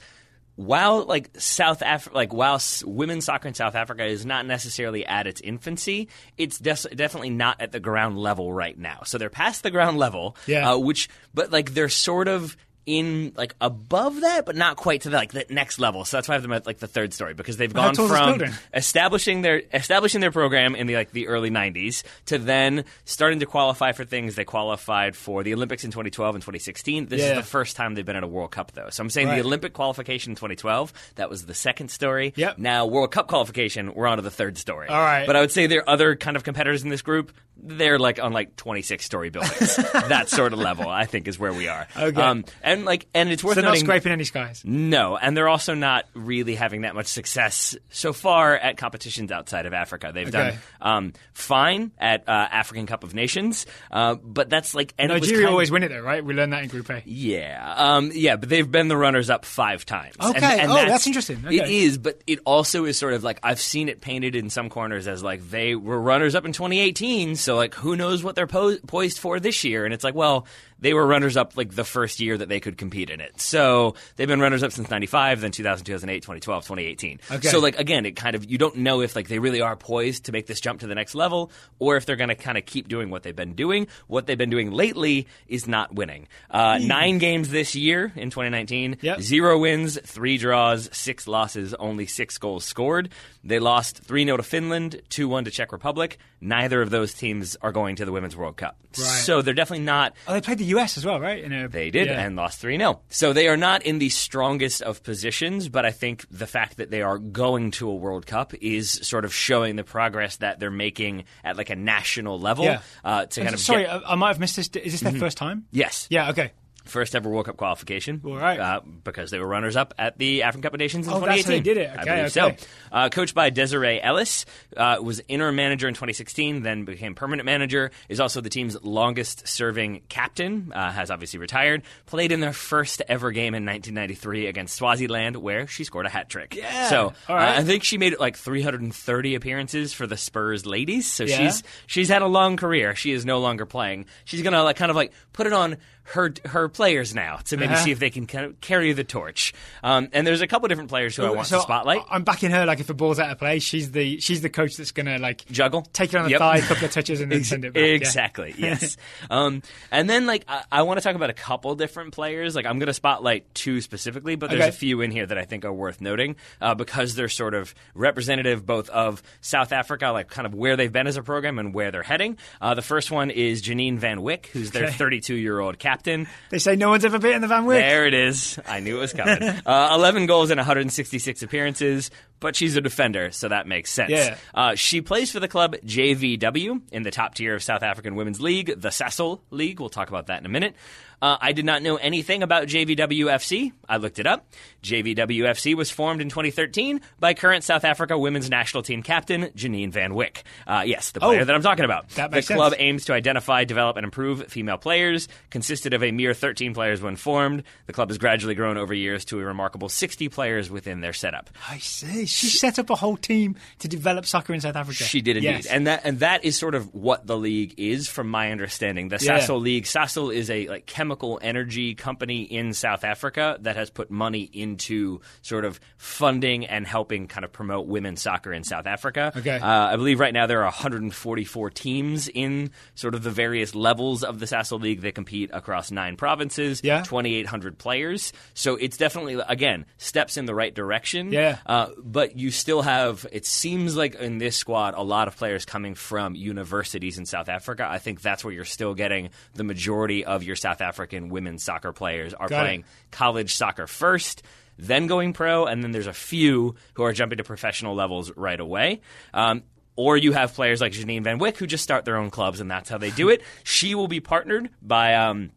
while 0.56 1.06
like 1.06 1.30
South 1.40 1.82
Africa, 1.82 2.16
like 2.16 2.34
while 2.34 2.56
s- 2.56 2.84
women's 2.84 3.26
soccer 3.26 3.48
in 3.48 3.54
South 3.54 3.74
Africa 3.74 4.06
is 4.06 4.26
not 4.26 4.46
necessarily 4.46 5.06
at 5.06 5.26
its 5.28 5.42
infancy, 5.42 6.10
it's 6.38 6.60
des- 6.60 6.94
definitely 6.94 7.30
not 7.30 7.60
at 7.62 7.72
the 7.72 7.80
ground 7.80 8.18
level 8.20 8.52
right 8.52 8.78
now. 8.78 9.00
So 9.06 9.18
they're 9.18 9.30
past 9.30 9.64
the 9.64 9.72
ground 9.72 9.98
level, 9.98 10.36
Yeah. 10.48 10.72
uh, 10.74 10.78
which 10.78 11.10
but 11.34 11.52
like 11.52 11.74
they're 11.74 11.90
sort 11.90 12.28
of 12.28 12.58
in 12.86 13.34
like 13.36 13.56
above 13.62 14.22
that, 14.22 14.46
but 14.46 14.56
not 14.56 14.76
quite 14.76 15.02
to 15.02 15.10
the, 15.10 15.16
like 15.18 15.32
the 15.34 15.46
next 15.50 15.78
level. 15.80 16.04
So 16.04 16.18
that's 16.18 16.28
why 16.28 16.34
I 16.34 16.38
have 16.38 16.42
them 16.42 16.52
at 16.54 16.66
like 16.66 16.80
the 16.80 16.88
third 16.88 17.14
story 17.14 17.34
because 17.34 17.58
they've 17.58 17.72
gone 17.74 17.94
tall 17.94 18.06
is 18.06 18.12
this 18.12 18.20
from 18.20 18.60
establishing 18.74 19.42
their 19.44 19.62
establishing 19.74 20.20
their 20.22 20.32
program 20.32 20.76
in 20.76 20.88
the 20.88 20.96
like 20.96 21.12
the 21.12 21.28
early 21.28 21.50
90s 21.52 22.04
to 22.26 22.38
then 22.40 22.84
starting 23.06 23.40
to 23.40 23.46
qualify 23.46 23.92
for 23.92 24.04
things 24.04 24.36
they 24.36 24.44
qualified 24.46 25.16
for 25.16 25.44
the 25.44 25.54
Olympics 25.54 25.84
in 25.84 25.92
2012 25.92 26.36
and 26.36 26.42
2016 26.42 27.06
this 27.06 27.22
Yeah. 27.22 27.32
is 27.32 27.38
the 27.38 27.44
first 27.44 27.76
time 27.76 27.94
they've 27.94 28.06
been 28.06 28.16
at 28.16 28.24
a 28.24 28.28
World 28.28 28.52
Cup 28.52 28.72
though 28.72 28.90
so 28.90 29.02
I'm 29.04 29.10
saying 29.10 29.28
Right. 29.28 29.36
the 29.42 29.46
Olympic 29.48 29.74
qualification 29.74 30.32
in 30.32 30.36
2012 30.36 30.92
that 31.16 31.30
was 31.30 31.46
the 31.46 31.54
second 31.54 31.90
story 31.92 32.34
Yep. 32.36 32.58
now 32.58 32.86
World 32.88 33.12
Cup 33.12 33.28
qualification 33.28 33.94
we're 33.94 34.08
on 34.08 34.18
to 34.18 34.22
the 34.24 34.32
third 34.32 34.58
story 34.58 34.88
All 34.88 35.00
right. 35.00 35.28
but 35.28 35.36
I 35.36 35.42
would 35.42 35.52
say 35.52 35.68
there 35.68 35.82
are 35.82 35.90
other 35.90 36.16
kind 36.16 36.36
of 36.36 36.44
competitors 36.44 36.84
in 36.84 36.90
this 36.90 37.02
group 37.04 37.32
they're 37.64 38.00
like 38.00 38.22
on 38.22 38.34
like 38.34 38.56
26 38.56 39.04
story 39.06 39.30
buildings 39.30 39.76
that 40.10 40.30
sort 40.30 40.54
of 40.54 40.60
level 40.60 40.88
I 40.90 41.06
think 41.06 41.28
is 41.28 41.38
where 41.40 41.54
we 41.54 41.68
are 41.68 41.88
Okay. 41.96 42.22
um, 42.22 42.46
and 42.64 42.86
like 42.86 43.08
and 43.14 43.30
it's 43.30 43.44
worth 43.44 43.56
So 43.56 43.62
not 43.62 43.78
scraping 43.78 44.12
any 44.12 44.24
skies. 44.24 44.62
no, 44.66 45.18
and 45.18 45.36
they're 45.38 45.48
also 45.50 45.74
not 45.74 46.06
really 46.14 46.56
having 46.56 46.82
that 46.82 46.96
much 46.96 47.08
success 47.08 47.76
so 47.90 48.14
far 48.14 48.56
at 48.56 48.78
competitions 48.78 49.32
outside 49.32 49.66
of 49.66 49.74
Africa. 49.74 50.12
They've 50.14 50.28
Okay. 50.28 50.52
done 50.52 50.58
um, 50.82 51.14
fine 51.34 51.92
at 51.98 52.28
uh, 52.28 52.32
African 52.32 52.86
Cup 52.88 53.04
of 53.04 53.14
Nations, 53.14 53.66
uh, 53.92 54.16
but 54.16 54.50
that's 54.50 54.74
like 54.76 54.94
and 54.98 55.10
Nigeria 55.10 55.48
always 55.50 55.72
win 55.72 55.84
it 55.84 55.90
though, 55.90 56.02
right? 56.02 56.24
We 56.24 56.34
learned 56.34 56.54
that 56.54 56.64
in 56.64 56.70
Group 56.70 56.90
A. 56.90 57.02
yeah, 57.06 57.74
um, 57.78 58.12
yeah, 58.14 58.36
but 58.36 58.50
they've 58.50 58.70
been 58.70 58.88
the 58.88 58.98
runners-up 58.98 59.46
five 59.46 59.86
times. 59.86 60.16
Okay. 60.20 60.66
Oh, 60.68 60.74
that's 60.86 61.08
interesting. 61.08 61.44
It 61.50 61.62
Okay. 61.62 61.84
is, 61.84 61.98
but 61.98 62.22
it 62.28 62.40
also 62.46 62.86
is 62.86 62.98
sort 62.98 63.14
of 63.14 63.24
like 63.24 63.40
I've 63.44 63.60
seen 63.62 63.90
it 63.90 64.02
painted 64.02 64.36
in 64.36 64.50
some 64.50 64.70
corners 64.70 65.08
as 65.08 65.24
like 65.24 65.48
they 65.50 65.76
were 65.76 66.00
runners-up 66.00 66.46
in 66.46 66.54
2018, 66.54 67.36
so 67.36 67.51
like 67.56 67.74
who 67.76 67.96
knows 67.96 68.24
what 68.24 68.36
they're 68.36 68.48
po- 68.48 68.78
poised 68.88 69.20
for 69.20 69.40
this 69.40 69.64
year? 69.64 69.86
And 69.86 69.94
it's 69.94 70.04
like, 70.04 70.16
well, 70.16 70.46
they 70.82 70.94
were 70.94 71.06
runners-up 71.08 71.56
like 71.56 71.74
the 71.76 71.84
first 71.86 72.20
year 72.20 72.38
that 72.38 72.50
they 72.50 72.60
could 72.60 72.78
compete 72.78 73.10
in 73.10 73.22
it. 73.22 73.40
So 73.40 73.96
they've 74.16 74.28
been 74.28 74.40
runners-up 74.42 74.72
since 74.72 74.90
'95, 74.90 75.42
then 75.42 75.52
2000, 75.52 75.86
2008, 75.86 76.22
2012, 76.24 76.64
2018. 76.66 77.20
Okay. 77.32 77.48
So 77.48 77.60
like 77.60 77.80
again, 77.80 78.06
it 78.06 78.16
kind 78.16 78.36
of 78.36 78.50
you 78.50 78.58
don't 78.58 78.78
know 78.78 79.02
if 79.02 79.16
like 79.16 79.28
they 79.28 79.40
really 79.40 79.62
are 79.62 79.76
poised 79.76 80.26
to 80.26 80.32
make 80.32 80.48
this 80.48 80.60
jump 80.60 80.82
to 80.82 80.88
the 80.88 80.96
next 80.96 81.16
level, 81.16 81.52
or 81.80 81.96
if 81.98 82.06
they're 82.06 82.16
going 82.16 82.30
to 82.30 82.36
kind 82.36 82.58
of 82.58 82.66
keep 82.66 82.88
doing 82.88 83.10
what 83.10 83.24
they've 83.24 83.36
been 83.36 83.54
doing. 83.54 83.88
What 84.08 84.26
they've 84.28 84.38
been 84.38 84.50
doing 84.50 84.72
lately 84.72 85.28
is 85.48 85.68
not 85.68 85.94
winning. 85.96 86.28
Uh, 86.50 86.80
nine 86.82 87.18
games 87.18 87.50
this 87.50 87.76
year 87.76 88.12
in 88.16 88.30
2019, 88.30 88.98
Yep. 89.02 89.22
zero 89.22 89.60
wins, 89.60 90.00
three 90.04 90.38
draws, 90.38 90.90
six 90.92 91.28
losses, 91.28 91.74
only 91.76 92.06
six 92.08 92.38
goals 92.38 92.66
scored. 92.66 93.10
They 93.44 93.60
lost 93.60 94.00
3 94.04 94.26
0 94.26 94.38
to 94.38 94.44
Finland, 94.44 95.02
2 95.10 95.28
1 95.28 95.46
to 95.46 95.52
Czech 95.52 95.72
Republic. 95.72 96.18
Neither 96.42 96.82
of 96.82 96.90
those 96.90 97.14
teams 97.14 97.56
are 97.62 97.72
going 97.72 97.96
to 97.98 98.06
the 98.06 98.12
Women's 98.12 98.36
World 98.36 98.58
Cup. 98.58 98.78
Right. 98.98 99.04
So 99.06 99.42
they're 99.42 99.54
definitely 99.54 99.86
not 99.86 100.14
Oh, 100.28 100.34
they 100.34 100.42
played 100.42 100.58
the 100.60 100.66
US 100.78 100.98
as 100.98 101.06
well, 101.06 101.20
right? 101.20 101.44
A, 101.44 101.68
they 101.68 101.90
did 101.92 102.08
yeah. 102.08 102.20
and 102.22 102.36
lost 102.36 102.60
3 102.60 102.78
0. 102.78 103.02
So 103.10 103.34
they 103.34 103.48
are 103.48 103.58
not 103.58 103.84
in 103.84 104.00
the 104.00 104.10
strongest 104.10 104.82
of 104.82 105.04
positions, 105.04 105.70
but 105.70 105.86
I 105.86 105.92
think 105.92 106.26
the 106.30 106.48
fact 106.48 106.78
that 106.78 106.92
they 106.92 107.02
are 107.02 107.18
going 107.18 107.72
to 107.72 107.90
a 107.90 107.96
World 107.96 108.26
Cup 108.26 108.54
is 108.62 108.92
sort 108.92 109.26
of 109.26 109.34
showing 109.34 109.76
the 109.76 109.84
progress 109.84 110.38
that 110.38 110.60
they're 110.60 110.72
making 110.72 111.26
at 111.44 111.58
like 111.58 111.70
a 111.70 111.76
national 111.76 112.40
level 112.40 112.66
Yeah. 112.66 112.82
uh, 113.04 113.26
to 113.26 113.42
kind 113.42 113.54
of 113.54 113.60
Sorry, 113.60 113.84
get- 113.84 113.92
I, 114.06 114.14
I 114.14 114.16
might 114.16 114.30
have 114.30 114.40
missed 114.40 114.56
this. 114.56 114.68
Is 114.70 114.92
this 114.94 115.02
their 115.02 115.14
first 115.20 115.38
time? 115.38 115.66
yes. 115.72 116.08
Yeah. 116.10 116.30
Okay. 116.32 116.52
First 116.86 117.16
ever 117.16 117.30
World 117.30 117.46
Cup 117.46 117.58
qualification. 117.58 118.22
All 118.26 118.36
right. 118.36 118.60
Uh, 118.60 118.82
because 119.04 119.30
they 119.32 119.40
were 119.40 119.48
runners 119.48 119.76
up 119.76 119.94
at 120.00 120.18
the 120.18 120.44
African 120.44 120.64
Cup 120.64 120.74
of 120.74 120.80
Nations 120.80 121.08
in 121.08 121.14
Oh, 121.14 121.20
that's 121.20 121.44
2018. 121.44 121.52
how 121.52 121.58
they 121.58 121.64
did 121.64 121.78
it. 121.78 121.90
I 121.90 122.02
Okay, 122.02 122.22
believe 122.34 122.56
okay. 122.56 122.64
so. 122.64 122.68
Uh, 122.92 123.10
coached 123.10 123.36
by 123.36 123.50
Desiree 123.52 124.02
Ellis, 124.02 124.46
uh, 124.76 124.98
was 125.02 125.22
interim 125.28 125.56
manager 125.56 125.88
in 125.88 125.94
2016, 125.94 126.64
then 126.64 126.86
became 126.86 127.14
permanent 127.16 127.46
manager, 127.46 127.92
is 128.10 128.20
also 128.20 128.42
the 128.42 128.50
team's 128.50 128.76
longest 128.84 129.48
serving 129.48 130.02
captain, 130.10 130.72
uh, 130.74 130.92
has 130.92 131.12
obviously 131.12 131.40
retired, 131.40 131.84
played 132.08 132.32
in 132.32 132.40
their 132.40 132.54
first 132.54 133.02
ever 133.08 133.32
game 133.32 133.54
in 133.54 133.64
1993 133.66 134.48
against 134.48 134.76
Swaziland, 134.76 135.36
where 135.38 135.68
she 135.68 135.84
scored 135.84 136.06
a 136.06 136.10
hat 136.10 136.30
trick. 136.30 136.56
Yeah. 136.56 136.90
So 136.90 137.14
right. 137.30 137.58
uh, 137.58 137.60
I 137.60 137.64
think 137.64 137.84
she 137.84 137.98
made 137.98 138.18
like 138.20 138.36
330 138.38 139.36
appearances 139.36 139.94
for 139.94 140.08
the 140.08 140.18
Spurs 140.18 140.66
ladies. 140.66 141.06
So 141.12 141.24
Yeah. 141.24 141.38
she's 141.38 141.64
she's 141.88 142.10
had 142.10 142.22
a 142.22 142.28
long 142.28 142.58
career. 142.58 142.96
She 142.96 143.12
is 143.12 143.26
no 143.26 143.40
longer 143.40 143.66
playing. 143.66 144.06
She's 144.26 144.42
gonna 144.42 144.64
like 144.64 144.76
kind 144.78 144.90
of 144.90 144.96
like 144.96 145.14
put 145.34 145.48
it 145.48 145.54
on 145.54 145.78
her 146.14 146.34
her 146.46 146.70
players 146.70 147.14
now 147.16 147.38
to 147.46 147.58
maybe 147.58 147.74
Uh-huh. 147.74 147.84
see 147.84 147.92
if 147.92 148.00
they 148.00 148.10
can 148.10 148.28
kind 148.28 148.46
of 148.46 148.60
carry 148.62 148.94
the 148.94 149.04
torch. 149.04 149.54
Um, 149.84 150.10
and 150.14 150.26
there's 150.28 150.42
a 150.42 150.48
couple 150.48 150.68
different 150.68 150.90
players 150.90 151.16
who 151.16 151.24
I 151.24 151.30
want 151.32 151.48
so 151.48 151.58
to 151.58 151.62
spotlight. 151.64 152.02
I'm 152.10 152.24
backing 152.24 152.52
her. 152.52 152.66
Like 152.66 152.80
if 152.80 152.90
a 152.90 152.94
ball's 152.94 153.20
out 153.20 153.30
of 153.32 153.38
play, 153.40 153.60
she's 153.60 153.92
the 153.92 154.20
she's 154.20 154.42
the 154.42 154.50
coach 154.50 154.76
that's 154.78 154.92
gonna 154.92 155.18
like 155.18 155.46
Juggle, 155.52 155.84
take 155.94 156.14
it 156.14 156.18
on 156.18 156.26
the 156.26 156.32
Yep. 156.32 156.40
thigh, 156.40 156.58
a 156.58 156.62
couple 156.62 156.86
of 156.86 156.92
touches, 156.92 157.22
and 157.22 157.32
then 157.32 157.44
send 157.44 157.66
it 157.66 157.74
back. 157.74 157.82
yeah. 157.82 157.88
Exactly. 157.90 158.54
Yes. 158.62 158.98
um, 159.30 159.62
and 159.92 160.10
then 160.10 160.26
like 160.28 160.46
I, 160.48 160.64
I 160.72 160.82
want 160.84 161.00
to 161.00 161.04
talk 161.04 161.16
about 161.16 161.30
a 161.30 161.34
couple 161.34 161.74
different 161.76 162.14
players. 162.14 162.56
Like 162.56 162.66
I'm 162.66 162.78
going 162.80 162.88
to 162.88 162.94
spotlight 162.94 163.54
two 163.56 163.82
specifically, 163.82 164.36
but 164.36 164.50
there's 164.50 164.62
Okay. 164.62 164.70
a 164.70 164.74
few 164.74 165.02
in 165.02 165.12
here 165.12 165.26
that 165.26 165.38
I 165.38 165.46
think 165.46 165.66
are 165.66 165.74
worth 165.74 166.02
noting 166.02 166.36
uh, 166.60 166.76
because 166.76 167.16
they're 167.16 167.30
sort 167.30 167.54
of 167.54 167.74
representative 167.96 168.66
both 168.66 168.90
of 168.90 169.24
South 169.42 169.72
Africa, 169.72 170.10
like 170.10 170.28
kind 170.30 170.46
of 170.46 170.54
where 170.54 170.76
they've 170.76 170.92
been 170.92 171.08
as 171.08 171.18
a 171.18 171.24
program 171.24 171.58
and 171.60 171.74
where 171.74 171.92
they're 171.92 172.04
heading. 172.04 172.38
Uh, 172.60 172.74
the 172.74 172.82
first 172.82 173.10
one 173.12 173.30
is 173.30 173.62
Janine 173.62 173.98
Van 173.98 174.20
Wyk, 174.20 174.48
who's 174.48 174.72
their 174.72 174.86
Okay. 174.86 174.94
32 174.94 175.36
year 175.36 175.60
old 175.60 175.80
captain. 175.80 176.01
They 176.50 176.60
say 176.60 176.76
no 176.76 176.90
one's 176.90 177.06
ever 177.06 177.20
beaten 177.20 177.42
the 177.42 177.48
Van 177.48 177.66
Wyk. 177.66 177.80
There 177.80 178.08
it 178.08 178.14
is. 178.14 178.60
I 178.66 178.80
knew 178.80 178.98
it 178.98 179.02
was 179.02 179.14
coming. 179.14 179.42
uh, 179.66 179.92
11 179.94 180.26
goals 180.26 180.52
in 180.52 180.58
166 180.58 181.44
appearances, 181.44 182.12
but 182.42 182.58
she's 182.58 182.76
a 182.76 182.82
defender, 182.82 183.32
so 183.32 183.48
that 183.48 183.66
makes 183.68 183.90
sense. 183.90 184.12
Yeah. 184.12 184.36
Uh, 184.54 184.76
she 184.76 185.00
plays 185.00 185.32
for 185.32 185.40
the 185.40 185.48
club 185.48 185.76
JVW 185.86 186.82
in 186.92 187.04
the 187.04 187.12
top 187.12 187.36
tier 187.36 187.56
of 187.56 187.64
South 187.64 187.84
African 187.84 188.16
Women's 188.16 188.42
League, 188.42 188.74
the 188.80 188.90
Sasol 188.90 189.40
League. 189.52 189.80
We'll 189.80 189.88
talk 189.90 190.10
about 190.10 190.28
that 190.28 190.40
in 190.42 190.46
a 190.46 190.50
minute. 190.50 190.76
Uh, 191.22 191.38
I 191.40 191.52
did 191.52 191.66
not 191.66 191.84
know 191.84 191.98
anything 191.98 192.42
about 192.42 192.66
JVWFC. 192.68 193.72
I 193.88 193.98
looked 193.98 194.18
it 194.18 194.26
up. 194.26 194.48
JVWFC 194.82 195.76
was 195.76 195.92
formed 195.92 196.20
in 196.20 196.30
2013 196.30 197.00
by 197.20 197.36
current 197.36 197.64
South 197.64 197.84
Africa 197.86 198.18
women's 198.18 198.50
national 198.50 198.82
team 198.82 199.04
captain 199.04 199.44
Janine 199.56 199.92
Van 199.92 200.14
Wyk. 200.14 200.42
Uh, 200.66 200.82
yes, 200.86 201.12
the 201.12 201.20
player 201.20 201.42
Oh, 201.42 201.46
that 201.46 201.54
I'm 201.56 201.62
talking 201.62 201.86
about. 201.86 202.10
that 202.10 202.32
makes 202.32 202.48
the 202.48 202.56
club 202.56 202.72
sense. 202.72 202.82
aims 202.82 203.06
to 203.06 203.14
identify, 203.14 203.66
develop, 203.66 203.98
and 203.98 204.04
improve 204.04 204.48
female 204.48 204.80
players. 204.80 205.28
Consisted 205.52 205.94
of 205.94 206.04
a 206.04 206.12
mere 206.12 206.34
13 206.34 206.74
players 206.74 207.02
when 207.04 207.16
formed. 207.16 207.64
The 207.86 207.94
club 207.94 208.10
has 208.10 208.18
gradually 208.18 208.56
grown 208.56 208.78
over 208.78 208.94
years 208.94 209.24
to 209.26 209.40
a 209.40 209.44
remarkable 209.46 209.90
60 209.90 210.28
players 210.30 210.72
within 210.72 211.02
their 211.02 211.14
setup. 211.14 211.52
I 211.70 211.78
see. 211.78 212.26
She 212.32 212.48
set 212.48 212.80
up 212.80 212.90
a 212.90 212.96
whole 212.96 213.18
team 213.18 213.56
to 213.80 213.88
develop 213.88 214.26
soccer 214.26 214.54
in 214.54 214.62
South 214.62 214.76
Africa. 214.76 215.04
She 215.04 215.22
did 215.22 215.38
indeed, 215.38 215.50
Yes. 215.50 215.66
and 215.68 215.88
that 215.88 216.02
and 216.06 216.20
that 216.20 216.44
is 216.46 216.58
sort 216.58 216.76
of 216.76 216.94
what 216.94 217.28
the 217.28 217.38
league 217.38 217.74
is, 217.78 218.08
from 218.08 218.30
my 218.30 218.52
understanding. 218.52 219.10
The 219.10 219.18
Yeah. 219.22 219.40
Sasol 219.40 219.62
League, 219.62 219.86
Sasol 219.86 220.34
is 220.34 220.50
a 220.50 220.68
like 220.68 220.86
chemical 220.86 221.40
energy 221.42 221.94
company 221.96 222.44
in 222.44 222.74
South 222.74 223.04
Africa 223.04 223.58
that 223.62 223.76
has 223.76 223.90
put 223.90 224.10
money 224.12 224.50
into 224.52 225.22
sort 225.42 225.66
of 225.66 225.80
funding 225.98 226.66
and 226.66 226.86
helping 226.88 227.28
kind 227.28 227.44
of 227.46 227.52
promote 227.52 227.88
women's 227.88 228.22
soccer 228.22 228.54
in 228.54 228.64
South 228.64 228.86
Africa. 228.88 229.32
Okay. 229.36 229.58
Uh, 229.60 229.68
I 229.88 229.96
believe 229.96 230.20
right 230.20 230.34
now 230.34 230.46
there 230.48 230.60
are 230.62 230.66
144 230.66 231.70
teams 231.72 232.28
in 232.28 232.70
sort 232.96 233.16
of 233.16 233.24
the 233.24 233.32
various 233.32 233.76
levels 233.76 234.24
of 234.24 234.40
the 234.40 234.46
Sasol 234.46 234.80
League 234.82 235.02
that 235.02 235.16
compete 235.16 235.50
across 235.54 235.92
nine 235.92 236.16
provinces, 236.16 236.82
Yeah. 236.84 237.02
2,800 237.04 237.78
players. 237.78 238.34
So 238.54 238.76
it's 238.76 238.98
definitely, 238.98 239.42
again, 239.48 239.86
steps 239.98 240.38
in 240.38 240.46
the 240.46 240.54
right 240.56 240.74
direction. 240.74 241.32
Yeah. 241.32 241.58
Uh, 241.66 241.88
but 241.98 242.21
you 242.28 242.52
still 242.52 242.82
have, 242.82 243.26
it 243.32 243.46
seems 243.46 243.96
like 243.96 244.16
in 244.16 244.38
this 244.38 244.56
squad, 244.56 244.94
a 244.96 245.02
lot 245.04 245.28
of 245.28 245.36
players 245.38 245.66
coming 245.66 245.96
from 245.96 246.36
universities 246.36 247.18
in 247.18 247.26
South 247.26 247.50
Africa. 247.50 247.88
I 247.90 248.00
think 248.00 248.22
that's 248.22 248.44
where 248.44 248.54
you're 248.54 248.66
still 248.66 248.94
getting 248.94 249.30
the 249.54 249.64
majority 249.64 250.26
of 250.26 250.44
your 250.44 250.56
South 250.56 250.82
African 250.82 251.30
women's 251.30 251.64
soccer 251.64 251.92
players 251.94 252.34
are 252.34 252.48
Got 252.48 252.62
it. 252.62 252.64
playing 252.66 252.84
college 253.12 253.56
soccer 253.56 253.88
first. 253.88 254.44
Then 254.78 255.08
going 255.08 255.34
pro, 255.34 255.66
and 255.66 255.84
then 255.84 255.92
there's 255.92 256.08
a 256.08 256.14
few 256.14 256.76
who 256.96 257.04
are 257.04 257.14
jumping 257.14 257.38
to 257.38 257.44
professional 257.44 257.94
levels 257.94 258.32
right 258.36 258.60
away. 258.60 259.02
Um, 259.34 259.64
or 259.96 260.18
you 260.18 260.32
have 260.32 260.54
players 260.54 260.82
like 260.82 260.94
Janine 260.94 261.24
Van 261.24 261.38
Wyk 261.40 261.58
who 261.58 261.68
just 261.68 261.84
start 261.84 262.06
their 262.06 262.18
own 262.18 262.32
clubs, 262.32 262.60
and 262.60 262.72
that's 262.72 262.90
how 262.90 262.98
they 262.98 263.12
do 263.12 263.30
it. 263.30 263.42
She 263.64 263.94
will 263.94 264.08
be 264.08 264.20
partnered 264.20 264.70
by 264.82 265.16
um, 265.16 265.52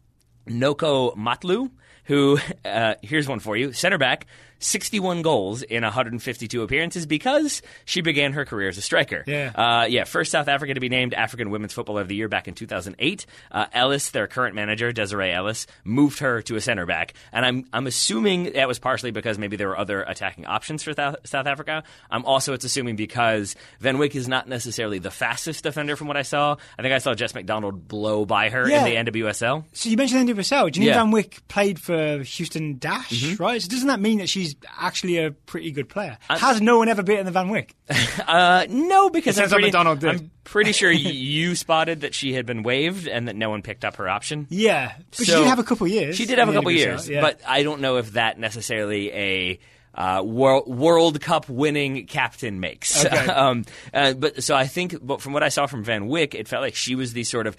Noko 0.45 1.11
Matlou, 1.15 1.71
who, 2.05 2.37
uh, 2.65 2.95
here's 3.01 3.27
one 3.27 3.39
for 3.39 3.57
you 3.57 3.73
center 3.73 3.97
back, 3.97 4.27
61 4.59 5.21
goals 5.21 5.61
in 5.61 5.83
152 5.83 6.61
appearances 6.63 7.05
because 7.05 7.61
she 7.85 8.01
began 8.01 8.33
her 8.33 8.45
career 8.45 8.69
as 8.69 8.77
a 8.77 8.81
striker. 8.81 9.23
Yeah. 9.27 9.51
Uh, 9.55 9.85
yeah, 9.85 10.03
first 10.05 10.31
South 10.31 10.47
Africa 10.47 10.73
to 10.73 10.79
be 10.79 10.89
named 10.89 11.13
African 11.13 11.49
Women's 11.49 11.73
Footballer 11.73 12.01
of 12.01 12.07
the 12.07 12.15
Year 12.15 12.27
back 12.27 12.47
in 12.47 12.53
2008. 12.53 13.25
Uh, 13.51 13.65
Ellis, 13.73 14.09
their 14.11 14.27
current 14.27 14.55
manager, 14.55 14.91
Desiree 14.91 15.31
Ellis, 15.31 15.67
moved 15.83 16.19
her 16.19 16.41
to 16.43 16.55
a 16.55 16.61
center 16.61 16.85
back. 16.85 17.13
And 17.31 17.45
I'm, 17.45 17.65
I'm 17.73 17.87
assuming 17.87 18.53
that 18.53 18.67
was 18.67 18.79
partially 18.79 19.11
because 19.11 19.37
maybe 19.37 19.57
there 19.57 19.67
were 19.67 19.77
other 19.77 20.01
attacking 20.03 20.45
options 20.45 20.83
for 20.83 20.93
Thou- 20.93 21.17
South 21.25 21.47
Africa. 21.47 21.83
I'm 22.09 22.25
also, 22.25 22.53
it's 22.53 22.65
assuming 22.65 22.95
because 22.95 23.55
Van 23.79 23.97
Wyk 23.97 24.15
is 24.15 24.27
not 24.27 24.47
necessarily 24.47 24.99
the 24.99 25.11
fastest 25.11 25.63
defender 25.63 25.95
from 25.95 26.07
what 26.07 26.17
I 26.17 26.21
saw. 26.21 26.55
I 26.77 26.81
think 26.81 26.93
I 26.93 26.99
saw 26.99 27.13
Jess 27.13 27.33
McDonald 27.35 27.87
blow 27.87 28.25
by 28.25 28.49
her 28.49 28.67
Yeah. 28.69 28.85
in 28.85 29.05
the 29.05 29.11
NWSL. 29.11 29.65
So 29.73 29.89
you 29.89 29.97
mentioned 29.97 30.29
NWSL. 30.29 30.71
Janine 30.71 30.85
Yeah. 30.85 30.93
Van 31.03 31.11
Wyk 31.11 31.39
played 31.47 31.79
for 31.79 32.19
Houston 32.23 32.77
Dash, 32.77 33.09
Mm-hmm. 33.11 33.43
right? 33.43 33.61
So 33.61 33.69
doesn't 33.69 33.87
that 33.87 33.99
mean 33.99 34.19
that 34.19 34.29
she's 34.29 34.44
actually 34.77 35.17
a 35.17 35.31
pretty 35.31 35.71
good 35.71 35.89
player? 35.89 36.17
Has 36.29 36.61
no 36.61 36.77
one 36.77 36.89
ever 36.89 37.01
beaten 37.01 37.25
the 37.25 37.31
Van 37.31 37.49
Wyk? 37.49 37.71
Uh, 38.27 38.65
no, 38.69 39.09
because 39.09 39.37
I'm 39.39 39.49
pretty, 39.49 39.65
McDonald 39.65 39.99
did. 39.99 40.09
I'm 40.09 40.31
pretty 40.43 40.71
sure 40.71 40.91
you 40.91 41.55
spotted 41.55 42.01
that 42.01 42.13
she 42.15 42.33
had 42.33 42.45
been 42.45 42.63
waived 42.63 43.07
and 43.07 43.27
that 43.27 43.35
no 43.35 43.49
one 43.49 43.61
picked 43.61 43.85
up 43.85 43.97
her 43.97 44.09
option. 44.09 44.47
Yeah, 44.49 44.93
but 45.11 45.17
she 45.17 45.25
So- 45.25 45.39
did 45.39 45.47
have 45.47 45.59
a 45.59 45.63
couple 45.63 45.87
years. 45.87 46.15
She 46.15 46.25
did 46.25 46.39
have 46.39 46.49
a 46.49 46.53
couple 46.53 46.71
years, 46.71 47.07
yeah. 47.07 47.21
but 47.21 47.39
I 47.47 47.63
don't 47.63 47.81
know 47.81 47.97
if 47.97 48.13
that 48.13 48.39
necessarily 48.39 49.11
a 49.11 49.59
uh, 49.93 50.21
World 50.23 50.67
World 50.67 51.21
Cup 51.21 51.47
winning 51.49 52.05
captain 52.07 52.59
makes. 52.59 53.05
Okay. 53.05 53.15
um, 53.27 53.65
uh, 53.93 54.13
but 54.13 54.43
so 54.43 54.55
I 54.55 54.67
think, 54.67 54.95
but 55.01 55.21
from 55.21 55.33
what 55.33 55.43
I 55.43 55.49
saw 55.49 55.67
from 55.67 55.83
Van 55.83 56.07
Wyk, 56.07 56.35
it 56.35 56.47
felt 56.47 56.61
like 56.61 56.75
she 56.75 56.95
was 56.95 57.13
the 57.13 57.23
sort 57.23 57.47
of 57.47 57.55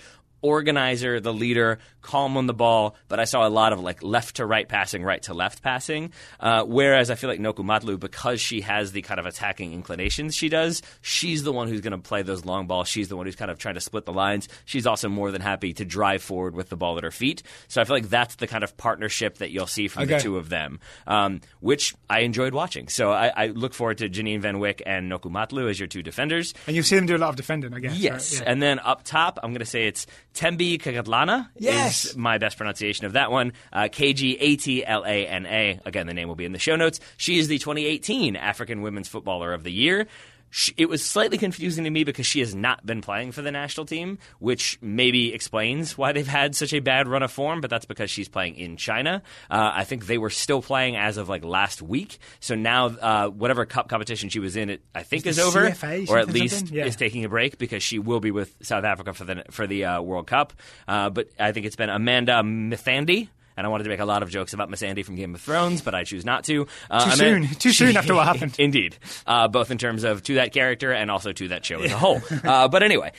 organizer, 0.46 1.20
the 1.20 1.32
leader, 1.32 1.78
calm 2.02 2.36
on 2.36 2.46
the 2.46 2.54
ball. 2.54 2.94
But 3.08 3.18
I 3.20 3.24
saw 3.24 3.46
a 3.46 3.50
lot 3.50 3.72
of 3.72 3.80
like 3.80 4.02
left 4.02 4.36
to 4.36 4.46
right 4.46 4.68
passing, 4.68 5.02
right 5.02 5.22
to 5.24 5.34
left 5.34 5.62
passing. 5.62 6.12
Uh, 6.38 6.62
whereas 6.64 7.10
I 7.10 7.16
feel 7.16 7.28
like 7.28 7.40
Noko 7.40 7.62
Matlou, 7.62 7.98
because 7.98 8.40
she 8.40 8.60
has 8.62 8.92
the 8.92 9.02
kind 9.02 9.18
of 9.20 9.26
attacking 9.26 9.72
inclinations 9.72 10.34
she 10.34 10.48
does, 10.48 10.82
she's 11.02 11.42
the 11.42 11.52
one 11.52 11.68
who's 11.68 11.80
going 11.80 11.92
to 11.92 11.98
play 11.98 12.22
those 12.22 12.44
long 12.44 12.66
balls. 12.66 12.88
She's 12.88 13.08
the 13.08 13.16
one 13.16 13.26
who's 13.26 13.36
kind 13.36 13.50
of 13.50 13.58
trying 13.58 13.74
to 13.74 13.80
split 13.80 14.04
the 14.04 14.12
lines. 14.12 14.48
She's 14.64 14.86
also 14.86 15.08
more 15.08 15.30
than 15.32 15.42
happy 15.42 15.72
to 15.74 15.84
drive 15.84 16.22
forward 16.22 16.54
with 16.54 16.68
the 16.68 16.76
ball 16.76 16.96
at 16.96 17.04
her 17.04 17.10
feet. 17.10 17.42
So 17.68 17.80
I 17.80 17.84
feel 17.84 17.96
like 17.96 18.08
that's 18.08 18.36
the 18.36 18.46
kind 18.46 18.62
of 18.64 18.76
partnership 18.76 19.38
that 19.38 19.50
you'll 19.50 19.66
see 19.66 19.88
from 19.88 20.06
the 20.06 20.18
two 20.20 20.36
of 20.36 20.48
them, 20.48 20.78
um, 21.06 21.40
which 21.60 21.94
I 22.08 22.20
enjoyed 22.20 22.54
watching. 22.54 22.88
So 22.88 23.10
I, 23.10 23.32
I 23.34 23.46
look 23.48 23.74
forward 23.74 23.98
to 23.98 24.08
Janine 24.08 24.40
Van 24.40 24.56
Wyk 24.56 24.80
and 24.86 25.08
Noko 25.08 25.28
Matlou 25.28 25.68
as 25.68 25.78
your 25.80 25.88
two 25.88 26.02
defenders. 26.02 26.54
and 26.66 26.76
you'll 26.76 26.84
see 26.84 26.96
them 26.96 27.06
do 27.06 27.16
a 27.16 27.18
lot 27.18 27.30
of 27.30 27.36
defending, 27.36 27.74
I 27.74 27.80
guess. 27.80 27.96
Yes, 27.96 28.34
right? 28.34 28.42
Yeah. 28.44 28.52
and 28.52 28.62
then 28.62 28.78
up 28.78 29.02
top, 29.02 29.38
I'm 29.42 29.50
going 29.50 29.60
to 29.60 29.64
say 29.66 29.86
it's 29.88 30.06
Thembi 30.36 30.78
Kgatlana. 30.80 31.48
Yes. 31.58 32.04
is 32.06 32.16
my 32.16 32.38
best 32.38 32.56
pronunciation 32.56 33.06
of 33.06 33.14
that 33.14 33.30
one. 33.30 33.52
Uh, 33.72 33.88
K 33.90 34.12
G 34.12 34.36
A 34.38 34.56
T 34.56 34.84
L 34.84 35.04
A 35.04 35.26
N 35.26 35.46
A. 35.46 35.80
Again, 35.84 36.06
the 36.06 36.14
name 36.14 36.28
will 36.28 36.34
be 36.34 36.44
in 36.44 36.52
the 36.52 36.58
show 36.58 36.76
notes. 36.76 37.00
She 37.16 37.38
is 37.38 37.48
the 37.48 37.58
2018 37.58 38.36
African 38.36 38.82
Women's 38.82 39.08
Footballer 39.08 39.52
of 39.52 39.64
the 39.64 39.72
Year. 39.72 40.06
Sh 40.50 40.70
it 40.76 40.88
was 40.88 41.04
slightly 41.04 41.38
confusing 41.38 41.84
to 41.84 41.90
me 41.90 42.04
because 42.04 42.26
she 42.26 42.40
has 42.40 42.54
not 42.54 42.84
been 42.86 43.00
playing 43.02 43.32
for 43.32 43.42
the 43.42 43.50
national 43.50 43.86
team, 43.86 44.18
which 44.38 44.78
maybe 44.80 45.34
explains 45.34 45.98
why 45.98 46.12
they've 46.12 46.26
had 46.26 46.54
such 46.54 46.72
a 46.72 46.80
bad 46.80 47.08
run 47.08 47.22
of 47.22 47.32
form. 47.32 47.60
But 47.60 47.70
that's 47.70 47.84
because 47.86 48.10
she's 48.10 48.28
playing 48.28 48.56
in 48.56 48.76
China. 48.76 49.22
Uh, 49.50 49.72
I 49.74 49.84
think 49.84 50.06
they 50.06 50.18
were 50.18 50.30
still 50.30 50.62
playing 50.62 50.96
as 50.96 51.16
of 51.16 51.28
like 51.28 51.44
last 51.44 51.82
week. 51.82 52.18
So 52.40 52.54
now, 52.54 52.86
uh, 52.86 53.28
whatever 53.28 53.66
cup 53.66 53.88
competition 53.88 54.28
she 54.28 54.38
was 54.38 54.56
in, 54.56 54.70
it 54.70 54.82
I 54.94 55.02
think 55.02 55.26
Is 55.26 55.38
is 55.38 55.44
over, 55.44 55.70
CFA 55.70 56.08
or 56.08 56.18
at 56.18 56.28
least? 56.28 56.70
Yeah. 56.70 56.86
is 56.86 56.96
taking 56.96 57.24
a 57.24 57.28
break 57.28 57.58
because 57.58 57.82
she 57.82 57.98
will 57.98 58.20
be 58.20 58.30
with 58.30 58.54
South 58.62 58.84
Africa 58.84 59.12
for 59.12 59.24
the 59.24 59.44
for 59.50 59.66
the 59.66 59.84
uh, 59.84 60.00
World 60.00 60.26
Cup. 60.26 60.52
Uh, 60.86 61.10
but 61.10 61.28
I 61.38 61.52
think 61.52 61.66
it's 61.66 61.76
been 61.76 61.90
Amanda 61.90 62.42
Mthandi. 62.42 63.28
And 63.56 63.66
I 63.66 63.70
wanted 63.70 63.84
to 63.84 63.90
make 63.90 64.00
a 64.00 64.04
lot 64.04 64.22
of 64.22 64.30
jokes 64.30 64.52
about 64.52 64.70
Missandei 64.70 65.04
from 65.04 65.14
Game 65.16 65.34
of 65.34 65.40
Thrones, 65.40 65.80
but 65.80 65.94
I 65.94 66.04
choose 66.04 66.24
not 66.24 66.44
to. 66.44 66.66
Uh, 66.90 67.04
Too 67.10 67.16
soon. 67.16 67.46
Too 67.48 67.72
soon 67.72 67.96
after 67.96 68.14
what 68.14 68.26
happened. 68.32 68.54
Indeed, 68.58 68.96
uh, 69.26 69.48
both 69.48 69.70
in 69.70 69.78
terms 69.78 70.04
of 70.04 70.22
to 70.24 70.34
that 70.34 70.52
character 70.52 70.92
and 70.92 71.10
also 71.10 71.32
to 71.32 71.48
that 71.48 71.64
show 71.64 71.80
as 71.80 71.92
a 71.92 71.96
whole. 71.96 72.20
Uh, 72.46 72.68
but 72.68 72.82
anyway, 72.82 73.12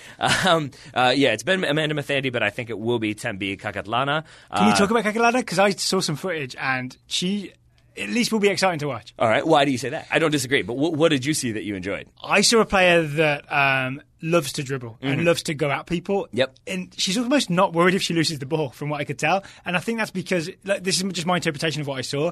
um, 0.45 0.71
uh, 0.93 1.13
yeah, 1.15 1.33
it's 1.33 1.43
been 1.43 1.63
Amanda 1.63 1.95
Mthandi, 1.95 2.31
but 2.31 2.43
I 2.43 2.49
think 2.49 2.69
it 2.69 2.77
will 2.77 2.99
be 2.99 3.13
Thembi 3.15 3.59
Kgatlana. 3.59 4.23
Uh, 4.49 4.57
Can 4.57 4.67
you 4.69 4.75
talk 4.75 4.89
about 4.91 5.03
Kgatlana? 5.03 5.39
Because 5.39 5.59
I 5.59 5.71
saw 5.71 5.99
some 5.99 6.15
footage 6.15 6.55
and 6.57 6.95
she 7.07 7.51
at 7.97 8.09
least 8.09 8.31
will 8.31 8.39
be 8.39 8.49
exciting 8.49 8.79
to 8.79 8.87
watch. 8.87 9.13
all 9.17 9.27
right, 9.27 9.45
why 9.45 9.65
do 9.65 9.71
you 9.71 9.77
say 9.77 9.89
that? 9.89 10.07
I 10.11 10.19
don't 10.19 10.31
disagree, 10.31 10.61
but 10.61 10.73
wh- 10.73 10.93
what 10.93 11.09
did 11.09 11.25
you 11.25 11.33
see 11.33 11.53
that 11.53 11.63
you 11.63 11.75
enjoyed? 11.75 12.07
I 12.23 12.41
saw 12.41 12.59
a 12.59 12.65
player 12.65 13.03
that 13.03 13.51
um, 13.51 14.01
loves 14.21 14.53
to 14.53 14.63
dribble 14.63 14.97
and 15.01 15.25
loves 15.25 15.43
to 15.43 15.53
go 15.53 15.69
at 15.69 15.85
people. 15.87 16.25
Mm-hmm. 16.25 16.37
Yep. 16.37 16.55
And 16.67 16.93
she's 16.97 17.17
almost 17.17 17.49
not 17.49 17.73
worried 17.73 17.95
if 17.95 18.01
she 18.01 18.13
loses 18.13 18.39
the 18.39 18.45
ball, 18.45 18.69
from 18.69 18.89
what 18.89 19.01
I 19.01 19.03
could 19.03 19.19
tell. 19.19 19.43
And 19.65 19.75
I 19.75 19.79
think 19.79 19.99
that's 19.99 20.11
because 20.11 20.49
like, 20.63 20.83
this 20.83 21.01
is 21.01 21.11
just 21.13 21.27
my 21.27 21.35
interpretation 21.35 21.81
of 21.81 21.87
what 21.87 21.97
I 21.97 22.01
saw. 22.01 22.31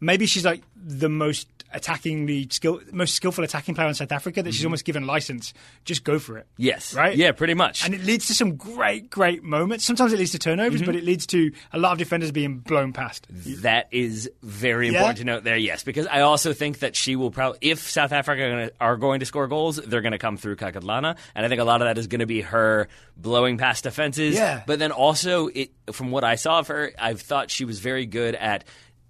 Maybe 0.00 0.26
she's 0.26 0.44
like 0.44 0.62
the 0.76 1.08
most 1.08 1.48
attackingly 1.74 2.50
skill, 2.52 2.80
most 2.92 3.14
skillful 3.14 3.42
attacking 3.44 3.74
player 3.74 3.88
in 3.88 3.94
South 3.94 4.12
Africa. 4.12 4.42
That 4.42 4.54
she's 4.54 4.64
almost 4.64 4.84
given 4.84 5.06
license. 5.06 5.52
Just 5.84 6.04
go 6.04 6.18
for 6.18 6.38
it. 6.38 6.44
Mm-hmm. 6.54 6.62
Yes, 6.62 6.94
Right. 6.94 7.16
Yeah, 7.16 7.32
pretty 7.32 7.54
much. 7.54 7.84
And 7.84 7.92
it 7.94 8.02
leads 8.04 8.26
to 8.28 8.34
some 8.34 8.56
great, 8.56 9.10
great 9.10 9.42
moments. 9.42 9.84
Sometimes 9.84 10.12
it 10.12 10.18
leads 10.18 10.32
to 10.32 10.38
turnovers, 10.38 10.80
Mm-hmm. 10.80 10.86
but 10.86 10.96
it 10.96 11.04
leads 11.04 11.26
to 11.28 11.50
a 11.72 11.78
lot 11.78 11.92
of 11.92 11.98
defenders 11.98 12.30
being 12.30 12.58
blown 12.58 12.92
past. 12.92 13.26
That 13.62 13.88
is 13.90 14.30
very 14.42 14.86
Yeah? 14.88 14.98
important 14.98 15.18
to 15.18 15.24
note 15.24 15.44
there, 15.44 15.56
yes, 15.56 15.82
because 15.82 16.06
I 16.06 16.20
also 16.20 16.52
think 16.52 16.78
that 16.80 16.94
she 16.96 17.16
will 17.16 17.30
probably, 17.30 17.58
if 17.62 17.90
South 17.90 18.12
Africa 18.12 18.42
are 18.44 18.50
gonna- 18.50 18.70
are 18.80 18.96
going 18.96 19.20
to 19.20 19.26
score 19.26 19.48
goals, 19.48 19.76
they're 19.76 20.02
going 20.02 20.12
to 20.12 20.18
come 20.18 20.36
through 20.36 20.56
Kgatlana, 20.56 21.16
and 21.34 21.44
I 21.44 21.48
think 21.48 21.60
a 21.60 21.64
lot 21.64 21.82
of 21.82 21.86
that 21.88 21.98
is 21.98 22.06
going 22.06 22.20
to 22.20 22.26
be 22.26 22.42
her 22.42 22.88
blowing 23.16 23.58
past 23.58 23.84
defenses. 23.84 24.34
Yeah. 24.34 24.62
But 24.66 24.78
then 24.78 24.92
also, 24.92 25.48
it, 25.48 25.70
from 25.92 26.10
what 26.10 26.22
I 26.24 26.36
saw 26.36 26.60
of 26.60 26.68
her, 26.68 26.92
I've 26.98 27.20
thought 27.20 27.50
she 27.50 27.64
was 27.64 27.80
very 27.80 28.06
good 28.06 28.34
at. 28.34 28.64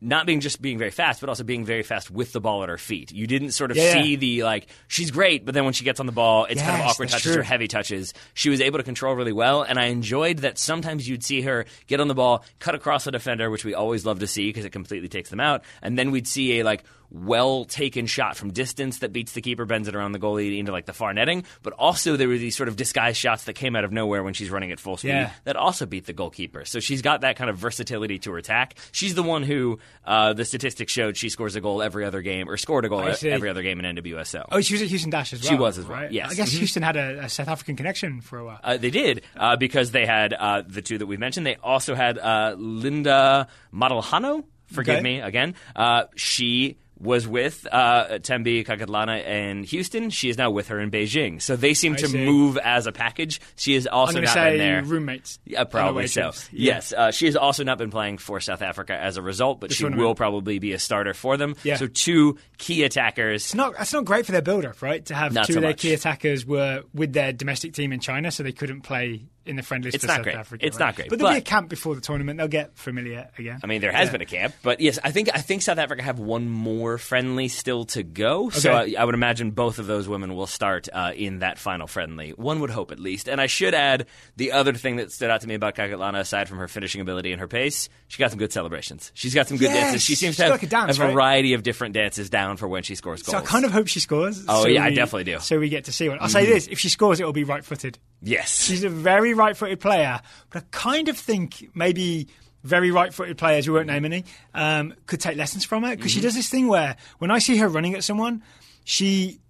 Not 0.07 0.24
being 0.24 0.38
just 0.38 0.62
being 0.62 0.78
very 0.78 0.92
fast, 0.92 1.20
but 1.20 1.28
also 1.28 1.42
being 1.42 1.64
very 1.64 1.82
fast 1.82 2.12
with 2.12 2.32
the 2.32 2.40
ball 2.40 2.62
at 2.62 2.68
her 2.68 2.78
feet. 2.78 3.11
You 3.11 3.26
didn't 3.26 3.50
sort 3.50 3.72
of 3.72 3.76
Yeah. 3.76 3.92
see 4.02 4.14
the 4.14 4.44
like 4.44 4.68
she's 4.86 5.11
great, 5.11 5.44
but 5.44 5.52
then 5.52 5.64
when 5.64 5.72
she 5.72 5.82
gets 5.82 5.98
on 5.98 6.07
the 6.07 6.12
ball, 6.12 6.44
it's 6.44 6.62
kind 6.62 6.80
of 6.80 6.86
awkward 6.86 7.09
touches 7.09 7.32
true. 7.32 7.40
or 7.40 7.42
heavy 7.42 7.66
touches. 7.66 8.14
She 8.32 8.48
was 8.48 8.61
able 8.61 8.78
to 8.78 8.84
control 8.84 9.14
really 9.14 9.32
well, 9.32 9.62
and 9.62 9.80
I 9.80 9.86
enjoyed 9.86 10.38
that 10.38 10.59
sometimes 10.59 11.09
you'd 11.09 11.24
see 11.24 11.40
her 11.42 11.66
get 11.88 11.98
on 12.00 12.07
the 12.07 12.14
ball, 12.14 12.44
cut 12.61 12.76
across 12.76 13.07
a 13.09 13.11
defender, 13.11 13.50
which 13.50 13.64
we 13.64 13.74
always 13.74 14.07
love 14.07 14.20
to 14.20 14.28
see 14.28 14.48
because 14.48 14.64
it 14.64 14.70
completely 14.70 15.09
takes 15.09 15.28
them 15.30 15.40
out, 15.40 15.64
and 15.82 15.98
then 15.98 16.12
we'd 16.12 16.28
see 16.28 16.61
a 16.61 16.64
like 16.64 16.84
well 17.11 17.64
taken 17.64 18.07
shot 18.07 18.36
from 18.36 18.52
distance 18.52 18.98
that 19.00 19.12
beats 19.12 19.32
the 19.32 19.40
keeper, 19.40 19.64
bends 19.64 19.88
it 19.88 19.94
around 19.94 20.12
the 20.12 20.18
goalie 20.18 20.59
into 20.59 20.72
like 20.72 20.86
the 20.86 20.92
far 20.92 21.12
netting. 21.12 21.44
But 21.62 21.72
also 21.74 22.16
there 22.16 22.28
were 22.28 22.38
these 22.38 22.57
sort 22.57 22.68
of 22.68 22.76
disguised 22.76 23.16
shots 23.18 23.44
that 23.44 23.54
came 23.54 23.76
out 23.76 23.84
of 23.84 23.92
nowhere 23.92 24.22
when 24.22 24.34
she's 24.34 24.50
running 24.50 24.72
at 24.72 24.80
full 24.80 24.96
speed 24.96 25.09
Yeah. 25.11 25.30
that 25.44 25.57
also 25.57 25.86
beat 25.86 26.07
the 26.07 26.12
goalkeeper. 26.12 26.64
So 26.64 26.80
she's 26.80 27.02
got 27.02 27.20
that 27.22 27.36
kind 27.36 27.50
of 27.50 27.57
versatility 27.59 28.18
to 28.20 28.32
her 28.32 28.38
attack. 28.38 28.74
She's 28.92 29.14
the 29.14 29.22
one 29.22 29.42
who 29.42 29.78
uh, 30.04 30.32
the 30.32 30.44
statistics 30.44 30.92
showed 30.92 31.16
she 31.16 31.28
scores 31.28 31.57
a 31.57 31.61
goal 31.61 31.82
every 31.82 32.04
other 32.04 32.22
game 32.22 32.48
or 32.48 32.57
scored 32.57 32.84
a 32.84 32.88
goal 32.88 33.00
every 33.22 33.48
other 33.50 33.62
game 33.62 33.80
in 33.80 33.96
NWSL. 33.96 34.46
Oh, 34.52 34.61
she 34.61 34.74
was 34.74 34.82
at 34.82 34.88
Houston 34.88 35.11
Dash 35.11 35.32
as 35.32 35.42
well. 35.42 35.50
She 35.50 35.57
was 35.57 35.78
as 35.78 35.86
well, 35.86 35.98
right? 35.98 36.12
yes. 36.12 36.30
I 36.30 36.34
guess 36.34 36.52
Mhm. 36.54 36.59
Houston 36.59 36.82
had 36.82 36.96
a, 36.96 37.24
a 37.24 37.28
South 37.28 37.48
African 37.48 37.76
connection 37.76 38.20
for 38.20 38.38
a 38.38 38.44
while. 38.44 38.61
Uh, 38.62 38.76
they 38.76 38.90
did 38.90 39.22
uh, 39.36 39.57
because 39.57 39.90
they 39.92 40.07
had 40.07 40.32
uh, 40.32 40.62
the 40.66 40.82
two 40.82 40.98
that 40.98 41.07
we 41.07 41.16
mentioned. 41.16 41.46
They 41.46 41.57
also 41.57 41.94
had 41.94 42.18
uh, 42.18 42.54
Linda 42.59 43.48
Motlhalo. 43.72 44.44
Forgive 44.72 44.96
Okay. 44.96 45.02
me 45.02 45.20
again. 45.20 45.54
Uh, 45.76 46.04
she 46.16 46.76
was 46.99 47.26
with 47.28 47.66
uh, 47.70 48.18
Thembi 48.20 48.64
Kgatlana 48.66 49.24
in 49.24 49.64
Houston. 49.64 50.11
She 50.11 50.28
is 50.30 50.38
now 50.38 50.51
with 50.51 50.68
her 50.68 50.80
in 50.80 50.90
Beijing. 50.90 51.42
So 51.42 51.55
they 51.57 51.74
seem 51.74 51.92
I 51.92 51.97
to 51.97 52.09
see. 52.09 52.24
move 52.24 52.57
as 52.59 52.86
a 52.86 52.92
package. 52.92 53.40
She 53.57 53.74
has 53.74 53.86
I'm 53.86 53.94
also 53.94 54.20
not 54.20 54.34
been 54.34 54.59
there. 54.59 54.82
roommates. 54.82 55.38
Yeah, 55.44 55.64
probably 55.64 56.07
so. 56.07 56.32
Yeah. 56.53 56.74
Yes, 56.74 56.92
uh, 56.92 57.11
she 57.11 57.26
has 57.26 57.36
also 57.36 57.64
not 57.64 57.78
been 57.78 57.90
playing 57.90 58.18
for 58.18 58.40
South 58.40 58.62
Africa 58.62 58.94
as 58.97 59.16
a 59.16 59.22
result, 59.22 59.61
but 59.61 59.72
she 59.72 59.82
tournament. 59.84 60.07
will 60.07 60.14
probably 60.14 60.59
be 60.59 60.72
a 60.72 60.78
starter 60.78 61.12
for 61.14 61.36
them. 61.36 61.55
Yeah. 61.64 61.76
So 61.76 61.86
two 61.86 62.38
key 62.59 62.82
attackers. 62.84 63.44
It's 63.44 63.55
not. 63.55 63.74
That's 63.76 63.92
not 63.92 64.05
great 64.05 64.24
for 64.26 64.32
their 64.32 64.42
build-up, 64.42 64.80
right? 64.82 65.05
To 65.07 65.14
have 65.14 65.32
Not 65.32 65.47
two 65.47 65.55
so 65.55 65.59
of 65.59 65.62
their 65.62 65.70
much. 65.72 65.80
key 65.80 65.92
attackers 65.92 66.47
were 66.47 66.82
with 66.94 67.12
their 67.12 67.32
domestic 67.32 67.74
team 67.74 67.92
in 67.92 68.01
China, 68.01 68.30
so 68.30 68.42
they 68.42 68.53
couldn't 68.53 68.80
play 68.82 69.26
in 69.47 69.57
the 69.57 69.62
friendlies 69.62 69.94
It's 69.94 70.05
for 70.05 70.09
not 70.09 70.16
South 70.16 70.24
great. 70.24 70.36
Africa. 70.36 70.66
It's 70.66 70.78
right? 70.78 70.86
not 70.86 70.97
great, 70.97 71.09
But 71.09 71.18
there'll 71.18 71.34
be 71.34 71.38
a 71.38 71.42
camp 71.42 71.68
before 71.68 71.94
the 71.94 72.01
tournament. 72.01 72.38
They'll 72.38 72.49
get 72.49 72.76
familiar 72.76 73.28
again. 73.38 73.61
I 73.62 73.66
mean, 73.66 73.80
there 73.80 73.92
has 73.92 74.09
Yeah. 74.09 74.12
been 74.12 74.20
a 74.22 74.26
camp, 74.26 74.55
but 74.62 74.80
yes, 74.80 74.99
I 75.03 75.11
think 75.11 75.30
I 75.34 75.38
think 75.40 75.62
South 75.62 75.78
Africa 75.78 76.03
have 76.03 76.18
one 76.18 76.49
more 76.49 76.99
friendly 76.99 77.49
still 77.49 77.84
to 77.86 78.03
go. 78.03 78.51
So 78.51 78.72
I, 78.72 78.94
I 78.99 79.05
would 79.05 79.14
imagine 79.14 79.51
both 79.53 79.78
of 79.78 79.86
those 79.86 80.09
women 80.09 80.34
will 80.34 80.47
start 80.47 80.88
uh, 80.92 81.12
in 81.14 81.40
that 81.40 81.59
final 81.59 81.86
friendly. 81.86 82.30
One 82.30 82.61
would 82.61 82.70
hope, 82.70 82.90
at 82.92 82.99
least. 83.01 83.28
And 83.28 83.40
I 83.40 83.47
should 83.47 83.74
add 83.74 84.07
the 84.36 84.53
other 84.53 84.72
thing 84.72 84.97
that 84.97 85.12
stood 85.12 85.30
out 85.30 85.40
to 85.42 85.49
me 85.49 85.55
about 85.55 85.74
Kgatlana, 85.74 86.20
aside 86.20 86.49
from 86.49 86.59
her 86.59 86.68
finishing 86.68 87.01
ability 87.01 87.32
and 87.32 87.40
her 87.40 87.49
pace, 87.49 87.88
she 88.09 88.18
got 88.18 88.30
some 88.30 88.38
good 88.38 88.53
celebrations. 88.53 89.12
She's 89.14 89.34
got 89.34 89.49
some 89.49 89.57
good 89.57 89.70
Yes, 89.70 89.84
dances. 89.84 90.03
She 90.03 90.14
seems 90.14 90.36
to 90.36 90.42
have 90.44 90.53
like 90.53 90.62
a 90.62 90.66
dance, 90.66 90.99
a 90.99 91.03
right? 91.03 91.12
variety 91.12 91.53
of 91.55 91.62
different 91.62 91.94
dances 91.94 92.30
down 92.30 92.57
for 92.57 92.68
when 92.68 92.82
she 92.82 92.94
scores 92.94 93.22
goals. 93.22 93.32
So 93.32 93.38
I 93.38 93.47
kind 93.47 93.64
of 93.64 93.72
hope 93.72 93.86
she 93.88 94.01
scores. 94.01 94.44
Oh, 94.49 94.62
so 94.62 94.68
yeah, 94.68 94.84
I 94.84 94.90
definitely 94.90 95.24
do. 95.24 95.32
Mm-hmm. 95.32 95.40
So 95.42 95.59
we 95.59 95.68
get 95.68 95.84
to 95.84 95.92
see 95.92 96.09
one. 96.09 96.18
I'll 96.20 96.28
say 96.28 96.47
this: 96.47 96.66
if 96.66 96.78
she 96.78 96.88
scores, 96.88 97.20
it 97.20 97.24
will 97.24 97.32
be 97.32 97.44
right-footed. 97.44 97.99
Yes. 98.22 98.64
She's 98.64 98.84
a 98.84 98.88
very 98.88 99.34
right-footed 99.34 99.80
player, 99.80 100.20
but 100.50 100.62
I 100.62 100.66
kind 100.70 101.08
of 101.08 101.16
think 101.18 101.70
maybe 101.74 102.28
very 102.64 102.90
right-footed 102.90 103.38
players, 103.38 103.68
we 103.68 103.74
won't 103.74 103.86
name 103.86 104.04
any, 104.04 104.24
um, 104.54 104.94
could 105.06 105.20
take 105.20 105.36
lessons 105.36 105.64
from 105.64 105.84
her 105.84 105.94
because 105.94 106.10
she 106.10 106.18
Mm-hmm. 106.18 106.26
does 106.26 106.34
this 106.34 106.48
thing 106.48 106.66
where 106.68 106.96
when 107.18 107.30
I 107.30 107.38
see 107.38 107.56
her 107.58 107.68
running 107.68 107.94
at 107.94 108.02
someone, 108.02 108.42
she 108.84 109.40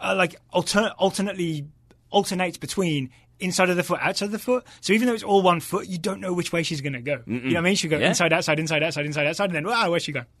uh, 0.00 0.14
like 0.16 0.36
alter- 0.50 0.92
alternately 0.98 1.66
alternates 2.10 2.56
between 2.56 3.10
inside 3.40 3.70
of 3.70 3.76
the 3.76 3.82
foot, 3.84 3.98
outside 4.02 4.26
of 4.26 4.32
the 4.32 4.38
foot. 4.38 4.64
So 4.80 4.92
even 4.92 5.06
though 5.06 5.14
it's 5.14 5.22
all 5.22 5.42
one 5.42 5.60
foot, 5.60 5.86
you 5.86 5.98
don't 5.98 6.20
know 6.20 6.32
which 6.32 6.52
way 6.52 6.62
she's 6.62 6.80
going 6.80 6.94
to 6.94 7.00
go. 7.00 7.20
You 7.26 7.34
know 7.40 7.48
what 7.50 7.56
I 7.56 7.60
mean? 7.60 7.76
She'll 7.76 7.90
go 7.90 7.98
Yeah. 7.98 8.08
inside, 8.08 8.32
outside, 8.32 8.58
inside, 8.58 8.82
outside, 8.82 9.06
inside, 9.06 9.26
outside, 9.26 9.46
and 9.46 9.54
then 9.54 9.66
wow, 9.66 9.90
where's 9.90 10.02
she 10.02 10.12
go? 10.12 10.22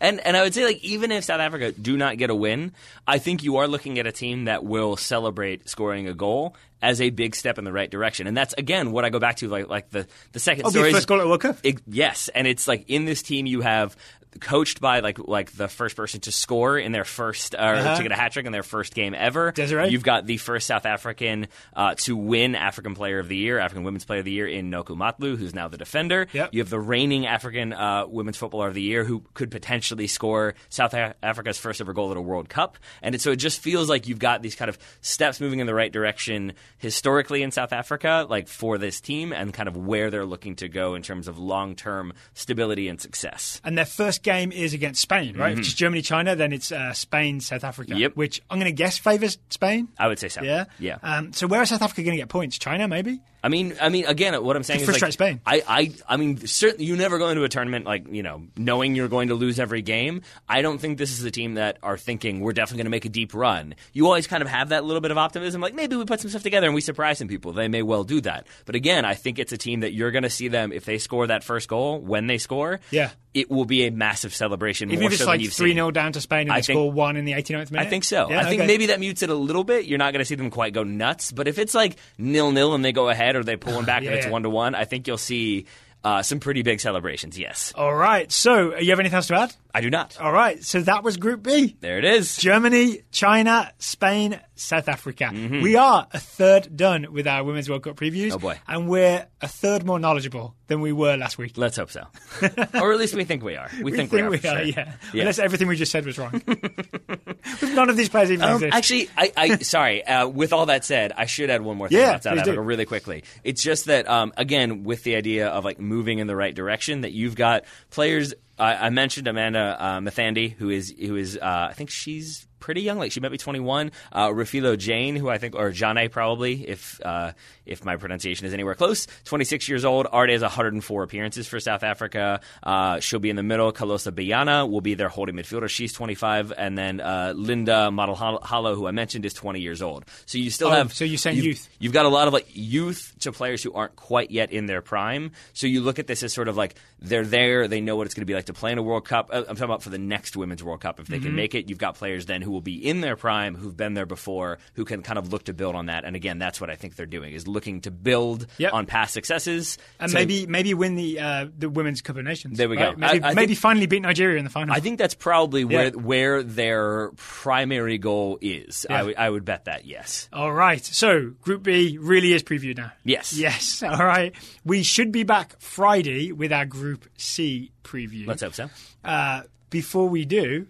and 0.00 0.20
and 0.20 0.36
I 0.36 0.42
would 0.42 0.54
say 0.54 0.64
like 0.64 0.82
even 0.82 1.12
if 1.12 1.24
South 1.24 1.40
Africa 1.40 1.72
do 1.72 1.96
not 1.96 2.18
get 2.18 2.30
a 2.30 2.34
win, 2.34 2.72
I 3.06 3.18
think 3.18 3.42
you 3.42 3.56
are 3.56 3.66
looking 3.68 3.98
at 3.98 4.06
a 4.06 4.12
team 4.12 4.44
that 4.44 4.64
will 4.64 4.96
celebrate 4.96 5.68
scoring 5.68 6.08
a 6.08 6.14
goal 6.14 6.56
as 6.80 7.00
a 7.00 7.10
big 7.10 7.36
step 7.36 7.58
in 7.58 7.64
the 7.64 7.72
right 7.72 7.90
direction. 7.90 8.26
And 8.26 8.36
that's 8.36 8.54
again 8.58 8.92
what 8.92 9.04
I 9.04 9.10
go 9.10 9.18
back 9.18 9.36
to 9.36 9.48
like 9.48 9.68
like 9.68 9.90
the 9.90 10.06
the 10.32 10.40
second 10.40 10.66
Oh, 10.66 10.70
story. 10.70 10.90
the 10.90 10.96
first 10.96 11.08
goal 11.08 11.20
at 11.20 11.26
World 11.26 11.40
Cup. 11.40 11.58
Ex- 11.64 11.82
yes, 11.86 12.28
and 12.34 12.46
it's 12.46 12.66
like 12.68 12.84
in 12.88 13.04
this 13.04 13.22
team 13.22 13.46
you 13.46 13.60
have 13.60 13.96
coached 14.40 14.80
by 14.80 15.00
like 15.00 15.18
like 15.18 15.52
the 15.52 15.68
first 15.68 15.96
person 15.96 16.20
to 16.20 16.32
score 16.32 16.78
in 16.78 16.92
their 16.92 17.04
first 17.04 17.54
or 17.54 17.58
Uh-huh. 17.58 17.96
to 17.96 18.02
get 18.02 18.12
a 18.12 18.14
hat 18.16 18.32
trick 18.32 18.46
in 18.46 18.52
their 18.52 18.62
first 18.62 18.94
game 18.94 19.14
ever. 19.14 19.52
Desiree. 19.52 19.88
You've 19.88 20.02
got 20.02 20.26
the 20.26 20.36
first 20.36 20.66
South 20.66 20.86
African 20.86 21.48
uh, 21.74 21.94
to 21.98 22.16
win 22.16 22.54
African 22.54 22.94
Player 22.94 23.18
of 23.18 23.28
the 23.28 23.36
Year, 23.36 23.58
African 23.58 23.84
Women's 23.84 24.04
Player 24.04 24.20
of 24.20 24.24
the 24.24 24.32
Year 24.32 24.46
in 24.46 24.70
Noko 24.70 24.94
Matlou, 24.94 25.36
who's 25.36 25.54
now 25.54 25.68
the 25.68 25.76
defender. 25.76 26.26
Yep. 26.32 26.50
You 26.52 26.60
have 26.60 26.70
the 26.70 26.80
reigning 26.80 27.26
African 27.26 27.72
uh, 27.72 28.06
Women's 28.06 28.36
Footballer 28.36 28.68
of 28.68 28.74
the 28.74 28.82
Year, 28.82 29.04
who 29.04 29.22
could 29.34 29.50
potentially 29.50 30.06
score 30.06 30.54
South 30.68 30.94
Africa's 30.94 31.58
first 31.58 31.80
ever 31.80 31.92
goal 31.92 32.10
at 32.10 32.16
a 32.16 32.20
World 32.20 32.48
Cup. 32.48 32.78
And 33.02 33.14
it, 33.14 33.20
so 33.20 33.30
it 33.32 33.36
just 33.36 33.60
feels 33.60 33.88
like 33.88 34.06
you've 34.08 34.18
got 34.18 34.42
these 34.42 34.54
kind 34.54 34.68
of 34.68 34.78
steps 35.00 35.40
moving 35.40 35.60
in 35.60 35.66
the 35.66 35.74
right 35.74 35.92
direction 35.92 36.52
historically 36.78 37.42
in 37.42 37.50
South 37.50 37.72
Africa, 37.72 38.26
like 38.28 38.48
for 38.48 38.78
this 38.78 39.00
team, 39.00 39.32
and 39.32 39.52
kind 39.52 39.68
of 39.68 39.76
where 39.76 40.10
they're 40.10 40.24
looking 40.26 40.56
to 40.56 40.68
go 40.68 40.94
in 40.94 41.02
terms 41.02 41.28
of 41.28 41.38
long 41.38 41.74
term 41.74 42.12
stability 42.34 42.88
and 42.88 43.00
success. 43.00 43.60
And 43.64 43.76
their 43.78 43.84
first 43.84 44.21
game 44.22 44.52
is 44.52 44.74
against 44.74 45.00
Spain, 45.00 45.36
right? 45.36 45.52
If 45.52 45.60
it's 45.60 45.72
Germany, 45.74 46.02
China, 46.02 46.34
then 46.36 46.52
it's 46.52 46.72
uh, 46.72 46.92
Spain, 46.92 47.40
South 47.40 47.64
Africa. 47.64 47.92
Mm-hmm. 47.92 48.00
Yep. 48.00 48.16
Which 48.16 48.40
I'm 48.50 48.58
going 48.58 48.70
to 48.70 48.76
guess 48.76 48.98
favours 48.98 49.38
Spain. 49.50 49.88
I 49.98 50.08
would 50.08 50.18
say 50.18 50.28
so. 50.28 50.42
Yeah. 50.42 50.64
Yeah. 50.78 50.98
Um, 51.02 51.32
so 51.32 51.46
where 51.46 51.60
are 51.60 51.66
South 51.66 51.82
Africa 51.82 52.02
going 52.02 52.16
to 52.16 52.22
get 52.22 52.28
points? 52.28 52.58
China, 52.58 52.88
maybe. 52.88 53.20
I 53.42 53.48
mean, 53.48 53.74
I 53.80 53.88
mean, 53.88 54.04
again, 54.06 54.42
what 54.44 54.56
I'm 54.56 54.62
saying 54.62 54.84
To 54.84 54.90
is 54.90 55.02
like, 55.02 55.12
Spain. 55.12 55.40
I, 55.44 55.62
I, 55.66 55.92
I 56.08 56.16
mean, 56.16 56.46
certainly, 56.46 56.84
you 56.84 56.96
never 56.96 57.18
go 57.18 57.28
into 57.28 57.42
a 57.44 57.48
tournament 57.48 57.84
like 57.84 58.06
you 58.08 58.22
know 58.22 58.42
knowing 58.56 58.94
you're 58.94 59.08
going 59.08 59.28
to 59.28 59.34
lose 59.34 59.58
every 59.58 59.82
game. 59.82 60.22
I 60.48 60.62
don't 60.62 60.78
think 60.78 60.98
this 60.98 61.18
is 61.18 61.24
a 61.24 61.30
team 61.30 61.54
that 61.54 61.78
are 61.82 61.98
thinking 61.98 62.40
we're 62.40 62.52
definitely 62.52 62.78
going 62.78 62.86
to 62.86 62.90
make 62.90 63.04
a 63.04 63.08
deep 63.08 63.34
run. 63.34 63.74
You 63.92 64.06
always 64.06 64.26
kind 64.26 64.42
of 64.42 64.48
have 64.48 64.68
that 64.68 64.84
little 64.84 65.00
bit 65.00 65.10
of 65.10 65.18
optimism, 65.18 65.60
like 65.60 65.74
maybe 65.74 65.96
we 65.96 66.04
put 66.04 66.20
some 66.20 66.30
stuff 66.30 66.42
together 66.42 66.66
and 66.66 66.74
we 66.74 66.80
surprise 66.80 67.18
some 67.18 67.28
people. 67.28 67.52
They 67.52 67.68
may 67.68 67.82
well 67.82 68.04
do 68.04 68.20
that, 68.22 68.46
but 68.64 68.74
again, 68.76 69.04
I 69.04 69.14
think 69.14 69.38
it's 69.38 69.52
a 69.52 69.58
team 69.58 69.80
that 69.80 69.92
you're 69.92 70.10
going 70.12 70.22
to 70.22 70.30
see 70.30 70.48
them 70.48 70.72
if 70.72 70.84
they 70.84 70.98
score 70.98 71.26
that 71.26 71.42
first 71.42 71.68
goal 71.68 72.00
when 72.00 72.26
they 72.28 72.38
score. 72.38 72.80
Yeah. 72.90 73.10
it 73.34 73.50
will 73.50 73.64
be 73.64 73.86
a 73.86 73.90
massive 73.90 74.34
celebration. 74.34 74.90
Even 74.90 75.06
if 75.06 75.12
it's 75.12 75.22
so 75.22 75.26
like 75.26 75.40
you've 75.40 75.52
3 75.52 75.70
seen. 75.70 75.76
0 75.76 75.90
down 75.90 76.12
to 76.12 76.20
Spain 76.20 76.42
and 76.42 76.52
I 76.52 76.56
they 76.58 76.62
think- 76.62 76.76
score 76.76 76.92
one 76.92 77.16
in 77.16 77.24
the 77.24 77.32
89th 77.32 77.70
minute? 77.70 77.86
I 77.86 77.90
think 77.90 78.04
so. 78.04 78.28
Yeah, 78.30 78.40
I 78.40 78.44
think 78.44 78.60
okay. 78.60 78.66
maybe 78.66 78.86
that 78.86 79.00
mutes 79.00 79.22
it 79.22 79.30
a 79.30 79.34
little 79.34 79.64
bit. 79.64 79.86
You're 79.86 79.98
not 79.98 80.12
going 80.12 80.20
to 80.20 80.24
see 80.26 80.34
them 80.34 80.50
quite 80.50 80.74
go 80.74 80.84
nuts. 80.84 81.32
But 81.32 81.48
if 81.48 81.58
it's 81.58 81.74
like 81.74 81.96
nil 82.18 82.52
nil 82.52 82.74
and 82.74 82.84
they 82.84 82.92
go 82.92 83.08
ahead 83.08 83.31
or 83.36 83.44
they 83.44 83.56
pull 83.56 83.74
one 83.74 83.84
back 83.84 84.02
and 84.04 84.14
it's 84.14 84.26
one 84.26 84.42
to 84.42 84.50
one, 84.50 84.74
I 84.74 84.84
think 84.84 85.06
you'll 85.06 85.18
see 85.18 85.66
uh, 86.04 86.22
some 86.22 86.40
pretty 86.40 86.62
big 86.62 86.80
celebrations. 86.80 87.38
Yes, 87.38 87.72
All 87.76 87.94
right. 87.94 88.30
So, 88.30 88.76
you 88.78 88.90
have 88.90 89.00
anything 89.00 89.16
else 89.16 89.28
to 89.28 89.36
add? 89.36 89.54
I 89.74 89.80
do 89.80 89.88
not. 89.88 90.20
All 90.20 90.32
right. 90.32 90.62
So 90.62 90.82
that 90.82 91.02
was 91.02 91.16
Group 91.16 91.42
B. 91.42 91.76
There 91.80 91.98
it 91.98 92.04
is. 92.04 92.36
Germany, 92.36 93.00
China, 93.10 93.72
Spain, 93.78 94.38
South 94.54 94.86
Africa. 94.88 95.30
We 95.32 95.76
are 95.76 96.06
a 96.12 96.18
third 96.18 96.76
done 96.76 97.06
with 97.10 97.26
our 97.26 97.42
Women's 97.42 97.70
World 97.70 97.82
Cup 97.84 97.96
previews. 97.96 98.26
Mm-hmm. 98.28 98.34
Oh, 98.34 98.38
boy. 98.38 98.58
And 98.68 98.86
we're 98.88 99.26
a 99.40 99.48
third 99.48 99.84
more 99.86 99.98
knowledgeable 99.98 100.54
than 100.66 100.82
we 100.82 100.92
were 100.92 101.16
last 101.16 101.38
week. 101.38 101.56
Let's 101.56 101.76
hope 101.78 101.90
so, 101.90 102.06
or 102.74 102.92
at 102.92 102.98
least 102.98 103.14
we 103.14 103.24
think 103.24 103.42
we 103.42 103.56
are. 103.56 103.68
We, 103.82 103.92
think, 103.92 104.12
we 104.12 104.20
are. 104.20 104.30
for 104.30 104.36
sure. 104.38 104.62
yeah. 104.62 104.94
Yeah. 105.12 105.20
Unless 105.22 105.38
everything 105.38 105.68
we 105.68 105.76
just 105.76 105.90
said 105.92 106.04
was 106.06 106.18
wrong. 106.18 106.40
None 107.62 107.88
of 107.90 107.96
these 107.96 108.08
players 108.08 108.30
even 108.30 108.44
Um, 108.46 108.54
exist. 108.56 108.74
actually, 108.74 109.10
I, 109.16 109.32
I 109.36 109.56
sorry. 109.62 110.04
Uh, 110.06 110.28
with 110.28 110.52
all 110.52 110.66
that 110.66 110.84
said, 110.84 111.12
I 111.16 111.26
should 111.26 111.50
add 111.50 111.62
one 111.62 111.76
more 111.76 111.88
thing 111.88 111.98
Yeah, 111.98 112.10
about 112.10 112.22
South 112.24 112.38
Africa 112.38 112.56
do. 112.56 112.60
really 112.60 112.84
quickly. 112.84 113.24
It's 113.44 113.62
just 113.62 113.86
that 113.86 114.08
um, 114.08 114.32
again, 114.36 114.84
with 114.84 115.02
the 115.02 115.16
idea 115.16 115.48
of 115.48 115.64
like 115.64 115.80
moving 115.80 116.18
in 116.18 116.26
the 116.26 116.36
right 116.36 116.54
direction, 116.54 117.02
that 117.02 117.12
you've 117.12 117.34
got 117.36 117.64
players. 117.90 118.34
I 118.58 118.86
I 118.86 118.90
mentioned 118.90 119.26
Amanda 119.26 119.76
uh, 119.78 120.00
Mthandi, 120.00 120.52
who 120.52 120.70
is 120.70 120.94
who 120.98 121.16
is 121.16 121.36
uh, 121.36 121.68
I 121.70 121.72
think 121.72 121.90
she's 121.90 122.46
pretty 122.62 122.80
young, 122.80 122.96
like 122.98 123.12
she 123.12 123.20
might 123.20 123.30
be 123.30 123.36
21. 123.38 123.92
Uh, 124.12 124.28
Refiloe 124.28 124.78
Jane, 124.78 125.16
who 125.16 125.28
I 125.28 125.36
think, 125.38 125.54
or 125.54 125.70
Jane 125.72 126.08
probably, 126.10 126.66
if 126.68 127.00
uh, 127.04 127.32
if 127.66 127.84
my 127.84 127.96
pronunciation 127.96 128.46
is 128.46 128.54
anywhere 128.54 128.74
close, 128.74 129.06
26 129.24 129.68
years 129.68 129.84
old. 129.84 130.06
Already 130.06 130.32
has 130.32 130.42
104 130.42 131.02
appearances 131.02 131.46
for 131.46 131.60
South 131.60 131.82
Africa. 131.82 132.40
Uh, 132.62 133.00
she'll 133.00 133.18
be 133.20 133.30
in 133.30 133.36
the 133.36 133.42
middle. 133.42 133.72
Kholosa 133.72 134.10
Biyana 134.12 134.68
will 134.70 134.80
be 134.80 134.94
their 134.94 135.08
holding 135.10 135.34
midfielder. 135.36 135.68
She's 135.68 135.92
25, 135.92 136.52
and 136.56 136.78
then 136.78 137.00
uh, 137.00 137.32
Linda 137.36 137.90
Motlhalo, 137.92 138.74
who 138.74 138.86
I 138.86 138.90
mentioned, 138.92 139.24
is 139.26 139.34
20 139.34 139.60
years 139.60 139.82
old. 139.82 140.04
So 140.26 140.38
you 140.38 140.50
still 140.50 140.68
Oh, 140.68 140.70
have. 140.72 140.92
so 140.92 141.04
you're 141.04 141.18
saying 141.18 141.36
you've- 141.36 141.48
youth. 141.48 141.68
You've 141.78 141.92
got 141.92 142.06
a 142.06 142.08
lot 142.08 142.28
of 142.28 142.32
like 142.32 142.46
youth 142.52 143.12
to 143.20 143.32
players 143.32 143.62
who 143.62 143.72
aren't 143.72 143.96
quite 143.96 144.30
yet 144.30 144.52
in 144.52 144.66
their 144.66 144.82
prime. 144.82 145.32
So 145.52 145.66
you 145.66 145.80
look 145.80 145.98
at 145.98 146.06
this 146.06 146.22
as 146.22 146.32
sort 146.32 146.48
of 146.48 146.56
like 146.56 146.76
they're 147.00 147.24
there, 147.24 147.66
they 147.68 147.80
know 147.80 147.96
what 147.96 148.06
it's 148.06 148.14
going 148.14 148.22
to 148.22 148.26
be 148.26 148.34
like 148.34 148.46
to 148.46 148.52
play 148.52 148.70
in 148.72 148.78
a 148.78 148.82
World 148.82 149.04
Cup. 149.06 149.30
Uh, 149.32 149.38
I'm 149.38 149.44
talking 149.56 149.64
about 149.64 149.82
for 149.82 149.90
the 149.90 149.98
next 149.98 150.36
Women's 150.36 150.62
World 150.62 150.80
Cup. 150.80 151.00
If 151.00 151.06
they 151.08 151.16
Mm-hmm. 151.16 151.26
can 151.26 151.34
make 151.36 151.54
it, 151.54 151.68
you've 151.68 151.78
got 151.78 151.96
players 151.96 152.26
then 152.26 152.40
who 152.42 152.51
will 152.52 152.60
be 152.60 152.74
in 152.76 153.00
their 153.00 153.16
prime, 153.16 153.56
who've 153.56 153.76
been 153.76 153.94
there 153.94 154.06
before, 154.06 154.58
who 154.74 154.84
can 154.84 155.02
kind 155.02 155.18
of 155.18 155.32
look 155.32 155.44
to 155.44 155.52
build 155.52 155.74
on 155.74 155.86
that. 155.86 156.04
And 156.04 156.14
again, 156.14 156.38
that's 156.38 156.60
what 156.60 156.70
I 156.70 156.76
think 156.76 156.94
they're 156.94 157.06
doing 157.06 157.32
is 157.32 157.48
looking 157.48 157.80
to 157.82 157.90
build 157.90 158.46
Yep. 158.58 158.72
on 158.72 158.86
past 158.86 159.14
successes. 159.14 159.78
and 159.98 160.12
maybe 160.12 160.46
maybe 160.46 160.74
win 160.74 160.94
the 160.94 161.18
uh, 161.18 161.46
the 161.58 161.68
Women's 161.68 162.00
Cup 162.02 162.16
of 162.16 162.24
Nations. 162.24 162.58
There 162.58 162.68
we 162.68 162.76
right? 162.76 162.92
go. 162.94 162.98
Maybe, 163.00 163.22
I- 163.24 163.30
I 163.30 163.34
maybe 163.34 163.46
think- 163.48 163.58
finally 163.58 163.86
beat 163.86 164.02
Nigeria 164.02 164.38
in 164.38 164.44
the 164.44 164.50
final. 164.50 164.74
I 164.74 164.80
think 164.80 164.98
that's 164.98 165.14
probably 165.14 165.64
where 165.64 165.86
Yeah. 165.86 165.90
where 165.90 166.42
their 166.42 167.10
primary 167.16 167.98
goal 167.98 168.38
is. 168.40 168.86
Yeah. 168.88 168.98
I 168.98 169.02
would- 169.02 169.16
I 169.16 169.30
would 169.30 169.44
bet 169.44 169.64
that. 169.64 169.86
Yes. 169.86 170.28
All 170.32 170.52
right. 170.52 170.84
So 170.84 171.30
Group 171.40 171.62
B 171.62 171.98
really 172.00 172.32
is 172.32 172.42
previewed 172.42 172.76
now. 172.76 172.92
Yes. 173.04 173.32
Yes. 173.32 173.82
All 173.82 174.04
right. 174.04 174.34
We 174.64 174.82
should 174.82 175.10
be 175.12 175.22
back 175.24 175.54
Friday 175.60 176.32
with 176.32 176.52
our 176.52 176.66
Group 176.66 177.06
C 177.16 177.72
preview. 177.82 178.26
Let's 178.26 178.42
hope 178.42 178.54
so. 178.54 178.68
Uh, 179.04 179.42
before 179.70 180.08
we 180.08 180.24
do, 180.24 180.66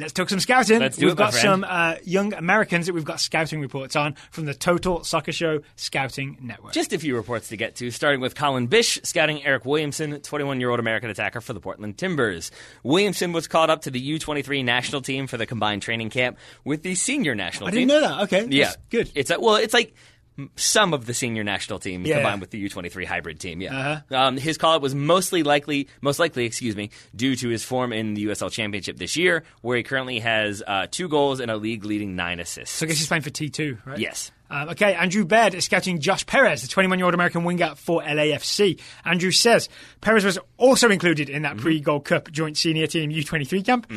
let's 0.00 0.12
talk 0.12 0.28
some 0.28 0.40
scouting. 0.40 0.80
Let's 0.80 0.96
do 0.96 1.06
we've 1.06 1.12
it, 1.12 1.18
got 1.18 1.34
some 1.34 1.64
uh, 1.64 1.96
young 2.02 2.34
Americans 2.34 2.86
that 2.86 2.94
we've 2.94 3.04
got 3.04 3.20
scouting 3.20 3.60
reports 3.60 3.94
on 3.94 4.16
from 4.30 4.46
the 4.46 4.54
Total 4.54 5.04
Soccer 5.04 5.32
Show 5.32 5.60
Scouting 5.76 6.38
Network. 6.40 6.72
Just 6.72 6.92
a 6.92 6.98
few 6.98 7.14
reports 7.14 7.48
to 7.48 7.56
get 7.56 7.76
to, 7.76 7.90
starting 7.90 8.20
with 8.20 8.34
Colin 8.34 8.66
Bish 8.66 8.98
scouting 9.02 9.38
Eryk 9.38 9.64
Williamson, 9.64 10.20
21 10.20 10.60
year 10.60 10.70
old 10.70 10.80
American 10.80 11.10
attacker 11.10 11.40
for 11.40 11.52
the 11.52 11.60
Portland 11.60 11.98
Timbers. 11.98 12.50
Williamson 12.82 13.32
was 13.32 13.46
called 13.46 13.70
up 13.70 13.82
to 13.82 13.90
the 13.90 14.18
U23 14.18 14.64
national 14.64 15.02
team 15.02 15.26
for 15.26 15.36
the 15.36 15.46
combined 15.46 15.82
training 15.82 16.10
camp 16.10 16.38
with 16.64 16.82
the 16.82 16.94
senior 16.94 17.34
national 17.34 17.68
I 17.68 17.70
team. 17.72 17.90
I 17.90 17.92
didn't 17.94 18.02
know 18.02 18.08
that. 18.08 18.22
Okay. 18.24 18.46
Yeah, 18.50 18.64
That's 18.64 18.76
good. 18.90 19.12
It's 19.14 19.30
like, 19.30 19.40
well, 19.40 19.56
it's 19.56 19.74
like 19.74 19.94
some 20.56 20.94
of 20.94 21.06
the 21.06 21.12
senior 21.14 21.44
national 21.44 21.78
team 21.78 22.04
Yeah. 22.06 22.16
combined 22.16 22.40
with 22.40 22.50
the 22.50 22.58
U23 22.68 23.04
hybrid 23.04 23.38
team. 23.40 23.60
Yeah, 23.60 23.76
Uh-huh. 24.10 24.16
um, 24.16 24.36
his 24.36 24.56
call 24.56 24.74
up 24.74 24.82
was 24.82 24.94
mostly 24.94 25.42
likely, 25.42 25.88
most 26.00 26.18
likely, 26.18 26.44
excuse 26.46 26.76
me, 26.76 26.90
due 27.14 27.36
to 27.36 27.48
his 27.48 27.62
form 27.62 27.92
in 27.92 28.14
the 28.14 28.22
USL 28.26 28.50
Championship 28.50 28.96
this 28.96 29.16
year, 29.16 29.44
where 29.62 29.76
he 29.76 29.82
currently 29.82 30.18
has 30.20 30.62
uh, 30.66 30.86
two 30.90 31.08
goals 31.08 31.40
and 31.40 31.50
a 31.50 31.56
league 31.56 31.84
leading 31.84 32.16
nine 32.16 32.40
assists. 32.40 32.76
So 32.76 32.86
I 32.86 32.88
guess 32.88 32.98
he's 32.98 33.08
playing 33.08 33.22
for 33.22 33.30
T2, 33.30 33.78
right? 33.84 33.98
yes. 33.98 34.32
Um, 34.50 34.68
okay, 34.70 34.94
Andrew 34.94 35.24
Baird 35.24 35.54
is 35.54 35.64
scouting 35.64 36.00
Josh 36.00 36.26
Perez, 36.26 36.62
the 36.62 36.68
21 36.68 36.98
year 36.98 37.06
old 37.06 37.14
American 37.14 37.44
winger 37.44 37.74
for 37.76 38.02
LAFC. 38.02 38.80
Andrew 39.04 39.30
says 39.30 39.68
Perez 40.00 40.24
was 40.24 40.38
also 40.58 40.90
included 40.90 41.28
in 41.28 41.40
Mm-hmm. 41.42 41.56
that 41.56 41.62
pre 41.62 41.80
Gold 41.80 42.04
Cup 42.04 42.30
joint 42.30 42.56
senior 42.58 42.86
team 42.86 43.10
U23 43.10 43.64
camp. 43.64 43.90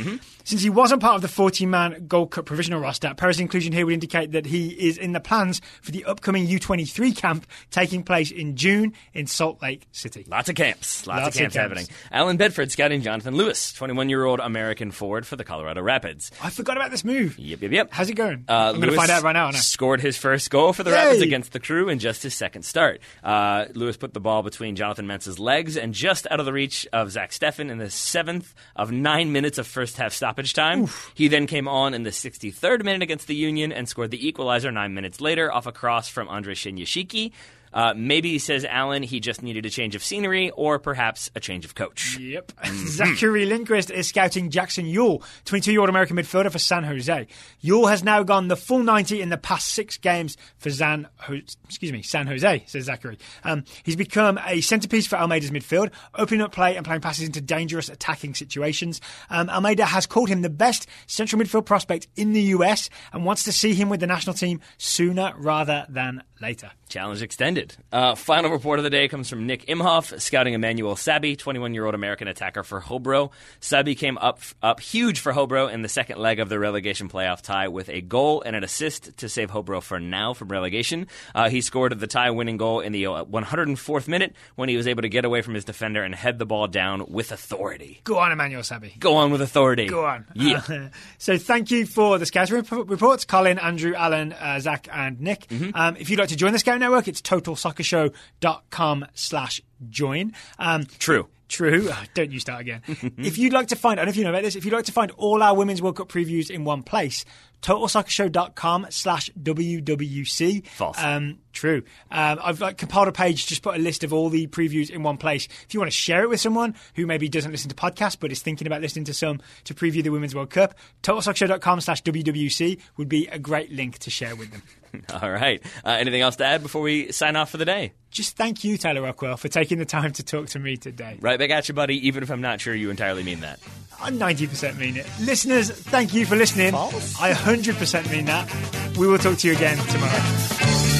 Since 0.45 0.61
he 0.61 0.69
wasn't 0.69 1.01
part 1.01 1.15
of 1.15 1.21
the 1.21 1.27
40 1.27 1.65
man 1.65 2.05
Gold 2.07 2.31
Cup 2.31 2.45
provisional 2.45 2.79
roster, 2.79 3.13
Perez's 3.15 3.39
inclusion 3.41 3.73
here 3.73 3.85
would 3.85 3.93
indicate 3.93 4.31
that 4.31 4.45
he 4.45 4.69
is 4.69 4.97
in 4.97 5.11
the 5.13 5.19
plans 5.19 5.61
for 5.81 5.91
the 5.91 6.05
upcoming 6.05 6.47
U23 6.47 7.15
camp 7.15 7.45
taking 7.71 8.03
place 8.03 8.29
in 8.31 8.55
June 8.55 8.93
in 9.13 9.25
Salt 9.27 9.61
Lake 9.61 9.87
City. 9.91 10.25
Lots 10.29 10.49
of 10.49 10.55
camps. 10.55 11.07
Lots, 11.07 11.21
Lots 11.21 11.21
of 11.21 11.27
of 11.27 11.33
camps, 11.39 11.55
camps. 11.55 11.79
happening. 11.79 11.87
Alan 12.11 12.37
Bedford 12.37 12.71
scouting 12.71 13.01
Jonathan 13.01 13.35
Lewis, 13.35 13.73
21 13.73 14.09
year 14.09 14.23
old 14.23 14.39
American 14.39 14.91
forward 14.91 15.25
for 15.27 15.35
the 15.35 15.43
Colorado 15.43 15.81
Rapids. 15.81 16.31
I 16.41 16.49
forgot 16.49 16.77
about 16.77 16.91
this 16.91 17.03
move. 17.03 17.37
Yep, 17.39 17.61
yep, 17.61 17.71
yep. 17.71 17.89
How's 17.91 18.09
it 18.09 18.13
going? 18.15 18.45
Uh, 18.47 18.71
I'm 18.73 18.79
going 18.79 18.89
to 18.91 18.95
find 18.97 19.09
out 19.09 19.23
right 19.23 19.33
now. 19.33 19.51
Scored 19.51 20.01
his 20.01 20.17
first 20.17 20.42
score 20.43 20.73
for 20.73 20.83
the 20.83 20.91
Rapids 20.91 21.21
against 21.21 21.53
the 21.53 21.59
crew 21.59 21.89
in 21.89 21.99
just 21.99 22.23
his 22.23 22.33
second 22.35 22.63
start. 22.63 22.99
Uh, 23.23 23.65
Lewis 23.73 23.97
put 23.97 24.13
the 24.13 24.19
ball 24.19 24.43
between 24.43 24.75
Jonathan 24.75 25.07
Mensah's 25.07 25.39
legs 25.39 25.77
and 25.77 25.93
just 25.93 26.27
out 26.29 26.39
of 26.39 26.45
the 26.45 26.53
reach 26.53 26.87
of 26.93 27.11
Zach 27.11 27.31
Steffen 27.31 27.69
in 27.69 27.77
the 27.77 27.89
seventh 27.89 28.53
of 28.75 28.91
nine 28.91 29.31
minutes 29.31 29.57
of 29.57 29.67
first 29.67 29.97
half 29.97 30.13
stoppage 30.13 30.53
time. 30.53 30.87
He 31.15 31.27
then 31.27 31.47
came 31.47 31.67
on 31.67 31.93
in 31.93 32.03
the 32.03 32.09
63rd 32.09 32.83
minute 32.83 33.01
against 33.01 33.27
the 33.27 33.35
Union 33.35 33.71
and 33.71 33.87
scored 33.87 34.11
the 34.11 34.27
equalizer 34.27 34.71
nine 34.71 34.93
minutes 34.93 35.21
later 35.21 35.51
off 35.51 35.65
a 35.65 35.71
cross 35.71 36.07
from 36.09 36.27
Andre 36.27 36.53
Shinyashiki. 36.53 37.31
Uh, 37.73 37.93
maybe, 37.95 38.39
says 38.39 38.65
Allen, 38.65 39.03
he 39.03 39.19
just 39.19 39.41
needed 39.41 39.65
a 39.65 39.69
change 39.69 39.95
of 39.95 40.03
scenery 40.03 40.51
or 40.51 40.79
perhaps 40.79 41.31
a 41.35 41.39
change 41.39 41.65
of 41.65 41.75
coach. 41.75 42.17
Yep. 42.19 42.51
Zachary 42.87 43.45
Lindquist 43.45 43.89
is 43.89 44.07
scouting 44.07 44.49
Jackson 44.49 44.85
Yueill, 44.85 45.23
22 45.45 45.71
year 45.71 45.79
old 45.81 45.89
American 45.89 46.17
midfielder 46.17 46.51
for 46.51 46.59
San 46.59 46.83
Jose. 46.83 47.27
Yueill 47.63 47.89
has 47.89 48.03
now 48.03 48.23
gone 48.23 48.47
the 48.47 48.55
full 48.55 48.83
90 48.83 49.21
in 49.21 49.29
the 49.29 49.37
past 49.37 49.67
six 49.69 49.97
games 49.97 50.37
for 50.57 50.69
San, 50.69 51.07
Ho- 51.17 51.33
excuse 51.65 51.91
me, 51.91 52.01
San 52.01 52.27
Jose, 52.27 52.63
says 52.67 52.85
Zachary. 52.85 53.17
Um, 53.43 53.63
he's 53.83 53.95
become 53.95 54.39
a 54.45 54.61
centerpiece 54.61 55.07
for 55.07 55.17
Almeyda's 55.17 55.51
midfield, 55.51 55.91
opening 56.15 56.41
up 56.41 56.51
play 56.51 56.75
and 56.75 56.85
playing 56.85 57.01
passes 57.01 57.25
into 57.25 57.41
dangerous 57.41 57.89
attacking 57.89 58.35
situations. 58.35 59.01
Um, 59.29 59.49
Almeyda 59.49 59.85
has 59.85 60.05
called 60.05 60.29
him 60.29 60.41
the 60.41 60.49
best 60.49 60.87
central 61.07 61.41
midfield 61.41 61.65
prospect 61.65 62.07
in 62.15 62.33
the 62.33 62.41
US 62.41 62.89
and 63.11 63.25
wants 63.25 63.43
to 63.45 63.51
see 63.51 63.73
him 63.73 63.89
with 63.89 63.99
the 63.99 64.07
national 64.07 64.33
team 64.33 64.61
sooner 64.77 65.33
rather 65.37 65.85
than 65.89 66.23
later. 66.43 66.69
Challenge 66.89 67.21
extended. 67.21 67.75
Uh, 67.91 68.15
final 68.15 68.51
report 68.51 68.77
of 68.77 68.83
the 68.83 68.89
day 68.89 69.07
comes 69.07 69.29
from 69.29 69.47
Nick 69.47 69.65
Imhoff, 69.67 70.19
scouting 70.19 70.53
Emmanuel 70.53 70.95
Sabbi, 70.95 71.37
21 71.37 71.73
year 71.73 71.85
old 71.85 71.95
American 71.95 72.27
attacker 72.27 72.63
for 72.63 72.81
Hobro. 72.81 73.31
Sabbi 73.61 73.97
came 73.97 74.17
up 74.17 74.41
up 74.61 74.81
huge 74.81 75.21
for 75.21 75.31
Hobro 75.31 75.71
in 75.71 75.81
the 75.81 75.89
second 75.89 76.19
leg 76.19 76.39
of 76.39 76.49
the 76.49 76.59
relegation 76.59 77.07
playoff 77.07 77.41
tie 77.41 77.69
with 77.69 77.89
a 77.89 78.01
goal 78.01 78.43
and 78.45 78.55
an 78.57 78.63
assist 78.63 79.17
to 79.17 79.29
save 79.29 79.49
Hobro 79.49 79.81
for 79.81 79.99
now 79.99 80.33
from 80.33 80.49
relegation. 80.49 81.07
Uh, 81.33 81.49
he 81.49 81.61
scored 81.61 81.97
the 81.97 82.07
tie 82.07 82.29
winning 82.29 82.57
goal 82.57 82.81
in 82.81 82.91
the 82.91 83.07
uh, 83.07 83.23
104th 83.23 84.09
minute 84.09 84.35
when 84.55 84.67
he 84.67 84.75
was 84.75 84.85
able 84.85 85.01
to 85.03 85.09
get 85.09 85.23
away 85.23 85.41
from 85.41 85.53
his 85.53 85.63
defender 85.63 86.03
and 86.03 86.13
head 86.13 86.39
the 86.39 86.45
ball 86.45 86.67
down 86.67 87.05
with 87.07 87.31
authority. 87.31 88.01
Go 88.03 88.19
on, 88.19 88.33
Emmanuel 88.33 88.63
Sabbi. 88.63 88.99
Go 88.99 89.15
on 89.15 89.31
with 89.31 89.41
authority. 89.41 89.87
Go 89.87 90.05
on. 90.05 90.25
Yeah. 90.35 90.61
Uh, 90.67 90.89
so 91.17 91.37
thank 91.37 91.71
you 91.71 91.85
for 91.85 92.19
the 92.19 92.25
scouting 92.25 92.63
reports, 92.71 93.23
Colin, 93.23 93.57
Andrew, 93.59 93.95
Alan, 93.95 94.33
uh, 94.33 94.59
Zach, 94.59 94.89
and 94.91 95.21
Nick. 95.21 95.47
Um, 95.73 95.95
if 95.97 96.09
you'd 96.09 96.19
like 96.19 96.32
to 96.33 96.37
join 96.37 96.51
the 96.51 96.59
Scout 96.59 96.79
Network, 96.79 97.07
it's 97.07 97.21
totalsoccershow.com 97.21 99.05
slash 99.13 99.61
join. 99.89 100.33
Um, 100.59 100.85
True. 100.99 101.27
True. 101.53 101.87
Oh, 101.91 102.03
don't 102.15 102.31
you 102.31 102.39
start 102.39 102.61
again. 102.61 102.81
if 103.17 103.37
you'd 103.37 103.53
like 103.53 103.67
to 103.67 103.75
find, 103.75 103.99
I 103.99 104.05
don't 104.05 104.07
know 104.07 104.09
if 104.11 104.17
you 104.17 104.23
know 104.23 104.31
about 104.31 104.41
this, 104.41 104.55
if 104.55 104.65
you'd 104.65 104.73
like 104.73 104.85
to 104.85 104.91
find 104.91 105.11
all 105.11 105.43
our 105.43 105.55
Women's 105.55 105.81
World 105.83 105.97
Cup 105.97 106.09
previews 106.09 106.49
in 106.49 106.63
one 106.63 106.81
place, 106.81 107.25
totalsoccershow.com 107.61 108.87
slash 108.89 109.29
WWC. 109.39 110.65
False. 110.65 110.97
Um, 110.99 111.37
true. 111.51 111.83
Um, 112.09 112.39
I've 112.41 112.59
like 112.59 112.77
compiled 112.77 113.07
a 113.07 113.11
page, 113.11 113.45
just 113.45 113.61
put 113.61 113.75
a 113.75 113.79
list 113.79 114.03
of 114.03 114.11
all 114.11 114.29
the 114.29 114.47
previews 114.47 114.89
in 114.89 115.03
one 115.03 115.17
place. 115.17 115.47
If 115.67 115.75
you 115.75 115.79
want 115.79 115.91
to 115.91 115.95
share 115.95 116.23
it 116.23 116.29
with 116.29 116.41
someone 116.41 116.73
who 116.95 117.05
maybe 117.05 117.29
doesn't 117.29 117.51
listen 117.51 117.69
to 117.69 117.75
podcasts 117.75 118.17
but 118.19 118.31
is 118.31 118.41
thinking 118.41 118.65
about 118.65 118.81
listening 118.81 119.05
to 119.05 119.13
some 119.13 119.39
to 119.65 119.75
preview 119.75 120.03
the 120.03 120.09
Women's 120.09 120.33
World 120.33 120.49
Cup, 120.49 120.73
totalsoccershow.com 121.03 121.81
slash 121.81 122.01
WWC 122.01 122.79
would 122.97 123.09
be 123.09 123.27
a 123.27 123.37
great 123.37 123.71
link 123.71 123.99
to 123.99 124.09
share 124.09 124.35
with 124.35 124.51
them. 124.51 124.63
All 125.21 125.31
right. 125.31 125.61
Uh, 125.83 125.89
anything 125.91 126.21
else 126.21 126.35
to 126.37 126.45
add 126.45 126.61
before 126.61 126.81
we 126.81 127.11
sign 127.11 127.35
off 127.35 127.49
for 127.49 127.57
the 127.57 127.65
day? 127.65 127.93
Just 128.11 128.37
thank 128.37 128.63
you, 128.63 128.77
Taylor 128.77 129.01
Rockwell, 129.01 129.37
for 129.37 129.47
taking 129.47 129.79
the 129.79 129.85
time 129.85 130.11
to 130.13 130.23
talk 130.23 130.47
to 130.49 130.59
me 130.59 130.77
today. 130.77 131.17
Right 131.19 131.39
back 131.39 131.49
at 131.49 131.67
you, 131.67 131.73
buddy, 131.73 132.07
even 132.07 132.23
if 132.23 132.29
I'm 132.29 132.41
not 132.41 132.61
sure 132.61 132.75
you 132.75 132.89
entirely 132.89 133.23
mean 133.23 133.39
that. 133.41 133.59
I 133.99 134.11
90% 134.11 134.77
mean 134.77 134.97
it. 134.97 135.07
Listeners, 135.21 135.71
thank 135.71 136.13
you 136.13 136.25
for 136.25 136.35
listening. 136.35 136.71
False. 136.71 137.19
I 137.19 137.31
100% 137.31 138.11
mean 138.11 138.25
that. 138.25 138.97
We 138.97 139.07
will 139.07 139.17
talk 139.17 139.37
to 139.39 139.47
you 139.47 139.55
again 139.55 139.77
tomorrow. 139.77 140.92